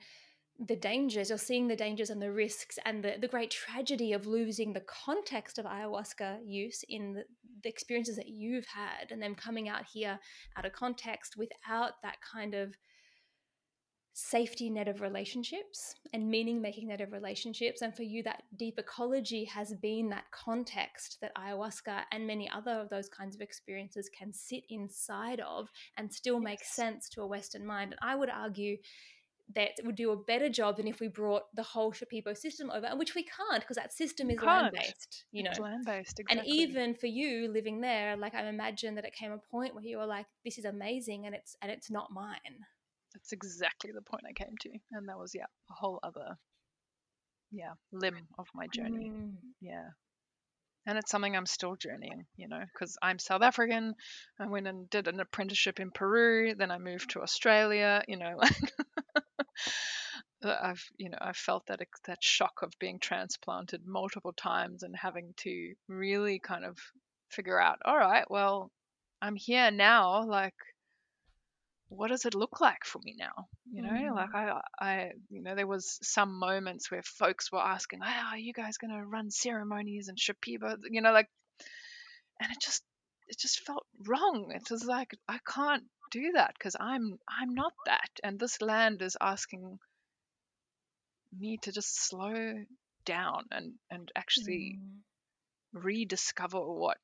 the 0.59 0.75
dangers, 0.75 1.29
you're 1.29 1.37
seeing 1.37 1.67
the 1.67 1.75
dangers 1.75 2.09
and 2.09 2.21
the 2.21 2.31
risks 2.31 2.79
and 2.85 3.03
the, 3.03 3.15
the 3.19 3.27
great 3.27 3.51
tragedy 3.51 4.13
of 4.13 4.25
losing 4.25 4.73
the 4.73 4.81
context 4.81 5.59
of 5.59 5.65
ayahuasca 5.65 6.39
use 6.43 6.83
in 6.89 7.13
the, 7.13 7.23
the 7.63 7.69
experiences 7.69 8.15
that 8.15 8.27
you've 8.27 8.65
had 8.65 9.11
and 9.11 9.21
them 9.21 9.35
coming 9.35 9.69
out 9.69 9.83
here 9.93 10.19
out 10.57 10.65
of 10.65 10.73
context 10.73 11.35
without 11.37 11.93
that 12.01 12.17
kind 12.21 12.55
of 12.55 12.75
safety 14.19 14.67
net 14.67 14.87
of 14.87 14.99
relationships 14.99 15.93
and 16.11 16.27
meaning 16.27 16.59
making 16.59 16.87
net 16.87 17.01
of 17.01 17.11
relationships. 17.11 17.83
And 17.83 17.95
for 17.95 18.01
you, 18.01 18.23
that 18.23 18.41
deep 18.57 18.79
ecology 18.79 19.45
has 19.45 19.75
been 19.75 20.09
that 20.09 20.23
context 20.31 21.19
that 21.21 21.35
ayahuasca 21.35 22.01
and 22.11 22.25
many 22.25 22.49
other 22.49 22.71
of 22.71 22.89
those 22.89 23.09
kinds 23.09 23.35
of 23.35 23.41
experiences 23.41 24.09
can 24.17 24.33
sit 24.33 24.63
inside 24.69 25.39
of 25.41 25.69
and 25.97 26.11
still 26.11 26.39
make 26.39 26.63
sense 26.63 27.09
to 27.09 27.21
a 27.21 27.27
Western 27.27 27.63
mind. 27.63 27.91
And 27.91 28.11
I 28.11 28.15
would 28.15 28.31
argue 28.31 28.77
that 29.55 29.71
would 29.83 29.95
do 29.95 30.11
a 30.11 30.17
better 30.17 30.49
job 30.49 30.77
than 30.77 30.87
if 30.87 30.99
we 30.99 31.07
brought 31.07 31.43
the 31.55 31.63
whole 31.63 31.93
Shipibo 31.93 32.37
system 32.37 32.69
over, 32.69 32.89
which 32.95 33.15
we 33.15 33.23
can't 33.23 33.61
because 33.61 33.77
that 33.77 33.93
system 33.93 34.29
is 34.29 34.41
land 34.41 34.73
based, 34.75 35.25
you 35.31 35.43
know. 35.43 35.51
land 35.59 35.85
based, 35.85 36.19
exactly. 36.19 36.39
And 36.39 36.47
even 36.47 36.95
for 36.95 37.07
you 37.07 37.49
living 37.51 37.81
there, 37.81 38.17
like 38.17 38.35
I 38.35 38.45
imagine 38.47 38.95
that 38.95 39.05
it 39.05 39.13
came 39.13 39.31
a 39.31 39.37
point 39.37 39.73
where 39.73 39.83
you 39.83 39.97
were 39.97 40.05
like, 40.05 40.25
"This 40.43 40.57
is 40.57 40.65
amazing," 40.65 41.25
and 41.25 41.33
it's 41.33 41.55
and 41.61 41.71
it's 41.71 41.89
not 41.89 42.11
mine. 42.11 42.65
That's 43.13 43.31
exactly 43.31 43.91
the 43.93 44.01
point 44.01 44.23
I 44.27 44.33
came 44.33 44.55
to, 44.61 44.69
and 44.91 45.07
that 45.07 45.17
was 45.17 45.33
yeah 45.33 45.45
a 45.69 45.73
whole 45.73 45.99
other 46.03 46.37
yeah 47.51 47.73
limb 47.93 48.27
of 48.37 48.47
my 48.53 48.67
journey. 48.67 49.11
Mm. 49.15 49.35
Yeah, 49.61 49.89
and 50.87 50.97
it's 50.97 51.11
something 51.11 51.35
I'm 51.35 51.45
still 51.45 51.75
journeying, 51.75 52.25
you 52.37 52.47
know, 52.47 52.63
because 52.73 52.97
I'm 53.01 53.19
South 53.19 53.41
African. 53.41 53.93
I 54.39 54.47
went 54.47 54.67
and 54.67 54.89
did 54.89 55.09
an 55.09 55.19
apprenticeship 55.19 55.81
in 55.81 55.91
Peru, 55.91 56.55
then 56.55 56.71
I 56.71 56.77
moved 56.77 57.11
to 57.11 57.21
Australia, 57.21 58.01
you 58.07 58.17
know, 58.17 58.33
like 58.37 58.73
I've 60.43 60.83
you 60.97 61.09
know 61.09 61.17
I've 61.19 61.37
felt 61.37 61.65
that 61.67 61.81
that 62.05 62.23
shock 62.23 62.61
of 62.61 62.71
being 62.79 62.99
transplanted 62.99 63.85
multiple 63.85 64.33
times 64.33 64.83
and 64.83 64.95
having 64.95 65.33
to 65.37 65.73
really 65.87 66.39
kind 66.39 66.63
of 66.63 66.77
figure 67.29 67.59
out 67.59 67.79
all 67.85 67.97
right 67.97 68.29
well 68.29 68.71
I'm 69.21 69.35
here 69.35 69.71
now 69.71 70.25
like 70.25 70.53
what 71.89 72.09
does 72.09 72.25
it 72.25 72.35
look 72.35 72.59
like 72.59 72.83
for 72.83 72.99
me 73.03 73.15
now? 73.17 73.47
You 73.71 73.81
know 73.81 73.89
mm. 73.89 74.15
like 74.15 74.35
I 74.35 74.61
I 74.79 75.11
you 75.29 75.41
know 75.41 75.55
there 75.55 75.67
was 75.67 75.97
some 76.01 76.37
moments 76.37 76.91
where 76.91 77.01
folks 77.03 77.51
were 77.51 77.59
asking 77.59 78.01
oh, 78.03 78.29
are 78.31 78.37
you 78.37 78.53
guys 78.53 78.77
going 78.77 78.91
to 78.91 79.05
run 79.05 79.31
ceremonies 79.31 80.09
and 80.09 80.17
Shipibo? 80.17 80.77
You 80.89 81.01
know 81.01 81.13
like 81.13 81.29
and 82.41 82.51
it 82.51 82.59
just 82.61 82.83
it 83.29 83.39
just 83.39 83.61
felt 83.61 83.85
wrong. 84.05 84.51
It 84.53 84.69
was 84.69 84.85
like 84.85 85.11
I 85.27 85.39
can't 85.47 85.83
do 86.11 86.33
that 86.33 86.53
because 86.57 86.75
I'm 86.79 87.17
I'm 87.27 87.53
not 87.53 87.73
that 87.85 88.09
and 88.23 88.39
this 88.39 88.61
land 88.61 89.01
is 89.01 89.17
asking 89.19 89.79
me 91.39 91.57
to 91.63 91.71
just 91.71 92.07
slow 92.07 92.53
down 93.05 93.45
and 93.51 93.73
and 93.89 94.11
actually 94.15 94.79
mm. 94.79 95.83
rediscover 95.83 96.59
what 96.59 96.97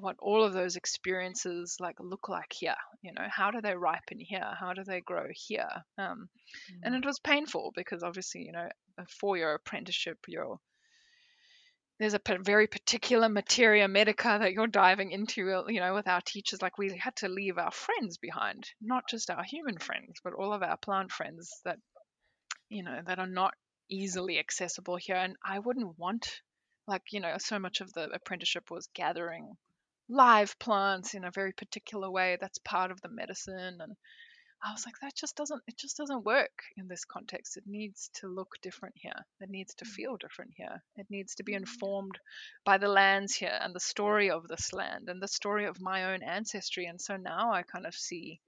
what 0.00 0.16
all 0.20 0.42
of 0.44 0.52
those 0.52 0.76
experiences 0.76 1.76
like 1.80 1.96
look 2.00 2.28
like 2.28 2.52
here 2.52 2.74
you 3.02 3.12
know? 3.12 3.26
How 3.30 3.50
do 3.50 3.60
they 3.60 3.74
ripen 3.74 4.18
here? 4.18 4.52
How 4.58 4.72
do 4.72 4.84
they 4.84 5.00
grow 5.00 5.26
here? 5.30 5.68
Um, 5.98 6.28
and 6.82 6.94
it 6.94 7.04
was 7.04 7.18
painful 7.18 7.72
because 7.74 8.02
obviously 8.02 8.42
you 8.42 8.52
know 8.52 8.68
a 8.98 9.06
four 9.20 9.36
year 9.36 9.54
apprenticeship 9.54 10.18
you're 10.28 10.58
there's 11.98 12.14
a 12.14 12.18
p- 12.18 12.38
very 12.40 12.66
particular 12.66 13.28
materia 13.28 13.86
medica 13.86 14.38
that 14.40 14.52
you're 14.52 14.66
diving 14.66 15.12
into 15.12 15.64
you 15.68 15.80
know 15.80 15.94
with 15.94 16.08
our 16.08 16.20
teachers. 16.20 16.62
Like 16.62 16.78
we 16.78 16.96
had 16.96 17.16
to 17.16 17.28
leave 17.28 17.58
our 17.58 17.70
friends 17.72 18.18
behind 18.18 18.64
not 18.80 19.04
just 19.08 19.30
our 19.30 19.44
human 19.44 19.78
friends 19.78 20.20
but 20.22 20.34
all 20.34 20.52
of 20.52 20.62
our 20.62 20.76
plant 20.76 21.10
friends 21.10 21.60
that 21.64 21.78
you 22.70 22.82
know 22.82 23.00
that 23.06 23.18
are 23.18 23.26
not 23.26 23.54
easily 23.90 24.38
accessible 24.38 24.96
here 24.96 25.16
and 25.16 25.36
i 25.44 25.58
wouldn't 25.58 25.98
want 25.98 26.40
like 26.86 27.02
you 27.12 27.20
know 27.20 27.36
so 27.38 27.58
much 27.58 27.80
of 27.80 27.92
the 27.92 28.08
apprenticeship 28.10 28.70
was 28.70 28.88
gathering 28.94 29.56
live 30.08 30.58
plants 30.58 31.14
in 31.14 31.24
a 31.24 31.30
very 31.30 31.52
particular 31.52 32.10
way 32.10 32.38
that's 32.40 32.58
part 32.58 32.90
of 32.90 33.00
the 33.02 33.08
medicine 33.08 33.78
and 33.80 33.96
I 34.62 34.72
was 34.72 34.84
like 34.84 34.98
that 35.00 35.14
just 35.14 35.36
doesn't 35.36 35.62
it 35.66 35.78
just 35.78 35.96
doesn't 35.96 36.24
work 36.24 36.64
in 36.76 36.86
this 36.86 37.06
context. 37.06 37.56
It 37.56 37.66
needs 37.66 38.10
to 38.16 38.28
look 38.28 38.56
different 38.60 38.94
here. 38.98 39.24
It 39.40 39.48
needs 39.48 39.74
to 39.76 39.86
feel 39.86 40.18
different 40.18 40.52
here. 40.54 40.82
It 40.96 41.06
needs 41.08 41.36
to 41.36 41.42
be 41.42 41.52
mm-hmm. 41.52 41.62
informed 41.62 42.18
by 42.62 42.76
the 42.76 42.88
lands 42.88 43.34
here 43.34 43.58
and 43.58 43.74
the 43.74 43.80
story 43.80 44.30
of 44.30 44.48
this 44.48 44.74
land 44.74 45.08
and 45.08 45.22
the 45.22 45.28
story 45.28 45.64
of 45.64 45.80
my 45.80 46.12
own 46.12 46.22
ancestry. 46.22 46.84
And 46.84 47.00
so 47.00 47.16
now 47.16 47.52
I 47.52 47.62
kind 47.62 47.86
of 47.86 47.94
see 47.94 48.40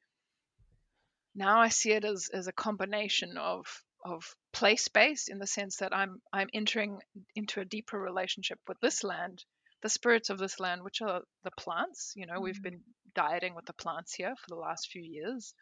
now 1.35 1.61
I 1.61 1.69
see 1.69 1.93
it 1.93 2.05
as 2.05 2.29
as 2.31 2.47
a 2.47 2.53
combination 2.53 3.39
of 3.39 3.83
of 4.05 4.35
place 4.53 4.89
based 4.89 5.29
in 5.29 5.39
the 5.39 5.47
sense 5.47 5.77
that 5.77 5.95
I'm 5.95 6.21
I'm 6.33 6.49
entering 6.53 6.99
into 7.35 7.61
a 7.61 7.65
deeper 7.65 8.01
relationship 8.01 8.59
with 8.67 8.79
this 8.81 9.05
land 9.05 9.45
the 9.83 9.89
spirits 9.89 10.31
of 10.31 10.39
this 10.39 10.61
land, 10.61 10.83
which 10.83 11.03
are 11.03 11.23
the 11.43 11.51
plants. 11.59 12.13
You 12.17 12.27
know, 12.27 12.35
mm-hmm. 12.35 12.45
we've 12.45 12.63
been 12.63 12.81
dieting 13.15 13.55
with 13.55 13.67
the 13.67 13.73
plants 13.75 14.15
here 14.15 14.35
for 14.37 14.47
the 14.49 14.61
last 14.61 14.89
few 14.91 15.03
years. 15.03 15.55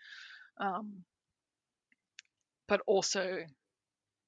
Um, 0.60 1.04
but 2.68 2.80
also, 2.86 3.38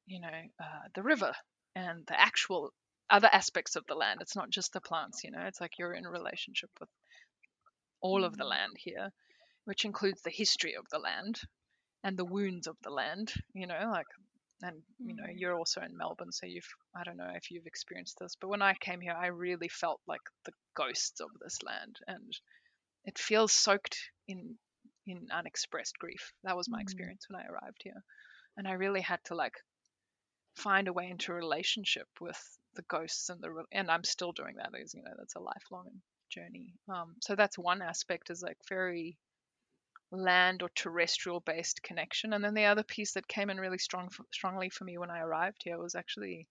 you 0.07 0.21
know, 0.21 0.41
uh, 0.61 0.89
the 0.95 1.03
river 1.03 1.33
and 1.77 2.05
the 2.09 2.21
actual 2.21 2.73
other 3.11 3.29
aspects 3.31 3.77
of 3.77 3.85
the 3.87 3.95
land. 3.95 4.21
It's 4.23 4.35
not 4.35 4.51
just 4.51 4.73
the 4.73 4.81
plants, 4.81 5.23
you 5.23 5.31
know, 5.31 5.43
it's 5.43 5.61
like 5.61 5.79
you're 5.79 5.95
in 5.95 6.07
a 6.07 6.11
relationship 6.11 6.71
with 6.81 6.89
all 8.01 8.19
mm-hmm. 8.19 8.25
of 8.25 8.37
the 8.37 8.45
mm-hmm. 8.45 8.51
land 8.51 8.73
here, 8.79 9.11
which 9.67 9.85
includes 9.85 10.23
the 10.23 10.31
history 10.31 10.75
of 10.75 10.87
the 10.91 10.99
land 10.99 11.41
and 12.05 12.17
the 12.17 12.25
wounds 12.25 12.67
of 12.67 12.77
the 12.83 12.91
land, 12.91 13.33
you 13.55 13.67
know, 13.67 13.91
like 13.91 14.07
and 14.63 14.77
you 14.99 15.15
know 15.15 15.25
mm. 15.25 15.35
you're 15.35 15.57
also 15.57 15.81
in 15.81 15.97
melbourne 15.97 16.33
so 16.33 16.47
you've 16.47 16.69
i 16.97 17.03
don't 17.03 17.17
know 17.17 17.31
if 17.35 17.51
you've 17.51 17.67
experienced 17.67 18.17
this 18.21 18.37
but 18.41 18.49
when 18.49 18.63
i 18.63 18.75
came 18.81 19.01
here 19.01 19.15
i 19.19 19.27
really 19.27 19.69
felt 19.69 20.01
like 20.07 20.21
the 20.45 20.53
ghosts 20.75 21.21
of 21.21 21.29
this 21.43 21.59
land 21.63 21.97
and 22.07 22.33
it 23.05 23.19
feels 23.19 23.53
soaked 23.53 23.99
in 24.29 24.55
in 25.07 25.27
unexpressed 25.33 25.99
grief 25.99 26.33
that 26.45 26.57
was 26.57 26.69
my 26.69 26.79
mm. 26.79 26.83
experience 26.83 27.27
when 27.29 27.41
i 27.41 27.47
arrived 27.47 27.81
here 27.83 28.03
and 28.57 28.69
i 28.69 28.73
really 28.73 29.01
had 29.01 29.19
to 29.25 29.35
like 29.35 29.55
find 30.55 30.87
a 30.87 30.93
way 30.93 31.09
into 31.11 31.33
a 31.33 31.35
relationship 31.35 32.07
with 32.21 32.39
the 32.75 32.83
ghosts 32.89 33.29
and 33.29 33.41
the 33.41 33.65
and 33.73 33.91
i'm 33.91 34.05
still 34.05 34.33
doing 34.33 34.55
that 34.57 34.71
is 34.81 34.95
you 34.95 35.03
know 35.03 35.13
that's 35.19 35.35
a 35.35 35.41
lifelong 35.41 35.91
journey 36.31 36.75
um 36.89 37.15
so 37.21 37.35
that's 37.35 37.59
one 37.59 37.83
aspect 37.83 38.31
is 38.31 38.43
like 38.43 38.57
very 38.69 39.19
land 40.13 40.63
or 40.63 40.69
terrestrial 40.75 41.41
based 41.41 41.83
connection. 41.83 42.33
And 42.33 42.45
then 42.45 42.55
the 42.55 42.67
other 42.67 42.83
piece 42.83 43.15
that 43.15 43.27
came 43.27 43.51
in 43.51 43.59
really 43.59 43.79
strong 43.79 44.11
strongly 44.33 44.69
for 44.69 44.85
me 44.85 44.99
when 44.99 45.11
I 45.11 45.21
arrived 45.21 45.63
here 45.65 45.79
was 45.79 45.95
actually 45.95 46.47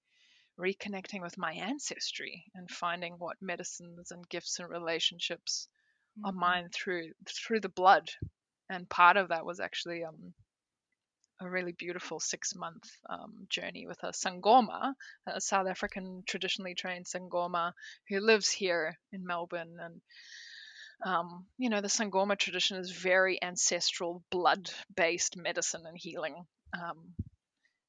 reconnecting 0.59 1.21
with 1.21 1.37
my 1.37 1.53
ancestry 1.53 2.43
and 2.55 2.69
finding 2.69 3.13
what 3.13 3.37
medicines 3.41 4.11
and 4.11 4.27
gifts 4.29 4.59
and 4.59 4.69
relationships 4.69 5.67
mm-hmm. 6.17 6.27
are 6.27 6.39
mine 6.39 6.69
through 6.73 7.11
through 7.27 7.59
the 7.59 7.69
blood. 7.69 8.09
And 8.69 8.89
part 8.89 9.17
of 9.17 9.29
that 9.29 9.45
was 9.45 9.59
actually 9.59 10.03
um, 10.03 10.33
a 11.41 11.49
really 11.49 11.71
beautiful 11.71 12.19
six 12.19 12.55
month 12.55 12.89
um, 13.09 13.47
journey 13.49 13.85
with 13.87 14.01
a 14.03 14.11
Sangoma, 14.11 14.93
a 15.27 15.41
South 15.41 15.67
African 15.67 16.23
traditionally 16.27 16.75
trained 16.75 17.05
Sangoma 17.05 17.73
who 18.09 18.19
lives 18.19 18.49
here 18.49 18.97
in 19.11 19.25
Melbourne. 19.25 19.77
And 19.79 20.01
um, 21.03 21.45
you 21.57 21.69
know, 21.69 21.81
the 21.81 21.87
Sangoma 21.87 22.37
tradition 22.37 22.77
is 22.77 22.91
very 22.91 23.41
ancestral, 23.41 24.23
blood-based 24.29 25.37
medicine 25.37 25.83
and 25.85 25.97
healing. 25.97 26.45
Um, 26.73 27.13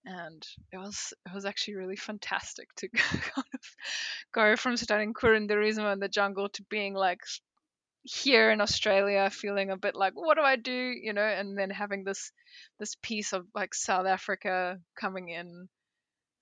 and 0.04 0.44
it 0.72 0.78
was 0.78 1.14
it 1.26 1.32
was 1.32 1.44
actually 1.44 1.76
really 1.76 1.96
fantastic 1.96 2.68
to 2.76 2.88
kind 2.94 3.46
of 3.54 3.60
go 4.32 4.56
from 4.56 4.76
studying 4.76 5.14
curanderismo 5.14 5.92
in 5.92 6.00
the 6.00 6.08
jungle 6.08 6.48
to 6.48 6.64
being 6.64 6.94
like 6.94 7.20
here 8.02 8.50
in 8.50 8.60
Australia, 8.60 9.30
feeling 9.30 9.70
a 9.70 9.76
bit 9.76 9.94
like, 9.94 10.14
what 10.14 10.36
do 10.36 10.42
I 10.42 10.56
do? 10.56 10.72
You 10.72 11.12
know, 11.12 11.22
and 11.22 11.56
then 11.56 11.70
having 11.70 12.04
this 12.04 12.32
this 12.80 12.96
piece 13.02 13.32
of 13.32 13.46
like 13.54 13.74
South 13.74 14.06
Africa 14.06 14.78
coming 14.98 15.28
in 15.28 15.68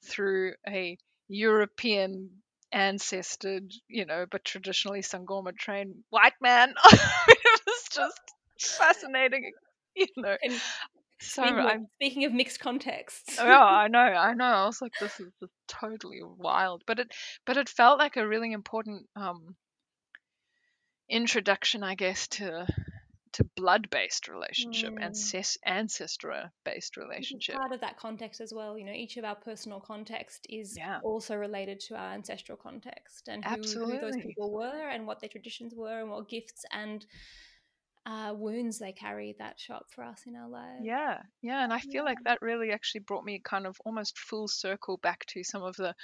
through 0.05 0.55
a 0.67 0.97
European 1.29 2.31
ancestored, 2.73 3.73
you 3.89 4.07
know, 4.07 4.27
but 4.31 4.45
traditionally 4.45 5.01
Sangoma 5.01 5.57
trained 5.57 5.95
white 6.11 6.35
man. 6.41 6.75
it 6.93 7.61
was 7.67 7.85
just 7.93 8.21
fascinating, 8.59 9.53
you 9.95 10.07
know. 10.17 10.37
And 10.43 10.61
so 11.21 11.43
speaking, 11.45 11.59
of, 11.59 11.81
speaking 11.97 12.25
of 12.25 12.33
mixed 12.33 12.61
contexts. 12.61 13.39
oh, 13.39 13.45
I 13.47 13.89
know, 13.89 13.99
I 13.99 14.35
know. 14.35 14.45
I 14.45 14.67
was 14.67 14.81
like, 14.81 14.93
this 15.01 15.21
is 15.21 15.31
just 15.41 15.53
totally 15.69 16.21
wild, 16.23 16.83
but 16.87 16.99
it, 16.99 17.13
but 17.47 17.57
it 17.57 17.69
felt 17.69 17.99
like 17.99 18.17
a 18.17 18.27
really 18.27 18.53
important 18.53 19.07
um, 19.17 19.57
introduction, 21.09 21.83
I 21.83 21.95
guess, 21.95 22.29
to 22.29 22.67
to 23.33 23.45
blood-based 23.57 24.29
relationship 24.29 24.93
mm. 24.95 25.05
and 25.05 25.15
ancestor-based 25.65 26.97
relationship. 26.97 27.57
Part 27.57 27.73
of 27.73 27.81
that 27.81 27.97
context 27.99 28.41
as 28.41 28.53
well. 28.55 28.77
You 28.77 28.85
know, 28.85 28.93
each 28.93 29.17
of 29.17 29.25
our 29.25 29.37
personal 29.37 29.81
context 29.81 30.47
is 30.49 30.77
yeah. 30.77 30.99
also 31.03 31.37
related 31.37 31.81
to 31.89 31.95
our 31.95 32.13
ancestral 32.13 32.59
context 32.59 33.29
and 33.29 33.45
who, 33.45 33.57
who, 33.57 34.01
those 34.01 34.17
people 34.17 34.53
were 34.53 34.89
and 34.89 35.07
what 35.07 35.21
their 35.21 35.29
traditions 35.29 35.75
were 35.77 36.01
and 36.01 36.11
what 36.11 36.29
gifts 36.29 36.65
and 36.73 37.05
uh, 38.07 38.33
wounds 38.35 38.79
they 38.79 38.93
carry 38.93 39.37
that 39.39 39.61
show 39.61 39.75
up 39.75 39.87
for 39.91 40.03
us 40.03 40.23
in 40.27 40.35
our 40.35 40.49
lives. 40.49 40.83
Yeah, 40.83 41.19
yeah, 41.43 41.63
and 41.63 41.73
I 41.73 41.81
feel 41.81 41.97
yeah. 41.97 42.03
like 42.03 42.19
that 42.25 42.43
really 42.43 42.73
actually 42.73 43.03
brought 43.03 43.25
me 43.25 43.41
kind 43.45 43.67
of 43.67 43.77
almost 43.85 44.19
full 44.19 44.49
circle 44.49 44.97
back 44.97 45.25
to 45.27 45.45
some 45.45 45.63
of 45.63 45.77
the 45.77 45.95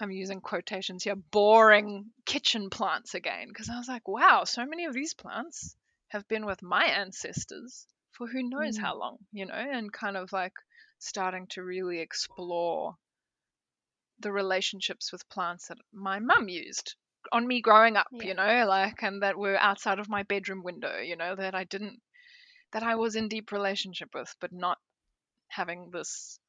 I'm 0.00 0.10
using 0.10 0.40
quotations 0.40 1.04
here, 1.04 1.14
boring 1.14 2.06
kitchen 2.24 2.70
plants 2.70 3.14
again. 3.14 3.48
Because 3.48 3.68
I 3.68 3.76
was 3.76 3.86
like, 3.86 4.08
wow, 4.08 4.44
so 4.44 4.64
many 4.64 4.86
of 4.86 4.94
these 4.94 5.12
plants 5.12 5.76
have 6.10 6.26
been 6.28 6.44
with 6.44 6.62
my 6.62 6.84
ancestors 6.84 7.86
for 8.12 8.26
who 8.26 8.42
knows 8.42 8.76
mm. 8.76 8.82
how 8.82 8.98
long, 8.98 9.18
you 9.32 9.46
know, 9.46 9.54
and 9.54 9.92
kind 9.92 10.16
of 10.16 10.32
like 10.32 10.52
starting 10.98 11.46
to 11.48 11.62
really 11.62 12.00
explore 12.00 12.96
the 14.18 14.32
relationships 14.32 15.12
with 15.12 15.28
plants 15.28 15.68
that 15.68 15.78
my 15.92 16.18
mum 16.18 16.48
used 16.48 16.94
on 17.32 17.46
me 17.46 17.60
growing 17.60 17.96
up, 17.96 18.08
yeah. 18.12 18.24
you 18.24 18.34
know, 18.34 18.66
like, 18.66 19.02
and 19.02 19.22
that 19.22 19.38
were 19.38 19.56
outside 19.56 19.98
of 19.98 20.08
my 20.08 20.22
bedroom 20.24 20.62
window, 20.62 20.98
you 20.98 21.16
know, 21.16 21.36
that 21.36 21.54
I 21.54 21.64
didn't, 21.64 22.00
that 22.72 22.82
I 22.82 22.96
was 22.96 23.14
in 23.14 23.28
deep 23.28 23.52
relationship 23.52 24.10
with, 24.12 24.34
but 24.40 24.52
not 24.52 24.78
having 25.48 25.90
this 25.92 26.39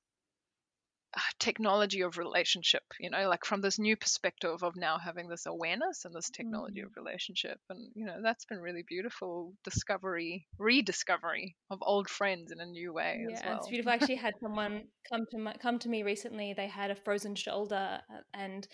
technology 1.40 2.02
of 2.02 2.18
relationship 2.18 2.84
you 3.00 3.10
know 3.10 3.28
like 3.28 3.46
from 3.46 3.62
this 3.62 3.80
new 3.80 3.96
perspective 3.96 4.64
of 4.64 4.76
now 4.76 4.98
having 4.98 5.28
this 5.28 5.46
awareness 5.46 6.06
and 6.06 6.14
this 6.16 6.30
technology 6.30 6.82
mm. 6.82 6.86
of 6.86 6.92
relationship. 6.96 7.60
And 7.70 7.90
you 7.96 8.06
know 8.06 8.18
that's 8.22 8.46
been 8.46 8.60
really 8.60 8.84
beautiful 8.88 9.54
discovery 9.64 10.48
rediscovery 10.58 11.56
of 11.70 11.80
old 11.82 12.10
friends 12.10 12.52
in 12.52 12.60
a 12.60 12.66
new 12.66 12.94
way 12.94 13.26
yeah 13.30 13.42
well. 13.46 13.58
it's 13.58 13.68
beautiful. 13.68 13.92
I 13.92 13.96
actually 13.96 14.16
had 14.16 14.34
someone 14.42 14.84
come 15.10 15.26
to 15.32 15.38
my, 15.38 15.54
come 15.54 15.80
to 15.80 15.90
me 15.90 16.04
recently. 16.04 16.54
They 16.56 16.68
had 16.68 16.92
a 16.92 16.96
frozen 16.96 17.36
shoulder 17.36 18.00
uh, 18.10 18.22
and 18.34 18.68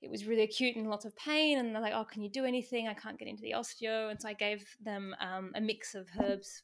it 0.00 0.10
was 0.10 0.26
really 0.26 0.42
acute 0.42 0.74
and 0.76 0.90
lots 0.90 1.04
of 1.04 1.16
pain. 1.16 1.58
And 1.58 1.74
they're 1.74 1.82
like 1.82 1.94
oh 1.94 2.04
can 2.04 2.22
you 2.22 2.30
do 2.30 2.44
anything? 2.44 2.88
I 2.88 2.94
can't 2.94 3.18
get 3.18 3.28
into 3.28 3.42
the 3.42 3.54
osteo. 3.56 4.10
And 4.10 4.20
so 4.20 4.28
i 4.28 4.34
gave 4.34 4.64
them 4.84 5.14
um, 5.20 5.52
a 5.54 5.60
mix 5.60 5.94
of 5.94 6.06
herbs 6.22 6.62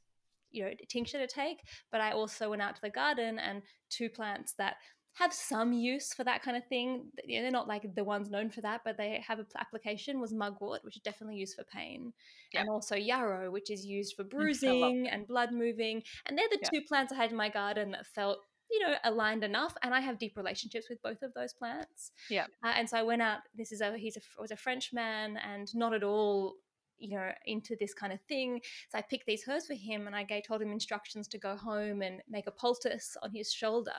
you 0.51 0.65
know 0.65 0.71
tincture 0.89 1.19
to 1.19 1.27
take. 1.27 1.59
But 1.93 2.01
i 2.01 2.13
also 2.13 2.51
went 2.51 2.63
out 2.63 2.75
to 2.77 2.83
the 2.83 2.91
garden 2.91 3.39
and 3.39 3.63
two 3.91 4.09
plants 4.09 4.55
that 4.59 4.77
have 5.19 5.33
some 5.33 5.73
use 5.73 6.13
for 6.13 6.25
that 6.25 6.43
kind 6.43 6.57
of 6.57 6.65
thing. 6.67 7.07
You 7.25 7.39
know, 7.39 7.43
they're 7.43 7.51
not 7.51 7.69
like 7.69 7.95
the 7.95 8.05
ones 8.05 8.31
known 8.31 8.51
for 8.51 8.61
that, 8.61 8.83
but 8.85 8.97
they 8.97 9.23
have 9.27 9.39
an 9.39 9.47
application 9.59 10.21
was 10.21 10.33
mugwort, 10.33 10.85
which 10.85 10.97
is 10.97 11.03
definitely 11.03 11.37
used 11.37 11.57
for 11.57 11.65
pain, 11.65 12.13
yeah. 12.53 12.61
and 12.61 12.71
also 12.71 12.95
yarrow, 12.95 13.51
which 13.51 13.71
is 13.71 13.85
used 13.85 14.15
for 14.17 14.25
bruising 14.25 15.09
and 15.09 15.27
blood 15.27 15.53
moving. 15.53 16.03
And 16.27 16.39
they're 16.39 16.49
the 16.51 16.59
yeah. 16.63 16.81
two 16.81 16.87
plants 16.87 17.13
I 17.13 17.17
had 17.17 17.31
in 17.31 17.37
my 17.37 17.49
garden 17.49 17.91
that 17.93 18.07
felt 18.07 18.39
you 18.71 18.87
know 18.87 18.95
aligned 19.05 19.45
enough 19.45 19.75
and 19.83 19.95
i 19.95 20.01
have 20.01 20.19
deep 20.19 20.37
relationships 20.37 20.89
with 20.91 21.01
both 21.01 21.23
of 21.23 21.33
those 21.33 21.55
plants 21.55 22.13
yeah 22.29 22.45
uh, 22.63 22.73
and 22.77 22.87
so 22.87 22.99
i 22.99 23.03
went 23.03 23.23
out 23.23 23.39
this 23.57 23.73
is 23.73 23.81
a 23.81 23.97
he's 23.97 24.19
a 24.19 24.21
was 24.39 24.51
a 24.51 24.57
french 24.57 24.93
man 24.93 25.39
and 25.39 25.75
not 25.75 25.95
at 25.95 26.03
all 26.03 26.57
you 26.99 27.17
know 27.17 27.31
into 27.47 27.77
this 27.79 27.95
kind 27.95 28.13
of 28.13 28.21
thing. 28.29 28.61
So 28.91 28.99
i 28.99 29.03
picked 29.03 29.27
these 29.27 29.45
herbs 29.49 29.67
for 29.67 29.75
him 29.75 30.07
and 30.07 30.17
i 30.17 30.25
gave, 30.25 30.45
told 30.47 30.63
him 30.63 30.73
instructions 30.73 31.29
to 31.29 31.39
go 31.39 31.57
home 31.57 32.03
and 32.03 32.23
make 32.29 32.47
a 32.47 32.53
poultice 32.53 33.17
on 33.23 33.31
his 33.33 33.53
shoulder. 33.53 33.93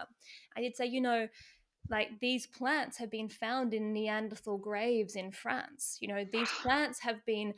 I 0.56 0.62
did 0.62 0.76
say 0.76 0.86
you 0.86 1.02
know 1.02 1.28
like 1.90 2.20
these 2.20 2.46
plants 2.46 2.98
have 2.98 3.10
been 3.10 3.30
found 3.30 3.74
in 3.74 3.94
Neanderthal 3.94 4.58
graves 4.58 5.16
in 5.16 5.32
France. 5.32 5.98
You 6.00 6.10
know, 6.10 6.26
these 6.32 6.50
plants 6.62 7.00
have 7.00 7.26
been 7.26 7.54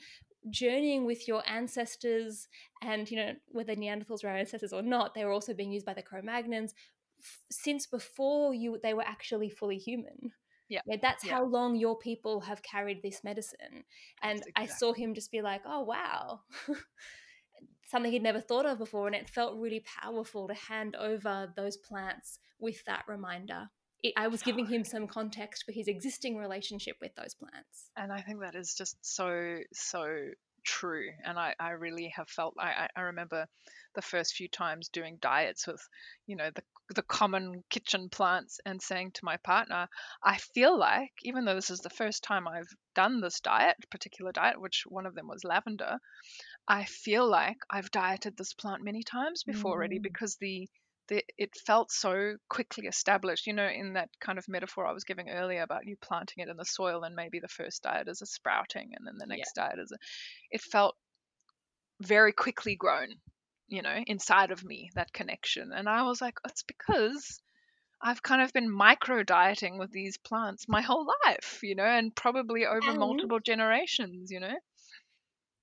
journeying 0.50 1.06
with 1.06 1.28
your 1.28 1.44
ancestors 1.48 2.48
and 2.82 3.10
you 3.12 3.18
know 3.18 3.34
whether 3.50 3.76
neanderthals 3.76 4.24
were 4.24 4.30
our 4.30 4.38
ancestors 4.38 4.74
or 4.74 4.82
not 4.82 5.14
they 5.14 5.24
were 5.24 5.32
also 5.32 5.54
being 5.54 5.72
used 5.72 5.86
by 5.86 5.94
the 5.94 6.02
cro-magnons 6.02 6.74
since 7.52 7.86
before 7.86 8.52
you 8.52 8.80
they 8.82 8.96
were 8.96 9.04
actually 9.04 9.50
fully 9.52 9.78
human 9.78 10.32
Yeah. 10.72 10.82
yeah 10.88 10.98
that's 11.02 11.26
Yeah. 11.26 11.34
how 11.34 11.44
long 11.44 11.76
your 11.76 11.98
people 11.98 12.40
have 12.42 12.64
carried 12.64 13.04
this 13.04 13.24
medicine. 13.24 13.84
And 14.24 14.40
That's 14.40 14.52
i 14.56 14.66
saw 14.66 14.94
him 14.94 15.14
just 15.14 15.32
be 15.32 15.42
like 15.42 15.62
oh 15.66 15.82
wow. 15.82 16.42
Something 17.88 18.14
he'd 18.14 18.24
never 18.24 18.40
thought 18.40 18.66
of 18.66 18.78
before 18.78 19.08
and 19.08 19.16
it 19.16 19.30
felt 19.30 19.60
really 19.60 19.84
powerful 20.02 20.48
to 20.48 20.54
hand 20.54 20.96
over 20.96 21.52
those 21.58 21.76
plants 21.76 22.40
with 22.58 22.84
that 22.86 23.04
reminder. 23.08 23.70
It, 24.02 24.14
i 24.18 24.28
was 24.30 24.42
giving 24.42 24.66
him 24.66 24.84
some 24.84 25.08
context 25.08 25.64
for 25.66 25.74
his 25.74 25.88
existing 25.88 26.38
relationship 26.38 26.96
with 27.02 27.14
those 27.16 27.36
plants. 27.36 27.92
And 27.98 28.12
I 28.12 28.22
think 28.22 28.40
that 28.40 28.56
is 28.56 28.74
just 28.76 28.96
so 29.02 29.60
so 29.74 30.06
true. 30.64 31.12
And 31.24 31.40
I 31.40 31.56
I 31.60 31.72
really 31.72 32.10
have 32.10 32.30
felt 32.30 32.56
I 32.60 32.90
I- 32.96 33.02
remember 33.02 33.48
the 33.96 34.02
first 34.02 34.34
few 34.36 34.48
times 34.48 34.90
doing 34.90 35.18
diets 35.18 35.68
with 35.68 35.82
you 36.26 36.36
know 36.36 36.50
the 36.52 36.64
the 36.96 37.04
common 37.04 37.64
kitchen 37.70 38.10
plants 38.10 38.60
and 38.66 38.82
saying 38.82 39.12
to 39.14 39.26
my 39.26 39.38
partner, 39.38 39.88
I 40.24 40.38
feel 40.38 40.78
like 40.78 41.12
even 41.22 41.46
though 41.46 41.56
this 41.56 41.70
is 41.70 41.80
the 41.82 41.90
first 41.90 42.24
time 42.24 42.48
I've 42.48 42.68
done 42.96 43.22
this 43.22 43.40
diet, 43.40 43.78
particular 43.90 44.32
diet, 44.32 44.60
which 44.60 44.84
one 44.88 45.06
of 45.06 45.16
them 45.16 45.28
was 45.28 45.44
lavender, 45.44 46.00
I 46.68 46.86
feel 46.86 47.30
like 47.30 47.58
I've 47.70 47.92
dieted 47.92 48.36
this 48.38 48.54
plant 48.54 48.84
many 48.84 49.04
times 49.04 49.44
before 49.44 49.74
already 49.74 50.00
Mm. 50.00 50.04
because 50.04 50.38
the 50.38 50.70
the, 51.12 51.24
it 51.38 51.50
felt 51.68 51.92
so 51.92 52.38
quickly 52.50 52.88
established, 52.88 53.46
you 53.46 53.54
know, 53.54 53.68
in 53.68 53.94
that 53.94 54.10
kind 54.22 54.40
of 54.40 54.48
metaphor 54.48 54.88
I 54.88 54.94
was 54.94 55.04
giving 55.04 55.30
earlier 55.30 55.62
about 55.62 55.86
you 55.86 55.98
planting 56.02 56.42
it 56.42 56.50
in 56.50 56.56
the 56.56 56.66
soil 56.66 57.04
and 57.04 57.14
maybe 57.16 57.40
the 57.42 57.50
first 57.50 57.84
diet 57.84 58.08
is 58.08 58.22
a 58.22 58.26
sprouting 58.26 58.92
and 58.96 59.06
then 59.06 59.18
the 59.18 59.26
Yeah. 59.28 59.36
next 59.36 59.54
diet 59.54 59.78
is 59.78 59.92
a, 59.92 59.98
it 60.50 60.62
felt 60.62 60.96
very 62.02 62.32
quickly 62.32 62.76
grown, 62.76 63.10
you 63.68 63.82
know, 63.82 63.98
inside 64.08 64.52
of 64.52 64.64
me, 64.64 64.90
that 64.96 65.12
connection. 65.14 65.72
And 65.74 65.90
I 65.90 66.04
was 66.04 66.22
like, 66.22 66.36
it's 66.48 66.64
because 66.64 67.42
I've 68.02 68.24
kind 68.24 68.42
of 68.42 68.54
been 68.54 68.72
micro 68.72 69.22
dieting 69.24 69.78
with 69.78 69.92
these 69.92 70.18
plants 70.18 70.68
my 70.70 70.82
whole 70.82 71.06
life, 71.26 71.60
you 71.62 71.76
know, 71.76 71.84
and 71.84 72.16
probably 72.16 72.66
over 72.66 72.92
And- 72.92 73.00
multiple 73.00 73.40
generations, 73.40 74.32
you 74.32 74.40
know. 74.40 74.56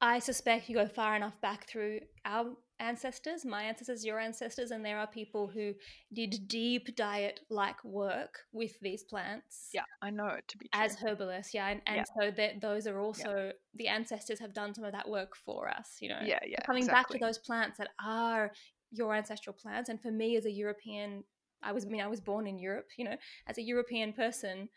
I 0.00 0.20
suspect 0.20 0.68
you 0.68 0.76
go 0.76 0.86
far 0.86 1.16
enough 1.16 1.40
back 1.40 1.66
through 1.68 2.00
our 2.24 2.56
ancestors, 2.80 3.44
my 3.44 3.62
ancestors, 3.64 4.04
your 4.04 4.18
ancestors, 4.18 4.70
and 4.70 4.84
there 4.84 4.98
are 4.98 5.06
people 5.06 5.48
who 5.48 5.74
did 6.12 6.48
deep 6.48 6.94
diet 6.96 7.40
like 7.50 7.82
work 7.84 8.40
with 8.52 8.78
these 8.80 9.02
plants 9.04 9.70
Yeah, 9.72 9.82
I 10.02 10.10
know 10.10 10.28
it 10.28 10.44
to 10.48 10.58
be 10.58 10.68
true. 10.68 10.82
as 10.82 10.96
herbalists. 10.96 11.54
Yeah, 11.54 11.68
and, 11.68 11.82
and 11.86 11.96
Yeah. 11.96 12.04
so 12.20 12.30
that 12.30 12.60
those 12.60 12.86
are 12.86 13.00
also 13.00 13.52
the 13.74 13.88
ancestors 13.88 14.38
have 14.40 14.54
done 14.54 14.74
some 14.74 14.84
of 14.84 14.92
that 14.92 15.08
work 15.08 15.36
for 15.36 15.68
us. 15.68 15.96
You 16.00 16.10
know, 16.10 16.20
yeah, 16.24 16.40
yeah. 16.46 16.60
Coming 16.64 16.84
exactly. 16.84 17.18
back 17.18 17.20
to 17.20 17.26
those 17.26 17.38
plants 17.38 17.78
that 17.78 17.88
are 18.04 18.52
your 18.90 19.14
ancestral 19.14 19.54
plants, 19.54 19.88
and 19.88 20.00
for 20.00 20.10
me 20.10 20.36
as 20.36 20.46
a 20.46 20.50
European, 20.50 21.24
I 21.62 21.72
was 21.72 21.84
I 21.84 21.88
mean 21.88 22.00
I 22.00 22.08
was 22.08 22.20
born 22.20 22.46
in 22.46 22.58
Europe. 22.58 22.88
You 22.96 23.04
know, 23.04 23.16
as 23.46 23.58
a 23.58 23.62
European 23.62 24.12
person, 24.12 24.68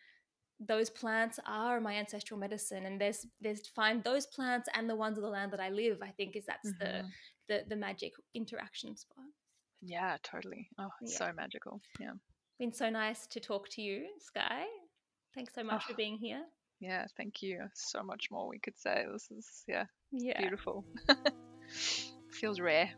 those 0.67 0.89
plants 0.89 1.39
are 1.47 1.79
my 1.81 1.95
ancestral 1.95 2.39
medicine, 2.39 2.85
and 2.85 2.99
there's 3.01 3.25
there's 3.41 3.61
to 3.61 3.71
find 3.71 4.03
those 4.03 4.27
plants 4.27 4.69
and 4.75 4.89
the 4.89 4.95
ones 4.95 5.17
of 5.17 5.23
the 5.23 5.29
land 5.29 5.51
that 5.53 5.59
I 5.59 5.69
live. 5.69 5.99
I 6.03 6.11
think 6.11 6.35
is 6.35 6.45
that's 6.45 6.71
the 6.79 6.85
Mhm. 7.03 7.09
the 7.47 7.63
the 7.67 7.75
magic 7.75 8.13
interaction 8.33 8.95
spot. 8.95 9.25
Yeah, 9.81 10.17
totally. 10.21 10.69
Oh, 10.77 10.89
it's 11.01 11.13
Yeah. 11.13 11.27
so 11.27 11.33
magical. 11.33 11.81
Yeah. 11.99 12.13
Been 12.59 12.71
so 12.73 12.89
nice 12.91 13.25
to 13.27 13.39
talk 13.39 13.67
to 13.69 13.81
you, 13.81 14.07
Skye. 14.19 14.67
Thanks 15.33 15.53
so 15.55 15.63
much 15.63 15.83
for 15.85 15.93
Oh. 15.93 15.95
being 15.95 16.17
here. 16.17 16.45
Yeah, 16.79 17.07
thank 17.17 17.41
you. 17.41 17.67
So 17.73 18.03
much 18.03 18.29
more 18.31 18.47
we 18.47 18.59
could 18.59 18.77
say. 18.77 19.05
This 19.11 19.31
is 19.31 19.63
yeah, 19.67 19.85
Yeah. 20.11 20.39
beautiful. 20.39 20.85
Feels 22.31 22.59
rare. 22.59 22.93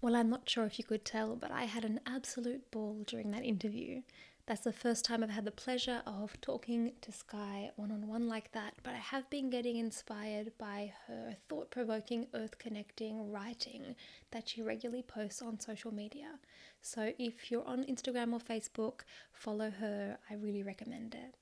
Well, 0.00 0.14
I'm 0.14 0.30
not 0.30 0.48
sure 0.48 0.64
if 0.64 0.78
you 0.78 0.84
could 0.84 1.04
tell, 1.04 1.34
but 1.34 1.50
I 1.50 1.64
had 1.64 1.84
an 1.84 1.98
absolute 2.06 2.70
ball 2.70 3.02
during 3.04 3.32
that 3.32 3.44
interview. 3.44 4.02
That's 4.46 4.62
the 4.62 4.72
first 4.72 5.04
time 5.04 5.24
I've 5.24 5.30
had 5.30 5.44
the 5.44 5.50
pleasure 5.50 6.02
of 6.06 6.40
talking 6.40 6.92
to 7.00 7.10
Skye 7.10 7.70
one 7.74 7.90
on 7.90 8.06
one 8.06 8.28
like 8.28 8.52
that, 8.52 8.74
but 8.84 8.94
I 8.94 8.98
have 8.98 9.28
been 9.28 9.50
getting 9.50 9.76
inspired 9.76 10.52
by 10.56 10.92
her 11.08 11.36
thought 11.48 11.70
provoking, 11.70 12.28
earth 12.32 12.58
connecting 12.58 13.30
writing 13.32 13.96
that 14.30 14.48
she 14.48 14.62
regularly 14.62 15.02
posts 15.02 15.42
on 15.42 15.58
social 15.58 15.92
media. 15.92 16.38
So 16.80 17.12
if 17.18 17.50
you're 17.50 17.66
on 17.66 17.84
Instagram 17.84 18.32
or 18.32 18.38
Facebook, 18.38 19.00
follow 19.32 19.70
her. 19.70 20.16
I 20.30 20.34
really 20.34 20.62
recommend 20.62 21.14
it. 21.14 21.34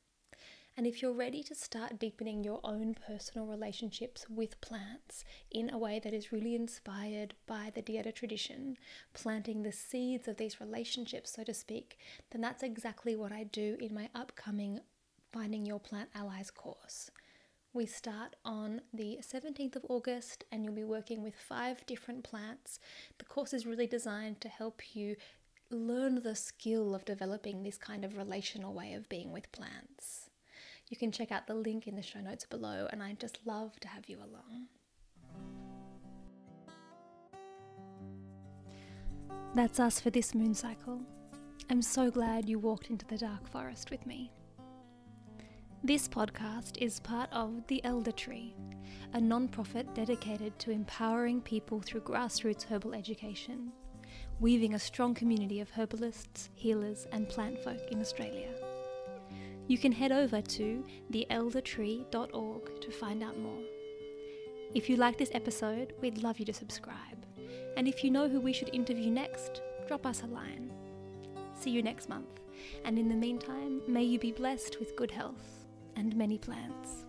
And 0.79 0.87
if 0.87 1.01
you're 1.01 1.13
ready 1.13 1.43
to 1.45 1.55
start 1.55 1.99
deepening 1.99 2.45
your 2.45 2.61
own 2.63 2.95
personal 3.07 3.47
relationships 3.47 4.27
with 4.29 4.61
plants 4.61 5.25
in 5.51 5.71
a 5.71 5.79
way 5.79 5.99
that 6.05 6.13
is 6.13 6.33
really 6.33 6.55
inspired 6.55 7.33
by 7.47 7.73
the 7.75 7.81
Dieta 7.81 8.15
tradition, 8.15 8.77
planting 9.15 9.63
the 9.63 9.73
seeds 9.73 10.29
of 10.29 10.37
these 10.37 10.61
relationships, 10.61 11.33
so 11.35 11.45
to 11.45 11.55
speak, 11.55 11.97
then 12.31 12.43
that's 12.43 12.63
exactly 12.63 13.17
what 13.17 13.33
I 13.33 13.45
do 13.45 13.79
in 13.81 13.95
my 13.95 14.11
upcoming 14.15 14.81
Finding 15.33 15.65
Your 15.65 15.81
Plant 15.81 16.11
Allies 16.15 16.51
course. 16.51 17.11
We 17.73 17.87
start 17.87 18.37
on 18.45 18.83
the 18.93 19.21
17th 19.23 19.77
of 19.77 19.87
August 19.89 20.45
and 20.53 20.63
you'll 20.63 20.75
be 20.75 20.85
working 20.85 21.23
with 21.23 21.37
five 21.37 21.87
different 21.87 22.23
plants. 22.23 22.81
The 23.17 23.25
course 23.25 23.55
is 23.55 23.65
really 23.65 23.87
designed 23.87 24.43
to 24.43 24.49
help 24.51 24.95
you 24.95 25.17
learn 25.71 26.23
the 26.23 26.35
skill 26.35 26.95
of 26.95 27.07
developing 27.07 27.63
this 27.63 27.79
kind 27.79 28.05
of 28.05 28.19
relational 28.19 28.75
way 28.75 28.93
of 28.93 29.09
being 29.09 29.33
with 29.33 29.51
plants. 29.53 30.26
You 30.89 30.97
can 30.97 31.11
check 31.11 31.33
out 31.33 31.47
the 31.47 31.55
link 31.55 31.89
in 31.89 31.97
the 31.97 32.03
show 32.03 32.21
notes 32.21 32.47
below, 32.47 32.87
and 32.93 33.03
I'd 33.03 33.19
just 33.19 33.41
love 33.45 33.79
to 33.81 33.89
have 33.89 34.09
you 34.09 34.19
along. 34.19 34.69
That's 39.55 39.81
us 39.81 39.99
for 39.99 40.11
this 40.11 40.35
moon 40.35 40.55
cycle. 40.55 41.01
I'm 41.71 41.83
so 41.83 42.11
glad 42.11 42.49
you 42.49 42.59
walked 42.59 42.91
into 42.91 43.07
the 43.07 43.19
dark 43.19 43.49
forest 43.49 43.91
with 43.91 44.07
me. 44.07 44.31
This 45.83 46.07
podcast 46.07 46.79
is 46.79 47.01
part 47.01 47.31
of 47.33 47.67
The 47.67 47.83
Elder 47.85 48.13
Tree, 48.13 48.55
a 49.13 49.21
non 49.21 49.49
profit 49.49 49.93
dedicated 49.95 50.57
to 50.61 50.71
empowering 50.71 51.41
people 51.41 51.81
through 51.81 52.03
grassroots 52.03 52.65
herbal 52.65 52.95
education, 52.95 53.73
weaving 54.39 54.75
a 54.75 54.79
strong 54.79 55.15
community 55.15 55.61
of 55.61 55.71
herbalists, 55.71 56.51
healers, 56.55 57.09
and 57.11 57.29
plant 57.29 57.59
folk 57.59 57.81
in 57.91 58.01
Australia. 58.01 58.51
You 59.69 59.79
can 59.79 59.93
head 59.93 60.13
over 60.13 60.41
to 60.41 60.85
theeldertree.org 61.13 62.81
to 62.81 62.91
find 62.91 63.23
out 63.23 63.39
more. 63.39 63.63
If 64.75 64.89
you 64.89 64.97
like 64.97 65.19
this 65.19 65.31
episode, 65.33 65.95
we'd 66.01 66.23
love 66.23 66.39
you 66.39 66.45
to 66.45 66.53
subscribe. 66.53 67.27
And 67.77 67.89
if 67.89 68.05
you 68.05 68.11
know 68.11 68.29
who 68.29 68.41
we 68.41 68.53
should 68.53 68.75
interview 68.75 69.11
next, 69.11 69.63
drop 69.89 70.07
us 70.07 70.23
a 70.23 70.27
line. 70.27 70.71
See 71.55 71.71
you 71.71 71.83
next 71.83 72.09
month. 72.09 72.41
And 72.85 72.99
in 72.99 73.09
the 73.09 73.15
meantime, 73.15 73.81
may 73.89 74.03
you 74.03 74.19
be 74.19 74.33
blessed 74.33 74.79
with 74.79 74.97
good 74.97 75.11
health 75.11 75.65
and 75.97 76.15
many 76.15 76.39
plants. 76.39 77.06